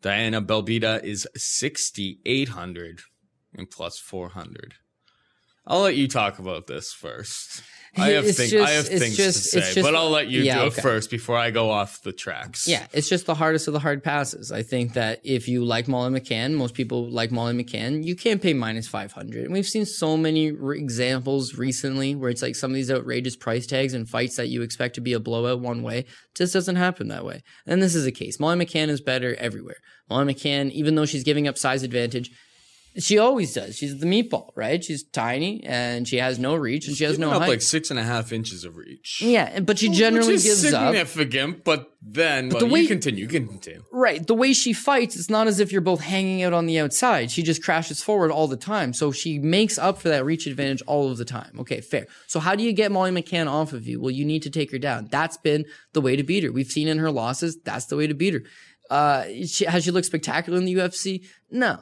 Diana 0.00 0.40
Belbita 0.40 1.04
is 1.04 1.28
6,800 1.36 3.00
and 3.52 3.70
plus 3.70 3.98
400. 3.98 4.76
I'll 5.66 5.82
let 5.82 5.96
you 5.96 6.08
talk 6.08 6.38
about 6.38 6.66
this 6.66 6.90
first. 6.90 7.62
I 8.00 8.10
have, 8.10 8.24
think, 8.24 8.50
just- 8.50 8.68
I 8.68 8.70
have 8.72 8.86
things 8.88 9.16
just- 9.16 9.42
to 9.42 9.48
say, 9.48 9.74
just- 9.74 9.82
but 9.82 9.94
I'll 9.94 10.10
let 10.10 10.28
you 10.28 10.42
yeah, 10.42 10.56
do 10.56 10.60
okay. 10.66 10.78
it 10.78 10.82
first 10.82 11.10
before 11.10 11.36
I 11.36 11.50
go 11.50 11.70
off 11.70 12.02
the 12.02 12.12
tracks. 12.12 12.66
Yeah, 12.66 12.86
it's 12.92 13.08
just 13.08 13.26
the 13.26 13.34
hardest 13.34 13.66
of 13.68 13.72
the 13.74 13.80
hard 13.80 14.02
passes. 14.02 14.50
I 14.52 14.62
think 14.62 14.94
that 14.94 15.20
if 15.24 15.48
you 15.48 15.64
like 15.64 15.88
Molly 15.88 16.18
McCann, 16.20 16.54
most 16.54 16.74
people 16.74 17.10
like 17.10 17.30
Molly 17.30 17.54
McCann, 17.54 18.04
you 18.04 18.16
can't 18.16 18.40
pay 18.42 18.54
minus 18.54 18.88
500. 18.88 19.44
And 19.44 19.52
we've 19.52 19.66
seen 19.66 19.84
so 19.86 20.16
many 20.16 20.52
re- 20.52 20.78
examples 20.78 21.54
recently 21.56 22.14
where 22.14 22.30
it's 22.30 22.42
like 22.42 22.56
some 22.56 22.70
of 22.70 22.74
these 22.74 22.90
outrageous 22.90 23.36
price 23.36 23.66
tags 23.66 23.94
and 23.94 24.08
fights 24.08 24.36
that 24.36 24.48
you 24.48 24.62
expect 24.62 24.94
to 24.96 25.00
be 25.00 25.12
a 25.12 25.20
blowout 25.20 25.60
one 25.60 25.82
way 25.82 26.04
just 26.34 26.52
doesn't 26.52 26.76
happen 26.76 27.08
that 27.08 27.24
way. 27.24 27.42
And 27.66 27.82
this 27.82 27.94
is 27.94 28.06
a 28.06 28.12
case. 28.12 28.38
Molly 28.40 28.64
McCann 28.64 28.88
is 28.88 29.00
better 29.00 29.34
everywhere. 29.36 29.76
Molly 30.08 30.32
McCann, 30.34 30.70
even 30.72 30.94
though 30.94 31.04
she's 31.06 31.24
giving 31.24 31.46
up 31.48 31.58
size 31.58 31.82
advantage, 31.82 32.30
She 32.96 33.18
always 33.18 33.54
does. 33.54 33.76
She's 33.76 33.98
the 33.98 34.06
meatball, 34.06 34.50
right? 34.56 34.82
She's 34.82 35.04
tiny 35.04 35.62
and 35.64 36.08
she 36.08 36.16
has 36.16 36.38
no 36.38 36.56
reach 36.56 36.88
and 36.88 36.96
she 36.96 37.04
has 37.04 37.18
no 37.18 37.30
up 37.30 37.42
height. 37.42 37.48
like 37.48 37.62
six 37.62 37.90
and 37.90 37.98
a 37.98 38.02
half 38.02 38.32
inches 38.32 38.64
of 38.64 38.76
reach. 38.76 39.20
yeah, 39.22 39.60
but 39.60 39.78
she 39.78 39.88
generally 39.90 40.26
Which 40.32 40.44
is 40.46 40.62
gives 40.62 40.74
up. 40.74 40.88
significant, 40.88 41.62
but 41.64 41.90
then 42.02 42.48
well, 42.48 42.60
the 42.60 42.66
way- 42.66 42.80
you 42.80 42.88
continue, 42.88 43.22
you 43.22 43.28
continue. 43.28 43.84
Right. 43.92 44.26
The 44.26 44.34
way 44.34 44.52
she 44.52 44.72
fights, 44.72 45.14
it's 45.16 45.30
not 45.30 45.46
as 45.46 45.60
if 45.60 45.70
you're 45.70 45.80
both 45.80 46.00
hanging 46.00 46.42
out 46.42 46.52
on 46.52 46.66
the 46.66 46.78
outside. 46.80 47.30
She 47.30 47.42
just 47.44 47.62
crashes 47.62 48.02
forward 48.02 48.30
all 48.32 48.48
the 48.48 48.56
time. 48.56 48.92
So 48.92 49.12
she 49.12 49.38
makes 49.38 49.78
up 49.78 49.98
for 50.00 50.08
that 50.08 50.24
reach 50.24 50.46
advantage 50.46 50.82
all 50.86 51.10
of 51.10 51.18
the 51.18 51.24
time. 51.24 51.52
Okay, 51.60 51.80
fair. 51.80 52.06
So 52.26 52.40
how 52.40 52.56
do 52.56 52.64
you 52.64 52.72
get 52.72 52.90
Molly 52.90 53.10
McCann 53.12 53.46
off 53.48 53.72
of 53.72 53.86
you? 53.86 54.00
Well, 54.00 54.10
you 54.10 54.24
need 54.24 54.42
to 54.42 54.50
take 54.50 54.72
her 54.72 54.78
down. 54.78 55.08
That's 55.10 55.36
been 55.36 55.66
the 55.92 56.00
way 56.00 56.16
to 56.16 56.22
beat 56.24 56.42
her. 56.42 56.50
We've 56.50 56.66
seen 56.66 56.88
in 56.88 56.98
her 56.98 57.10
losses, 57.12 57.58
that's 57.64 57.86
the 57.86 57.96
way 57.96 58.06
to 58.08 58.14
beat 58.14 58.34
her. 58.34 58.42
Uh, 58.90 59.24
she, 59.46 59.66
has 59.66 59.84
she 59.84 59.90
looked 59.90 60.06
spectacular 60.06 60.58
in 60.58 60.64
the 60.64 60.74
UFC? 60.74 61.26
No. 61.50 61.78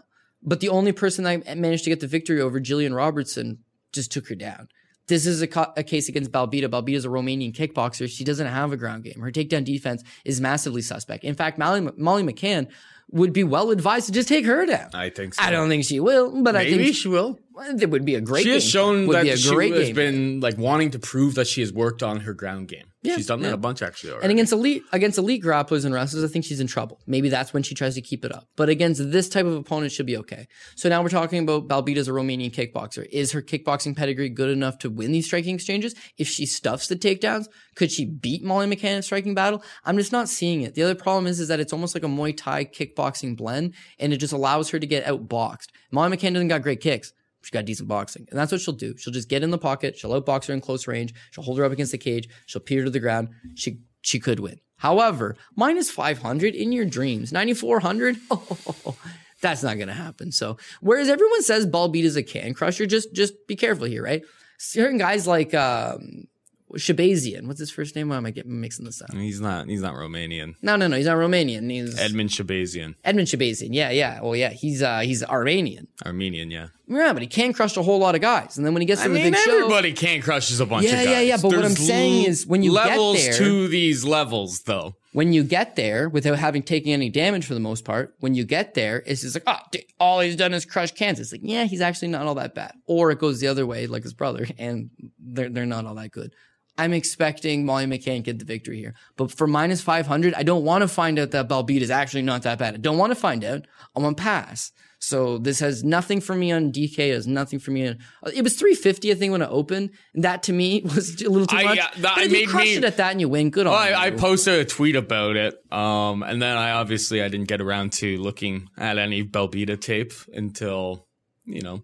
But 0.47 0.61
the 0.61 0.69
only 0.69 0.93
person 0.93 1.25
that 1.25 1.59
managed 1.59 1.85
to 1.85 1.91
get 1.91 2.01
the 2.01 2.07
victory 2.07 2.41
over, 2.41 2.61
Jillian 2.61 2.95
Robertson, 2.95 3.59
just 3.93 4.13
took 4.13 4.29
her 4.29 4.37
down. 4.37 4.69
This 5.09 5.27
is 5.27 5.43
a, 5.43 5.47
ca- 5.47 5.73
a 5.77 5.83
case 5.83 6.09
against 6.09 6.33
Belbita. 6.33 6.69
Belbita 6.69 6.95
is 6.95 7.05
a 7.05 7.09
Romanian 7.09 7.55
kickboxer. 7.55 8.09
She 8.09 8.25
doesn't 8.25 8.47
have 8.47 8.73
a 8.73 8.77
ground 8.77 9.05
game. 9.05 9.21
Her 9.21 9.31
takedown 9.31 9.65
defense 9.65 10.03
is 10.25 10.41
massively 10.41 10.83
suspect. 10.83 11.25
In 11.25 11.35
fact, 11.35 11.59
Molly, 11.59 11.89
Molly 11.97 12.23
McCann 12.23 12.69
would 13.11 13.33
be 13.33 13.45
well 13.45 13.71
advised 13.71 14.07
to 14.07 14.13
just 14.13 14.29
take 14.29 14.45
her 14.47 14.67
down. 14.67 14.91
I 14.95 15.11
think 15.11 15.35
so. 15.35 15.43
I 15.43 15.51
don't 15.51 15.69
think 15.69 15.85
she 15.85 16.01
will, 16.01 16.43
but 16.43 16.57
I 16.57 16.65
Maybe 16.65 16.85
think 16.85 16.97
she 16.97 17.09
will. 17.09 17.39
It 17.59 17.91
would 17.91 18.05
be 18.05 18.15
a 18.15 18.21
great. 18.21 18.45
She 18.45 18.51
has 18.51 18.65
game 18.65 18.71
shown 18.71 19.07
would 19.07 19.17
that 19.17 19.39
she 19.39 19.51
has 19.51 19.87
game 19.87 19.95
been 19.95 20.41
like 20.41 20.59
wanting 20.59 20.91
to 20.91 20.99
prove 20.99 21.35
that 21.37 21.47
she 21.47 21.61
has 21.63 21.73
worked 21.73 22.03
on 22.03 22.21
her 22.21 22.35
ground 22.35 22.69
game. 22.69 22.85
Yeah, 23.03 23.17
She's 23.17 23.27
done 23.27 23.41
that 23.43 23.53
a 23.53 23.57
bunch 23.57 23.83
actually 23.83 24.11
already. 24.11 24.25
And 24.25 24.33
against 24.33 24.53
elite 24.53 24.83
against 24.93 25.17
elite 25.17 25.43
grapplers 25.43 25.85
and 25.85 25.95
wrestlers, 25.95 26.25
I 26.25 26.29
think 26.29 26.45
she's 26.45 26.59
in 26.59 26.67
trouble. 26.67 27.01
Maybe 27.07 27.29
that's 27.29 27.55
when 27.55 27.63
she 27.63 27.75
tries 27.75 27.95
to 27.95 28.01
keep 28.01 28.25
it 28.25 28.35
up. 28.35 28.49
But 28.57 28.69
against 28.69 29.13
this 29.13 29.29
type 29.29 29.47
of 29.47 29.55
opponent, 29.55 29.93
she'll 29.93 30.07
be 30.07 30.17
okay. 30.19 30.49
So 30.75 30.89
now 30.89 31.03
we're 31.03 31.09
talking 31.09 31.39
about 31.39 31.69
Belbita 31.69 31.99
as 31.99 32.09
a 32.09 32.13
Romanian 32.13 32.53
kickboxer. 32.53 33.07
Is 33.13 33.33
her 33.33 33.43
kickboxing 33.43 33.97
pedigree 33.97 34.29
good 34.29 34.51
enough 34.51 34.79
to 34.79 34.91
win 34.91 35.13
these 35.13 35.27
striking 35.27 35.55
exchanges? 35.55 35.95
If 36.19 36.27
she 36.27 36.47
stuffs 36.47 36.89
the 36.89 36.97
takedowns, 36.97 37.47
could 37.77 37.93
she 37.93 38.05
beat 38.07 38.43
Molly 38.43 38.67
McCann 38.67 38.97
in 38.97 39.03
striking 39.03 39.35
battle? 39.35 39.63
I'm 39.85 39.97
just 39.97 40.11
not 40.11 40.29
seeing 40.29 40.63
it. 40.63 40.75
The 40.75 40.83
other 40.83 40.97
problem 40.97 41.27
is, 41.27 41.39
is 41.39 41.49
that 41.49 41.61
it's 41.61 41.73
almost 41.73 41.95
like 41.95 42.05
a 42.05 42.09
Muay 42.09 42.37
Thai 42.37 42.65
kickboxing 42.65 43.37
blend, 43.37 43.75
and 44.01 44.13
it 44.13 44.17
just 44.17 44.33
allows 44.33 44.71
her 44.71 44.81
to 44.81 44.87
get 44.87 45.05
outboxed. 45.05 45.69
Molly 45.93 46.17
McCann 46.17 46.33
doesn't 46.33 46.49
got 46.49 46.63
great 46.63 46.81
kicks. 46.81 47.13
She's 47.47 47.53
got 47.53 47.65
decent 47.65 47.87
boxing. 47.87 48.27
And 48.29 48.37
that's 48.37 48.51
what 48.51 48.61
she'll 48.61 48.75
do. 48.75 48.97
She'll 48.99 49.13
just 49.13 49.29
get 49.29 49.45
in 49.45 49.51
the 49.51 49.59
pocket. 49.59 49.97
She'll 49.97 50.21
outbox 50.21 50.49
her 50.49 50.55
in 50.55 50.61
close 50.61 50.89
range. 50.89 51.15
She'll 51.31 51.45
hold 51.45 51.59
her 51.59 51.65
up 51.65 51.71
against 51.71 51.93
the 51.93 51.99
cage. 51.99 52.29
She'll 52.47 52.61
pin 52.61 52.79
her 52.79 52.85
to 52.87 52.91
the 52.91 52.99
ground. 52.99 53.29
She 53.55 53.83
she 54.01 54.19
could 54.19 54.41
win. 54.41 54.59
However, 54.79 55.37
minus 55.55 55.89
500 55.89 56.57
in 56.57 56.73
your 56.73 56.85
dreams, 56.87 57.33
9,400, 57.33 58.17
oh, 58.33 58.97
that's 59.41 59.63
not 59.63 59.77
going 59.77 59.87
to 59.87 59.95
happen. 59.95 60.33
So, 60.33 60.57
whereas 60.81 61.09
everyone 61.09 61.45
says 61.45 61.69
Belbita 61.69 62.03
is 62.03 62.17
a 62.17 62.25
can 62.25 62.53
crusher, 62.53 62.85
just 62.85 63.15
just 63.15 63.47
be 63.47 63.55
careful 63.55 63.87
here, 63.87 64.03
right? 64.03 64.25
Certain 64.59 64.99
guys 64.99 65.29
like 65.29 65.55
um, 65.55 66.27
Shahbazyan, 66.75 67.47
what's 67.47 67.61
his 67.61 67.71
first 67.71 67.95
name? 67.95 68.09
Why 68.09 68.17
am 68.17 68.27
I 68.27 68.33
getting 68.33 68.61
mixing 68.61 68.87
this 68.87 69.01
up? 69.01 69.15
he's 69.15 69.41
not 69.41 69.69
he's 69.69 69.83
not 69.83 69.95
Romanian. 69.95 70.57
No, 70.63 70.75
no, 70.75 70.89
no, 70.89 70.97
he's 70.97 71.07
not 71.07 71.17
Romanian. 71.17 71.71
He's 71.71 71.97
Edmen 71.97 72.29
Shahbazyan, 72.29 72.97
Edmen 73.05 73.23
Shahbazyan. 73.23 73.69
Yeah, 73.71 73.91
yeah. 73.91 74.21
Well, 74.21 74.35
yeah, 74.35 74.51
he's 74.51 74.83
uh, 74.83 75.01
he's 75.01 75.23
Armenian. 75.23 75.87
Armenian, 76.05 76.51
yeah. 76.51 76.69
Yeah, 76.89 77.12
but 77.12 77.20
he 77.22 77.26
can 77.28 77.53
crush 77.53 77.76
a 77.76 77.82
whole 77.82 77.99
lot 77.99 78.14
of 78.14 78.20
guys. 78.20 78.57
And 78.57 78.64
then 78.64 78.72
when 78.72 78.80
he 78.80 78.87
gets 78.87 79.01
to 79.01 79.07
I 79.07 79.09
the 79.09 79.14
mean, 79.14 79.32
big 79.32 79.37
show, 79.41 79.57
everybody 79.57 79.93
can 79.93 80.22
crushes 80.22 80.61
a 80.61 80.66
bunch 80.66 80.84
Yeah, 80.84 80.91
of 80.93 80.97
guys. 80.99 81.05
yeah, 81.07 81.12
yeah, 81.12 81.20
yeah. 81.20 81.37
but 81.43 81.49
what 81.53 81.64
I'm 81.64 81.70
saying 81.72 82.24
l- 82.24 82.30
is 82.30 82.47
when 82.47 82.62
you 82.62 82.72
get 82.74 82.84
there. 82.84 82.91
levels 82.97 83.39
to 83.39 83.68
these 83.68 84.05
levels, 84.05 84.61
though. 84.62 84.95
when 85.12 85.32
you 85.32 85.43
get 85.43 85.74
there 85.74 86.09
without 86.09 86.39
having 86.39 86.62
taken 86.62 86.93
any 86.93 87.11
damage 87.11 87.45
for 87.45 87.55
the 87.55 87.61
most 87.61 87.84
part, 87.84 88.14
when 88.20 88.34
you 88.37 88.45
get 88.45 88.74
there, 88.74 89.03
it's 89.05 89.22
just 89.22 89.34
like, 89.34 89.43
ah, 89.49 89.61
oh, 89.64 89.68
dude, 89.72 89.82
all 89.99 90.20
he's 90.20 90.37
done 90.37 90.55
is 90.55 90.64
crush 90.64 90.93
Kansas. 90.93 91.32
Like, 91.32 91.41
yeah, 91.43 91.64
he's 91.64 91.80
actually 91.80 92.09
not 92.09 92.26
all 92.26 92.37
that 92.37 92.55
bad. 92.55 92.72
Or 92.87 93.11
it 93.11 93.18
goes 93.18 93.41
the 93.41 93.49
other 93.49 93.66
way, 93.66 93.89
like 93.89 94.05
his 94.05 94.14
brother, 94.14 94.47
and 94.59 94.91
they're 95.18 95.49
they're 95.49 95.66
not 95.66 95.87
all 95.87 95.95
that 95.97 96.12
good. 96.12 96.32
I'm 96.78 96.93
expecting 96.93 97.64
Molly 97.64 97.87
McCann 97.87 98.22
get 98.22 98.39
the 98.39 98.45
victory 98.45 98.78
here. 98.78 98.95
But 99.16 99.32
for 99.32 99.47
minus 99.47 99.80
500, 99.80 100.34
I 100.34 100.43
don't 100.43 100.62
want 100.62 100.82
to 100.82 100.89
find 100.89 101.18
out 101.18 101.30
that 101.30 101.49
Belbita 101.49 101.80
is 101.80 101.91
actually 101.91 102.20
not 102.22 102.43
that 102.43 102.59
bad. 102.59 102.74
I 102.74 102.76
don't 102.76 102.99
want 102.99 103.12
to 103.12 103.18
find 103.18 103.43
out. 103.45 103.66
I 103.97 104.01
want 104.01 104.18
to 104.18 104.22
pass. 104.22 104.72
So 104.99 105.39
this 105.39 105.61
has 105.61 105.85
nothing 105.85 106.21
for 106.21 106.35
me 106.35 106.51
on 106.53 106.73
DK. 106.73 106.99
It 107.11 107.15
has 107.15 107.27
nothing 107.27 107.59
for 107.59 107.71
me 107.71 107.87
on. 107.87 107.99
It 108.35 108.43
was 108.43 108.57
350, 108.57 109.13
I 109.13 109.15
think, 109.15 109.31
when 109.31 109.43
it 109.43 109.49
opened. 109.51 109.91
And 110.15 110.25
that 110.25 110.43
to 110.45 110.53
me 110.53 110.81
was 110.85 111.21
a 111.23 111.29
little 111.29 111.47
too 111.47 111.57
I- 111.57 111.65
much. 111.65 111.77
yeah, 111.77 111.89
that- 111.99 112.03
but 112.03 112.19
I 112.19 112.23
if 112.25 112.33
you 112.33 112.39
made 112.39 112.49
crush 112.49 112.65
me- 112.65 112.75
it 112.77 112.85
at 112.85 112.97
that 112.97 113.13
and 113.13 113.21
you 113.21 113.29
win, 113.29 113.51
good 113.51 113.67
on 113.67 113.75
I, 113.75 113.89
you. 113.91 113.95
I 113.95 114.11
posted 114.13 114.55
a 114.61 114.65
tweet 114.65 114.97
about 114.97 115.37
it, 115.37 115.55
um, 115.71 116.23
and 116.23 116.41
then 116.41 116.57
I 116.57 116.71
obviously 116.73 117.23
I 117.23 117.29
didn't 117.29 117.49
get 117.49 117.61
around 117.61 117.93
to 117.95 118.17
looking 118.17 118.69
at 118.79 118.99
any 118.99 119.23
Belbita 119.23 119.81
tape 119.81 120.13
until 120.33 121.07
you 121.45 121.61
know 121.63 121.83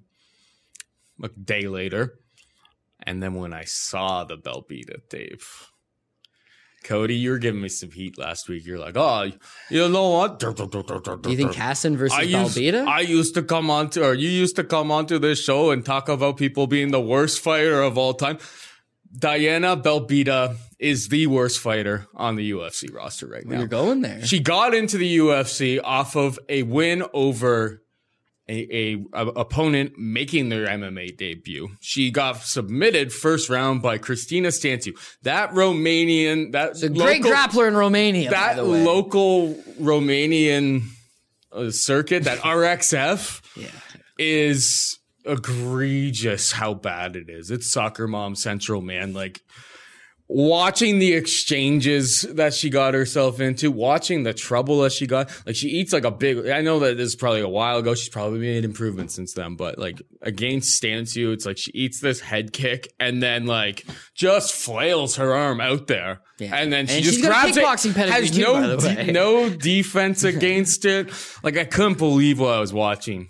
a 1.23 1.29
day 1.29 1.69
later, 1.69 2.19
and 3.07 3.23
then 3.23 3.35
when 3.35 3.53
I 3.53 3.65
saw 3.65 4.25
the 4.25 4.37
Belbita 4.37 5.09
tape. 5.11 5.43
Cody, 6.85 7.15
you 7.17 7.31
were 7.31 7.39
giving 7.39 7.61
me 7.61 7.69
some 7.69 7.91
heat 7.91 8.19
last 8.19 8.49
week. 8.49 8.67
You're 8.67 8.79
like, 8.79 8.97
oh, 8.97 9.31
you 9.71 9.89
know 9.89 10.11
what? 10.11 10.39
Do 10.39 11.31
you 11.31 11.37
think 11.37 11.55
Hassan 11.55 11.97
versus 11.97 12.19
I 12.19 12.23
used, 12.23 12.57
Belbita? 12.57 12.87
I 12.87 13.01
used 13.01 13.35
to 13.35 13.43
come 13.43 13.71
on 13.71 13.91
to, 13.91 14.05
or 14.05 14.15
you 14.15 14.29
used 14.29 14.57
to 14.57 14.65
come 14.65 14.91
onto 14.91 15.19
this 15.19 15.43
show 15.43 15.71
and 15.71 15.85
talk 15.85 16.09
about 16.09 16.37
people 16.37 16.67
being 16.67 16.91
the 16.91 17.01
worst 17.01 17.41
fighter 17.41 17.83
of 17.83 17.99
all 17.99 18.15
time. 18.15 18.39
Diana 19.17 19.77
Belbita 19.77 20.57
is 20.79 21.09
the 21.09 21.27
worst 21.27 21.61
fighter 21.61 22.07
on 22.15 22.37
the 22.37 22.51
UFC 22.51 22.93
roster 22.93 23.27
right 23.27 23.45
now. 23.45 23.59
You're 23.59 23.69
going 23.69 24.01
there. 24.01 24.25
She 24.25 24.41
got 24.41 24.75
into 24.75 24.97
the 24.97 25.19
UFC 25.19 25.79
off 25.83 26.17
of 26.17 26.39
a 26.49 26.63
win 26.63 27.05
over 27.13 27.82
a, 28.49 28.95
a, 28.95 29.05
a 29.15 29.27
opponent 29.29 29.93
making 29.99 30.49
their 30.49 30.67
MMA 30.67 31.17
debut. 31.17 31.71
She 31.81 32.11
got 32.11 32.39
submitted 32.43 33.13
first 33.13 33.49
round 33.49 33.83
by 33.83 33.99
Christina 33.99 34.49
Stanciu. 34.49 34.93
That 35.23 35.51
Romanian, 35.53 36.53
that 36.53 36.81
the 36.81 36.89
great 36.89 37.23
grappler 37.23 37.69
in 37.69 37.77
Romania. 37.77 38.31
that 38.31 38.65
local 38.65 39.55
Romanian 39.81 40.83
uh, 41.53 41.71
circuit, 41.71 42.25
that 42.25 42.39
RXF, 42.43 43.41
Yeah. 43.57 43.69
is 44.19 44.99
egregious 45.25 46.53
how 46.53 46.75
bad 46.75 47.17
it 47.17 47.29
is. 47.29 47.51
It's 47.51 47.71
soccer 47.71 48.09
mom 48.09 48.35
central, 48.35 48.81
man. 48.83 49.13
Like 49.13 49.41
watching 50.35 50.99
the 50.99 51.13
exchanges 51.13 52.23
that 52.23 52.55
she 52.55 52.71
got 52.71 52.95
herself 52.95 53.39
into, 53.41 53.71
watching 53.71 54.23
the 54.23 54.33
trouble 54.33 54.81
that 54.81 54.93
she 54.93 55.07
got. 55.07 55.31
Like 55.47 55.57
she 55.57 55.69
eats 55.69 55.93
like 55.93 56.05
a 56.05 56.11
big. 56.11 56.49
I 56.49 56.63
know 56.63 56.79
that 56.81 56.97
this 56.97 57.09
is 57.09 57.17
probably 57.17 57.41
a 57.41 57.49
while 57.49 57.79
ago. 57.79 57.95
She's 57.95 58.09
probably 58.09 58.39
made 58.41 58.65
improvements 58.65 59.15
since 59.15 59.35
then, 59.35 59.57
but 59.57 59.79
like 59.79 60.01
against 60.23 60.83
Stanciu, 60.83 61.33
it's 61.33 61.45
like 61.45 61.59
she 61.59 61.71
eats 61.73 62.01
this 62.01 62.21
head 62.21 62.53
kick 62.53 62.93
and 62.99 63.23
then 63.23 63.47
like 63.47 63.85
just 64.15 64.55
flails 64.55 65.17
her 65.17 65.35
arm 65.35 65.61
out 65.61 65.87
there, 65.87 66.21
Yeah. 66.39 66.57
and 66.57 66.73
then 66.73 66.87
she 66.87 66.97
And 66.97 67.05
just 67.05 67.17
she's 67.19 67.27
got 67.27 67.49
a 67.49 67.53
grabs 67.53 67.85
it. 67.87 67.97
Has 67.97 68.31
too, 68.31 68.41
no 68.43 68.77
de- 68.79 69.13
no 69.13 69.51
defense 69.51 70.25
against 70.25 70.85
it. 70.85 71.11
Like 71.43 71.57
I 71.59 71.65
couldn't 71.65 71.99
believe 71.99 72.41
what 72.41 72.55
I 72.55 72.61
was 72.61 72.73
watching 72.73 73.29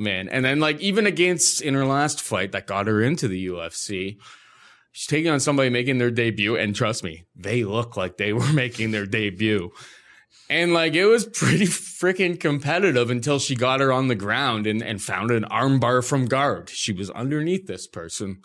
man. 0.00 0.28
And 0.28 0.44
then 0.44 0.60
like 0.60 0.80
even 0.80 1.06
against 1.06 1.60
in 1.60 1.74
her 1.74 1.84
last 1.84 2.20
fight 2.22 2.52
that 2.52 2.68
got 2.68 2.86
her 2.86 3.02
into 3.02 3.26
the 3.26 3.48
UFC, 3.48 4.16
she's 4.92 5.06
taking 5.06 5.30
on 5.30 5.40
somebody 5.40 5.70
making 5.70 5.98
their 5.98 6.10
debut, 6.10 6.56
and 6.56 6.74
trust 6.74 7.04
me, 7.04 7.26
they 7.34 7.64
look 7.64 7.96
like 7.96 8.16
they 8.16 8.32
were 8.34 8.52
making 8.52 8.90
their 8.90 9.06
debut. 9.06 9.70
And 10.50 10.72
like 10.72 10.94
it 10.94 11.04
was 11.04 11.26
pretty 11.26 11.66
freaking 11.66 12.40
competitive 12.40 13.10
until 13.10 13.38
she 13.38 13.54
got 13.54 13.80
her 13.80 13.92
on 13.92 14.08
the 14.08 14.14
ground 14.14 14.66
and, 14.66 14.82
and 14.82 15.00
found 15.00 15.30
an 15.30 15.44
armbar 15.44 16.06
from 16.06 16.26
guard. 16.26 16.70
She 16.70 16.92
was 16.92 17.10
underneath 17.10 17.66
this 17.66 17.86
person. 17.86 18.40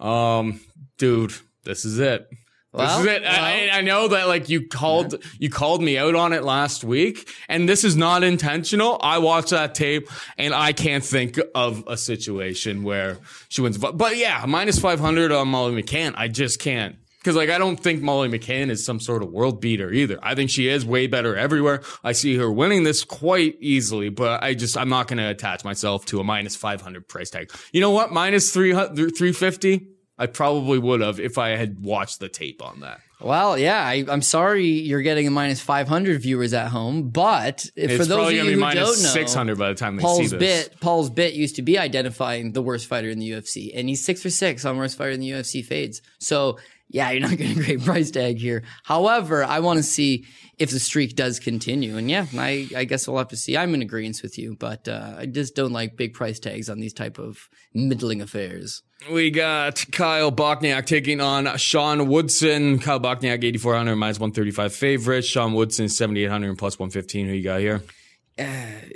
Um, 0.00 0.60
dude, 0.96 1.34
this 1.64 1.84
is 1.84 1.98
it. 1.98 2.28
Well, 2.72 3.02
this 3.02 3.06
is 3.06 3.16
it. 3.16 3.24
I, 3.24 3.70
I 3.78 3.80
know 3.80 4.08
that 4.08 4.28
like 4.28 4.50
you 4.50 4.68
called 4.68 5.24
you 5.38 5.48
called 5.48 5.82
me 5.82 5.96
out 5.96 6.14
on 6.14 6.34
it 6.34 6.44
last 6.44 6.84
week, 6.84 7.30
and 7.48 7.66
this 7.66 7.82
is 7.82 7.96
not 7.96 8.22
intentional. 8.22 8.98
I 9.02 9.18
watched 9.18 9.50
that 9.50 9.74
tape, 9.74 10.10
and 10.36 10.52
I 10.52 10.74
can't 10.74 11.02
think 11.02 11.40
of 11.54 11.82
a 11.86 11.96
situation 11.96 12.82
where 12.82 13.18
she 13.48 13.62
wins. 13.62 13.78
But, 13.78 13.96
but 13.96 14.18
yeah, 14.18 14.44
minus 14.46 14.78
five 14.78 15.00
hundred 15.00 15.32
on 15.32 15.48
Molly 15.48 15.82
McCann. 15.82 16.12
I 16.16 16.28
just 16.28 16.60
can't 16.60 16.96
because 17.20 17.36
like 17.36 17.48
I 17.48 17.56
don't 17.56 17.80
think 17.80 18.02
Molly 18.02 18.28
McCann 18.28 18.68
is 18.68 18.84
some 18.84 19.00
sort 19.00 19.22
of 19.22 19.30
world 19.30 19.62
beater 19.62 19.90
either. 19.90 20.18
I 20.22 20.34
think 20.34 20.50
she 20.50 20.68
is 20.68 20.84
way 20.84 21.06
better 21.06 21.36
everywhere. 21.36 21.82
I 22.04 22.12
see 22.12 22.36
her 22.36 22.52
winning 22.52 22.84
this 22.84 23.02
quite 23.02 23.56
easily, 23.60 24.10
but 24.10 24.42
I 24.42 24.52
just 24.52 24.76
I'm 24.76 24.90
not 24.90 25.08
going 25.08 25.18
to 25.18 25.30
attach 25.30 25.64
myself 25.64 26.04
to 26.06 26.20
a 26.20 26.24
minus 26.24 26.54
five 26.54 26.82
hundred 26.82 27.08
price 27.08 27.30
tag. 27.30 27.50
You 27.72 27.80
know 27.80 27.92
what? 27.92 28.12
Minus 28.12 28.52
three 28.52 28.74
three 29.10 29.32
fifty. 29.32 29.88
I 30.18 30.26
probably 30.26 30.78
would 30.78 31.00
have 31.00 31.20
if 31.20 31.38
I 31.38 31.50
had 31.50 31.80
watched 31.80 32.20
the 32.20 32.28
tape 32.28 32.62
on 32.62 32.80
that. 32.80 33.00
Well, 33.20 33.58
yeah, 33.58 33.82
I, 33.82 34.04
I'm 34.08 34.22
sorry 34.22 34.66
you're 34.66 35.02
getting 35.02 35.26
a 35.26 35.30
minus 35.30 35.60
500 35.60 36.22
viewers 36.22 36.52
at 36.54 36.68
home, 36.68 37.10
but 37.10 37.68
if, 37.74 37.96
for 37.96 38.04
those 38.04 38.28
of 38.28 38.32
you 38.32 38.44
who 38.44 38.56
minus 38.56 38.88
don't 38.96 39.02
know, 39.02 39.10
600 39.10 39.58
by 39.58 39.68
the 39.68 39.74
time 39.74 39.96
they 39.96 40.02
Paul's 40.02 40.18
see 40.30 40.36
this. 40.36 40.68
bit, 40.68 40.80
Paul's 40.80 41.10
bit 41.10 41.34
used 41.34 41.56
to 41.56 41.62
be 41.62 41.78
identifying 41.78 42.52
the 42.52 42.62
worst 42.62 42.86
fighter 42.86 43.08
in 43.08 43.18
the 43.18 43.30
UFC, 43.30 43.72
and 43.74 43.88
he's 43.88 44.04
six 44.04 44.22
for 44.22 44.30
six 44.30 44.64
on 44.64 44.76
worst 44.76 44.96
fighter 44.96 45.10
in 45.10 45.20
the 45.20 45.30
UFC 45.30 45.64
fades. 45.64 46.00
So 46.20 46.58
yeah, 46.90 47.10
you're 47.10 47.20
not 47.20 47.36
getting 47.36 47.58
a 47.58 47.64
great 47.64 47.82
price 47.84 48.10
tag 48.10 48.38
here. 48.38 48.62
However, 48.84 49.44
I 49.44 49.60
want 49.60 49.78
to 49.78 49.82
see 49.82 50.24
if 50.58 50.70
the 50.70 50.80
streak 50.80 51.16
does 51.16 51.38
continue. 51.38 51.96
And 51.96 52.10
yeah, 52.10 52.26
I, 52.36 52.68
I 52.74 52.84
guess 52.84 53.06
we'll 53.06 53.18
have 53.18 53.28
to 53.28 53.36
see. 53.36 53.56
I'm 53.56 53.74
in 53.74 53.82
agreement 53.82 54.22
with 54.22 54.38
you, 54.38 54.56
but 54.58 54.88
uh, 54.88 55.16
I 55.18 55.26
just 55.26 55.54
don't 55.54 55.72
like 55.72 55.96
big 55.96 56.14
price 56.14 56.38
tags 56.38 56.70
on 56.70 56.80
these 56.80 56.94
type 56.94 57.18
of 57.18 57.48
middling 57.74 58.22
affairs. 58.22 58.82
We 59.10 59.30
got 59.30 59.84
Kyle 59.92 60.32
Bokniak 60.32 60.86
taking 60.86 61.20
on 61.20 61.56
Sean 61.56 62.08
Woodson. 62.08 62.78
Kyle 62.80 62.98
Bokniak, 62.98 63.44
8,400 63.44 63.94
minus 63.96 64.18
135 64.18 64.74
favorite. 64.74 65.22
Sean 65.24 65.54
Woodson, 65.54 65.88
7,800 65.88 66.48
and 66.48 66.58
plus 66.58 66.78
115. 66.78 67.28
Who 67.28 67.32
you 67.32 67.44
got 67.44 67.60
here? 67.60 67.82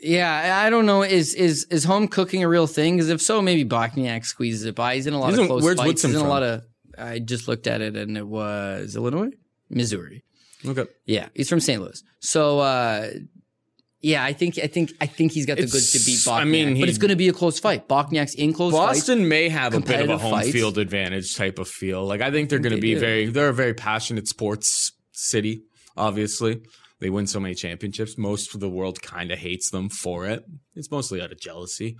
Yeah, 0.02 0.60
I 0.64 0.70
don't 0.70 0.86
know. 0.86 1.02
Is 1.02 1.34
is 1.34 1.64
is 1.70 1.84
home 1.84 2.08
cooking 2.08 2.42
a 2.44 2.48
real 2.48 2.66
thing? 2.66 2.96
Because 2.96 3.10
if 3.10 3.20
so, 3.22 3.40
maybe 3.42 3.64
Bokniak 3.68 4.24
squeezes 4.24 4.64
it 4.66 4.74
by. 4.74 4.96
He's 4.96 5.06
in 5.06 5.14
a 5.14 5.18
lot 5.18 5.30
He's 5.30 5.38
of 5.38 5.46
close 5.46 5.62
where's 5.62 5.76
fights. 5.78 5.86
Woodson 5.86 6.10
He's 6.10 6.16
in 6.16 6.20
from? 6.22 6.30
a 6.30 6.32
lot 6.32 6.42
of. 6.42 6.62
I 6.98 7.18
just 7.18 7.48
looked 7.48 7.66
at 7.66 7.80
it 7.80 7.96
and 7.96 8.16
it 8.18 8.26
was 8.26 8.94
Illinois, 8.96 9.30
Missouri. 9.70 10.22
Okay. 10.64 10.84
Yeah, 11.06 11.28
he's 11.34 11.48
from 11.48 11.58
St. 11.60 11.80
Louis. 11.80 12.02
So 12.20 12.60
uh, 12.60 13.08
yeah, 14.02 14.22
I 14.24 14.32
think 14.32 14.58
I 14.58 14.66
think 14.66 14.92
I 15.00 15.06
think 15.06 15.32
he's 15.32 15.46
got 15.46 15.56
the 15.56 15.62
goods 15.66 15.92
to 15.92 15.98
beat 15.98 16.14
It's- 16.18 16.26
Bokniak. 16.26 16.40
I 16.40 16.44
mean, 16.44 16.80
but 16.80 16.88
it's 16.88 16.98
going 16.98 17.10
to 17.10 17.16
be 17.16 17.28
a 17.28 17.32
close 17.32 17.58
fight. 17.60 17.88
Bokniak's 17.88 18.34
in 18.34 18.52
close 18.52 18.72
fights. 18.72 18.98
Boston 19.00 19.28
may 19.28 19.48
have 19.48 19.74
a 19.74 19.80
bit 19.80 19.82
of 19.82 19.90
a 19.90 19.92
competitive 19.94 20.20
home 20.20 20.30
fights. 20.32 20.50
field 20.50 20.78
advantage 20.78 21.34
type 21.36 21.58
of 21.58 21.68
feel. 21.68 22.04
Like 22.04 22.20
I 22.20 22.30
think 22.30 22.50
they're 22.50 22.58
going 22.58 22.72
to 22.74 22.76
they 22.76 22.80
be 22.80 22.94
do. 22.94 23.00
very. 23.00 23.26
They're 23.26 23.48
a 23.48 23.54
very 23.54 23.74
passionate 23.74 24.28
sports 24.28 24.92
city. 25.12 25.62
Obviously, 25.96 26.60
they 27.00 27.10
win 27.10 27.26
so 27.26 27.38
many 27.40 27.54
championships. 27.54 28.18
Most 28.18 28.54
of 28.54 28.60
the 28.60 28.68
world 28.68 29.00
kind 29.02 29.30
of 29.30 29.38
hates 29.38 29.70
them 29.70 29.88
for 29.88 30.26
it. 30.26 30.44
It's 30.74 30.90
mostly 30.90 31.20
out 31.22 31.30
of 31.32 31.38
jealousy. 31.40 31.96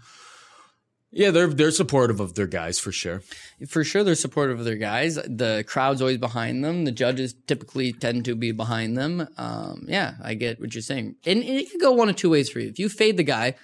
Yeah, 1.15 1.31
they're 1.31 1.49
they're 1.49 1.71
supportive 1.71 2.21
of 2.21 2.35
their 2.35 2.47
guys 2.47 2.79
for 2.79 2.91
sure. 2.91 3.23
For 3.69 3.85
sure, 3.85 4.03
they're 4.03 4.15
supportive 4.15 4.59
of 4.59 4.65
their 4.65 4.77
guys. 4.77 5.17
The 5.17 5.63
crowd's 5.69 6.01
always 6.01 6.17
behind 6.17 6.65
them. 6.65 6.87
The 6.87 6.91
judges 6.91 7.35
typically 7.47 7.93
tend 7.93 8.25
to 8.25 8.35
be 8.35 8.51
behind 8.51 8.97
them. 8.97 9.29
Um, 9.37 9.85
yeah, 9.89 10.15
I 10.23 10.33
get 10.33 10.59
what 10.59 10.75
you're 10.75 10.81
saying. 10.81 11.17
And 11.27 11.43
it 11.43 11.71
could 11.71 11.83
go 11.83 11.93
one 11.93 12.09
of 12.09 12.17
two 12.17 12.31
ways 12.31 12.49
for 12.49 12.61
you. 12.61 12.69
If 12.71 12.79
you 12.79 12.89
fade 12.89 13.19
the 13.19 13.25
guy, 13.25 13.57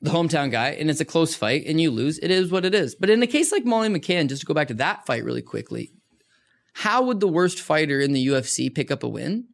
the 0.00 0.12
hometown 0.12 0.52
guy, 0.52 0.70
and 0.70 0.88
it's 0.88 1.00
a 1.00 1.04
close 1.04 1.34
fight 1.34 1.64
and 1.66 1.80
you 1.80 1.90
lose, 1.90 2.18
it 2.18 2.30
is 2.30 2.52
what 2.52 2.64
it 2.64 2.74
is. 2.74 2.94
But 2.94 3.10
in 3.10 3.20
a 3.20 3.26
case 3.26 3.50
like 3.50 3.64
Molly 3.64 3.88
McCann, 3.88 4.28
just 4.28 4.42
to 4.42 4.46
go 4.46 4.54
back 4.54 4.68
to 4.68 4.74
that 4.74 5.04
fight 5.06 5.24
really 5.24 5.42
quickly, 5.42 5.90
how 6.72 7.02
would 7.02 7.18
the 7.18 7.28
worst 7.28 7.60
fighter 7.60 7.98
in 7.98 8.12
the 8.12 8.28
UFC 8.28 8.72
pick 8.72 8.92
up 8.92 9.02
a 9.02 9.08
win? 9.08 9.46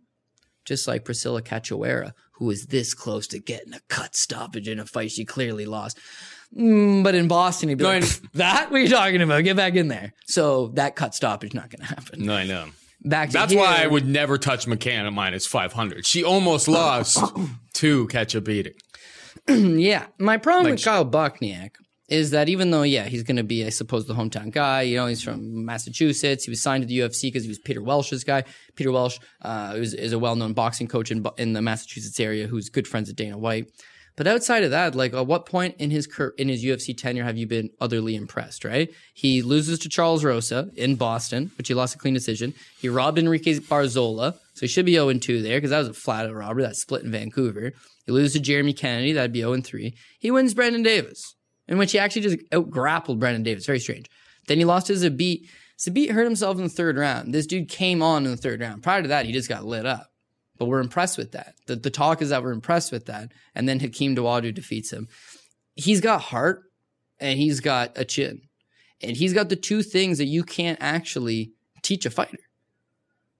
Just 0.66 0.86
like 0.86 1.06
Priscilla 1.06 1.40
Cachoeira, 1.40 2.12
who 2.32 2.44
was 2.44 2.66
this 2.66 2.92
close 2.92 3.26
to 3.28 3.38
getting 3.38 3.72
a 3.72 3.80
cut 3.88 4.14
stoppage 4.14 4.68
in 4.68 4.78
a 4.78 4.84
fight 4.84 5.12
she 5.12 5.24
clearly 5.24 5.64
lost. 5.64 5.98
Mm, 6.56 7.04
but 7.04 7.14
in 7.14 7.28
Boston, 7.28 7.68
he'd 7.68 7.78
be 7.78 7.84
like, 7.84 8.04
that? 8.34 8.70
What 8.70 8.78
are 8.78 8.82
you 8.82 8.88
talking 8.88 9.20
about? 9.20 9.44
Get 9.44 9.56
back 9.56 9.74
in 9.74 9.88
there. 9.88 10.12
So 10.26 10.68
that 10.74 10.96
cut 10.96 11.14
stoppage 11.14 11.50
is 11.50 11.54
not 11.54 11.70
going 11.70 11.80
to 11.80 11.94
happen. 11.94 12.24
No, 12.24 12.34
I 12.34 12.44
know. 12.46 12.66
Back 13.02 13.30
That's 13.30 13.52
here, 13.52 13.60
why 13.60 13.82
I 13.82 13.86
would 13.86 14.06
never 14.06 14.38
touch 14.38 14.66
McCann 14.66 15.06
at 15.06 15.12
minus 15.12 15.46
five 15.46 15.72
hundred. 15.72 16.06
She 16.06 16.24
almost 16.24 16.66
lost 16.66 17.22
to 17.74 18.06
catch 18.08 18.34
a 18.34 18.40
beating. 18.40 18.72
Yeah, 19.48 20.06
my 20.18 20.38
problem 20.38 20.64
Like- 20.64 20.72
with 20.74 20.84
Kyle 20.84 21.04
Bokniak 21.04 21.72
is 22.08 22.30
that 22.30 22.48
even 22.48 22.70
though, 22.70 22.82
yeah, 22.82 23.04
he's 23.04 23.22
going 23.22 23.36
to 23.36 23.42
be, 23.44 23.64
I 23.64 23.68
suppose, 23.68 24.06
the 24.06 24.14
hometown 24.14 24.50
guy. 24.50 24.82
You 24.82 24.96
know, 24.96 25.06
he's 25.06 25.22
from 25.22 25.64
Massachusetts. 25.64 26.44
He 26.44 26.50
was 26.50 26.62
signed 26.62 26.82
to 26.82 26.86
the 26.86 27.00
UFC 27.00 27.22
because 27.22 27.42
he 27.42 27.48
was 27.48 27.58
Peter 27.58 27.82
Welch's 27.82 28.22
guy. 28.24 28.44
Peter 28.76 28.92
Welch 28.92 29.18
uh, 29.42 29.74
is, 29.76 29.92
is 29.92 30.12
a 30.12 30.18
well-known 30.18 30.52
boxing 30.52 30.86
coach 30.86 31.10
in, 31.10 31.24
in 31.36 31.52
the 31.52 31.60
Massachusetts 31.62 32.18
area 32.20 32.46
who's 32.46 32.68
good 32.68 32.86
friends 32.86 33.08
with 33.08 33.16
Dana 33.16 33.36
White. 33.36 33.70
But 34.16 34.26
outside 34.26 34.64
of 34.64 34.70
that, 34.70 34.94
like, 34.94 35.12
at 35.12 35.26
what 35.26 35.44
point 35.44 35.76
in 35.78 35.90
his 35.90 36.08
in 36.38 36.48
his 36.48 36.64
UFC 36.64 36.96
tenure 36.96 37.24
have 37.24 37.36
you 37.36 37.46
been 37.46 37.70
otherly 37.80 38.16
impressed? 38.16 38.64
Right? 38.64 38.92
He 39.12 39.42
loses 39.42 39.78
to 39.80 39.90
Charles 39.90 40.24
Rosa 40.24 40.70
in 40.74 40.96
Boston, 40.96 41.50
which 41.58 41.68
he 41.68 41.74
lost 41.74 41.94
a 41.94 41.98
clean 41.98 42.14
decision. 42.14 42.54
He 42.80 42.88
robbed 42.88 43.18
Enrique 43.18 43.58
Barzola, 43.58 44.34
so 44.54 44.60
he 44.60 44.68
should 44.68 44.86
be 44.86 44.94
0 44.94 45.12
2 45.12 45.42
there 45.42 45.58
because 45.58 45.70
that 45.70 45.80
was 45.80 45.88
a 45.88 45.94
flat 45.94 46.26
out 46.26 46.34
robbery. 46.34 46.62
That 46.62 46.76
split 46.76 47.04
in 47.04 47.12
Vancouver. 47.12 47.72
He 48.06 48.12
loses 48.12 48.32
to 48.34 48.40
Jeremy 48.40 48.72
Kennedy, 48.72 49.12
that'd 49.12 49.32
be 49.32 49.40
0 49.40 49.60
3. 49.60 49.94
He 50.18 50.30
wins 50.30 50.54
Brandon 50.54 50.82
Davis, 50.82 51.34
in 51.68 51.76
which 51.76 51.92
he 51.92 51.98
actually 51.98 52.22
just 52.22 52.38
out 52.52 52.70
grappled 52.70 53.20
Brandon 53.20 53.42
Davis. 53.42 53.66
Very 53.66 53.80
strange. 53.80 54.08
Then 54.48 54.58
he 54.58 54.64
lost 54.64 54.86
to 54.86 54.94
Zabit. 54.94 55.46
Zabit 55.78 56.12
hurt 56.12 56.24
himself 56.24 56.56
in 56.56 56.62
the 56.62 56.70
third 56.70 56.96
round. 56.96 57.34
This 57.34 57.46
dude 57.46 57.68
came 57.68 58.02
on 58.02 58.24
in 58.24 58.30
the 58.30 58.36
third 58.38 58.62
round. 58.62 58.82
Prior 58.82 59.02
to 59.02 59.08
that, 59.08 59.26
he 59.26 59.32
just 59.32 59.50
got 59.50 59.66
lit 59.66 59.84
up. 59.84 60.10
But 60.58 60.66
we're 60.66 60.80
impressed 60.80 61.18
with 61.18 61.32
that. 61.32 61.54
The, 61.66 61.76
the 61.76 61.90
talk 61.90 62.22
is 62.22 62.30
that 62.30 62.42
we're 62.42 62.52
impressed 62.52 62.92
with 62.92 63.06
that. 63.06 63.32
And 63.54 63.68
then 63.68 63.80
Hakeem 63.80 64.16
Dawodu 64.16 64.54
defeats 64.54 64.92
him. 64.92 65.08
He's 65.74 66.00
got 66.00 66.20
heart 66.20 66.62
and 67.18 67.38
he's 67.38 67.60
got 67.60 67.92
a 67.96 68.04
chin. 68.04 68.42
And 69.02 69.16
he's 69.16 69.34
got 69.34 69.48
the 69.50 69.56
two 69.56 69.82
things 69.82 70.18
that 70.18 70.24
you 70.24 70.42
can't 70.42 70.78
actually 70.80 71.52
teach 71.82 72.06
a 72.06 72.10
fighter. 72.10 72.38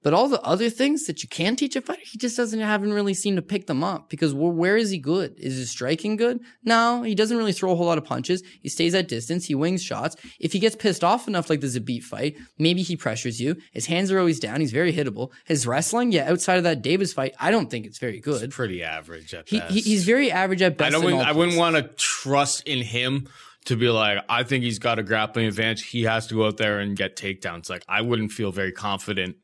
But 0.07 0.15
all 0.15 0.29
the 0.29 0.41
other 0.43 0.71
things 0.71 1.07
that 1.07 1.25
you 1.25 1.29
can 1.29 1.57
teach 1.57 1.75
a 1.75 1.81
fighter, 1.81 2.01
he 2.05 2.17
just 2.17 2.37
doesn't 2.37 2.61
haven't 2.61 2.93
really 2.93 3.13
seemed 3.13 3.39
to 3.39 3.43
pick 3.43 3.67
them 3.67 3.83
up 3.83 4.09
because 4.09 4.33
where, 4.33 4.53
where 4.53 4.77
is 4.77 4.91
he 4.91 4.99
good? 4.99 5.35
Is 5.37 5.57
his 5.57 5.69
striking 5.69 6.15
good? 6.15 6.39
No, 6.63 7.03
he 7.03 7.17
doesn't 7.17 7.37
really 7.37 7.53
throw 7.53 7.73
a 7.73 7.75
whole 7.75 7.87
lot 7.87 7.99
of 7.99 8.05
punches. 8.05 8.41
He 8.63 8.69
stays 8.69 8.95
at 8.95 9.09
distance. 9.09 9.47
He 9.47 9.57
wings 9.57 9.83
shots. 9.83 10.15
If 10.39 10.53
he 10.53 10.61
gets 10.61 10.77
pissed 10.77 11.03
off 11.03 11.27
enough, 11.27 11.51
like 11.51 11.61
the 11.61 11.67
Zabit 11.67 12.05
fight, 12.05 12.37
maybe 12.57 12.83
he 12.83 12.97
pressures 12.97 13.41
you. 13.41 13.57
His 13.73 13.87
hands 13.87 14.13
are 14.13 14.21
always 14.21 14.39
down. 14.39 14.61
He's 14.61 14.71
very 14.71 14.93
hittable. 14.93 15.33
His 15.45 15.67
wrestling, 15.67 16.13
yeah, 16.13 16.31
outside 16.31 16.59
of 16.59 16.63
that 16.63 16.83
Davis 16.83 17.13
fight, 17.13 17.35
I 17.41 17.51
don't 17.51 17.69
think 17.69 17.85
it's 17.85 17.99
very 17.99 18.21
good. 18.21 18.53
Pretty 18.53 18.85
average 18.85 19.35
at 19.35 19.49
He, 19.49 19.59
best. 19.59 19.75
he, 19.75 19.81
he's 19.81 20.05
very 20.05 20.31
average 20.31 20.63
at 20.63 20.79
best. 20.79 20.95
I 20.95 21.01
don't. 21.01 21.15
I 21.15 21.33
wouldn't 21.33 21.59
want 21.59 21.75
to 21.75 21.83
trust 21.97 22.63
in 22.69 22.81
him 22.81 23.29
to 23.65 23.75
be 23.75 23.89
like. 23.89 24.25
I 24.29 24.45
think 24.45 24.63
he's 24.63 24.79
got 24.79 25.01
a 25.01 25.03
grappling 25.03 25.47
advantage. 25.47 25.87
He 25.87 26.05
has 26.05 26.29
to 26.29 26.37
go 26.37 26.47
out 26.47 26.59
there 26.59 26.79
and 26.79 26.97
get 26.97 27.17
takedowns. 27.17 27.69
Like 27.69 27.83
I 27.89 28.03
wouldn't 28.03 28.31
feel 28.31 28.53
very 28.53 28.71
confident 28.71 29.35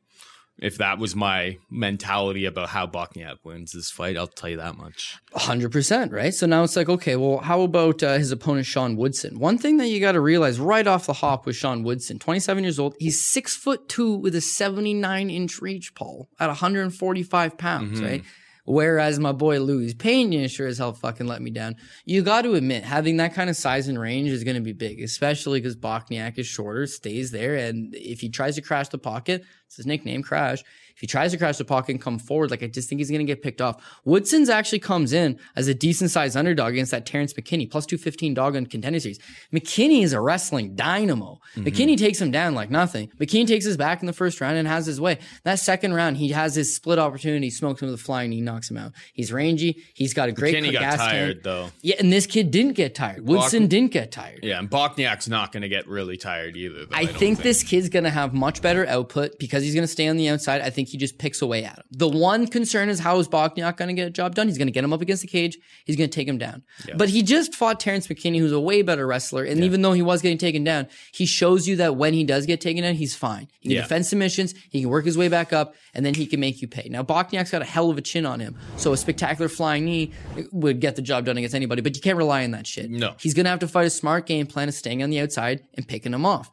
if 0.59 0.77
that 0.77 0.99
was 0.99 1.15
my 1.15 1.57
mentality 1.69 2.45
about 2.45 2.69
how 2.69 2.85
Bokniak 2.87 3.37
wins 3.43 3.71
this 3.71 3.89
fight. 3.89 4.17
I'll 4.17 4.27
tell 4.27 4.49
you 4.49 4.57
that 4.57 4.77
much. 4.77 5.17
hundred 5.33 5.71
percent, 5.71 6.11
right? 6.11 6.33
So 6.33 6.45
now 6.45 6.63
it's 6.63 6.75
like, 6.75 6.89
okay, 6.89 7.15
well, 7.15 7.39
how 7.39 7.61
about 7.61 8.03
uh, 8.03 8.17
his 8.17 8.31
opponent 8.31 8.65
Sean 8.65 8.95
Woodson? 8.95 9.39
One 9.39 9.57
thing 9.57 9.77
that 9.77 9.87
you 9.87 9.99
got 9.99 10.11
to 10.13 10.21
realize 10.21 10.59
right 10.59 10.85
off 10.85 11.07
the 11.07 11.13
hop 11.13 11.45
with 11.45 11.55
Sean 11.55 11.83
Woodson, 11.83 12.19
twenty-seven 12.19 12.63
years 12.63 12.79
old, 12.79 12.95
he's 12.99 13.23
six 13.23 13.55
foot 13.55 13.89
two 13.89 14.13
with 14.13 14.35
a 14.35 14.41
seventy-nine 14.41 15.29
inch 15.29 15.61
reach, 15.61 15.95
Paul, 15.95 16.29
at 16.39 16.47
one 16.47 16.55
hundred 16.55 16.83
and 16.83 16.95
forty-five 16.95 17.57
pounds, 17.57 18.01
right? 18.01 18.23
Whereas 18.65 19.19
my 19.19 19.33
boy 19.33 19.59
Luis 19.59 19.93
Pena 19.93 20.47
sure 20.47 20.67
as 20.67 20.77
hell 20.77 20.93
fucking 20.93 21.27
let 21.27 21.41
me 21.41 21.51
down. 21.51 21.75
You 22.05 22.21
got 22.21 22.43
to 22.43 22.55
admit, 22.55 22.83
having 22.83 23.17
that 23.17 23.33
kind 23.33 23.49
of 23.49 23.57
size 23.57 23.87
and 23.87 23.99
range 23.99 24.29
is 24.29 24.43
going 24.43 24.55
to 24.55 24.61
be 24.61 24.73
big, 24.73 25.01
especially 25.01 25.59
because 25.59 25.75
Bokniak 25.75 26.37
is 26.37 26.47
shorter, 26.47 26.87
stays 26.87 27.31
there, 27.31 27.55
and 27.55 27.93
if 27.93 28.21
he 28.21 28.29
tries 28.29 28.55
to 28.55 28.61
crash 28.61 28.87
the 28.87 28.97
pocket, 28.97 29.43
it's 29.65 29.75
his 29.75 29.85
nickname, 29.85 30.23
Crash. 30.23 30.63
If 30.95 31.01
he 31.01 31.07
tries 31.07 31.31
to 31.31 31.37
crash 31.37 31.57
the 31.57 31.65
pocket 31.65 31.91
and 31.91 32.01
come 32.01 32.19
forward, 32.19 32.51
like 32.51 32.63
I 32.63 32.67
just 32.67 32.87
think 32.87 32.99
he's 32.99 33.09
going 33.09 33.19
to 33.19 33.25
get 33.25 33.41
picked 33.41 33.61
off. 33.61 33.83
Woodson's 34.05 34.49
actually 34.49 34.79
comes 34.79 35.13
in 35.13 35.39
as 35.55 35.67
a 35.67 35.73
decent 35.73 36.11
sized 36.11 36.37
underdog 36.37 36.73
against 36.73 36.91
that 36.91 37.05
Terrence 37.05 37.33
McKinney, 37.33 37.69
plus 37.69 37.85
215 37.85 38.33
dog 38.33 38.55
on 38.55 38.65
contender 38.65 38.99
series. 38.99 39.19
McKinney 39.51 40.03
is 40.03 40.13
a 40.13 40.21
wrestling 40.21 40.75
dynamo. 40.75 41.39
Mm-hmm. 41.55 41.67
McKinney 41.67 41.97
takes 41.97 42.21
him 42.21 42.31
down 42.31 42.55
like 42.55 42.69
nothing. 42.69 43.09
McKinney 43.19 43.47
takes 43.47 43.65
his 43.65 43.77
back 43.77 44.01
in 44.01 44.07
the 44.07 44.13
first 44.13 44.39
round 44.39 44.57
and 44.57 44.67
has 44.67 44.85
his 44.85 45.01
way. 45.01 45.19
That 45.43 45.59
second 45.59 45.93
round, 45.93 46.17
he 46.17 46.29
has 46.29 46.55
his 46.55 46.75
split 46.75 46.99
opportunity, 46.99 47.49
smokes 47.49 47.81
him 47.81 47.89
with 47.89 47.99
a 47.99 48.03
flying 48.03 48.29
knee, 48.29 48.41
knocks 48.41 48.69
him 48.69 48.77
out. 48.77 48.93
He's 49.13 49.31
rangy. 49.31 49.83
He's 49.93 50.13
got 50.13 50.29
a 50.29 50.31
great 50.31 50.53
Kenny 50.53 50.71
got 50.71 50.81
gas 50.81 50.97
tired 50.97 51.33
tank. 51.33 51.43
though. 51.43 51.69
Yeah, 51.81 51.95
and 51.99 52.11
this 52.11 52.27
kid 52.27 52.51
didn't 52.51 52.73
get 52.73 52.95
tired. 52.95 53.27
Woodson 53.27 53.67
didn't 53.67 53.91
get 53.91 54.11
tired. 54.11 54.39
Yeah, 54.43 54.59
and 54.59 54.69
Bokniak's 54.69 55.27
not 55.27 55.51
going 55.51 55.61
to 55.61 55.69
get 55.69 55.87
really 55.87 56.17
tired 56.17 56.55
either. 56.55 56.85
Though, 56.85 56.95
I, 56.95 57.05
don't 57.05 57.17
think, 57.17 57.39
this 57.39 57.63
kid's 57.63 57.89
going 57.89 58.03
to 58.03 58.09
have 58.09 58.33
much 58.33 58.61
better 58.61 58.87
output 58.87 59.39
because 59.39 59.63
he's 59.63 59.73
going 59.73 59.83
to 59.83 59.91
stay 59.91 60.07
on 60.07 60.17
the 60.17 60.29
outside. 60.29 60.61
I 60.61 60.69
think 60.69 60.82
he 60.87 60.97
just 60.97 61.17
picks 61.17 61.41
away 61.41 61.63
at 61.63 61.77
him. 61.77 61.83
The 61.91 62.07
one 62.07 62.47
concern 62.47 62.89
is 62.89 62.99
how 62.99 63.19
is 63.19 63.27
Bokniak 63.27 63.77
going 63.77 63.87
to 63.89 63.93
get 63.93 64.07
a 64.07 64.11
job 64.11 64.35
done? 64.35 64.47
He's 64.47 64.57
going 64.57 64.67
to 64.67 64.71
get 64.71 64.83
him 64.83 64.93
up 64.93 65.01
against 65.01 65.21
the 65.21 65.27
cage. 65.27 65.57
He's 65.85 65.95
going 65.95 66.09
to 66.09 66.15
take 66.15 66.27
him 66.27 66.37
down. 66.37 66.63
But 66.95 67.09
he 67.09 67.23
just 67.23 67.55
fought 67.55 67.79
Terrence 67.79 68.07
McKinney, 68.07 68.39
who's 68.39 68.51
a 68.51 68.59
way 68.59 68.81
better 68.81 69.05
wrestler. 69.07 69.43
And 69.43 69.63
even 69.63 69.81
though 69.81 69.93
he 69.93 70.01
was 70.01 70.21
getting 70.21 70.37
taken 70.37 70.63
down, 70.63 70.87
he 71.13 71.25
shows 71.25 71.67
you 71.67 71.75
that 71.77 71.95
when 71.95 72.13
he 72.13 72.23
does 72.23 72.45
get 72.45 72.61
taken 72.61 72.83
down, 72.83 72.95
he's 72.95 73.15
fine. 73.15 73.47
He 73.59 73.69
can 73.69 73.75
Yeah. 73.77 73.81
defend 73.81 74.05
submissions. 74.05 74.53
He 74.69 74.81
can 74.81 74.89
work 74.89 75.05
his 75.05 75.17
way 75.17 75.27
back 75.27 75.53
up, 75.53 75.75
and 75.93 76.05
then 76.05 76.13
he 76.13 76.25
can 76.25 76.39
make 76.39 76.61
you 76.61 76.67
pay. 76.67 76.87
Now 76.89 77.03
Bokniak's 77.03 77.51
got 77.51 77.61
a 77.61 77.65
hell 77.65 77.89
of 77.89 77.97
a 77.97 78.01
chin 78.01 78.25
on 78.25 78.39
him, 78.39 78.55
so 78.77 78.93
a 78.93 78.97
spectacular 78.97 79.49
flying 79.49 79.85
knee 79.85 80.11
would 80.51 80.79
get 80.79 80.95
the 80.95 81.01
job 81.01 81.25
done 81.25 81.37
against 81.37 81.55
anybody. 81.55 81.81
But 81.81 81.95
you 81.95 82.01
can't 82.01 82.17
rely 82.17 82.43
on 82.43 82.51
that 82.51 82.67
shit. 82.67 82.89
No. 82.89 83.15
he's 83.19 83.33
going 83.33 83.45
to 83.45 83.49
have 83.49 83.59
to 83.59 83.67
fight 83.67 83.87
a 83.87 83.89
smart 83.89 84.25
game 84.25 84.45
plan 84.47 84.67
of 84.67 84.75
staying 84.75 85.03
on 85.03 85.09
the 85.09 85.19
outside 85.19 85.61
and 85.75 85.87
picking 85.87 86.13
him 86.13 86.25
off. 86.25 86.51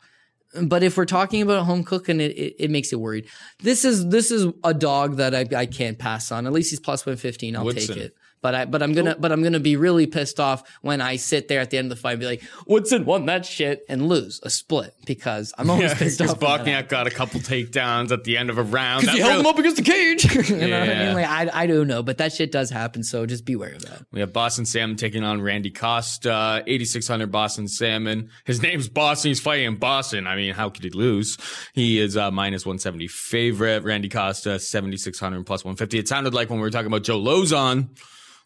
But 0.60 0.82
if 0.82 0.96
we're 0.96 1.04
talking 1.04 1.42
about 1.42 1.64
home 1.64 1.84
cooking, 1.84 2.20
it, 2.20 2.32
it, 2.32 2.56
it 2.64 2.70
makes 2.70 2.92
it 2.92 2.96
worried. 2.96 3.26
This 3.62 3.84
is 3.84 4.08
this 4.08 4.30
is 4.30 4.52
a 4.64 4.74
dog 4.74 5.16
that 5.16 5.34
I, 5.34 5.46
I 5.56 5.66
can't 5.66 5.98
pass 5.98 6.32
on. 6.32 6.46
At 6.46 6.52
least 6.52 6.70
he's 6.70 6.80
plus 6.80 7.06
one 7.06 7.16
fifteen. 7.16 7.54
I'll 7.54 7.64
Woodson. 7.64 7.94
take 7.94 8.04
it. 8.06 8.16
But 8.42 8.54
I, 8.54 8.64
but 8.64 8.82
I'm 8.82 8.92
gonna, 8.94 9.16
but 9.18 9.32
I'm 9.32 9.42
gonna 9.42 9.60
be 9.60 9.76
really 9.76 10.06
pissed 10.06 10.40
off 10.40 10.62
when 10.80 11.00
I 11.00 11.16
sit 11.16 11.48
there 11.48 11.60
at 11.60 11.70
the 11.70 11.76
end 11.78 11.92
of 11.92 11.98
the 11.98 12.00
fight 12.00 12.12
and 12.12 12.20
be 12.20 12.26
like, 12.26 12.42
Woodson 12.66 13.04
won 13.04 13.26
that 13.26 13.44
shit 13.44 13.84
and 13.88 14.08
lose 14.08 14.40
a 14.42 14.48
split 14.50 14.94
because 15.04 15.52
I'm 15.58 15.68
always 15.68 15.90
Yeah, 15.90 15.98
pissed 15.98 16.22
off. 16.22 16.40
Bokniak 16.40 16.88
got 16.88 17.06
a 17.06 17.10
couple 17.10 17.40
takedowns 17.40 18.10
at 18.12 18.24
the 18.24 18.38
end 18.38 18.48
of 18.48 18.56
a 18.56 18.62
round. 18.62 19.02
because 19.02 19.16
he 19.16 19.20
held 19.20 19.30
really- 19.32 19.40
him 19.40 19.46
up 19.46 19.58
against 19.58 19.76
the 19.76 19.82
cage. 19.82 20.24
you 20.50 20.56
know 20.56 20.80
what 20.80 20.88
I 20.88 20.92
Yeah. 20.92 21.04
mean? 21.06 21.14
Like 21.16 21.26
I, 21.28 21.62
I 21.62 21.66
don't 21.66 21.86
know, 21.86 22.02
but 22.02 22.16
that 22.18 22.32
shit 22.32 22.50
does 22.50 22.70
happen. 22.70 23.02
So 23.02 23.26
just 23.26 23.44
beware 23.44 23.74
of 23.74 23.82
that. 23.82 24.06
We 24.10 24.20
have 24.20 24.32
Boston 24.32 24.64
Salmon 24.64 24.96
taking 24.96 25.22
on 25.22 25.42
Randy 25.42 25.70
Costa, 25.70 26.62
8,600 26.66 27.30
Boston 27.30 27.68
Salmon. 27.68 28.30
His 28.46 28.62
name's 28.62 28.88
Boston. 28.88 29.28
He's 29.30 29.40
fighting 29.40 29.66
in 29.66 29.76
Boston. 29.76 30.26
I 30.26 30.36
mean, 30.36 30.54
how 30.54 30.70
could 30.70 30.84
he 30.84 30.90
lose? 30.90 31.36
He 31.74 31.98
is 31.98 32.16
uh, 32.16 32.30
minus 32.30 32.64
170 32.64 33.06
favorite. 33.08 33.82
Randy 33.84 34.08
Costa, 34.08 34.58
7,600 34.58 35.44
plus 35.44 35.64
150. 35.64 35.98
It 35.98 36.08
sounded 36.08 36.32
like 36.34 36.48
when 36.48 36.58
we 36.58 36.62
were 36.62 36.70
talking 36.70 36.86
about 36.86 37.02
Joe 37.02 37.20
Lauzon 37.20 37.88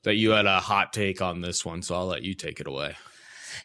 that 0.05 0.15
you 0.15 0.31
had 0.31 0.47
a 0.47 0.61
hot 0.61 0.93
take 0.93 1.21
on 1.21 1.41
this 1.41 1.65
one, 1.65 1.83
so 1.83 1.95
I'll 1.95 2.07
let 2.07 2.23
you 2.23 2.35
take 2.35 2.61
it 2.61 2.67
away. 2.67 2.97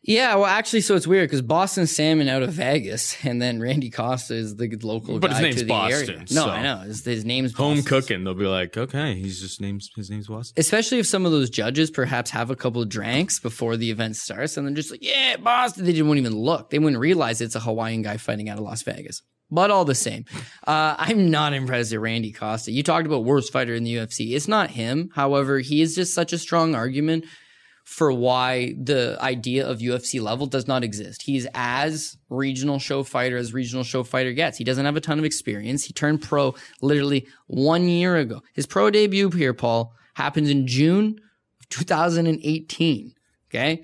Yeah, 0.04 0.36
well, 0.36 0.46
actually, 0.46 0.82
so 0.82 0.96
it's 0.96 1.08
weird 1.08 1.28
because 1.28 1.42
Boston 1.42 1.86
Salmon 1.86 2.30
out 2.30 2.42
of 2.42 2.52
Vegas, 2.54 3.18
and 3.26 3.42
then 3.42 3.60
Randy 3.60 3.90
Costa 3.90 4.36
is 4.36 4.56
the 4.56 4.70
local 4.82 5.20
But 5.20 5.32
guy 5.32 5.38
his 5.38 5.44
name's 5.44 5.56
to 5.58 5.62
the 5.64 5.68
Boston, 5.68 6.10
area. 6.10 6.20
No, 6.32 6.46
so- 6.46 6.50
I 6.50 6.64
know 6.64 6.78
his, 6.78 7.04
his 7.04 7.26
name's 7.26 7.54
Home 7.56 7.78
Boston. 7.78 7.86
cooking. 7.90 8.24
They'll 8.24 8.34
be 8.36 8.46
like, 8.46 8.78
okay, 8.78 9.16
he's 9.16 9.42
just 9.42 9.60
names. 9.60 9.90
His 9.96 10.10
name's 10.10 10.28
Boston. 10.28 10.54
Especially 10.58 11.00
if 11.00 11.08
some 11.08 11.26
of 11.26 11.32
those 11.32 11.50
judges 11.50 11.92
perhaps 11.92 12.30
have 12.30 12.50
a 12.50 12.56
couple 12.56 12.82
of 12.82 12.88
drinks 12.88 13.40
before 13.40 13.76
the 13.78 13.90
event 13.92 14.16
starts, 14.16 14.56
and 14.56 14.66
they're 14.68 14.76
just 14.76 14.92
like, 14.92 15.04
"Yeah, 15.04 15.36
Boston." 15.38 15.84
They 15.86 15.92
didn't 15.92 16.18
even 16.18 16.36
look. 16.36 16.70
They 16.70 16.80
wouldn't 16.80 17.00
realize 17.02 17.42
it's 17.42 17.56
a 17.56 17.60
Hawaiian 17.60 18.02
guy 18.04 18.18
fighting 18.18 18.48
out 18.48 18.58
of 18.60 18.64
Las 18.64 18.84
Vegas. 18.84 19.22
But 19.52 19.72
all 19.72 19.86
the 19.86 19.95
same, 19.95 20.26
uh, 20.68 20.95
I'm 20.97 21.32
not 21.32 21.54
impressed 21.54 21.91
at 21.91 22.00
Randy 22.00 22.32
Costa. 22.32 22.72
You 22.72 22.84
talked 22.84 23.08
about 23.08 23.26
worst 23.26 23.52
fighter 23.52 23.74
in 23.74 23.84
the 23.84 23.95
UFC. 23.95 24.36
It's 24.36 24.47
not 24.47 24.72
him. 24.72 25.10
However, 25.16 25.60
he 25.60 25.82
is 25.82 25.95
just 25.95 26.14
such 26.14 26.34
a 26.34 26.38
strong 26.38 26.76
argument 26.76 27.26
for 27.89 28.12
why 28.12 28.76
the 28.80 29.18
idea 29.20 29.68
of 29.68 29.80
UFC 29.80 30.22
level 30.22 30.45
does 30.45 30.68
not 30.68 30.84
exist. 30.84 31.24
He's 31.24 31.47
as 31.56 32.18
regional 32.30 32.78
show 32.78 33.02
fighter 33.02 33.36
as 33.36 33.52
regional 33.52 33.84
show 33.84 34.04
fighter 34.04 34.32
gets. 34.32 34.60
He 34.60 34.64
doesn't 34.64 34.86
have 34.86 34.95
a 34.95 35.02
ton 35.02 35.18
of 35.18 35.26
experience. 35.26 35.86
He 35.86 35.93
turned 35.93 36.22
pro 36.22 36.54
literally 36.84 37.26
one 37.47 37.89
year 37.89 38.16
ago. 38.18 38.43
His 38.54 38.68
pro 38.68 38.91
debut 38.91 39.32
here, 39.32 39.56
Paul, 39.56 39.95
happens 40.14 40.52
in 40.52 40.68
June 40.68 41.20
of 41.60 41.70
2018. 41.70 43.16
Okay. 43.50 43.84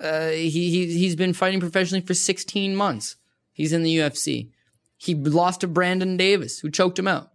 Uh, 0.00 0.30
he, 0.30 0.50
he, 0.50 0.86
he's 0.98 1.14
been 1.14 1.32
fighting 1.32 1.60
professionally 1.60 2.04
for 2.04 2.14
16 2.14 2.74
months. 2.74 3.14
He's 3.52 3.72
in 3.72 3.84
the 3.84 3.98
UFC. 3.98 4.50
He 4.98 5.14
lost 5.14 5.60
to 5.62 5.66
Brandon 5.68 6.16
Davis, 6.16 6.58
who 6.58 6.70
choked 6.70 6.98
him 6.98 7.08
out. 7.08 7.30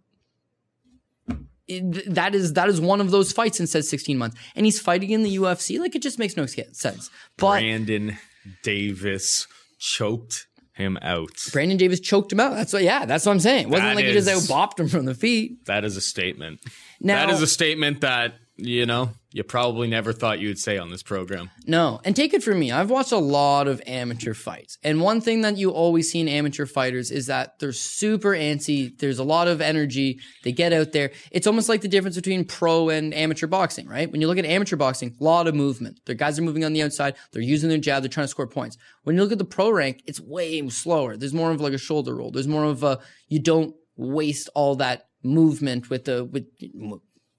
It- 1.66 2.14
that 2.14 2.34
is 2.34 2.52
that 2.52 2.68
is 2.68 2.78
one 2.80 3.00
of 3.00 3.10
those 3.10 3.32
fights 3.32 3.58
in 3.58 3.66
said 3.66 3.84
16 3.86 4.18
months. 4.18 4.36
And 4.54 4.66
he's 4.66 4.78
fighting 4.78 5.10
in 5.10 5.22
the 5.22 5.36
UFC 5.36 5.78
like 5.80 5.94
it 5.96 6.02
just 6.02 6.18
makes 6.18 6.36
no 6.36 6.44
sense. 6.46 7.10
But 7.38 7.60
Brandon 7.60 8.18
Davis 8.62 9.46
choked 9.78 10.46
him 10.74 10.98
out. 11.00 11.30
Brandon 11.52 11.78
Davis 11.78 12.00
choked 12.00 12.32
him 12.32 12.40
out. 12.40 12.52
That's 12.54 12.74
what 12.74 12.82
yeah 12.82 13.06
that's 13.06 13.24
what 13.24 13.32
I'm 13.32 13.40
saying. 13.40 13.68
It 13.68 13.70
wasn't 13.70 13.88
That 13.90 13.96
like 13.96 14.04
he 14.04 14.12
just 14.12 14.28
is- 14.28 14.46
bopped 14.50 14.78
him 14.78 14.88
from 14.88 15.06
the 15.06 15.14
feet. 15.14 15.64
That 15.64 15.84
is 15.86 15.96
a 15.96 16.02
statement. 16.02 16.60
Now- 17.00 17.24
that 17.26 17.32
is 17.32 17.40
a 17.40 17.46
statement 17.46 18.02
that, 18.02 18.34
you 18.56 18.86
know, 18.86 19.10
you 19.32 19.42
probably 19.42 19.88
never 19.88 20.12
thought 20.12 20.38
you 20.38 20.46
would 20.46 20.60
say 20.60 20.78
on 20.78 20.90
this 20.90 21.02
program. 21.02 21.50
no 21.66 22.00
and 22.04 22.14
take 22.14 22.32
it 22.32 22.42
from 22.42 22.60
me 22.60 22.70
I've 22.70 22.90
watched 22.90 23.10
a 23.10 23.18
lot 23.18 23.66
of 23.66 23.82
amateur 23.84 24.32
fights 24.32 24.78
and 24.84 25.00
one 25.00 25.20
thing 25.20 25.40
that 25.42 25.56
you 25.56 25.70
always 25.70 26.10
see 26.10 26.20
in 26.20 26.28
amateur 26.28 26.64
fighters 26.64 27.10
is 27.10 27.26
that 27.26 27.58
they're 27.58 27.72
super 27.72 28.30
antsy 28.30 28.96
there's 28.98 29.18
a 29.18 29.24
lot 29.24 29.48
of 29.48 29.60
energy 29.60 30.20
they 30.44 30.52
get 30.52 30.72
out 30.72 30.92
there. 30.92 31.10
It's 31.32 31.48
almost 31.48 31.68
like 31.68 31.80
the 31.80 31.88
difference 31.88 32.14
between 32.14 32.44
pro 32.44 32.90
and 32.90 33.12
amateur 33.12 33.48
boxing 33.48 33.88
right? 33.88 34.10
When 34.10 34.20
you 34.20 34.28
look 34.28 34.38
at 34.38 34.44
amateur 34.44 34.76
boxing 34.76 35.16
a 35.20 35.24
lot 35.24 35.48
of 35.48 35.54
movement. 35.54 36.00
The 36.06 36.14
guys 36.14 36.38
are 36.38 36.42
moving 36.42 36.64
on 36.64 36.72
the 36.72 36.82
outside 36.82 37.16
they're 37.32 37.42
using 37.42 37.68
their 37.68 37.78
jab 37.78 38.02
they're 38.02 38.08
trying 38.08 38.24
to 38.24 38.28
score 38.28 38.46
points. 38.46 38.78
When 39.02 39.16
you 39.16 39.22
look 39.22 39.32
at 39.32 39.38
the 39.38 39.44
pro 39.44 39.70
rank 39.70 40.02
it's 40.06 40.20
way 40.20 40.66
slower 40.68 41.16
there's 41.16 41.34
more 41.34 41.50
of 41.50 41.60
like 41.60 41.72
a 41.72 41.78
shoulder 41.78 42.14
roll 42.14 42.30
there's 42.30 42.48
more 42.48 42.64
of 42.64 42.84
a 42.84 43.00
you 43.28 43.40
don't 43.40 43.74
waste 43.96 44.48
all 44.54 44.76
that 44.76 45.08
movement 45.24 45.90
with 45.90 46.04
the 46.04 46.24
with 46.24 46.44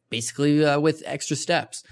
basically 0.10 0.64
uh, 0.64 0.80
with 0.80 1.04
extra 1.06 1.36
steps 1.36 1.84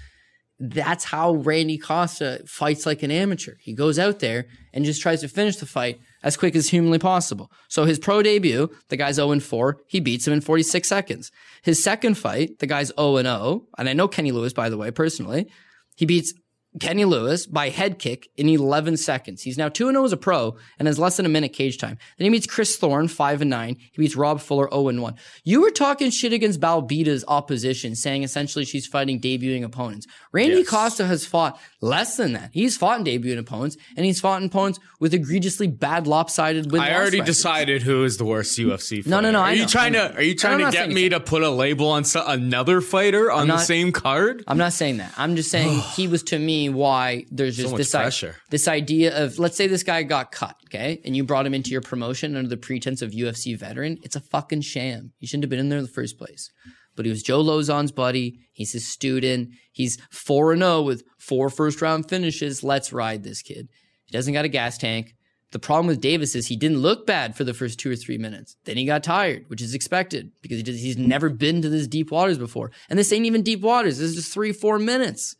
that's 0.60 1.04
how 1.04 1.34
Randy 1.34 1.78
Costa 1.78 2.42
fights 2.46 2.86
like 2.86 3.02
an 3.02 3.10
amateur. 3.10 3.54
He 3.60 3.72
goes 3.72 3.98
out 3.98 4.20
there 4.20 4.46
and 4.72 4.84
just 4.84 5.02
tries 5.02 5.20
to 5.20 5.28
finish 5.28 5.56
the 5.56 5.66
fight 5.66 5.98
as 6.22 6.36
quick 6.36 6.54
as 6.54 6.68
humanly 6.68 6.98
possible. 6.98 7.50
So 7.68 7.84
his 7.84 7.98
pro 7.98 8.22
debut, 8.22 8.70
the 8.88 8.96
guy's 8.96 9.16
0 9.16 9.40
4, 9.40 9.78
he 9.86 10.00
beats 10.00 10.26
him 10.26 10.32
in 10.32 10.40
46 10.40 10.86
seconds. 10.86 11.32
His 11.62 11.82
second 11.82 12.16
fight, 12.16 12.60
the 12.60 12.66
guy's 12.66 12.92
0 12.98 13.22
0, 13.22 13.66
and 13.78 13.88
I 13.88 13.92
know 13.92 14.08
Kenny 14.08 14.30
Lewis, 14.32 14.52
by 14.52 14.68
the 14.68 14.78
way, 14.78 14.90
personally, 14.90 15.50
he 15.96 16.06
beats 16.06 16.32
Kenny 16.80 17.04
Lewis 17.04 17.46
by 17.46 17.68
head 17.68 17.98
kick 17.98 18.28
in 18.36 18.48
11 18.48 18.96
seconds. 18.96 19.42
He's 19.42 19.56
now 19.56 19.68
2 19.68 19.90
0 19.90 20.04
as 20.04 20.12
a 20.12 20.16
pro 20.16 20.56
and 20.78 20.88
has 20.88 20.98
less 20.98 21.16
than 21.16 21.26
a 21.26 21.28
minute 21.28 21.52
cage 21.52 21.78
time. 21.78 21.98
Then 22.18 22.24
he 22.24 22.30
meets 22.30 22.46
Chris 22.46 22.76
Thorne, 22.76 23.06
5 23.08 23.42
and 23.42 23.50
9. 23.50 23.76
He 23.76 24.02
beats 24.02 24.16
Rob 24.16 24.40
Fuller, 24.40 24.68
0 24.70 24.88
and 24.88 25.00
1. 25.00 25.14
You 25.44 25.60
were 25.62 25.70
talking 25.70 26.10
shit 26.10 26.32
against 26.32 26.60
Belbita's 26.60 27.24
opposition, 27.28 27.94
saying 27.94 28.24
essentially 28.24 28.64
she's 28.64 28.86
fighting 28.86 29.20
debuting 29.20 29.62
opponents. 29.64 30.06
Randy 30.32 30.56
Yes. 30.58 30.68
Costa 30.68 31.06
has 31.06 31.24
fought 31.24 31.58
less 31.84 32.16
than 32.16 32.32
that. 32.32 32.50
He's 32.52 32.76
fought 32.76 32.98
in 32.98 33.04
debuting 33.04 33.38
opponents, 33.38 33.76
and 33.96 34.06
he's 34.06 34.18
fought 34.18 34.40
in 34.40 34.48
opponents 34.48 34.80
with 34.98 35.12
egregiously 35.12 35.66
bad 35.66 36.06
lopsided 36.06 36.72
win 36.72 36.80
I 36.80 36.94
already 36.94 37.20
decided 37.20 37.82
who 37.82 38.04
is 38.04 38.16
the 38.16 38.24
worst 38.24 38.58
UFC 38.58 38.98
fighter. 38.98 39.10
No, 39.10 39.20
no, 39.20 39.30
no, 39.30 39.40
Are 39.40 39.46
I 39.46 39.52
you 39.52 39.62
know, 39.62 39.68
trying 39.68 39.92
to 39.92 40.14
are 40.14 40.22
you 40.22 40.34
trying 40.34 40.64
to 40.64 40.70
get 40.70 40.88
me 40.88 41.10
to 41.10 41.20
put 41.20 41.42
a 41.42 41.50
label 41.50 41.88
on 41.90 42.04
so- 42.04 42.24
another 42.26 42.80
fighter 42.80 43.30
on 43.30 43.48
the 43.48 43.58
same 43.58 43.92
card? 43.92 44.42
I'm 44.46 44.58
not 44.58 44.72
saying 44.72 44.96
that. 44.96 45.12
I'm 45.16 45.36
just 45.36 45.50
saying 45.50 45.80
he 45.94 46.08
was 46.08 46.22
to 46.24 46.38
me 46.38 46.70
why 46.70 47.26
there's 47.30 47.56
just 47.56 47.72
much 47.72 47.78
this, 47.78 47.90
pressure. 47.90 48.36
this 48.50 48.66
idea 48.66 49.22
of 49.22 49.38
let's 49.38 49.56
say 49.56 49.66
this 49.66 49.82
guy 49.82 50.02
got 50.02 50.32
cut, 50.32 50.56
okay, 50.66 51.00
and 51.04 51.14
you 51.14 51.22
brought 51.22 51.46
him 51.46 51.54
into 51.54 51.70
your 51.70 51.82
promotion 51.82 52.36
under 52.36 52.48
the 52.48 52.56
pretense 52.56 53.02
of 53.02 53.10
UFC 53.10 53.56
veteran. 53.58 53.98
It's 54.02 54.16
a 54.16 54.20
fucking 54.20 54.62
sham. 54.62 55.12
He 55.18 55.26
shouldn't 55.26 55.44
have 55.44 55.50
been 55.50 55.58
in 55.58 55.68
there 55.68 55.78
in 55.78 55.84
the 55.84 55.90
first 55.90 56.18
place. 56.18 56.50
But 56.96 57.06
he 57.06 57.10
was 57.10 57.22
Joe 57.22 57.42
Lauzon's 57.42 57.92
buddy. 57.92 58.40
He's 58.52 58.72
his 58.72 58.86
student. 58.86 59.50
He's 59.72 59.98
4 60.10 60.52
and 60.52 60.62
0 60.62 60.82
with 60.82 61.04
four 61.18 61.50
first 61.50 61.82
round 61.82 62.08
finishes. 62.08 62.62
Let's 62.62 62.92
ride 62.92 63.24
this 63.24 63.42
kid. 63.42 63.68
He 64.06 64.12
doesn't 64.12 64.32
got 64.34 64.44
a 64.44 64.48
gas 64.48 64.78
tank. 64.78 65.14
The 65.54 65.58
problem 65.60 65.86
with 65.86 66.00
Davis 66.00 66.34
is 66.34 66.48
he 66.48 66.56
didn't 66.56 66.78
look 66.78 67.06
bad 67.06 67.36
for 67.36 67.44
the 67.44 67.54
first 67.54 67.78
two 67.78 67.90
or 67.90 67.94
three 67.94 68.18
minutes. 68.18 68.56
Then 68.64 68.76
he 68.76 68.84
got 68.84 69.04
tired, 69.04 69.44
which 69.46 69.62
is 69.62 69.72
expected 69.72 70.32
because 70.42 70.56
he 70.56 70.64
just, 70.64 70.80
he's 70.80 70.98
never 70.98 71.30
been 71.30 71.62
to 71.62 71.68
this 71.68 71.86
deep 71.86 72.10
waters 72.10 72.38
before. 72.38 72.72
And 72.90 72.98
this 72.98 73.12
ain't 73.12 73.24
even 73.24 73.42
deep 73.42 73.60
waters. 73.60 73.98
This 73.98 74.10
is 74.10 74.16
just 74.16 74.34
three, 74.34 74.52
four 74.52 74.80
minutes. 74.80 75.36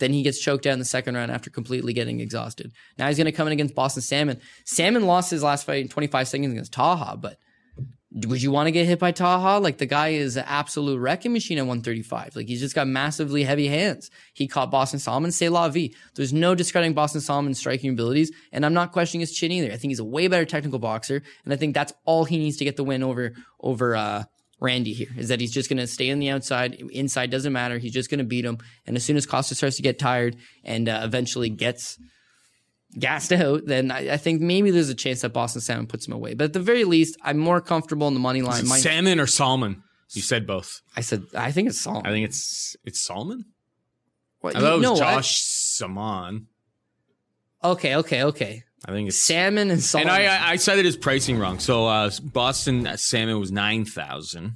Then 0.00 0.12
he 0.12 0.22
gets 0.22 0.38
choked 0.38 0.66
out 0.66 0.74
in 0.74 0.78
the 0.78 0.84
second 0.84 1.14
round 1.14 1.30
after 1.30 1.48
completely 1.48 1.94
getting 1.94 2.20
exhausted. 2.20 2.72
Now 2.98 3.08
he's 3.08 3.16
going 3.16 3.24
to 3.24 3.32
come 3.32 3.46
in 3.46 3.54
against 3.54 3.74
Boston 3.74 4.02
Salmon. 4.02 4.38
Salmon 4.66 5.06
lost 5.06 5.30
his 5.30 5.42
last 5.42 5.64
fight 5.64 5.80
in 5.80 5.88
25 5.88 6.28
seconds 6.28 6.52
against 6.52 6.72
Taha, 6.72 7.16
but 7.16 7.38
would 8.12 8.40
you 8.40 8.50
want 8.50 8.66
to 8.66 8.70
get 8.70 8.86
hit 8.86 8.98
by 8.98 9.12
Taha? 9.12 9.58
Like 9.58 9.78
the 9.78 9.86
guy 9.86 10.08
is 10.08 10.36
an 10.36 10.44
absolute 10.46 10.98
wrecking 10.98 11.32
machine 11.32 11.58
at 11.58 11.62
135. 11.62 12.36
Like 12.36 12.46
he's 12.46 12.60
just 12.60 12.74
got 12.74 12.86
massively 12.86 13.44
heavy 13.44 13.68
hands. 13.68 14.10
He 14.32 14.48
caught 14.48 14.70
Boston 14.70 14.98
Solomon, 14.98 15.30
say 15.30 15.48
la 15.50 15.68
vie. 15.68 15.90
There's 16.14 16.32
no 16.32 16.54
discrediting 16.54 16.94
Boston 16.94 17.20
Solomon's 17.20 17.58
striking 17.58 17.90
abilities, 17.90 18.32
and 18.50 18.64
I'm 18.64 18.72
not 18.72 18.92
questioning 18.92 19.20
his 19.20 19.32
chin 19.32 19.52
either. 19.52 19.72
I 19.72 19.76
think 19.76 19.90
he's 19.90 19.98
a 19.98 20.04
way 20.04 20.26
better 20.28 20.46
technical 20.46 20.78
boxer, 20.78 21.22
and 21.44 21.52
I 21.52 21.56
think 21.56 21.74
that's 21.74 21.92
all 22.06 22.24
he 22.24 22.38
needs 22.38 22.56
to 22.58 22.64
get 22.64 22.76
the 22.76 22.84
win 22.84 23.02
over 23.02 23.34
over 23.60 23.94
uh, 23.94 24.24
Randy 24.58 24.94
here. 24.94 25.08
Is 25.18 25.28
that 25.28 25.40
he's 25.40 25.52
just 25.52 25.68
going 25.68 25.78
to 25.78 25.86
stay 25.86 26.10
on 26.10 26.18
the 26.18 26.30
outside, 26.30 26.74
inside 26.90 27.30
doesn't 27.30 27.52
matter. 27.52 27.76
He's 27.76 27.92
just 27.92 28.10
going 28.10 28.18
to 28.18 28.24
beat 28.24 28.44
him, 28.44 28.58
and 28.86 28.96
as 28.96 29.04
soon 29.04 29.18
as 29.18 29.26
Costa 29.26 29.54
starts 29.54 29.76
to 29.76 29.82
get 29.82 29.98
tired 29.98 30.36
and 30.64 30.88
uh, 30.88 31.02
eventually 31.04 31.50
gets 31.50 31.98
gassed 32.96 33.32
out, 33.32 33.66
then 33.66 33.90
I, 33.90 34.14
I 34.14 34.16
think 34.16 34.40
maybe 34.40 34.70
there's 34.70 34.88
a 34.88 34.94
chance 34.94 35.22
that 35.22 35.30
Boston 35.30 35.60
Salmon 35.60 35.86
puts 35.86 36.06
him 36.06 36.12
away. 36.12 36.34
But 36.34 36.44
at 36.44 36.52
the 36.52 36.60
very 36.60 36.84
least, 36.84 37.16
I'm 37.22 37.38
more 37.38 37.60
comfortable 37.60 38.06
in 38.08 38.14
the 38.14 38.20
money 38.20 38.42
line. 38.42 38.66
My- 38.68 38.78
Salmon 38.78 39.18
or 39.20 39.26
Salmon? 39.26 39.82
You 40.12 40.22
said 40.22 40.46
both. 40.46 40.80
I 40.96 41.02
said 41.02 41.24
I 41.34 41.52
think 41.52 41.68
it's 41.68 41.80
salmon. 41.80 42.06
I 42.06 42.10
think 42.10 42.24
it's 42.26 42.76
it's 42.84 42.98
Salmon. 43.00 43.44
What, 44.40 44.56
I 44.56 44.60
thought 44.60 44.76
it 44.76 44.78
was 44.80 44.90
what? 44.90 44.98
Josh 45.00 45.42
Saman. 45.42 46.46
Okay, 47.62 47.96
okay, 47.96 48.22
okay. 48.22 48.62
I 48.86 48.92
think 48.92 49.08
it's 49.08 49.18
Salmon 49.18 49.70
and 49.70 49.82
salmon. 49.82 50.08
And 50.08 50.16
I, 50.28 50.36
I 50.36 50.50
I 50.52 50.56
cited 50.56 50.84
his 50.84 50.96
pricing 50.96 51.38
wrong. 51.38 51.58
So 51.58 51.86
uh, 51.86 52.10
Boston 52.22 52.96
salmon 52.96 53.38
was 53.38 53.52
nine 53.52 53.84
thousand. 53.84 54.54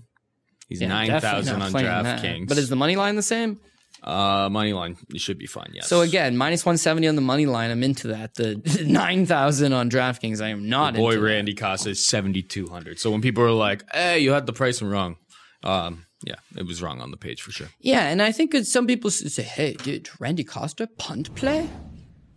He's 0.68 0.80
Yeah, 0.80 0.88
nine 0.88 1.20
thousand 1.20 1.60
on. 1.60 1.72
DraftKings. 1.72 2.48
But 2.48 2.56
is 2.56 2.68
the 2.70 2.76
money 2.76 2.96
line 2.96 3.16
the 3.16 3.22
same? 3.22 3.60
Uh, 4.02 4.48
money 4.50 4.72
line? 4.72 4.96
It 5.10 5.20
should 5.20 5.38
be 5.38 5.46
fine. 5.46 5.70
Yes. 5.72 5.88
So 5.88 6.00
again, 6.00 6.36
minus 6.36 6.64
170 6.64 7.08
on 7.08 7.16
the 7.16 7.22
money 7.22 7.46
line. 7.46 7.70
I'm 7.70 7.82
into 7.82 8.08
that. 8.08 8.34
The 8.34 8.60
9,000 8.86 9.72
on 9.72 9.90
DraftKings. 9.90 10.40
I 10.42 10.48
am 10.48 10.68
not 10.68 10.94
boy 10.94 11.12
into. 11.12 11.24
Randy 11.24 11.54
Costa 11.54 11.90
is 11.90 12.04
seventy 12.04 12.42
two 12.42 12.66
hundred. 12.66 12.98
So 12.98 13.10
when 13.10 13.20
people 13.20 13.44
are 13.44 13.52
like, 13.52 13.84
"Hey, 13.92 14.18
you 14.20 14.32
had 14.32 14.46
the 14.46 14.52
pricing 14.52 14.88
wrong," 14.88 15.16
um, 15.64 16.06
yeah, 16.24 16.36
it 16.56 16.66
was 16.66 16.82
wrong 16.82 17.00
on 17.00 17.10
the 17.10 17.16
page 17.16 17.42
for 17.42 17.52
sure. 17.52 17.68
Yeah, 17.80 18.06
and 18.08 18.22
I 18.22 18.32
think 18.32 18.54
some 18.64 18.86
people 18.86 19.10
say, 19.10 19.42
hey, 19.42 19.74
did 19.74 20.08
Randy 20.20 20.44
Costa 20.44 20.86
punt 20.98 21.34
play? 21.34 21.68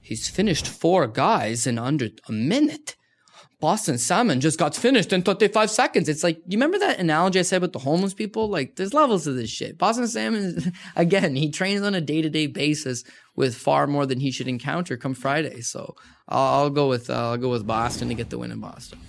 He's 0.01 0.28
finished 0.28 0.68
four 0.68 1.07
guys 1.07 1.66
in 1.68 1.78
under 1.80 2.09
a 2.28 2.32
minute. 2.32 2.95
Boston 3.59 3.97
Salmon 3.97 4.41
just 4.41 4.59
got 4.59 4.75
finished 4.75 5.13
in 5.13 5.21
35 5.21 5.69
seconds. 5.69 6.09
It's 6.09 6.23
like, 6.23 6.37
you 6.47 6.57
remember 6.57 6.77
that 6.79 6.99
analogy 6.99 7.39
I 7.39 7.43
said 7.43 7.61
with 7.61 7.73
the 7.73 7.79
homeless 7.79 8.13
people? 8.13 8.49
Like, 8.49 8.75
there's 8.75 8.93
levels 8.93 9.23
to 9.23 9.31
this 9.31 9.49
shit. 9.49 9.77
Boston 9.77 10.07
Salmon, 10.07 10.73
again, 10.95 11.35
he 11.35 11.49
trains 11.49 11.81
on 11.81 11.95
a 11.95 12.01
day 12.01 12.21
to 12.21 12.29
day 12.29 12.47
basis 12.47 13.03
with 13.35 13.55
far 13.55 13.87
more 13.87 14.05
than 14.05 14.19
he 14.19 14.31
should 14.31 14.47
encounter 14.47 14.97
come 14.97 15.13
Friday. 15.13 15.61
So 15.61 15.95
I'll, 16.27 16.63
I'll 16.63 16.69
go 16.69 16.89
with 16.89 17.09
uh, 17.09 17.31
I'll 17.31 17.37
go 17.37 17.49
with 17.49 17.65
Boston 17.65 18.09
to 18.09 18.13
get 18.13 18.29
the 18.29 18.37
win 18.37 18.51
in 18.51 18.59
Boston. 18.59 18.99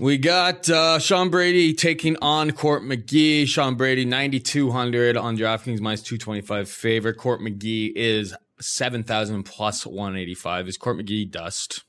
We 0.00 0.16
got 0.16 0.70
uh, 0.70 0.98
Sean 0.98 1.28
Brady 1.28 1.74
taking 1.74 2.16
on 2.22 2.52
Court 2.52 2.82
McGee. 2.82 3.46
Sean 3.46 3.74
Brady, 3.74 4.06
9,200 4.06 5.18
on 5.18 5.36
DraftKings, 5.36 5.80
minus 5.80 6.02
225 6.02 6.68
favorite. 6.68 7.18
Court 7.18 7.40
McGee 7.40 7.92
is 7.94 8.34
7,000 8.58 9.42
plus 9.42 9.84
185. 9.86 10.68
Is 10.68 10.76
Court 10.78 10.96
McGee 10.96 11.30
dust? 11.30 11.84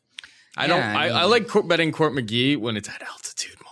I 0.58 0.68
don't, 0.68 0.80
Yeah, 0.80 0.98
I 0.98 1.04
I, 1.04 1.08
mean- 1.08 1.18
I 1.18 1.24
like 1.26 1.48
court, 1.48 1.68
betting 1.68 1.92
Court 1.92 2.14
McGee 2.14 2.58
when 2.58 2.78
it's 2.78 2.88
at 2.90 3.02
altitude 3.02 3.56
more 3.64 3.72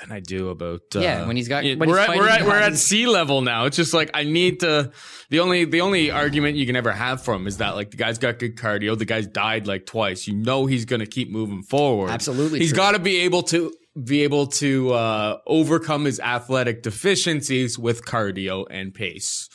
than 0.00 0.12
I 0.12 0.20
do 0.20 0.48
about. 0.50 0.82
Uh, 0.94 1.00
Yeah, 1.00 1.26
when 1.26 1.36
he's 1.36 1.48
got- 1.48 1.64
when 1.64 1.78
we're 1.80 1.98
he's 2.00 2.08
at, 2.08 2.16
we're 2.16 2.28
at, 2.28 2.44
we're 2.44 2.58
at 2.58 2.76
sea 2.76 3.06
level 3.06 3.40
now. 3.42 3.64
It's 3.66 3.76
just 3.76 3.92
like 3.92 4.10
I 4.14 4.24
need 4.24 4.60
to. 4.60 4.92
The 5.30 5.40
only 5.40 5.64
the 5.64 5.80
only 5.80 6.10
argument 6.10 6.56
you 6.56 6.66
can 6.66 6.76
ever 6.76 6.92
have 6.92 7.22
for 7.22 7.34
him 7.34 7.46
is 7.46 7.58
that 7.58 7.74
like 7.76 7.90
the 7.90 7.96
guy's 7.96 8.18
got 8.18 8.38
good 8.38 8.56
cardio. 8.56 8.96
The 8.98 9.04
guy's 9.04 9.26
died 9.26 9.66
like 9.66 9.86
twice. 9.86 10.26
You 10.26 10.34
know 10.36 10.66
he's 10.66 10.84
going 10.84 11.00
to 11.00 11.06
keep 11.06 11.30
moving 11.30 11.62
forward. 11.62 12.10
Absolutely 12.10 12.60
he's 12.60 12.72
got 12.72 12.92
to 12.92 12.98
be 12.98 13.18
able 13.18 13.42
to 13.44 13.72
be 14.04 14.22
able 14.22 14.46
to 14.46 14.92
uh, 14.92 15.38
overcome 15.46 16.04
his 16.04 16.20
athletic 16.20 16.82
deficiencies 16.82 17.76
with 17.78 18.04
cardio 18.04 18.64
and 18.70 18.94
pace. 18.94 19.48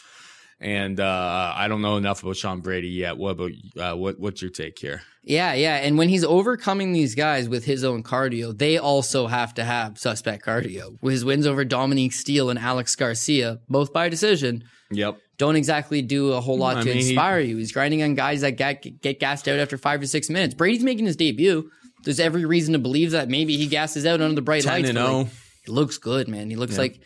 And 0.59 0.99
uh, 0.99 1.53
I 1.55 1.67
don't 1.67 1.81
know 1.81 1.97
enough 1.97 2.23
about 2.23 2.37
Sean 2.37 2.61
Brady 2.61 2.87
yet. 2.87 3.17
What 3.17 3.31
about 3.31 3.51
uh, 3.77 3.95
what? 3.97 4.19
What's 4.19 4.41
your 4.41 4.51
take 4.51 4.79
here? 4.79 5.01
Yeah, 5.21 5.53
yeah. 5.53 5.75
And 5.77 5.97
when 5.97 6.07
he's 6.07 6.23
overcoming 6.23 6.93
these 6.93 7.13
guys 7.13 7.49
with 7.49 7.65
his 7.65 7.83
own 7.83 8.03
cardio, 8.03 8.57
they 8.57 8.77
also 8.77 9.27
have 9.27 9.53
to 9.55 9.63
have 9.65 9.97
suspect 9.97 10.45
cardio. 10.45 10.97
With 11.01 11.11
his 11.11 11.25
wins 11.25 11.45
over 11.45 11.65
Dominique 11.65 12.13
Steele 12.13 12.49
and 12.49 12.57
Alex 12.59 12.95
Garcia, 12.95 13.59
both 13.67 13.91
by 13.91 14.07
decision, 14.07 14.63
Yep. 14.91 15.17
don't 15.37 15.55
exactly 15.57 16.01
do 16.03 16.31
a 16.31 16.39
whole 16.39 16.57
lot 16.57 16.77
I 16.77 16.81
to 16.81 16.85
mean, 16.85 16.97
he- 16.99 17.09
inspire 17.09 17.39
you. 17.41 17.57
He's 17.57 17.71
grinding 17.73 18.01
on 18.03 18.13
guys 18.15 18.41
that 18.41 18.51
get, 18.51 19.01
get 19.01 19.19
gassed 19.19 19.47
out 19.47 19.59
after 19.59 19.77
five 19.77 20.01
or 20.01 20.05
six 20.07 20.29
minutes. 20.29 20.53
Brady's 20.53 20.83
making 20.83 21.05
his 21.07 21.15
debut. 21.17 21.69
There's 22.03 22.19
every 22.19 22.45
reason 22.45 22.73
to 22.73 22.79
believe 22.79 23.11
that 23.11 23.27
maybe 23.27 23.57
he 23.57 23.65
gasses 23.67 24.05
out 24.05 24.21
under 24.21 24.35
the 24.35 24.41
bright 24.43 24.63
10 24.63 24.71
lights. 24.73 24.89
and 24.89 24.97
but, 24.97 25.03
like, 25.11 25.25
0. 25.27 25.35
he 25.65 25.71
looks 25.71 25.97
good, 25.97 26.27
man. 26.27 26.49
He 26.51 26.55
looks 26.55 26.77
like 26.77 27.01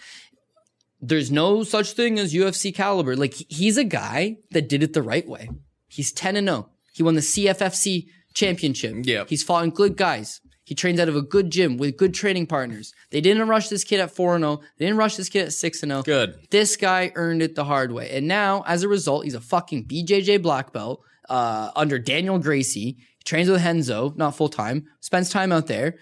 there's 1.01 1.31
no 1.31 1.63
such 1.63 1.93
thing 1.93 2.19
as 2.19 2.33
UFC 2.33 2.73
caliber. 2.73 3.15
Like 3.15 3.33
he's 3.33 3.77
a 3.77 3.83
guy 3.83 4.37
that 4.51 4.69
did 4.69 4.83
it 4.83 4.93
the 4.93 5.01
right 5.01 5.27
way. 5.27 5.49
He's 5.87 6.11
10 6.11 6.35
and 6.35 6.47
0. 6.47 6.69
He 6.93 7.03
won 7.03 7.15
the 7.15 7.21
CFFC 7.21 8.07
championship. 8.33 8.95
Yep. 9.03 9.29
He's 9.29 9.43
fought 9.43 9.63
in 9.63 9.71
good 9.71 9.97
guys. 9.97 10.41
He 10.63 10.75
trains 10.75 10.99
out 10.99 11.09
of 11.09 11.15
a 11.15 11.23
good 11.23 11.49
gym 11.49 11.77
with 11.77 11.97
good 11.97 12.13
training 12.13 12.45
partners. 12.45 12.93
They 13.09 13.21
didn't 13.21 13.47
rush 13.47 13.69
this 13.69 13.83
kid 13.83 13.99
at 13.99 14.11
4 14.11 14.35
and 14.35 14.43
0. 14.43 14.59
They 14.77 14.85
didn't 14.85 14.99
rush 14.99 15.15
this 15.15 15.29
kid 15.29 15.45
at 15.45 15.53
6 15.53 15.83
and 15.83 15.91
0. 15.91 16.03
Good. 16.03 16.47
This 16.51 16.77
guy 16.77 17.11
earned 17.15 17.41
it 17.41 17.55
the 17.55 17.63
hard 17.63 17.91
way. 17.91 18.11
And 18.11 18.27
now, 18.27 18.63
as 18.67 18.83
a 18.83 18.87
result, 18.87 19.23
he's 19.23 19.33
a 19.33 19.41
fucking 19.41 19.85
BJJ 19.85 20.43
black 20.43 20.71
belt 20.71 21.01
uh, 21.27 21.71
under 21.75 21.97
Daniel 21.97 22.37
Gracie. 22.37 22.97
He 23.17 23.23
trains 23.25 23.49
with 23.49 23.65
Renzo, 23.65 24.13
not 24.15 24.35
full 24.35 24.49
time, 24.49 24.85
spends 24.99 25.31
time 25.31 25.51
out 25.51 25.65
there. 25.65 25.97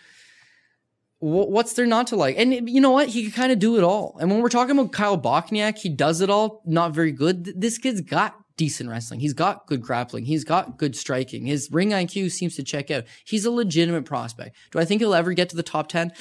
Wh- 1.20 1.50
What's 1.50 1.74
there 1.74 1.86
not 1.86 2.08
to 2.08 2.16
like? 2.16 2.38
And 2.38 2.70
you 2.70 2.82
know 2.82 2.92
what? 2.92 3.10
He 3.10 3.24
can 3.24 3.32
kind 3.32 3.52
of 3.52 3.60
do 3.60 3.78
it 3.78 3.84
all. 3.84 4.18
And 4.20 4.30
when 4.32 4.42
we're 4.42 4.50
talking 4.50 4.78
about 4.78 4.92
Kyle 4.92 5.20
Bokniak, 5.20 5.78
he 5.78 5.90
does 5.90 6.22
it 6.22 6.30
all. 6.30 6.62
Not 6.66 6.94
very 6.94 7.12
good. 7.12 7.60
This 7.60 7.78
kid's 7.78 8.02
got 8.02 8.36
decent 8.58 8.90
wrestling. 8.90 9.20
He's 9.20 9.34
got 9.34 9.68
good 9.68 9.82
grappling. 9.82 10.26
He's 10.26 10.44
got 10.44 10.78
good 10.78 10.96
striking. 10.96 11.46
His 11.46 11.70
ring 11.72 11.92
IQ 11.92 12.32
seems 12.32 12.56
to 12.56 12.64
check 12.64 12.90
out. 12.90 13.04
He's 13.26 13.46
a 13.46 13.52
legitimate 13.52 14.06
prospect. 14.06 14.56
Do 14.72 14.80
I 14.80 14.86
think 14.86 15.02
he'll 15.02 15.14
ever 15.14 15.34
get 15.34 15.50
to 15.50 15.56
the 15.56 15.64
top 15.64 15.88
10? 15.90 16.12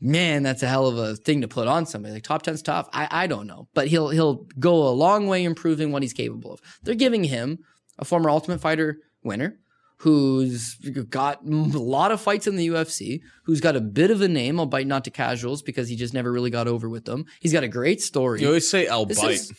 man, 0.00 0.42
that's 0.42 0.62
a 0.62 0.66
hell 0.66 0.86
of 0.86 0.96
a 0.96 1.14
thing 1.14 1.42
to 1.42 1.48
put 1.48 1.68
on 1.68 1.86
somebody. 1.86 2.14
Like 2.14 2.22
top 2.22 2.42
10's 2.42 2.62
tough. 2.62 2.88
I, 2.92 3.06
I 3.10 3.26
don't 3.26 3.46
know, 3.46 3.68
but 3.74 3.88
he'll 3.88 4.08
he'll 4.08 4.46
go 4.58 4.88
a 4.88 4.90
long 4.90 5.26
way 5.26 5.44
improving 5.44 5.92
what 5.92 6.02
he's 6.02 6.12
capable 6.12 6.54
of. 6.54 6.60
They're 6.82 6.94
giving 6.94 7.24
him 7.24 7.58
a 7.98 8.04
former 8.04 8.30
Ultimate 8.30 8.60
Fighter 8.60 8.98
winner 9.22 9.58
who's 10.00 10.76
got 11.10 11.44
a 11.44 11.48
lot 11.50 12.10
of 12.10 12.20
fights 12.20 12.46
in 12.46 12.56
the 12.56 12.68
UFC, 12.68 13.20
who's 13.44 13.60
got 13.60 13.76
a 13.76 13.80
bit 13.80 14.10
of 14.10 14.20
a 14.22 14.28
name, 14.28 14.58
albeit 14.58 14.86
not 14.86 15.04
to 15.04 15.10
casuals 15.10 15.62
because 15.62 15.88
he 15.88 15.96
just 15.96 16.14
never 16.14 16.32
really 16.32 16.50
got 16.50 16.66
over 16.68 16.88
with 16.88 17.04
them. 17.04 17.26
He's 17.40 17.52
got 17.52 17.64
a 17.64 17.68
great 17.68 18.00
story. 18.00 18.40
You 18.40 18.46
always 18.48 18.68
say 18.68 18.86
I'll 18.88 19.04
This 19.06 19.20
bite. 19.20 19.30
is- 19.32 19.52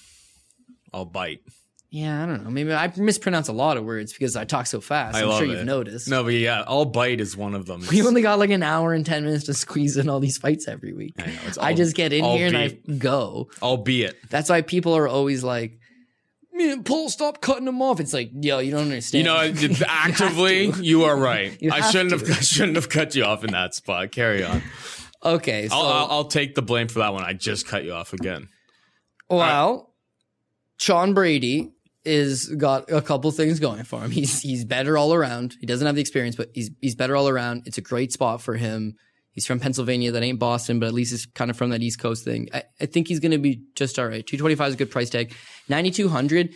I'll 0.93 1.05
bite. 1.05 1.39
yeah, 1.89 2.23
I 2.23 2.25
don't 2.25 2.43
know. 2.43 2.49
Maybe 2.49 2.73
I 2.73 2.91
mispronounce 2.97 3.47
a 3.49 3.53
lot 3.53 3.77
of 3.77 3.83
words 3.85 4.13
because 4.13 4.35
I 4.35 4.43
talk 4.45 4.65
so 4.65 4.81
fast. 4.81 5.15
I 5.15 5.21
I'm 5.21 5.27
love 5.29 5.39
sure 5.39 5.47
it. 5.47 5.51
you've 5.57 5.65
noticed. 5.65 6.09
No, 6.09 6.23
but 6.23 6.33
yeah, 6.33 6.63
I'll 6.67 6.85
bite 6.85 7.21
is 7.21 7.37
one 7.37 7.53
of 7.53 7.65
them. 7.67 7.83
We 7.91 8.01
only 8.01 8.21
got 8.21 8.39
like 8.39 8.49
an 8.49 8.63
hour 8.63 8.93
and 8.93 9.05
10 9.05 9.23
minutes 9.23 9.45
to 9.45 9.53
squeeze 9.53 9.95
in 9.95 10.09
all 10.09 10.19
these 10.19 10.37
fights 10.37 10.67
every 10.67 10.93
week. 10.93 11.13
I 11.19 11.27
know, 11.27 11.33
it's 11.47 11.57
I 11.57 11.73
just 11.73 11.95
get 11.95 12.13
in 12.13 12.23
all 12.25 12.35
here 12.37 12.47
and 12.47 12.57
I 12.57 12.69
go. 12.97 13.49
Albeit. 13.61 14.17
That's 14.29 14.49
why 14.49 14.61
people 14.63 14.95
are 14.97 15.07
always 15.07 15.43
like, 15.43 15.77
man, 16.67 16.83
Paul, 16.83 17.09
stop 17.09 17.41
cutting 17.41 17.67
him 17.67 17.81
off. 17.81 17.99
It's 17.99 18.13
like, 18.13 18.31
yo, 18.33 18.59
you 18.59 18.71
don't 18.71 18.83
understand. 18.83 19.25
You 19.25 19.31
know, 19.31 19.75
actively, 19.87 20.67
have 20.67 20.83
you, 20.83 21.03
are 21.03 21.15
right. 21.15 21.57
You 21.61 21.71
I 21.71 21.81
shouldn't 21.91 22.11
to. 22.11 22.27
have. 22.27 22.37
I 22.37 22.41
shouldn't 22.41 22.75
have 22.75 22.89
cut 22.89 23.15
you 23.15 23.23
off 23.23 23.43
in 23.43 23.51
that 23.51 23.73
spot. 23.73 24.11
Carry 24.11 24.43
on. 24.43 24.61
Okay. 25.23 25.67
So, 25.67 25.75
I'll, 25.75 25.85
I'll, 25.85 26.07
I'll 26.11 26.25
take 26.25 26.55
the 26.55 26.61
blame 26.61 26.87
for 26.87 26.99
that 26.99 27.13
one. 27.13 27.23
I 27.23 27.33
just 27.33 27.67
cut 27.67 27.83
you 27.83 27.93
off 27.93 28.13
again. 28.13 28.49
well, 29.29 29.93
Sean 30.77 31.13
Brady 31.13 31.71
is 32.03 32.47
got 32.47 32.91
a 32.91 33.01
couple 33.01 33.29
things 33.31 33.59
going 33.59 33.83
for 33.83 34.01
him. 34.01 34.09
He's 34.11 34.41
he's 34.41 34.65
better 34.65 34.97
all 34.97 35.13
around. 35.13 35.55
He 35.59 35.67
doesn't 35.67 35.85
have 35.85 35.95
the 35.95 36.01
experience, 36.01 36.35
but 36.35 36.49
he's 36.53 36.71
he's 36.81 36.95
better 36.95 37.15
all 37.15 37.29
around. 37.29 37.63
It's 37.65 37.77
a 37.77 37.81
great 37.81 38.11
spot 38.11 38.41
for 38.41 38.55
him. 38.55 38.95
He's 39.33 39.45
from 39.45 39.59
Pennsylvania. 39.59 40.11
That 40.11 40.23
ain't 40.23 40.39
Boston, 40.39 40.79
but 40.79 40.87
at 40.87 40.93
least 40.93 41.11
he's 41.11 41.25
kind 41.25 41.49
of 41.49 41.57
from 41.57 41.69
that 41.69 41.81
East 41.81 41.99
Coast 41.99 42.25
thing. 42.25 42.49
I, 42.53 42.63
I 42.79 42.85
think 42.85 43.07
he's 43.07 43.19
going 43.19 43.31
to 43.31 43.37
be 43.37 43.63
just 43.75 43.97
all 43.97 44.05
right. 44.05 44.25
225 44.25 44.67
is 44.67 44.73
a 44.73 44.77
good 44.77 44.91
price 44.91 45.09
tag. 45.09 45.33
9,200. 45.69 46.53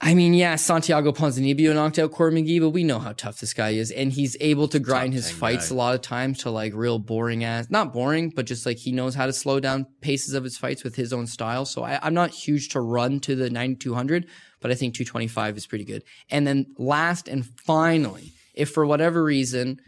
I 0.00 0.14
mean, 0.14 0.32
yeah, 0.32 0.54
Santiago 0.54 1.10
Ponzinibbio 1.10 1.74
knocked 1.74 1.98
out 1.98 2.12
Court 2.12 2.32
McGee, 2.32 2.60
but 2.60 2.68
we 2.70 2.84
know 2.84 3.00
how 3.00 3.12
tough 3.12 3.40
this 3.40 3.52
guy 3.52 3.70
is. 3.70 3.90
And 3.90 4.12
he's 4.12 4.36
able 4.40 4.68
to 4.68 4.78
grind 4.78 5.12
his 5.12 5.28
fights 5.28 5.70
guy. 5.70 5.74
a 5.74 5.78
lot 5.78 5.94
of 5.96 6.02
times 6.02 6.38
to 6.42 6.50
like 6.50 6.72
real 6.72 7.00
boring 7.00 7.42
ass, 7.42 7.66
not 7.68 7.92
boring, 7.92 8.30
but 8.30 8.46
just 8.46 8.64
like 8.64 8.76
he 8.76 8.92
knows 8.92 9.16
how 9.16 9.26
to 9.26 9.32
slow 9.32 9.58
down 9.58 9.86
paces 10.00 10.34
of 10.34 10.44
his 10.44 10.56
fights 10.56 10.84
with 10.84 10.94
his 10.94 11.12
own 11.12 11.26
style. 11.26 11.64
So 11.64 11.82
I, 11.82 11.98
I'm 12.00 12.14
not 12.14 12.30
huge 12.30 12.68
to 12.70 12.80
run 12.80 13.18
to 13.20 13.34
the 13.34 13.50
9,200, 13.50 14.28
but 14.60 14.70
I 14.70 14.74
think 14.74 14.94
225 14.94 15.56
is 15.56 15.66
pretty 15.66 15.84
good. 15.84 16.04
And 16.30 16.46
then 16.46 16.66
last 16.78 17.26
and 17.26 17.44
finally, 17.44 18.32
if 18.54 18.70
for 18.70 18.86
whatever 18.86 19.24
reason, 19.24 19.80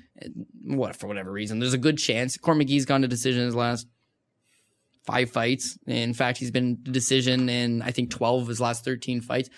what 0.64 0.96
for 0.96 1.06
whatever 1.06 1.30
reason, 1.30 1.58
there's 1.58 1.74
a 1.74 1.78
good 1.78 1.98
chance 1.98 2.36
Court 2.36 2.58
McGee's 2.58 2.84
gone 2.84 3.02
to 3.02 3.08
decision 3.08 3.44
his 3.44 3.54
last 3.54 3.86
five 5.04 5.30
fights. 5.30 5.78
In 5.86 6.14
fact, 6.14 6.38
he's 6.38 6.50
been 6.50 6.82
to 6.84 6.90
decision 6.90 7.48
in 7.48 7.82
I 7.82 7.90
think 7.90 8.10
12 8.10 8.42
of 8.42 8.48
his 8.48 8.60
last 8.60 8.84
13 8.84 9.20
fights. 9.20 9.50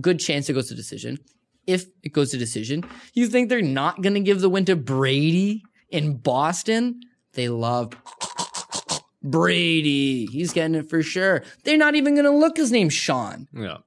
Good 0.00 0.18
chance 0.18 0.48
it 0.48 0.54
goes 0.54 0.68
to 0.68 0.74
decision. 0.74 1.18
If 1.66 1.86
it 2.02 2.12
goes 2.12 2.30
to 2.32 2.38
decision, 2.38 2.84
you 3.14 3.26
think 3.26 3.48
they're 3.48 3.62
not 3.62 4.02
going 4.02 4.14
to 4.14 4.20
give 4.20 4.40
the 4.40 4.50
win 4.50 4.64
to 4.66 4.76
Brady 4.76 5.62
in 5.88 6.16
Boston? 6.16 7.00
They 7.32 7.48
love 7.48 7.92
Brady. 9.22 10.26
He's 10.26 10.52
getting 10.52 10.74
it 10.74 10.90
for 10.90 11.02
sure. 11.02 11.42
They're 11.64 11.78
not 11.78 11.94
even 11.94 12.14
going 12.14 12.26
to 12.26 12.30
look 12.30 12.56
his 12.56 12.70
name 12.70 12.90
Sean. 12.90 13.48
Yeah, 13.54 13.78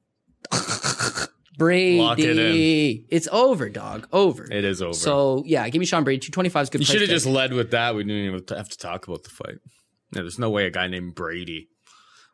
Brady. 1.58 2.00
Lock 2.00 2.20
it 2.20 2.38
in. 2.38 3.06
It's 3.10 3.28
over, 3.32 3.68
dog. 3.70 4.08
Over. 4.14 4.44
it 4.52 4.64
is 4.64 4.82
over. 4.82 4.94
So 4.94 5.44
yeah, 5.46 5.68
give 5.70 5.80
me 5.80 5.86
Sean 5.86 6.04
Brady. 6.04 6.20
225 6.20 6.64
is 6.64 6.70
good. 6.70 6.82
you 6.82 6.86
should 6.86 7.02
have 7.02 7.10
just 7.10 7.26
led 7.26 7.52
with 7.54 7.72
that. 7.72 7.96
We 7.96 8.04
didn't 8.04 8.26
even 8.26 8.44
have 8.58 8.70
to 8.70 8.78
talk 8.78 9.08
about 9.08 9.24
the 9.24 9.30
fight. 9.32 9.56
Yeah, 10.14 10.22
there's 10.22 10.40
no 10.40 10.50
way 10.50 10.66
a 10.68 10.72
guy 10.72 10.88
named 10.88 11.16
Brady 11.16 11.70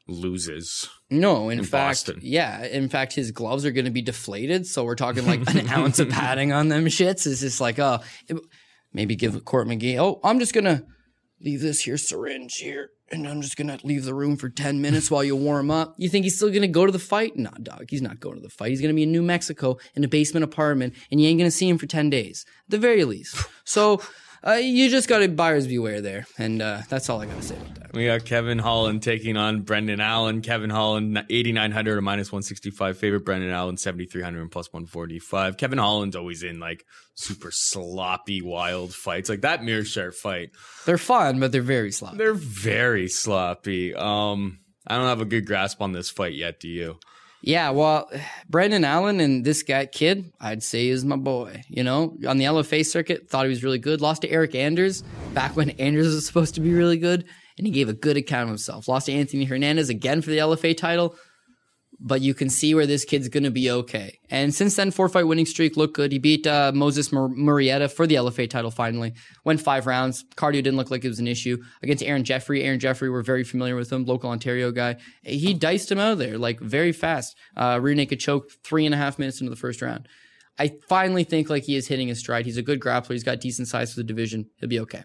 loses. 0.08 0.90
No, 1.10 1.50
in, 1.50 1.60
in 1.60 1.66
fact, 1.66 1.90
Boston. 2.08 2.20
yeah. 2.22 2.66
In 2.66 2.90
fact, 2.90 3.14
his 3.14 3.32
gloves 3.32 3.66
are 3.66 3.72
going 3.72 3.86
to 3.86 3.92
be 3.92 4.02
deflated, 4.02 4.68
so 4.68 4.84
we're 4.84 4.96
talking 4.96 5.26
like 5.26 5.50
an 5.56 5.68
ounce 5.70 6.00
of 6.00 6.10
padding 6.10 6.52
on 6.52 6.70
them 6.70 6.86
shits. 6.86 7.26
It's 7.26 7.40
just 7.42 7.62
like, 7.62 7.80
oh, 7.80 8.00
it- 8.28 8.38
maybe 8.94 9.16
give 9.16 9.44
Court 9.46 9.68
McGee. 9.68 9.98
Oh, 9.98 10.20
I'm 10.24 10.40
just 10.40 10.54
gonna 10.54 10.84
leave 11.44 11.62
this 11.62 11.82
here 11.82 11.98
syringe 11.98 12.56
here, 12.56 12.90
and 13.12 13.28
I'm 13.28 13.42
just 13.42 13.58
gonna 13.58 13.78
leave 13.84 14.06
the 14.06 14.14
room 14.14 14.38
for 14.38 14.50
ten 14.50 14.82
minutes 14.82 15.12
while 15.12 15.24
you 15.24 15.36
warm 15.36 15.70
up. 15.70 15.96
You 15.98 16.10
think 16.10 16.24
he's 16.24 16.38
still 16.38 16.52
gonna 16.52 16.68
go 16.68 16.86
to 16.86 16.92
the 16.92 17.00
fight? 17.00 17.36
Nah, 17.36 17.52
dog. 17.62 17.86
He's 17.90 18.02
not 18.02 18.20
going 18.20 18.36
to 18.36 18.42
the 18.42 18.50
fight. 18.50 18.70
He's 18.70 18.82
gonna 18.82 18.94
be 18.94 19.04
in 19.04 19.12
New 19.12 19.24
Mexico 19.24 19.78
in 19.96 20.04
a 20.04 20.08
basement 20.08 20.44
apartment, 20.44 20.96
and 21.12 21.22
you 21.22 21.28
ain't 21.28 21.40
gonna 21.40 21.52
see 21.52 21.68
him 21.68 21.78
for 21.78 21.86
ten 21.86 22.10
days 22.10 22.46
at 22.68 22.72
the 22.72 22.78
very 22.78 23.06
least. 23.06 23.36
So. 23.66 24.02
Uh, 24.46 24.54
you 24.54 24.90
just 24.90 25.08
got 25.08 25.20
to 25.20 25.30
buyers 25.30 25.68
beware 25.68 26.02
there, 26.02 26.26
and 26.38 26.62
uh, 26.62 26.82
that's 26.90 27.10
all 27.10 27.22
I 27.22 27.26
got 27.26 27.38
to 27.38 27.42
say 27.42 27.56
about 27.56 27.76
that. 27.76 27.94
We 27.94 28.08
got 28.08 28.26
Kevin 28.26 28.60
Holland 28.60 29.02
taking 29.04 29.38
on 29.38 29.62
Brendan 29.62 30.02
Allen. 30.02 30.42
Kevin 30.42 30.70
Holland, 30.70 31.18
8,900 31.30 31.98
or 31.98 32.02
minus 32.02 32.32
165 32.32 32.98
favorite. 32.98 33.24
Brendan 33.24 33.52
Allen, 33.52 33.78
7,300 33.78 34.42
and 34.42 34.52
plus 34.52 34.74
145. 34.74 35.58
Kevin 35.58 35.78
Holland's 35.78 36.16
always 36.16 36.44
in 36.44 36.60
like 36.60 36.84
super 37.14 37.52
sloppy, 37.52 38.42
wild 38.42 38.94
fights. 38.94 39.30
Like 39.30 39.42
that 39.42 39.62
Meerschaert 39.62 40.16
fight. 40.16 40.50
They're 40.86 40.98
fun, 40.98 41.40
but 41.40 41.52
they're 41.52 41.62
very 41.62 41.92
sloppy. 41.92 42.18
They're 42.18 42.34
very 42.34 43.08
sloppy. 43.08 43.94
Um, 43.94 44.60
I 44.88 44.98
don't 44.98 45.08
have 45.08 45.22
a 45.22 45.26
good 45.26 45.46
grasp 45.46 45.82
on 45.82 45.94
this 45.94 46.10
fight 46.10 46.34
yet. 46.34 46.60
Do 46.60 46.68
you? 46.68 46.98
Yeah, 47.46 47.72
well, 47.72 48.10
Brendan 48.50 48.86
Allen 48.86 49.20
and 49.20 49.44
this 49.44 49.64
guy 49.64 49.86
kid, 49.86 50.32
I'd 50.40 50.64
say 50.64 50.88
is 50.88 51.04
my 51.04 51.18
boy. 51.18 51.64
You 51.68 51.84
know, 51.84 52.16
on 52.26 52.38
the 52.38 52.46
LFA 52.46 52.86
circuit, 52.86 53.30
thought 53.30 53.44
he 53.44 53.50
was 53.50 53.66
really 53.66 53.80
good. 53.80 54.00
Lost 54.00 54.22
to 54.22 54.30
Eryk 54.30 54.56
Anders 54.56 55.02
back 55.34 55.58
when 55.58 55.70
Anders 55.80 56.16
was 56.16 56.26
supposed 56.26 56.56
to 56.56 56.62
be 56.62 56.72
really 56.72 56.98
good, 56.98 57.26
and 57.58 57.68
he 57.68 57.74
gave 57.74 57.90
a 57.90 57.94
good 57.94 58.16
account 58.16 58.44
of 58.44 58.48
himself. 58.48 58.88
Lost 58.88 59.08
to 59.08 59.12
Anthony 59.12 59.44
Hernandez 59.44 59.90
again 59.90 60.22
for 60.22 60.30
the 60.30 60.38
LFA 60.38 60.76
title, 60.78 61.18
but 62.00 62.22
you 62.22 62.34
can 62.34 62.50
see 62.50 62.76
where 62.76 62.86
this 62.86 63.06
kid's 63.06 63.30
going 63.30 63.44
to 63.44 63.52
be 63.52 63.70
okay. 63.70 64.20
And 64.30 64.54
since 64.54 64.76
then, 64.76 64.92
four 64.92 65.10
fight 65.10 65.28
winning 65.28 65.46
streak 65.46 65.78
looked 65.78 65.96
good. 65.96 66.12
He 66.12 66.20
beat 66.20 66.46
uh, 66.46 66.72
Moses 66.74 67.12
Mur- 67.12 67.30
Murrieta 67.30 67.92
for 67.92 68.06
the 68.06 68.16
LFA 68.16 68.50
title 68.50 68.72
finally. 68.72 69.14
Went 69.44 69.62
five 69.62 69.88
rounds. 69.88 70.26
Cardio 70.36 70.64
didn't 70.64 70.78
look 70.78 70.92
like 70.92 71.06
it 71.06 71.10
was 71.10 71.20
an 71.20 71.28
issue. 71.28 71.58
Against 71.82 72.04
Aaron 72.04 72.24
Jeffery. 72.24 72.64
Aaron 72.64 72.80
Jeffery, 72.80 73.10
we're 73.10 73.24
very 73.24 73.44
familiar 73.44 73.76
with 73.76 73.92
him, 73.92 74.06
local 74.06 74.30
Ontario 74.30 74.72
guy. 74.72 74.98
He 75.24 75.54
diced 75.54 75.92
him 75.92 76.00
out 76.00 76.14
of 76.14 76.18
there 76.18 76.38
like 76.38 76.60
very 76.60 76.92
fast. 76.92 77.36
Uh, 77.56 77.80
rear 77.82 77.96
naked 77.96 78.20
choke 78.20 78.52
three 78.64 78.86
and 78.86 78.94
a 78.94 78.98
half 78.98 79.18
minutes 79.20 79.40
into 79.40 79.50
the 79.50 79.56
first 79.56 79.82
round. 79.82 80.08
I 80.60 80.74
finally 80.88 81.24
think 81.24 81.50
like 81.50 81.64
he 81.64 81.76
is 81.76 81.88
hitting 81.88 82.10
his 82.10 82.20
stride. 82.20 82.46
He's 82.46 82.58
a 82.58 82.62
good 82.62 82.80
grappler. 82.80 83.12
He's 83.12 83.24
got 83.24 83.40
decent 83.40 83.68
size 83.68 83.94
for 83.94 84.00
the 84.00 84.04
division. 84.04 84.50
He'll 84.58 84.70
be 84.70 84.80
okay. 84.82 85.04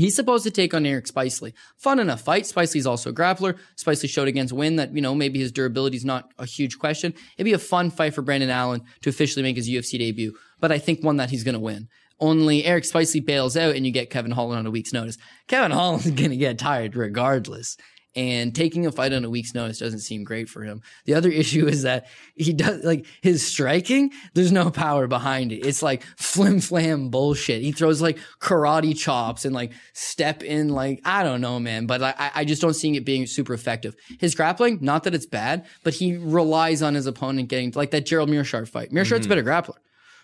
He's 0.00 0.16
supposed 0.16 0.44
to 0.44 0.50
take 0.50 0.72
on 0.72 0.86
Eric 0.86 1.04
Spicely. 1.04 1.52
Fun 1.76 1.98
enough 1.98 2.22
fight. 2.22 2.44
Spicely's 2.44 2.86
also 2.86 3.10
a 3.10 3.12
grappler. 3.12 3.58
Spicely 3.76 4.08
showed 4.08 4.28
against 4.28 4.50
Winn 4.50 4.76
that, 4.76 4.94
you 4.94 5.02
know, 5.02 5.14
maybe 5.14 5.38
his 5.38 5.52
durability 5.52 5.98
is 5.98 6.06
not 6.06 6.32
a 6.38 6.46
huge 6.46 6.78
question. 6.78 7.12
It'd 7.36 7.44
be 7.44 7.52
a 7.52 7.58
fun 7.58 7.90
fight 7.90 8.14
for 8.14 8.22
Brandon 8.22 8.48
Allen 8.48 8.80
to 9.02 9.10
officially 9.10 9.42
make 9.42 9.56
his 9.56 9.68
UFC 9.68 9.98
debut, 9.98 10.34
but 10.58 10.72
I 10.72 10.78
think 10.78 11.04
one 11.04 11.18
that 11.18 11.28
he's 11.28 11.44
going 11.44 11.52
to 11.52 11.60
win. 11.60 11.88
Only 12.18 12.64
Eric 12.64 12.84
Spicely 12.84 13.22
bails 13.22 13.58
out 13.58 13.76
and 13.76 13.84
you 13.84 13.92
get 13.92 14.08
Kevin 14.08 14.30
Holland 14.30 14.60
on 14.60 14.66
a 14.66 14.70
week's 14.70 14.94
notice. 14.94 15.18
Kevin 15.48 15.70
Holland's 15.70 16.10
going 16.12 16.30
to 16.30 16.36
get 16.36 16.58
tired 16.58 16.96
regardless. 16.96 17.76
And 18.16 18.54
taking 18.54 18.86
a 18.86 18.92
fight 18.92 19.12
on 19.12 19.24
a 19.24 19.30
week's 19.30 19.54
notice 19.54 19.78
doesn't 19.78 20.00
seem 20.00 20.24
great 20.24 20.48
for 20.48 20.62
him. 20.62 20.82
The 21.04 21.14
other 21.14 21.28
issue 21.42 21.66
is 21.66 21.82
that 21.82 22.06
he 22.34 22.52
does 22.52 22.84
like 22.84 23.06
his 23.22 23.46
striking, 23.46 24.10
there's 24.34 24.52
no 24.52 24.70
power 24.70 25.06
behind 25.06 25.52
it. 25.52 25.66
It's 25.66 25.82
like 25.82 26.02
flim 26.16 26.60
flam 26.60 27.10
bullshit. 27.10 27.62
He 27.62 27.72
throws 27.72 28.02
like 28.02 28.18
karate 28.40 28.96
chops 28.96 29.44
and 29.44 29.54
like 29.54 29.72
step 29.92 30.42
in 30.42 30.70
like, 30.70 31.00
I 31.04 31.22
don't 31.22 31.40
know, 31.40 31.60
man, 31.60 31.86
but 31.86 32.02
I, 32.02 32.30
I 32.34 32.44
just 32.44 32.60
don't 32.60 32.74
see 32.74 32.96
it 32.96 33.04
being 33.04 33.26
super 33.26 33.54
effective. 33.54 33.94
His 34.18 34.34
grappling, 34.34 34.78
not 34.80 35.04
that 35.04 35.14
it's 35.14 35.26
bad, 35.26 35.66
but 35.84 35.94
he 35.94 36.16
relies 36.16 36.82
on 36.82 36.94
his 36.94 37.06
opponent 37.06 37.48
getting 37.48 37.72
like 37.76 37.92
that 37.92 38.06
Gerald 38.06 38.28
Meerschaert 38.28 38.68
fight. 38.68 38.90
Meerschaert's 38.90 39.26
a 39.26 39.28
better 39.28 39.44
grappler 39.44 39.76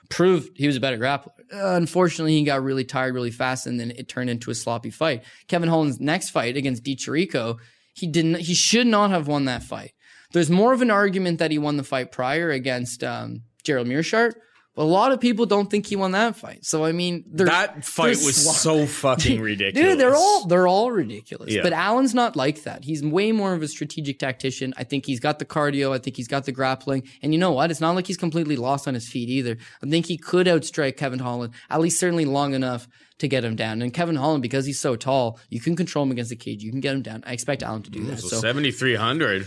proved 0.09 0.57
he 0.57 0.67
was 0.67 0.77
a 0.77 0.81
better 0.81 0.99
grappler. 0.99 1.33
Uh, 1.53 1.75
unfortunately, 1.75 2.33
he 2.33 2.45
got 2.45 2.63
really 2.63 2.85
tired 2.85 3.15
really 3.15 3.31
fast, 3.31 3.67
and 3.67 3.79
then 3.79 3.91
it 3.93 4.09
turned 4.09 4.31
into 4.31 4.51
a 4.51 4.55
sloppy 4.55 4.91
fight. 4.91 5.25
Kevin 5.49 5.69
Holland's 5.69 6.01
next 6.01 6.31
fight 6.31 6.57
against 6.57 6.83
Di 6.83 6.97
Chirico, 6.97 7.59
he 7.97 8.07
didn't. 8.07 8.41
He 8.41 8.55
should 8.55 8.87
not 8.87 9.11
have 9.11 9.27
won 9.27 9.47
that 9.47 9.63
fight. 9.63 9.93
There's 10.33 10.51
more 10.51 10.73
of 10.73 10.83
an 10.83 10.91
argument 10.91 11.39
that 11.39 11.51
he 11.51 11.59
won 11.59 11.77
the 11.79 11.83
fight 11.83 12.13
prior 12.13 12.51
against 12.51 13.03
um, 13.03 13.43
Gerald 13.65 13.87
Meerschaert. 13.87 14.35
But 14.77 14.83
a 14.83 14.85
lot 14.85 15.11
of 15.11 15.21
people 15.21 15.47
don't 15.47 15.71
think 15.71 15.87
he 15.87 15.97
won 15.97 16.13
that 16.13 16.37
fight. 16.37 16.67
So 16.67 16.85
I 16.85 16.93
mean, 16.93 17.25
That 17.33 17.83
fight 17.83 18.19
was 18.23 18.61
so 18.61 18.85
fucking 18.85 19.41
ridiculous. 19.53 19.89
Dude, 19.93 19.99
they're 19.99 20.15
all 20.15 20.47
they're 20.47 20.69
all 20.69 20.93
ridiculous. 20.93 21.51
Yeah. 21.51 21.63
But 21.63 21.73
Allen's 21.73 22.15
not 22.15 22.37
like 22.37 22.65
that. 22.65 22.85
He's 22.85 23.03
way 23.03 23.33
more 23.33 23.55
of 23.55 23.63
a 23.63 23.69
strategic 23.69 24.19
tactician. 24.19 24.75
I 24.77 24.85
think 24.85 25.07
he's 25.07 25.19
got 25.19 25.39
the 25.39 25.47
cardio. 25.47 25.93
I 25.95 25.99
think 25.99 26.17
he's 26.17 26.29
got 26.29 26.45
the 26.45 26.53
grappling. 26.53 27.05
And 27.23 27.33
you 27.33 27.41
know 27.41 27.53
what? 27.53 27.71
It's 27.71 27.81
not 27.81 27.95
like 27.95 28.07
he's 28.07 28.19
completely 28.19 28.57
lost 28.57 28.87
on 28.87 28.93
his 28.93 29.09
feet 29.09 29.31
either. 29.31 29.57
I 29.83 29.89
think 29.89 30.05
he 30.05 30.19
could 30.19 30.47
outstrike 30.47 30.99
Kevin 30.99 31.21
Holland, 31.21 31.55
at 31.71 31.81
least 31.81 31.99
certainly 31.99 32.27
long 32.27 32.53
enough 32.53 32.87
to 33.21 33.29
get 33.29 33.45
him 33.45 33.57
down. 33.57 33.81
And 33.81 33.95
Kevin 33.95 34.17
Holland, 34.17 34.43
because 34.43 34.67
he's 34.67 34.79
so 34.79 34.95
tall, 34.95 35.41
you 35.49 35.59
can 35.59 35.75
control 35.75 36.05
him 36.05 36.11
against 36.11 36.29
the 36.29 36.37
cage. 36.37 36.63
You 36.63 36.71
can 36.71 36.81
get 36.81 36.95
him 36.95 37.01
down. 37.01 37.25
I 37.27 37.33
expect 37.33 37.63
Allen 37.63 37.83
to 37.85 37.91
do 37.91 38.05
that. 38.05 38.21
So 38.21 38.29
So 38.29 38.41
seventy 38.41 38.73
three 38.73 38.97
hundred. 38.97 39.47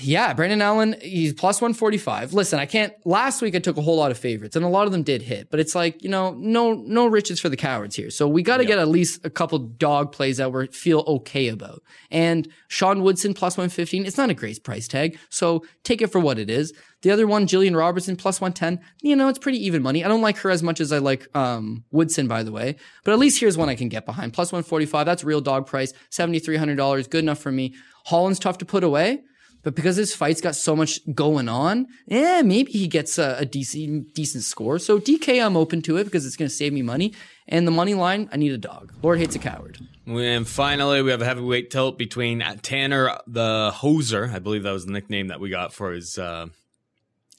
Yeah, 0.00 0.32
Brandon 0.32 0.62
Allen, 0.62 0.96
he's 1.02 1.32
plus 1.32 1.60
145. 1.60 2.32
Listen, 2.32 2.58
I 2.58 2.66
can't 2.66 2.94
last 3.04 3.42
week 3.42 3.54
I 3.54 3.58
took 3.58 3.76
a 3.76 3.82
whole 3.82 3.96
lot 3.96 4.10
of 4.10 4.18
favorites 4.18 4.56
and 4.56 4.64
a 4.64 4.68
lot 4.68 4.86
of 4.86 4.92
them 4.92 5.02
did 5.02 5.22
hit, 5.22 5.50
but 5.50 5.60
it's 5.60 5.74
like, 5.74 6.02
you 6.02 6.08
know, 6.08 6.34
no 6.38 6.72
no 6.72 7.06
riches 7.06 7.40
for 7.40 7.48
the 7.48 7.56
cowards 7.56 7.96
here. 7.96 8.10
So 8.10 8.26
we 8.26 8.42
got 8.42 8.58
to 8.58 8.64
get 8.64 8.78
at 8.78 8.88
least 8.88 9.24
a 9.24 9.30
couple 9.30 9.58
dog 9.58 10.12
plays 10.12 10.38
that 10.38 10.52
we 10.52 10.66
feel 10.68 11.04
okay 11.06 11.48
about. 11.48 11.82
And 12.10 12.48
Sean 12.68 13.02
Woodson 13.02 13.34
plus 13.34 13.56
115, 13.56 14.06
it's 14.06 14.16
not 14.16 14.30
a 14.30 14.34
great 14.34 14.62
price 14.64 14.88
tag, 14.88 15.18
so 15.28 15.64
take 15.82 16.00
it 16.00 16.08
for 16.08 16.20
what 16.20 16.38
it 16.38 16.48
is. 16.48 16.72
The 17.02 17.10
other 17.10 17.26
one, 17.26 17.46
Jillian 17.46 17.76
Robertson 17.76 18.16
plus 18.16 18.40
110, 18.40 18.84
you 19.02 19.14
know, 19.14 19.28
it's 19.28 19.38
pretty 19.38 19.64
even 19.64 19.82
money. 19.82 20.04
I 20.04 20.08
don't 20.08 20.22
like 20.22 20.38
her 20.38 20.50
as 20.50 20.62
much 20.62 20.80
as 20.80 20.90
I 20.92 20.98
like 20.98 21.28
um, 21.36 21.84
Woodson, 21.90 22.26
by 22.26 22.42
the 22.42 22.52
way, 22.52 22.76
but 23.04 23.12
at 23.12 23.18
least 23.18 23.40
here's 23.40 23.58
one 23.58 23.68
I 23.68 23.74
can 23.74 23.88
get 23.88 24.06
behind. 24.06 24.32
Plus 24.32 24.52
145, 24.52 25.04
that's 25.04 25.22
real 25.22 25.40
dog 25.40 25.66
price, 25.66 25.92
$7,300, 26.10 27.10
good 27.10 27.22
enough 27.22 27.38
for 27.38 27.52
me. 27.52 27.74
Holland's 28.06 28.38
tough 28.38 28.58
to 28.58 28.64
put 28.64 28.82
away. 28.82 29.22
But 29.66 29.74
because 29.74 29.96
his 29.96 30.14
fight's 30.14 30.40
got 30.40 30.54
so 30.54 30.76
much 30.76 31.00
going 31.12 31.48
on, 31.48 31.88
eh, 32.08 32.42
maybe 32.42 32.70
he 32.70 32.86
gets 32.86 33.18
a, 33.18 33.34
a 33.40 33.44
decent 33.44 34.14
decent 34.14 34.44
score. 34.44 34.78
So 34.78 35.00
DK, 35.00 35.44
I'm 35.44 35.56
open 35.56 35.82
to 35.82 35.96
it 35.96 36.04
because 36.04 36.24
it's 36.24 36.36
going 36.36 36.48
to 36.48 36.54
save 36.54 36.72
me 36.72 36.82
money. 36.82 37.12
And 37.48 37.66
the 37.66 37.72
money 37.72 37.94
line, 37.94 38.28
I 38.30 38.36
need 38.36 38.52
a 38.52 38.58
dog. 38.58 38.92
Lord 39.02 39.18
hates 39.18 39.34
a 39.34 39.40
coward. 39.40 39.80
And 40.06 40.46
finally, 40.46 41.02
we 41.02 41.10
have 41.10 41.20
a 41.20 41.24
heavyweight 41.24 41.72
tilt 41.72 41.98
between 41.98 42.44
Tanner 42.62 43.18
the 43.26 43.72
Hoser. 43.74 44.32
I 44.32 44.38
believe 44.38 44.62
that 44.62 44.70
was 44.70 44.86
the 44.86 44.92
nickname 44.92 45.26
that 45.28 45.40
we 45.40 45.50
got 45.50 45.74
for 45.74 45.90
his 45.90 46.16
uh, 46.16 46.46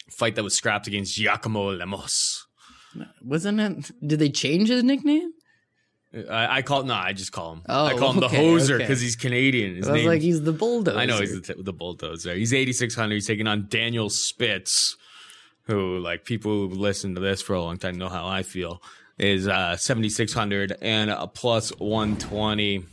fight 0.09 0.35
that 0.35 0.43
was 0.43 0.53
scrapped 0.53 0.87
against 0.87 1.15
Giacomo 1.15 1.71
Lemos. 1.71 2.45
Wasn't 3.23 3.61
it? 3.61 3.91
Did 4.05 4.19
they 4.19 4.29
change 4.29 4.67
his 4.67 4.83
nickname? 4.83 5.31
I, 6.29 6.57
I 6.57 6.61
call 6.61 6.83
no, 6.83 6.93
I 6.93 7.13
just 7.13 7.31
call 7.31 7.53
him. 7.53 7.61
Oh, 7.67 7.85
I 7.85 7.93
call 7.93 8.13
him 8.13 8.23
okay, 8.23 8.35
the 8.35 8.43
Hoser 8.43 8.75
okay. 8.75 8.83
because 8.83 9.01
he's 9.01 9.15
Canadian. 9.15 9.75
His 9.75 9.87
I 9.87 9.91
was 9.91 10.01
name, 10.01 10.09
like, 10.09 10.21
he's 10.21 10.41
the 10.41 10.53
bulldozer. 10.53 10.97
I 10.97 11.05
know 11.05 11.19
he's 11.19 11.39
the, 11.39 11.53
t- 11.53 11.61
the 11.61 11.73
bulldozer. 11.73 12.33
He's 12.33 12.53
eighty 12.53 12.73
six 12.73 12.95
hundred. 12.95 13.15
He's 13.15 13.27
taking 13.27 13.47
on 13.47 13.67
Daniel 13.69 14.09
Spitz, 14.09 14.95
who 15.63 15.99
like 15.99 16.25
people 16.25 16.51
who 16.51 16.67
listen 16.69 17.15
to 17.15 17.21
this 17.21 17.41
for 17.41 17.53
a 17.53 17.61
long 17.61 17.77
time 17.77 17.97
know 17.97 18.09
how 18.09 18.27
I 18.27 18.43
feel. 18.43 18.81
Is 19.17 19.47
uh, 19.47 19.77
seventy 19.77 20.09
six 20.09 20.33
hundred 20.33 20.75
and 20.81 21.09
a 21.09 21.27
plus 21.27 21.69
one 21.79 22.17
twenty. 22.17 22.83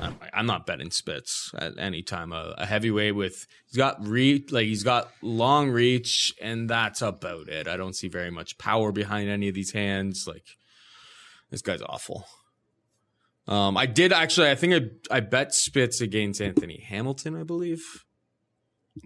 I'm, 0.00 0.16
I'm 0.32 0.46
not 0.46 0.66
betting 0.66 0.90
Spitz 0.90 1.52
at 1.56 1.78
any 1.78 2.02
time. 2.02 2.32
A, 2.32 2.54
a 2.58 2.66
heavyweight 2.66 3.14
with 3.14 3.46
he's 3.68 3.76
got 3.76 4.04
reach, 4.04 4.50
like 4.50 4.66
he's 4.66 4.82
got 4.82 5.10
long 5.20 5.70
reach, 5.70 6.34
and 6.40 6.68
that's 6.68 7.02
about 7.02 7.48
it. 7.48 7.68
I 7.68 7.76
don't 7.76 7.94
see 7.94 8.08
very 8.08 8.30
much 8.30 8.58
power 8.58 8.90
behind 8.90 9.28
any 9.28 9.48
of 9.48 9.54
these 9.54 9.72
hands. 9.72 10.26
Like 10.26 10.44
this 11.50 11.62
guy's 11.62 11.82
awful. 11.82 12.26
Um, 13.48 13.76
I 13.76 13.86
did 13.86 14.12
actually. 14.12 14.50
I 14.50 14.54
think 14.54 14.74
I 15.10 15.16
I 15.16 15.20
bet 15.20 15.54
Spitz 15.54 16.00
against 16.00 16.40
Anthony 16.40 16.84
Hamilton. 16.86 17.34
I 17.36 17.42
believe 17.42 18.04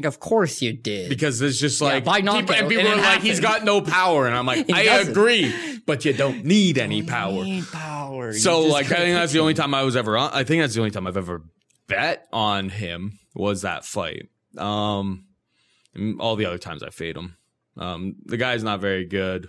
Of 0.05 0.21
course 0.21 0.61
you 0.61 0.73
did. 0.75 1.09
because 1.09 1.41
it's 1.41 1.59
just 1.59 1.81
like 1.81 2.05
by 2.05 2.21
people, 2.21 2.53
and 2.55 2.69
people 2.69 2.87
are 2.89 2.97
like, 2.97 3.23
he's 3.23 3.41
got 3.41 3.65
no 3.65 3.81
power, 3.81 4.27
and 4.27 4.37
I'm 4.37 4.45
like, 4.47 4.71
I 4.71 4.85
doesn't. 4.85 5.13
agree, 5.13 5.55
but 5.87 6.05
you 6.05 6.13
don't 6.13 6.45
need 6.45 6.77
any 6.77 7.03
power. 7.03 7.45
Need 7.45 7.67
power. 7.73 8.33
So 8.35 8.61
like, 8.67 8.87
I 8.93 8.97
think 8.97 9.15
that's 9.15 9.33
the 9.33 9.39
only 9.41 9.55
time 9.55 9.73
I 9.75 9.85
was 9.85 9.97
ever 9.97 10.19
on. 10.19 10.31
I 10.35 10.45
think 10.45 10.63
that's 10.63 10.75
the 10.75 10.81
only 10.81 10.91
time 10.91 11.07
I've 11.07 11.17
ever 11.17 11.43
bet 11.87 12.27
on 12.33 12.69
him 12.69 13.19
was 13.35 13.63
that 13.63 13.85
fight. 13.87 14.29
Um, 14.59 15.25
all 16.21 16.37
the 16.37 16.45
other 16.47 16.59
times 16.59 16.83
I 16.83 16.91
fade 16.91 17.17
him. 17.17 17.37
Um, 17.79 18.17
the 18.25 18.37
guy's 18.37 18.65
not 18.65 18.81
very 18.81 19.07
good. 19.07 19.49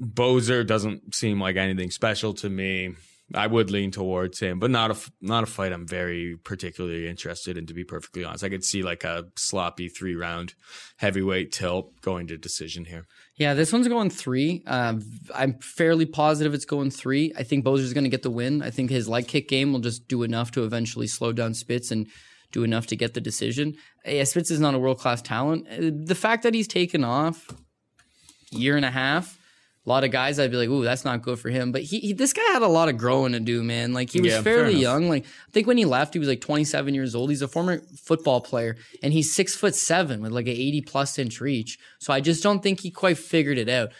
Boser 0.00 0.66
doesn't 0.66 1.14
seem 1.14 1.40
like 1.40 1.56
anything 1.56 1.90
special 1.90 2.32
to 2.34 2.48
me. 2.48 2.94
I 3.34 3.46
would 3.46 3.70
lean 3.70 3.90
towards 3.90 4.40
him, 4.40 4.58
but 4.58 4.70
not 4.70 4.90
a 4.90 5.10
not 5.20 5.42
a 5.42 5.46
fight 5.46 5.72
I'm 5.72 5.86
very 5.86 6.36
particularly 6.42 7.08
interested 7.08 7.56
in. 7.56 7.66
To 7.66 7.74
be 7.74 7.84
perfectly 7.84 8.24
honest, 8.24 8.44
I 8.44 8.48
could 8.48 8.64
see 8.64 8.82
like 8.82 9.04
a 9.04 9.26
sloppy 9.36 9.88
three 9.88 10.14
round 10.14 10.54
heavyweight 10.96 11.52
tilt 11.52 12.00
going 12.00 12.26
to 12.28 12.36
decision 12.36 12.84
here. 12.84 13.06
Yeah, 13.36 13.54
this 13.54 13.72
one's 13.72 13.88
going 13.88 14.10
three. 14.10 14.62
Um, 14.66 15.02
I'm 15.34 15.58
fairly 15.60 16.06
positive 16.06 16.54
it's 16.54 16.64
going 16.64 16.90
three. 16.90 17.32
I 17.36 17.42
think 17.42 17.64
Boser's 17.64 17.92
going 17.94 18.04
to 18.04 18.10
get 18.10 18.22
the 18.22 18.30
win. 18.30 18.62
I 18.62 18.70
think 18.70 18.90
his 18.90 19.08
leg 19.08 19.26
kick 19.28 19.48
game 19.48 19.72
will 19.72 19.80
just 19.80 20.06
do 20.08 20.22
enough 20.22 20.50
to 20.52 20.64
eventually 20.64 21.06
slow 21.06 21.32
down 21.32 21.54
Spitz 21.54 21.90
and 21.90 22.06
do 22.52 22.64
enough 22.64 22.86
to 22.88 22.96
get 22.96 23.14
the 23.14 23.20
decision. 23.20 23.74
Yeah, 24.04 24.24
Spitz 24.24 24.50
is 24.50 24.60
not 24.60 24.74
a 24.74 24.78
world 24.78 24.98
class 24.98 25.22
talent. 25.22 25.66
Uh, 25.70 25.90
The 26.04 26.14
fact 26.14 26.42
that 26.42 26.54
he's 26.54 26.68
taken 26.68 27.02
off 27.02 27.48
year 28.50 28.76
and 28.76 28.84
a 28.84 28.90
half, 28.90 29.38
a 29.84 29.88
lot 29.88 30.04
of 30.04 30.10
guys 30.12 30.38
I'd 30.38 30.50
be 30.50 30.56
like, 30.56 30.68
"Ooh, 30.68 30.84
that's 30.84 31.04
not 31.04 31.22
good 31.22 31.38
for 31.38 31.50
him." 31.50 31.72
But 31.72 31.82
he, 31.82 31.98
he 31.98 32.12
this 32.12 32.32
guy 32.32 32.42
had 32.52 32.62
a 32.62 32.68
lot 32.68 32.88
of 32.88 32.96
growing 32.96 33.32
to 33.32 33.40
do, 33.40 33.62
man. 33.62 33.92
Like 33.92 34.10
he 34.10 34.20
was 34.20 34.32
Yeah, 34.32 34.42
fairly 34.42 34.74
young. 34.74 35.08
Like 35.08 35.24
I 35.24 35.50
think 35.50 35.66
when 35.66 35.76
he 35.76 35.84
left, 35.84 36.12
he 36.14 36.18
was 36.20 36.28
like 36.28 36.40
27 36.40 36.94
years 36.94 37.14
old. 37.14 37.30
He's 37.30 37.42
a 37.42 37.48
former 37.48 37.82
football 37.96 38.40
player, 38.40 38.76
and 39.02 39.12
he's 39.12 39.34
six 39.34 39.56
foot 39.56 39.74
seven 39.74 40.22
with 40.22 40.32
like 40.32 40.46
an 40.46 40.52
80 40.52 40.82
plus 40.82 41.18
inch 41.18 41.40
reach. 41.40 41.78
So 41.98 42.12
I 42.12 42.20
just 42.20 42.42
don't 42.42 42.62
think 42.62 42.80
he 42.80 42.90
quite 42.90 43.18
figured 43.18 43.58
it 43.58 43.68
out. 43.68 43.90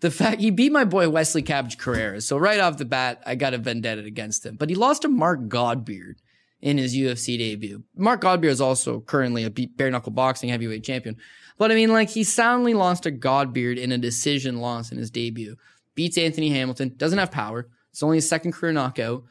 The 0.00 0.10
fact 0.10 0.40
he 0.42 0.50
beat 0.50 0.72
my 0.72 0.84
boy 0.84 1.08
Wesley 1.08 1.40
Cabbage 1.40 1.78
Correira, 1.78 2.20
so 2.20 2.36
right 2.36 2.60
off 2.60 2.76
the 2.76 2.84
bat, 2.84 3.22
I 3.24 3.36
got 3.36 3.54
a 3.54 3.58
vendetta 3.58 4.04
against 4.04 4.44
him. 4.44 4.56
But 4.56 4.68
he 4.68 4.74
lost 4.74 5.02
to 5.02 5.08
Mark 5.08 5.40
Godbeer 5.48 6.14
in 6.60 6.76
his 6.76 6.94
UFC 6.94 7.38
debut. 7.38 7.84
Mark 7.96 8.20
Godbeer 8.20 8.46
is 8.50 8.60
also 8.60 9.00
currently 9.00 9.44
a 9.44 9.50
bare 9.50 9.90
knuckle 9.90 10.12
boxing 10.12 10.50
heavyweight 10.50 10.84
champion. 10.84 11.16
But 11.56 11.70
I 11.70 11.74
mean, 11.74 11.92
like 11.92 12.10
he 12.10 12.24
soundly 12.24 12.74
lost 12.74 13.04
to 13.04 13.12
Godbeer 13.12 13.76
in 13.76 13.92
a 13.92 13.98
decision 13.98 14.60
loss 14.60 14.90
in 14.90 14.98
his 14.98 15.10
debut. 15.10 15.56
Beats 15.94 16.18
Anthony 16.18 16.50
Hamilton, 16.50 16.94
doesn't 16.96 17.18
have 17.18 17.30
power. 17.30 17.68
It's 17.90 18.02
only 18.02 18.16
his 18.16 18.28
second 18.28 18.52
career 18.52 18.72
knockout. 18.72 19.22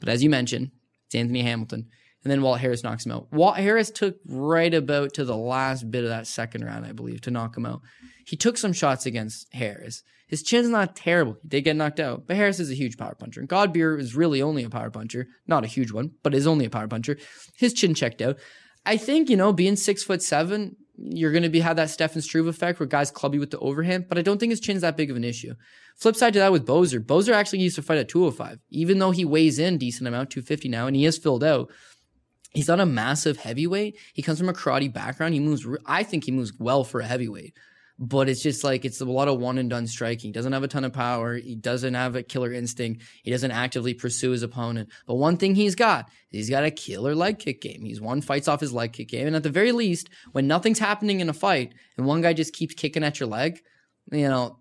But 0.00 0.08
as 0.08 0.22
you 0.22 0.30
mentioned, 0.30 0.70
it's 1.06 1.14
Anthony 1.14 1.42
Hamilton. 1.42 1.86
And 2.24 2.32
then 2.32 2.42
Walt 2.42 2.58
Harris 2.58 2.82
knocks 2.82 3.06
him 3.06 3.12
out. 3.12 3.32
Walt 3.32 3.56
Harris 3.56 3.90
took 3.90 4.16
right 4.26 4.74
about 4.74 5.14
to 5.14 5.24
the 5.24 5.36
last 5.36 5.90
bit 5.90 6.02
of 6.02 6.10
that 6.10 6.26
second 6.26 6.64
round, 6.64 6.84
I 6.84 6.92
believe, 6.92 7.20
to 7.22 7.30
knock 7.30 7.56
him 7.56 7.64
out. 7.64 7.80
He 8.26 8.36
took 8.36 8.58
some 8.58 8.72
shots 8.72 9.06
against 9.06 9.46
Harris. 9.54 10.02
His 10.26 10.42
chin's 10.42 10.68
not 10.68 10.94
terrible. 10.94 11.38
He 11.42 11.48
did 11.48 11.62
get 11.62 11.76
knocked 11.76 12.00
out, 12.00 12.26
but 12.26 12.36
Harris 12.36 12.60
is 12.60 12.70
a 12.70 12.74
huge 12.74 12.98
power 12.98 13.14
puncher. 13.14 13.40
And 13.40 13.48
Godbeer 13.48 13.98
is 13.98 14.14
really 14.14 14.42
only 14.42 14.62
a 14.62 14.68
power 14.68 14.90
puncher, 14.90 15.28
not 15.46 15.64
a 15.64 15.68
huge 15.68 15.90
one, 15.90 16.10
but 16.22 16.34
is 16.34 16.46
only 16.46 16.66
a 16.66 16.70
power 16.70 16.88
puncher. 16.88 17.16
His 17.56 17.72
chin 17.72 17.94
checked 17.94 18.20
out. 18.20 18.36
I 18.84 18.96
think 18.96 19.30
you 19.30 19.36
know, 19.36 19.52
being 19.52 19.76
six 19.76 20.04
foot 20.04 20.22
seven, 20.22 20.76
you're 21.00 21.32
going 21.32 21.44
to 21.44 21.48
be 21.48 21.60
have 21.60 21.76
that 21.76 21.90
Stefan 21.90 22.22
Struve 22.22 22.46
effect 22.46 22.80
where 22.80 22.86
guys 22.86 23.10
club 23.10 23.34
you 23.34 23.40
with 23.40 23.50
the 23.50 23.58
overhand, 23.58 24.08
but 24.08 24.18
I 24.18 24.22
don't 24.22 24.38
think 24.38 24.50
his 24.50 24.60
chin's 24.60 24.82
that 24.82 24.96
big 24.96 25.10
of 25.10 25.16
an 25.16 25.24
issue. 25.24 25.54
Flip 25.96 26.16
side 26.16 26.32
to 26.32 26.38
that 26.40 26.52
with 26.52 26.66
Boser, 26.66 27.00
Boser 27.00 27.32
actually 27.32 27.60
used 27.60 27.76
to 27.76 27.82
fight 27.82 27.98
at 27.98 28.08
205, 28.08 28.58
even 28.70 28.98
though 28.98 29.10
he 29.10 29.24
weighs 29.24 29.58
in 29.58 29.78
decent 29.78 30.08
amount, 30.08 30.30
250 30.30 30.68
now, 30.68 30.86
and 30.86 30.96
he 30.96 31.04
is 31.04 31.18
filled 31.18 31.44
out. 31.44 31.70
He's 32.52 32.68
not 32.68 32.80
a 32.80 32.86
massive 32.86 33.36
heavyweight. 33.36 33.96
He 34.14 34.22
comes 34.22 34.38
from 34.38 34.48
a 34.48 34.54
karate 34.54 34.92
background. 34.92 35.34
He 35.34 35.40
moves. 35.40 35.66
I 35.86 36.02
think 36.02 36.24
he 36.24 36.32
moves 36.32 36.52
well 36.58 36.82
for 36.82 37.00
a 37.00 37.06
heavyweight 37.06 37.54
but 37.98 38.28
it's 38.28 38.42
just 38.42 38.62
like 38.62 38.84
it's 38.84 39.00
a 39.00 39.04
lot 39.04 39.26
of 39.26 39.40
one 39.40 39.58
and 39.58 39.68
done 39.68 39.86
striking. 39.86 40.28
He 40.28 40.32
doesn't 40.32 40.52
have 40.52 40.62
a 40.62 40.68
ton 40.68 40.84
of 40.84 40.92
power. 40.92 41.34
He 41.34 41.56
doesn't 41.56 41.94
have 41.94 42.14
a 42.14 42.22
killer 42.22 42.52
instinct. 42.52 43.02
He 43.22 43.30
doesn't 43.30 43.50
actively 43.50 43.92
pursue 43.92 44.30
his 44.30 44.44
opponent. 44.44 44.90
But 45.06 45.14
one 45.14 45.36
thing 45.36 45.56
he's 45.56 45.74
got, 45.74 46.08
he's 46.28 46.48
got 46.48 46.62
a 46.62 46.70
killer 46.70 47.14
leg 47.16 47.40
kick 47.40 47.60
game. 47.60 47.82
He's 47.84 48.00
won 48.00 48.20
fights 48.20 48.46
off 48.46 48.60
his 48.60 48.72
leg 48.72 48.92
kick 48.92 49.08
game. 49.08 49.26
And 49.26 49.34
at 49.34 49.42
the 49.42 49.50
very 49.50 49.72
least, 49.72 50.10
when 50.30 50.46
nothing's 50.46 50.78
happening 50.78 51.18
in 51.20 51.28
a 51.28 51.32
fight 51.32 51.74
and 51.96 52.06
one 52.06 52.22
guy 52.22 52.34
just 52.34 52.54
keeps 52.54 52.74
kicking 52.74 53.02
at 53.02 53.18
your 53.18 53.28
leg, 53.28 53.60
you 54.12 54.28
know, 54.28 54.58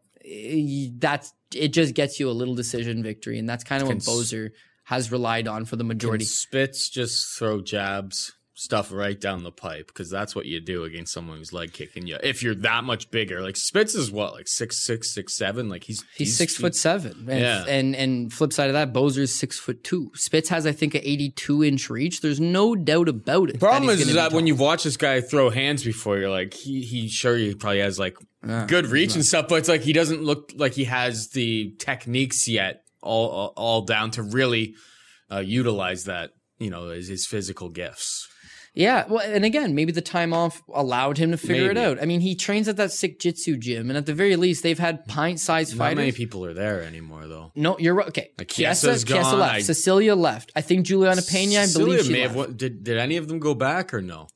that's 0.97 1.31
it 1.53 1.69
just 1.69 1.93
gets 1.93 2.19
you 2.19 2.29
a 2.29 2.31
little 2.31 2.55
decision 2.55 3.03
victory. 3.03 3.37
And 3.37 3.47
that's 3.47 3.63
kind 3.63 3.83
of 3.83 3.87
what 3.87 3.97
Boser 3.99 4.49
has 4.85 5.11
relied 5.11 5.47
on 5.47 5.65
for 5.65 5.75
the 5.75 5.83
majority. 5.83 6.25
Can 6.25 6.29
Spitz 6.29 6.89
just 6.89 7.37
throw 7.37 7.61
jabs 7.61 8.33
stuff 8.59 8.91
right 8.91 9.21
down 9.21 9.43
the 9.43 9.51
pipe 9.51 9.85
because 9.85 10.09
that's 10.09 10.35
what 10.35 10.47
you 10.47 10.59
do 10.59 10.83
against 10.83 11.13
someone 11.13 11.37
who's 11.37 11.53
leg 11.53 11.71
kicking 11.71 12.07
you. 12.07 12.17
If 12.23 12.41
you're 12.41 12.55
that 12.55 12.83
much 12.83 13.11
bigger, 13.11 13.39
like 13.43 13.55
Spitz 13.55 13.93
is 13.93 14.11
what, 14.11 14.33
like 14.33 14.47
six 14.47 14.83
six 14.83 15.13
six 15.13 15.37
seven, 15.37 15.69
like 15.69 15.83
he's 15.83 16.03
he's, 16.15 16.29
he's 16.29 16.37
six 16.37 16.57
foot 16.57 16.75
seven. 16.75 17.27
And, 17.29 17.39
yeah, 17.39 17.65
and 17.67 17.95
and 17.95 18.33
flip 18.33 18.51
side 18.51 18.67
of 18.69 18.73
that, 18.73 18.93
Boser's 18.93 19.33
six 19.33 19.59
foot 19.59 19.83
two. 19.83 20.11
Spitz 20.15 20.49
has 20.49 20.65
I 20.65 20.71
think 20.71 20.95
an 20.95 21.01
eighty 21.03 21.29
two 21.29 21.63
inch 21.63 21.87
reach. 21.89 22.21
There's 22.21 22.39
no 22.39 22.75
doubt 22.75 23.07
about 23.07 23.51
it. 23.51 23.59
Problem 23.59 23.87
that 23.87 24.01
is, 24.01 24.07
is 24.09 24.15
that 24.15 24.33
when 24.33 24.47
you've 24.47 24.59
watched 24.59 24.85
this 24.85 24.97
guy 24.97 25.21
throw 25.21 25.51
hands 25.51 25.83
before, 25.83 26.17
you're 26.17 26.31
like, 26.31 26.55
he 26.55 26.81
he 26.81 27.09
sure 27.09 27.37
he 27.37 27.53
probably 27.53 27.81
has 27.81 27.99
like 27.99 28.17
uh, 28.47 28.65
good 28.65 28.87
reach 28.87 29.13
and 29.13 29.23
stuff, 29.23 29.47
but 29.47 29.55
it's 29.55 29.69
like 29.69 29.81
he 29.81 29.93
doesn't 29.93 30.23
look 30.23 30.51
like 30.55 30.73
he 30.73 30.85
has 30.85 31.29
the 31.29 31.75
techniques 31.77 32.47
yet 32.47 32.81
all 33.03 33.29
all, 33.29 33.53
all 33.55 33.81
down 33.83 34.09
to 34.11 34.23
really 34.23 34.73
uh, 35.31 35.37
utilize 35.37 36.05
that. 36.05 36.31
You 36.59 36.71
know, 36.71 36.89
his, 36.89 37.07
his 37.07 37.27
physical 37.27 37.69
gifts. 37.69 38.27
Yeah, 38.77 39.05
well, 39.09 39.21
and 39.25 39.43
again, 39.43 39.73
maybe 39.73 39.91
the 39.91 40.03
time 40.03 40.33
off 40.33 40.61
allowed 40.71 41.17
him 41.17 41.31
to 41.31 41.37
figure 41.37 41.73
maybe. 41.73 41.79
it 41.79 41.83
out. 41.83 41.99
I 41.99 42.05
mean, 42.05 42.21
he 42.21 42.35
trains 42.35 42.67
at 42.67 42.77
that 42.77 42.91
Sikjitsu 42.91 43.57
gym, 43.59 43.89
and 43.89 43.97
at 43.97 44.05
the 44.05 44.13
very 44.13 44.35
least, 44.35 44.61
they've 44.61 44.77
had 44.77 45.07
pint-sized 45.07 45.73
Not 45.73 45.83
fighters. 45.83 45.95
Not 45.95 46.01
many 46.01 46.11
people 46.11 46.45
are 46.45 46.53
there 46.53 46.83
anymore, 46.83 47.25
though. 47.27 47.51
No, 47.55 47.79
you're 47.79 47.95
right. 47.95 48.07
Okay, 48.09 48.29
like 48.37 48.49
Chiesa, 48.49 49.03
Chiesa 49.03 49.35
left. 49.35 49.55
I, 49.55 49.61
Cecilia 49.61 50.13
left. 50.13 50.51
I 50.55 50.61
think 50.61 50.85
Julianna 50.85 51.23
Pena. 51.23 51.61
I 51.61 51.67
believe 51.73 52.05
she 52.05 52.21
left. 52.21 52.35
Have, 52.35 52.57
did 52.57 52.83
did 52.83 52.99
any 52.99 53.17
of 53.17 53.27
them 53.27 53.39
go 53.39 53.55
back 53.55 53.95
or 53.95 54.01
no? 54.01 54.27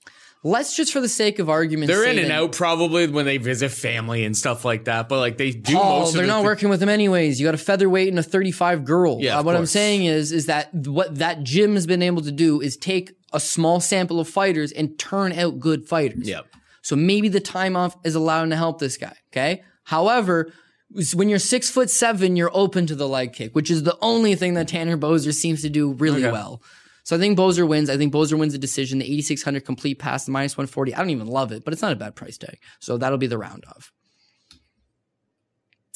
Let's 0.43 0.75
just 0.75 0.91
for 0.91 1.01
the 1.01 1.09
sake 1.09 1.37
of 1.37 1.51
argument, 1.51 1.87
they're 1.89 2.09
in 2.09 2.17
and 2.17 2.31
out 2.31 2.53
probably 2.53 3.05
when 3.05 3.25
they 3.25 3.37
visit 3.37 3.69
family 3.69 4.25
and 4.25 4.35
stuff 4.35 4.65
like 4.65 4.85
that. 4.85 5.07
But 5.07 5.19
like 5.19 5.37
they 5.37 5.51
do 5.51 5.75
Paul, 5.75 5.99
most. 5.99 6.15
They're 6.15 6.25
not 6.25 6.37
th- 6.37 6.45
working 6.45 6.69
with 6.69 6.79
them 6.79 6.89
anyways. 6.89 7.39
You 7.39 7.45
got 7.45 7.53
a 7.53 7.59
featherweight 7.59 8.07
and 8.07 8.17
a 8.17 8.23
35 8.23 8.83
girl. 8.83 9.17
Yeah, 9.19 9.37
uh, 9.37 9.43
what 9.43 9.51
course. 9.51 9.59
I'm 9.59 9.65
saying 9.67 10.05
is, 10.05 10.31
is 10.31 10.47
that 10.47 10.73
what 10.73 11.19
that 11.19 11.43
gym 11.43 11.75
has 11.75 11.85
been 11.85 12.01
able 12.01 12.23
to 12.23 12.31
do 12.31 12.59
is 12.59 12.75
take 12.75 13.11
a 13.33 13.39
small 13.39 13.79
sample 13.79 14.19
of 14.19 14.27
fighters 14.27 14.71
and 14.71 14.97
turn 14.99 15.31
out 15.33 15.59
good 15.59 15.87
fighters. 15.87 16.27
Yep. 16.27 16.45
So 16.81 16.95
maybe 16.95 17.29
the 17.29 17.39
time 17.39 17.75
off 17.75 17.95
is 18.03 18.15
allowing 18.15 18.49
to 18.49 18.55
help 18.55 18.79
this 18.79 18.97
guy. 18.97 19.15
Okay. 19.31 19.63
However, 19.83 20.51
when 21.13 21.29
you're 21.29 21.39
six 21.39 21.69
foot 21.69 21.89
seven, 21.89 22.35
you're 22.35 22.51
open 22.53 22.85
to 22.87 22.95
the 22.95 23.07
leg 23.07 23.33
kick, 23.33 23.55
which 23.55 23.71
is 23.71 23.83
the 23.83 23.97
only 24.01 24.35
thing 24.35 24.55
that 24.55 24.67
Tanner 24.67 24.97
Boser 24.97 25.33
seems 25.33 25.61
to 25.61 25.69
do 25.69 25.93
really 25.93 26.23
Okay. 26.25 26.31
well. 26.31 26.61
So 27.03 27.15
I 27.15 27.19
think 27.19 27.37
Boser 27.37 27.67
wins. 27.67 27.89
I 27.89 27.97
think 27.97 28.13
Boser 28.13 28.37
wins 28.37 28.53
the 28.53 28.59
decision. 28.59 28.99
The 28.99 29.05
8600 29.05 29.65
complete 29.65 29.99
pass, 29.99 30.25
the 30.25 30.31
minus 30.31 30.55
140. 30.57 30.93
I 30.93 30.97
don't 30.99 31.09
even 31.09 31.27
love 31.27 31.51
it, 31.51 31.63
but 31.63 31.73
it's 31.73 31.81
not 31.81 31.91
a 31.91 31.95
bad 31.95 32.15
price 32.15 32.37
tag. 32.37 32.57
So 32.79 32.97
that'll 32.97 33.17
be 33.17 33.27
the 33.27 33.37
round 33.39 33.63
of. 33.75 33.91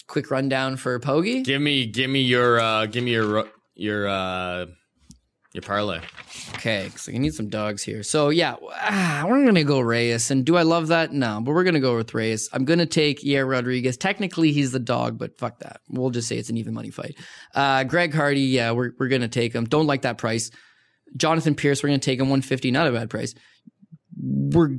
Quick 0.07 0.29
rundown 0.31 0.77
for 0.77 0.99
Pogi. 0.99 1.43
Give 1.43 1.61
me, 1.61 1.85
give 1.87 2.09
me 2.09 2.21
your, 2.21 2.59
uh 2.59 2.85
give 2.85 3.03
me 3.03 3.11
your, 3.11 3.47
your, 3.75 4.07
uh 4.07 4.67
your 5.55 5.63
parlay. 5.63 5.99
Okay, 6.55 6.85
because 6.85 7.09
I 7.09 7.13
need 7.13 7.33
some 7.33 7.49
dogs 7.49 7.83
here. 7.83 8.03
So 8.03 8.29
yeah, 8.29 8.55
ah, 8.61 9.25
we're 9.27 9.43
gonna 9.45 9.63
go 9.63 9.79
Reyes. 9.79 10.31
And 10.31 10.45
do 10.45 10.57
I 10.57 10.63
love 10.63 10.87
that? 10.87 11.11
No, 11.11 11.41
but 11.41 11.53
we're 11.53 11.63
gonna 11.63 11.79
go 11.79 11.95
with 11.95 12.13
Reyes. 12.13 12.49
I'm 12.53 12.65
gonna 12.65 12.85
take 12.85 13.21
Yair 13.21 13.49
Rodriguez. 13.49 13.97
Technically, 13.97 14.51
he's 14.51 14.71
the 14.71 14.79
dog, 14.79 15.17
but 15.17 15.37
fuck 15.37 15.59
that. 15.59 15.81
We'll 15.89 16.09
just 16.09 16.27
say 16.27 16.37
it's 16.37 16.49
an 16.49 16.57
even 16.57 16.73
money 16.73 16.91
fight. 16.91 17.17
Uh, 17.53 17.83
Greg 17.83 18.13
Hardy, 18.13 18.41
yeah, 18.41 18.71
we're 18.71 18.91
we're 18.99 19.07
gonna 19.07 19.27
take 19.27 19.53
him. 19.53 19.65
Don't 19.65 19.87
like 19.87 20.03
that 20.03 20.17
price. 20.17 20.51
Jonathan 21.17 21.55
Pearce, 21.55 21.81
we're 21.81 21.89
gonna 21.89 21.99
take 21.99 22.19
him 22.19 22.27
150. 22.27 22.71
Not 22.71 22.87
a 22.87 22.91
bad 22.91 23.09
price. 23.09 23.33
We're 24.21 24.77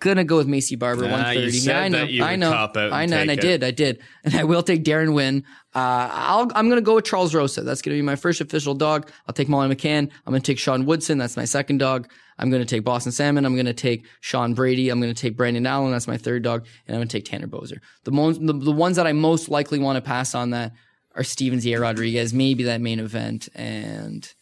gonna 0.00 0.24
go 0.24 0.38
with 0.38 0.48
Maycee 0.48 0.78
Barber 0.78 1.02
130. 1.02 1.40
you 1.46 1.52
said 1.52 1.72
yeah, 1.72 1.80
I 1.80 1.88
know, 1.88 2.24
I 2.24 2.36
know, 2.36 2.50
cop 2.50 2.76
out 2.76 2.84
and 2.86 2.94
I 2.94 3.06
know, 3.06 3.18
and 3.18 3.30
I 3.30 3.34
it. 3.34 3.40
did, 3.40 3.62
I 3.62 3.70
did, 3.70 4.00
and 4.24 4.34
I 4.34 4.44
will 4.44 4.62
take 4.62 4.82
Deron 4.82 5.14
Winn. 5.14 5.44
Uh, 5.74 6.08
I'll, 6.10 6.50
I'm 6.54 6.68
gonna 6.68 6.80
go 6.80 6.96
with 6.96 7.04
Charles 7.04 7.34
Rosa. 7.34 7.62
That's 7.62 7.82
gonna 7.82 7.96
be 7.96 8.02
my 8.02 8.16
first 8.16 8.40
official 8.40 8.74
dog. 8.74 9.10
I'll 9.28 9.34
take 9.34 9.48
Molly 9.48 9.74
McCann. 9.74 10.10
I'm 10.26 10.32
gonna 10.32 10.40
take 10.40 10.58
Sean 10.58 10.86
Woodson. 10.86 11.18
That's 11.18 11.36
my 11.36 11.44
second 11.44 11.78
dog. 11.78 12.10
I'm 12.38 12.50
gonna 12.50 12.64
take 12.64 12.84
Boston 12.84 13.12
Salmon. 13.12 13.44
I'm 13.44 13.54
gonna 13.54 13.74
take 13.74 14.06
Sean 14.20 14.54
Brady. 14.54 14.88
I'm 14.88 15.00
gonna 15.00 15.14
take 15.14 15.36
Brandon 15.36 15.66
Allen. 15.66 15.92
That's 15.92 16.08
my 16.08 16.16
third 16.16 16.42
dog, 16.42 16.66
and 16.86 16.96
I'm 16.96 17.00
gonna 17.00 17.10
take 17.10 17.26
Tanner 17.26 17.46
Boser. 17.46 17.78
The 18.04 18.10
most, 18.12 18.44
the, 18.44 18.54
the 18.54 18.72
ones 18.72 18.96
that 18.96 19.06
I 19.06 19.12
most 19.12 19.48
likely 19.48 19.78
want 19.78 19.96
to 19.96 20.00
pass 20.00 20.34
on 20.34 20.50
that 20.50 20.72
are 21.14 21.22
Stephens 21.22 21.64
Yair 21.64 21.80
Rodriguez, 21.80 22.32
maybe 22.32 22.64
that 22.64 22.80
main 22.80 22.98
event, 22.98 23.48
and 23.54 24.32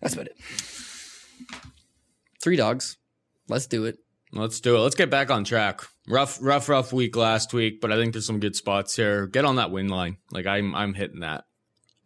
that's 0.00 0.14
about 0.14 0.26
it. 0.26 0.36
Three 2.42 2.56
dogs. 2.56 2.98
Let's 3.48 3.66
do 3.66 3.84
it. 3.84 3.98
Let's 4.32 4.60
do 4.60 4.76
it. 4.76 4.80
Let's 4.80 4.96
get 4.96 5.10
back 5.10 5.30
on 5.30 5.44
track. 5.44 5.82
Rough, 6.08 6.38
rough, 6.42 6.68
rough 6.68 6.92
week 6.92 7.16
last 7.16 7.52
week, 7.54 7.80
but 7.80 7.92
I 7.92 7.96
think 7.96 8.12
there's 8.12 8.26
some 8.26 8.40
good 8.40 8.56
spots 8.56 8.96
here. 8.96 9.26
Get 9.26 9.44
on 9.44 9.56
that 9.56 9.70
win 9.70 9.88
line. 9.88 10.16
Like 10.32 10.46
I'm, 10.46 10.74
I'm 10.74 10.94
hitting 10.94 11.20
that. 11.20 11.44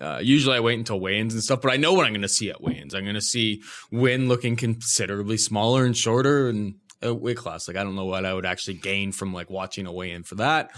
Uh, 0.00 0.20
usually 0.22 0.56
I 0.56 0.60
wait 0.60 0.78
until 0.78 1.00
weigh-ins 1.00 1.34
and 1.34 1.42
stuff, 1.42 1.60
but 1.60 1.72
I 1.72 1.76
know 1.76 1.94
what 1.94 2.06
I'm 2.06 2.12
going 2.12 2.22
to 2.22 2.28
see 2.28 2.50
at 2.50 2.60
weigh-ins. 2.60 2.94
I'm 2.94 3.04
going 3.04 3.14
to 3.14 3.20
see 3.20 3.62
Winn 3.90 4.28
looking 4.28 4.54
considerably 4.56 5.38
smaller 5.38 5.84
and 5.84 5.96
shorter 5.96 6.48
and 6.48 6.76
a 7.02 7.12
weight 7.12 7.38
class. 7.38 7.66
Like 7.66 7.76
I 7.76 7.82
don't 7.82 7.96
know 7.96 8.04
what 8.04 8.24
I 8.24 8.34
would 8.34 8.46
actually 8.46 8.74
gain 8.74 9.10
from 9.10 9.32
like 9.32 9.50
watching 9.50 9.86
a 9.86 9.92
weigh-in 9.92 10.22
for 10.22 10.36
that. 10.36 10.70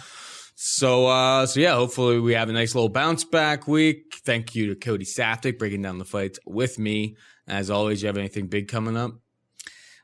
So, 0.55 1.07
uh, 1.07 1.47
so 1.47 1.61
yeah, 1.61 1.75
hopefully 1.75 2.21
we 2.21 2.35
have 2.35 2.49
a 2.49 2.53
nice 2.53 2.75
little 2.75 2.89
bounce 2.89 3.25
back 3.25 3.67
week. 3.67 4.15
Thank 4.25 4.55
you 4.55 4.69
to 4.69 4.75
Cody 4.75 5.05
Saftik 5.05 5.59
breaking 5.59 5.83
down 5.83 5.99
the 5.99 6.05
fights 6.05 6.39
with 6.47 6.79
me. 6.79 7.17
As 7.49 7.71
always, 7.71 8.03
you 8.03 8.07
have 8.07 8.19
anything 8.19 8.47
big 8.47 8.69
coming 8.69 8.97
up 8.97 9.13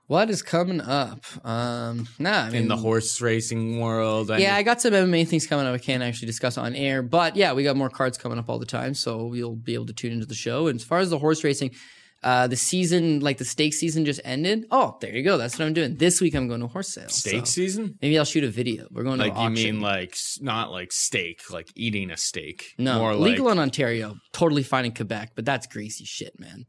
What 0.08 0.30
is 0.30 0.40
coming 0.40 0.80
up? 0.80 1.24
Um, 1.44 2.06
nah, 2.20 2.44
I 2.44 2.50
mean, 2.50 2.62
in 2.62 2.68
the 2.68 2.76
horse 2.76 3.20
racing 3.20 3.80
world? 3.80 4.30
Yeah, 4.38 4.54
I 4.54 4.62
got 4.62 4.80
some 4.80 4.92
MMA 4.92 5.26
things 5.26 5.48
coming 5.48 5.66
up 5.66 5.74
I 5.74 5.78
can't 5.78 6.02
actually 6.02 6.26
discuss 6.26 6.56
on 6.56 6.76
air, 6.76 7.02
but 7.02 7.34
yeah, 7.34 7.52
we 7.52 7.64
got 7.64 7.76
more 7.76 7.90
cards 7.90 8.16
coming 8.16 8.38
up 8.38 8.48
all 8.48 8.60
the 8.60 8.66
time, 8.66 8.94
so 8.94 9.32
you'll 9.34 9.56
be 9.56 9.74
able 9.74 9.86
to 9.86 9.92
tune 9.92 10.12
into 10.12 10.26
the 10.26 10.34
show. 10.34 10.68
And 10.68 10.78
as 10.78 10.84
far 10.84 11.00
as 11.00 11.10
the 11.10 11.18
horse 11.18 11.42
racing, 11.42 11.72
uh, 12.22 12.46
the 12.46 12.56
season, 12.56 13.18
like 13.20 13.38
the 13.38 13.44
stake 13.44 13.74
season, 13.74 14.04
just 14.04 14.20
ended. 14.24 14.66
Oh, 14.70 14.96
there 15.00 15.14
you 15.14 15.22
go. 15.24 15.38
That's 15.38 15.58
what 15.58 15.66
I'm 15.66 15.74
doing 15.74 15.96
this 15.96 16.20
week. 16.20 16.34
I'm 16.34 16.46
going 16.46 16.60
to 16.60 16.68
horse 16.68 16.88
sale. 16.88 17.08
steak 17.08 17.40
so 17.40 17.52
season. 17.52 17.98
Maybe 18.00 18.16
I'll 18.18 18.24
shoot 18.24 18.44
a 18.44 18.48
video. 18.48 18.86
We're 18.92 19.02
going 19.02 19.18
to 19.18 19.24
Like 19.24 19.36
an 19.36 19.56
you 19.56 19.64
mean 19.72 19.80
like 19.80 20.16
not 20.40 20.70
like 20.70 20.92
steak, 20.92 21.50
like 21.50 21.68
eating 21.74 22.10
a 22.10 22.16
steak. 22.16 22.74
no 22.78 22.98
more 22.98 23.14
legal 23.14 23.46
like 23.46 23.52
in 23.54 23.58
Ontario, 23.58 24.16
totally 24.32 24.62
fine 24.62 24.84
in 24.84 24.94
Quebec, 24.94 25.32
but 25.34 25.44
that's 25.44 25.66
greasy 25.66 26.04
shit, 26.04 26.38
man. 26.38 26.66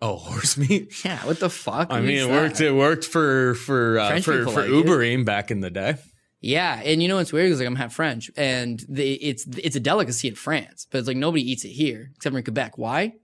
Oh 0.00 0.16
horse 0.16 0.56
meat. 0.56 0.92
Yeah, 1.04 1.24
what 1.26 1.40
the 1.40 1.50
fuck? 1.50 1.88
I 1.90 2.00
mean, 2.00 2.18
it 2.18 2.28
worked. 2.28 2.56
that? 2.58 2.66
It 2.68 2.74
worked 2.74 3.04
for 3.04 3.54
for 3.54 3.98
uh, 3.98 4.20
for 4.20 4.44
for 4.44 4.62
like. 4.62 4.70
Ubering 4.70 5.24
back 5.24 5.50
in 5.50 5.60
the 5.60 5.70
day. 5.70 5.96
Yeah, 6.40 6.80
and 6.84 7.02
you 7.02 7.08
know 7.08 7.16
what's 7.16 7.32
weird 7.32 7.50
is 7.50 7.58
like 7.58 7.66
I'm 7.66 7.76
half 7.76 7.92
French, 7.92 8.30
and 8.36 8.84
the, 8.88 9.14
it's 9.14 9.44
it's 9.58 9.74
a 9.76 9.80
delicacy 9.80 10.28
in 10.28 10.34
France, 10.36 10.86
but 10.90 10.98
it's 10.98 11.08
like 11.08 11.16
nobody 11.16 11.50
eats 11.50 11.64
it 11.64 11.70
here 11.70 12.12
except 12.14 12.32
for 12.32 12.38
in 12.38 12.44
Quebec. 12.44 12.78
Why? 12.78 13.14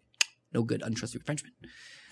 No 0.53 0.63
good, 0.63 0.83
untrustworthy 0.83 1.25
Frenchman. 1.25 1.53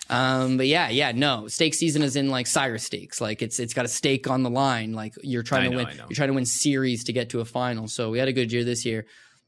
Um, 0.09 0.57
but 0.57 0.67
yeah, 0.67 0.89
yeah, 0.89 1.11
no. 1.13 1.47
Steak 1.47 1.73
season 1.73 2.01
is 2.03 2.15
in 2.15 2.29
like 2.29 2.47
sire 2.47 2.77
steaks. 2.77 3.21
Like 3.21 3.41
it's 3.41 3.59
it's 3.59 3.73
got 3.73 3.85
a 3.85 3.89
steak 3.89 4.29
on 4.29 4.43
the 4.43 4.49
line. 4.49 4.93
Like 4.93 5.13
you're 5.23 5.43
trying 5.43 5.63
I 5.63 5.65
to 5.65 5.71
know, 5.71 5.77
win. 5.85 5.97
You're 5.97 6.15
trying 6.15 6.29
to 6.29 6.33
win 6.33 6.45
series 6.45 7.05
to 7.05 7.13
get 7.13 7.29
to 7.31 7.39
a 7.39 7.45
final. 7.45 7.87
So 7.87 8.09
we 8.09 8.19
had 8.19 8.27
a 8.27 8.33
good 8.33 8.51
year 8.51 8.63
this 8.63 8.85
year. 8.85 9.05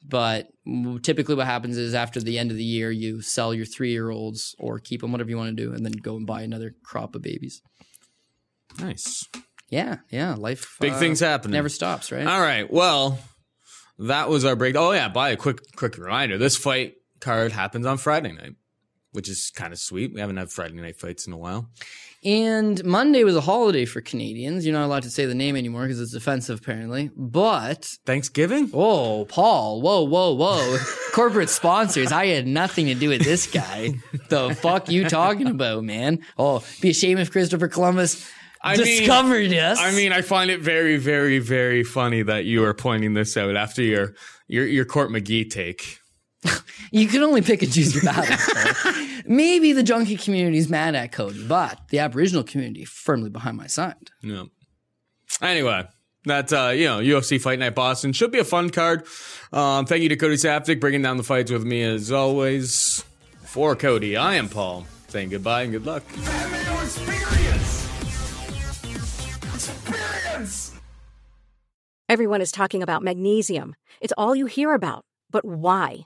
But 0.08 0.50
typically, 1.02 1.36
what 1.36 1.48
happens 1.48 1.78
is 1.78 1.94
after 1.94 2.20
the 2.20 2.38
end 2.38 2.52
of 2.52 2.58
the 2.58 2.64
year, 2.64 2.92
you 2.92 3.22
sell 3.22 3.54
your 3.54 3.66
three 3.66 3.92
year 3.92 4.10
olds 4.10 4.56
or 4.60 4.80
keep 4.80 5.02
them, 5.02 5.12
whatever 5.12 5.30
you 5.30 5.38
want 5.38 5.56
to 5.56 5.64
do, 5.64 5.74
and 5.74 5.86
then 5.86 5.94
go 5.94 6.16
and 6.16 6.28
buy 6.28 6.42
another 6.42 6.76
crop 6.84 7.16
of 7.16 7.22
babies. 7.22 7.62
Nice. 8.80 9.24
Yeah, 9.70 9.98
yeah. 10.12 10.36
Life, 10.36 10.78
Big 10.80 10.94
uh, 10.94 11.00
things 11.00 11.20
happening. 11.22 11.54
Never 11.54 11.70
stops, 11.70 12.12
right? 12.12 12.28
All 12.28 12.42
right. 12.42 12.72
Well, 12.72 13.20
that 14.00 14.30
was 14.30 14.46
our 14.46 14.56
break. 14.56 14.76
Oh 14.76 14.92
yeah. 14.92 15.10
By 15.10 15.30
a 15.30 15.38
quick 15.38 15.60
quick 15.76 15.98
reminder, 15.98 16.38
this 16.38 16.56
fight 16.58 16.96
card 17.20 17.52
happens 17.52 17.86
on 17.86 17.98
Friday 17.98 18.32
night. 18.34 18.54
which 19.12 19.30
is 19.30 19.52
kind 19.56 19.72
of 19.74 19.80
sweet. 19.80 20.14
We 20.14 20.20
haven't 20.20 20.38
had 20.38 20.52
Friday 20.52 20.76
night 20.76 21.00
fights 21.00 21.26
in 21.26 21.34
a 21.34 21.38
while. 21.38 21.70
And 22.26 22.84
Monday 22.84 23.24
was 23.24 23.36
a 23.36 23.42
holiday 23.42 23.86
for 23.86 24.02
Canadians. 24.02 24.66
You're 24.66 24.74
not 24.74 24.86
allowed 24.86 25.04
to 25.04 25.12
say 25.12 25.26
the 25.28 25.36
name 25.36 25.56
anymore 25.56 25.84
because 25.84 26.02
it's 26.02 26.16
offensive, 26.16 26.60
apparently. 26.60 27.12
But 27.16 27.86
Thanksgiving? 28.06 28.72
oh, 28.74 29.26
Paul, 29.26 29.82
whoa, 29.82 30.02
whoa, 30.02 30.34
whoa, 30.34 30.78
corporate 31.14 31.50
sponsors. 31.50 32.12
I 32.12 32.26
had 32.26 32.48
nothing 32.48 32.88
to 32.88 32.96
do 32.96 33.10
with 33.10 33.24
this 33.24 33.46
guy. 33.46 33.94
the 34.30 34.56
fuck 34.60 34.90
you 34.90 35.08
talking 35.08 35.48
about, 35.48 35.84
man? 35.84 36.20
Oh, 36.38 36.64
be 36.82 36.90
a 36.90 36.94
shame 36.94 37.20
if 37.20 37.32
Christopher 37.32 37.68
Columbus 37.68 38.28
I 38.62 38.76
mean- 38.76 38.86
discovered 38.86 39.54
us. 39.54 39.78
I 39.80 39.92
mean, 39.92 40.12
I 40.12 40.22
find 40.22 40.50
it 40.50 40.62
very, 40.62 40.98
very, 40.98 41.38
very 41.38 41.84
funny 41.84 42.24
that 42.24 42.46
you 42.46 42.64
are 42.64 42.74
pointing 42.74 43.14
this 43.14 43.38
out 43.38 43.56
after 43.56 43.84
your 43.84 44.16
your 44.48 44.66
your 44.66 44.86
Court 44.86 45.12
McGee 45.12 45.48
take. 45.50 46.00
You 46.92 47.08
can 47.08 47.24
only 47.24 47.42
pick 47.42 47.62
and 47.62 47.74
choose 47.74 47.94
your 47.94 48.04
battles. 48.04 48.40
Paul. 48.54 48.94
Maybe 49.26 49.74
the 49.74 49.84
junkie 49.84 50.16
community 50.16 50.58
is 50.58 50.70
mad 50.70 50.96
at 50.96 51.12
Cody, 51.12 51.46
but 51.46 51.82
the 51.90 52.00
Aboriginal 52.00 52.44
community 52.44 52.86
firmly 52.86 53.30
behind 53.30 53.58
my 53.58 53.68
side. 53.68 54.12
Yeah. 54.22 54.44
Anyway, 55.42 55.86
that's 56.24 56.54
uh, 56.54 56.74
you 56.76 56.86
know 56.86 57.00
UFC 57.00 57.42
Fight 57.42 57.60
Night 57.60 57.76
Boston 57.76 58.14
should 58.14 58.32
be 58.32 58.40
a 58.40 58.46
fun 58.46 58.70
card. 58.70 59.06
Um, 59.52 59.86
thank 59.86 60.04
you 60.04 60.10
to 60.10 60.16
Cody 60.16 60.36
Saptic 60.36 60.80
bringing 60.80 61.02
down 61.02 61.18
the 61.18 61.24
fights 61.24 61.52
with 61.52 61.66
me 61.66 61.82
as 61.82 62.12
always. 62.12 63.04
For 63.44 63.76
Cody, 63.76 64.16
I 64.16 64.36
am 64.36 64.48
Paul 64.48 64.86
saying 65.08 65.30
goodbye 65.30 65.64
and 65.64 65.72
good 65.72 65.86
luck. 65.86 66.04
Experience. 66.84 67.90
Experience. 69.54 70.74
Everyone 72.08 72.42
is 72.42 72.52
talking 72.52 72.84
about 72.84 73.02
magnesium. 73.02 73.76
It's 74.00 74.14
all 74.18 74.36
you 74.36 74.46
hear 74.46 74.74
about. 74.74 75.04
But 75.32 75.44
why? 75.44 76.06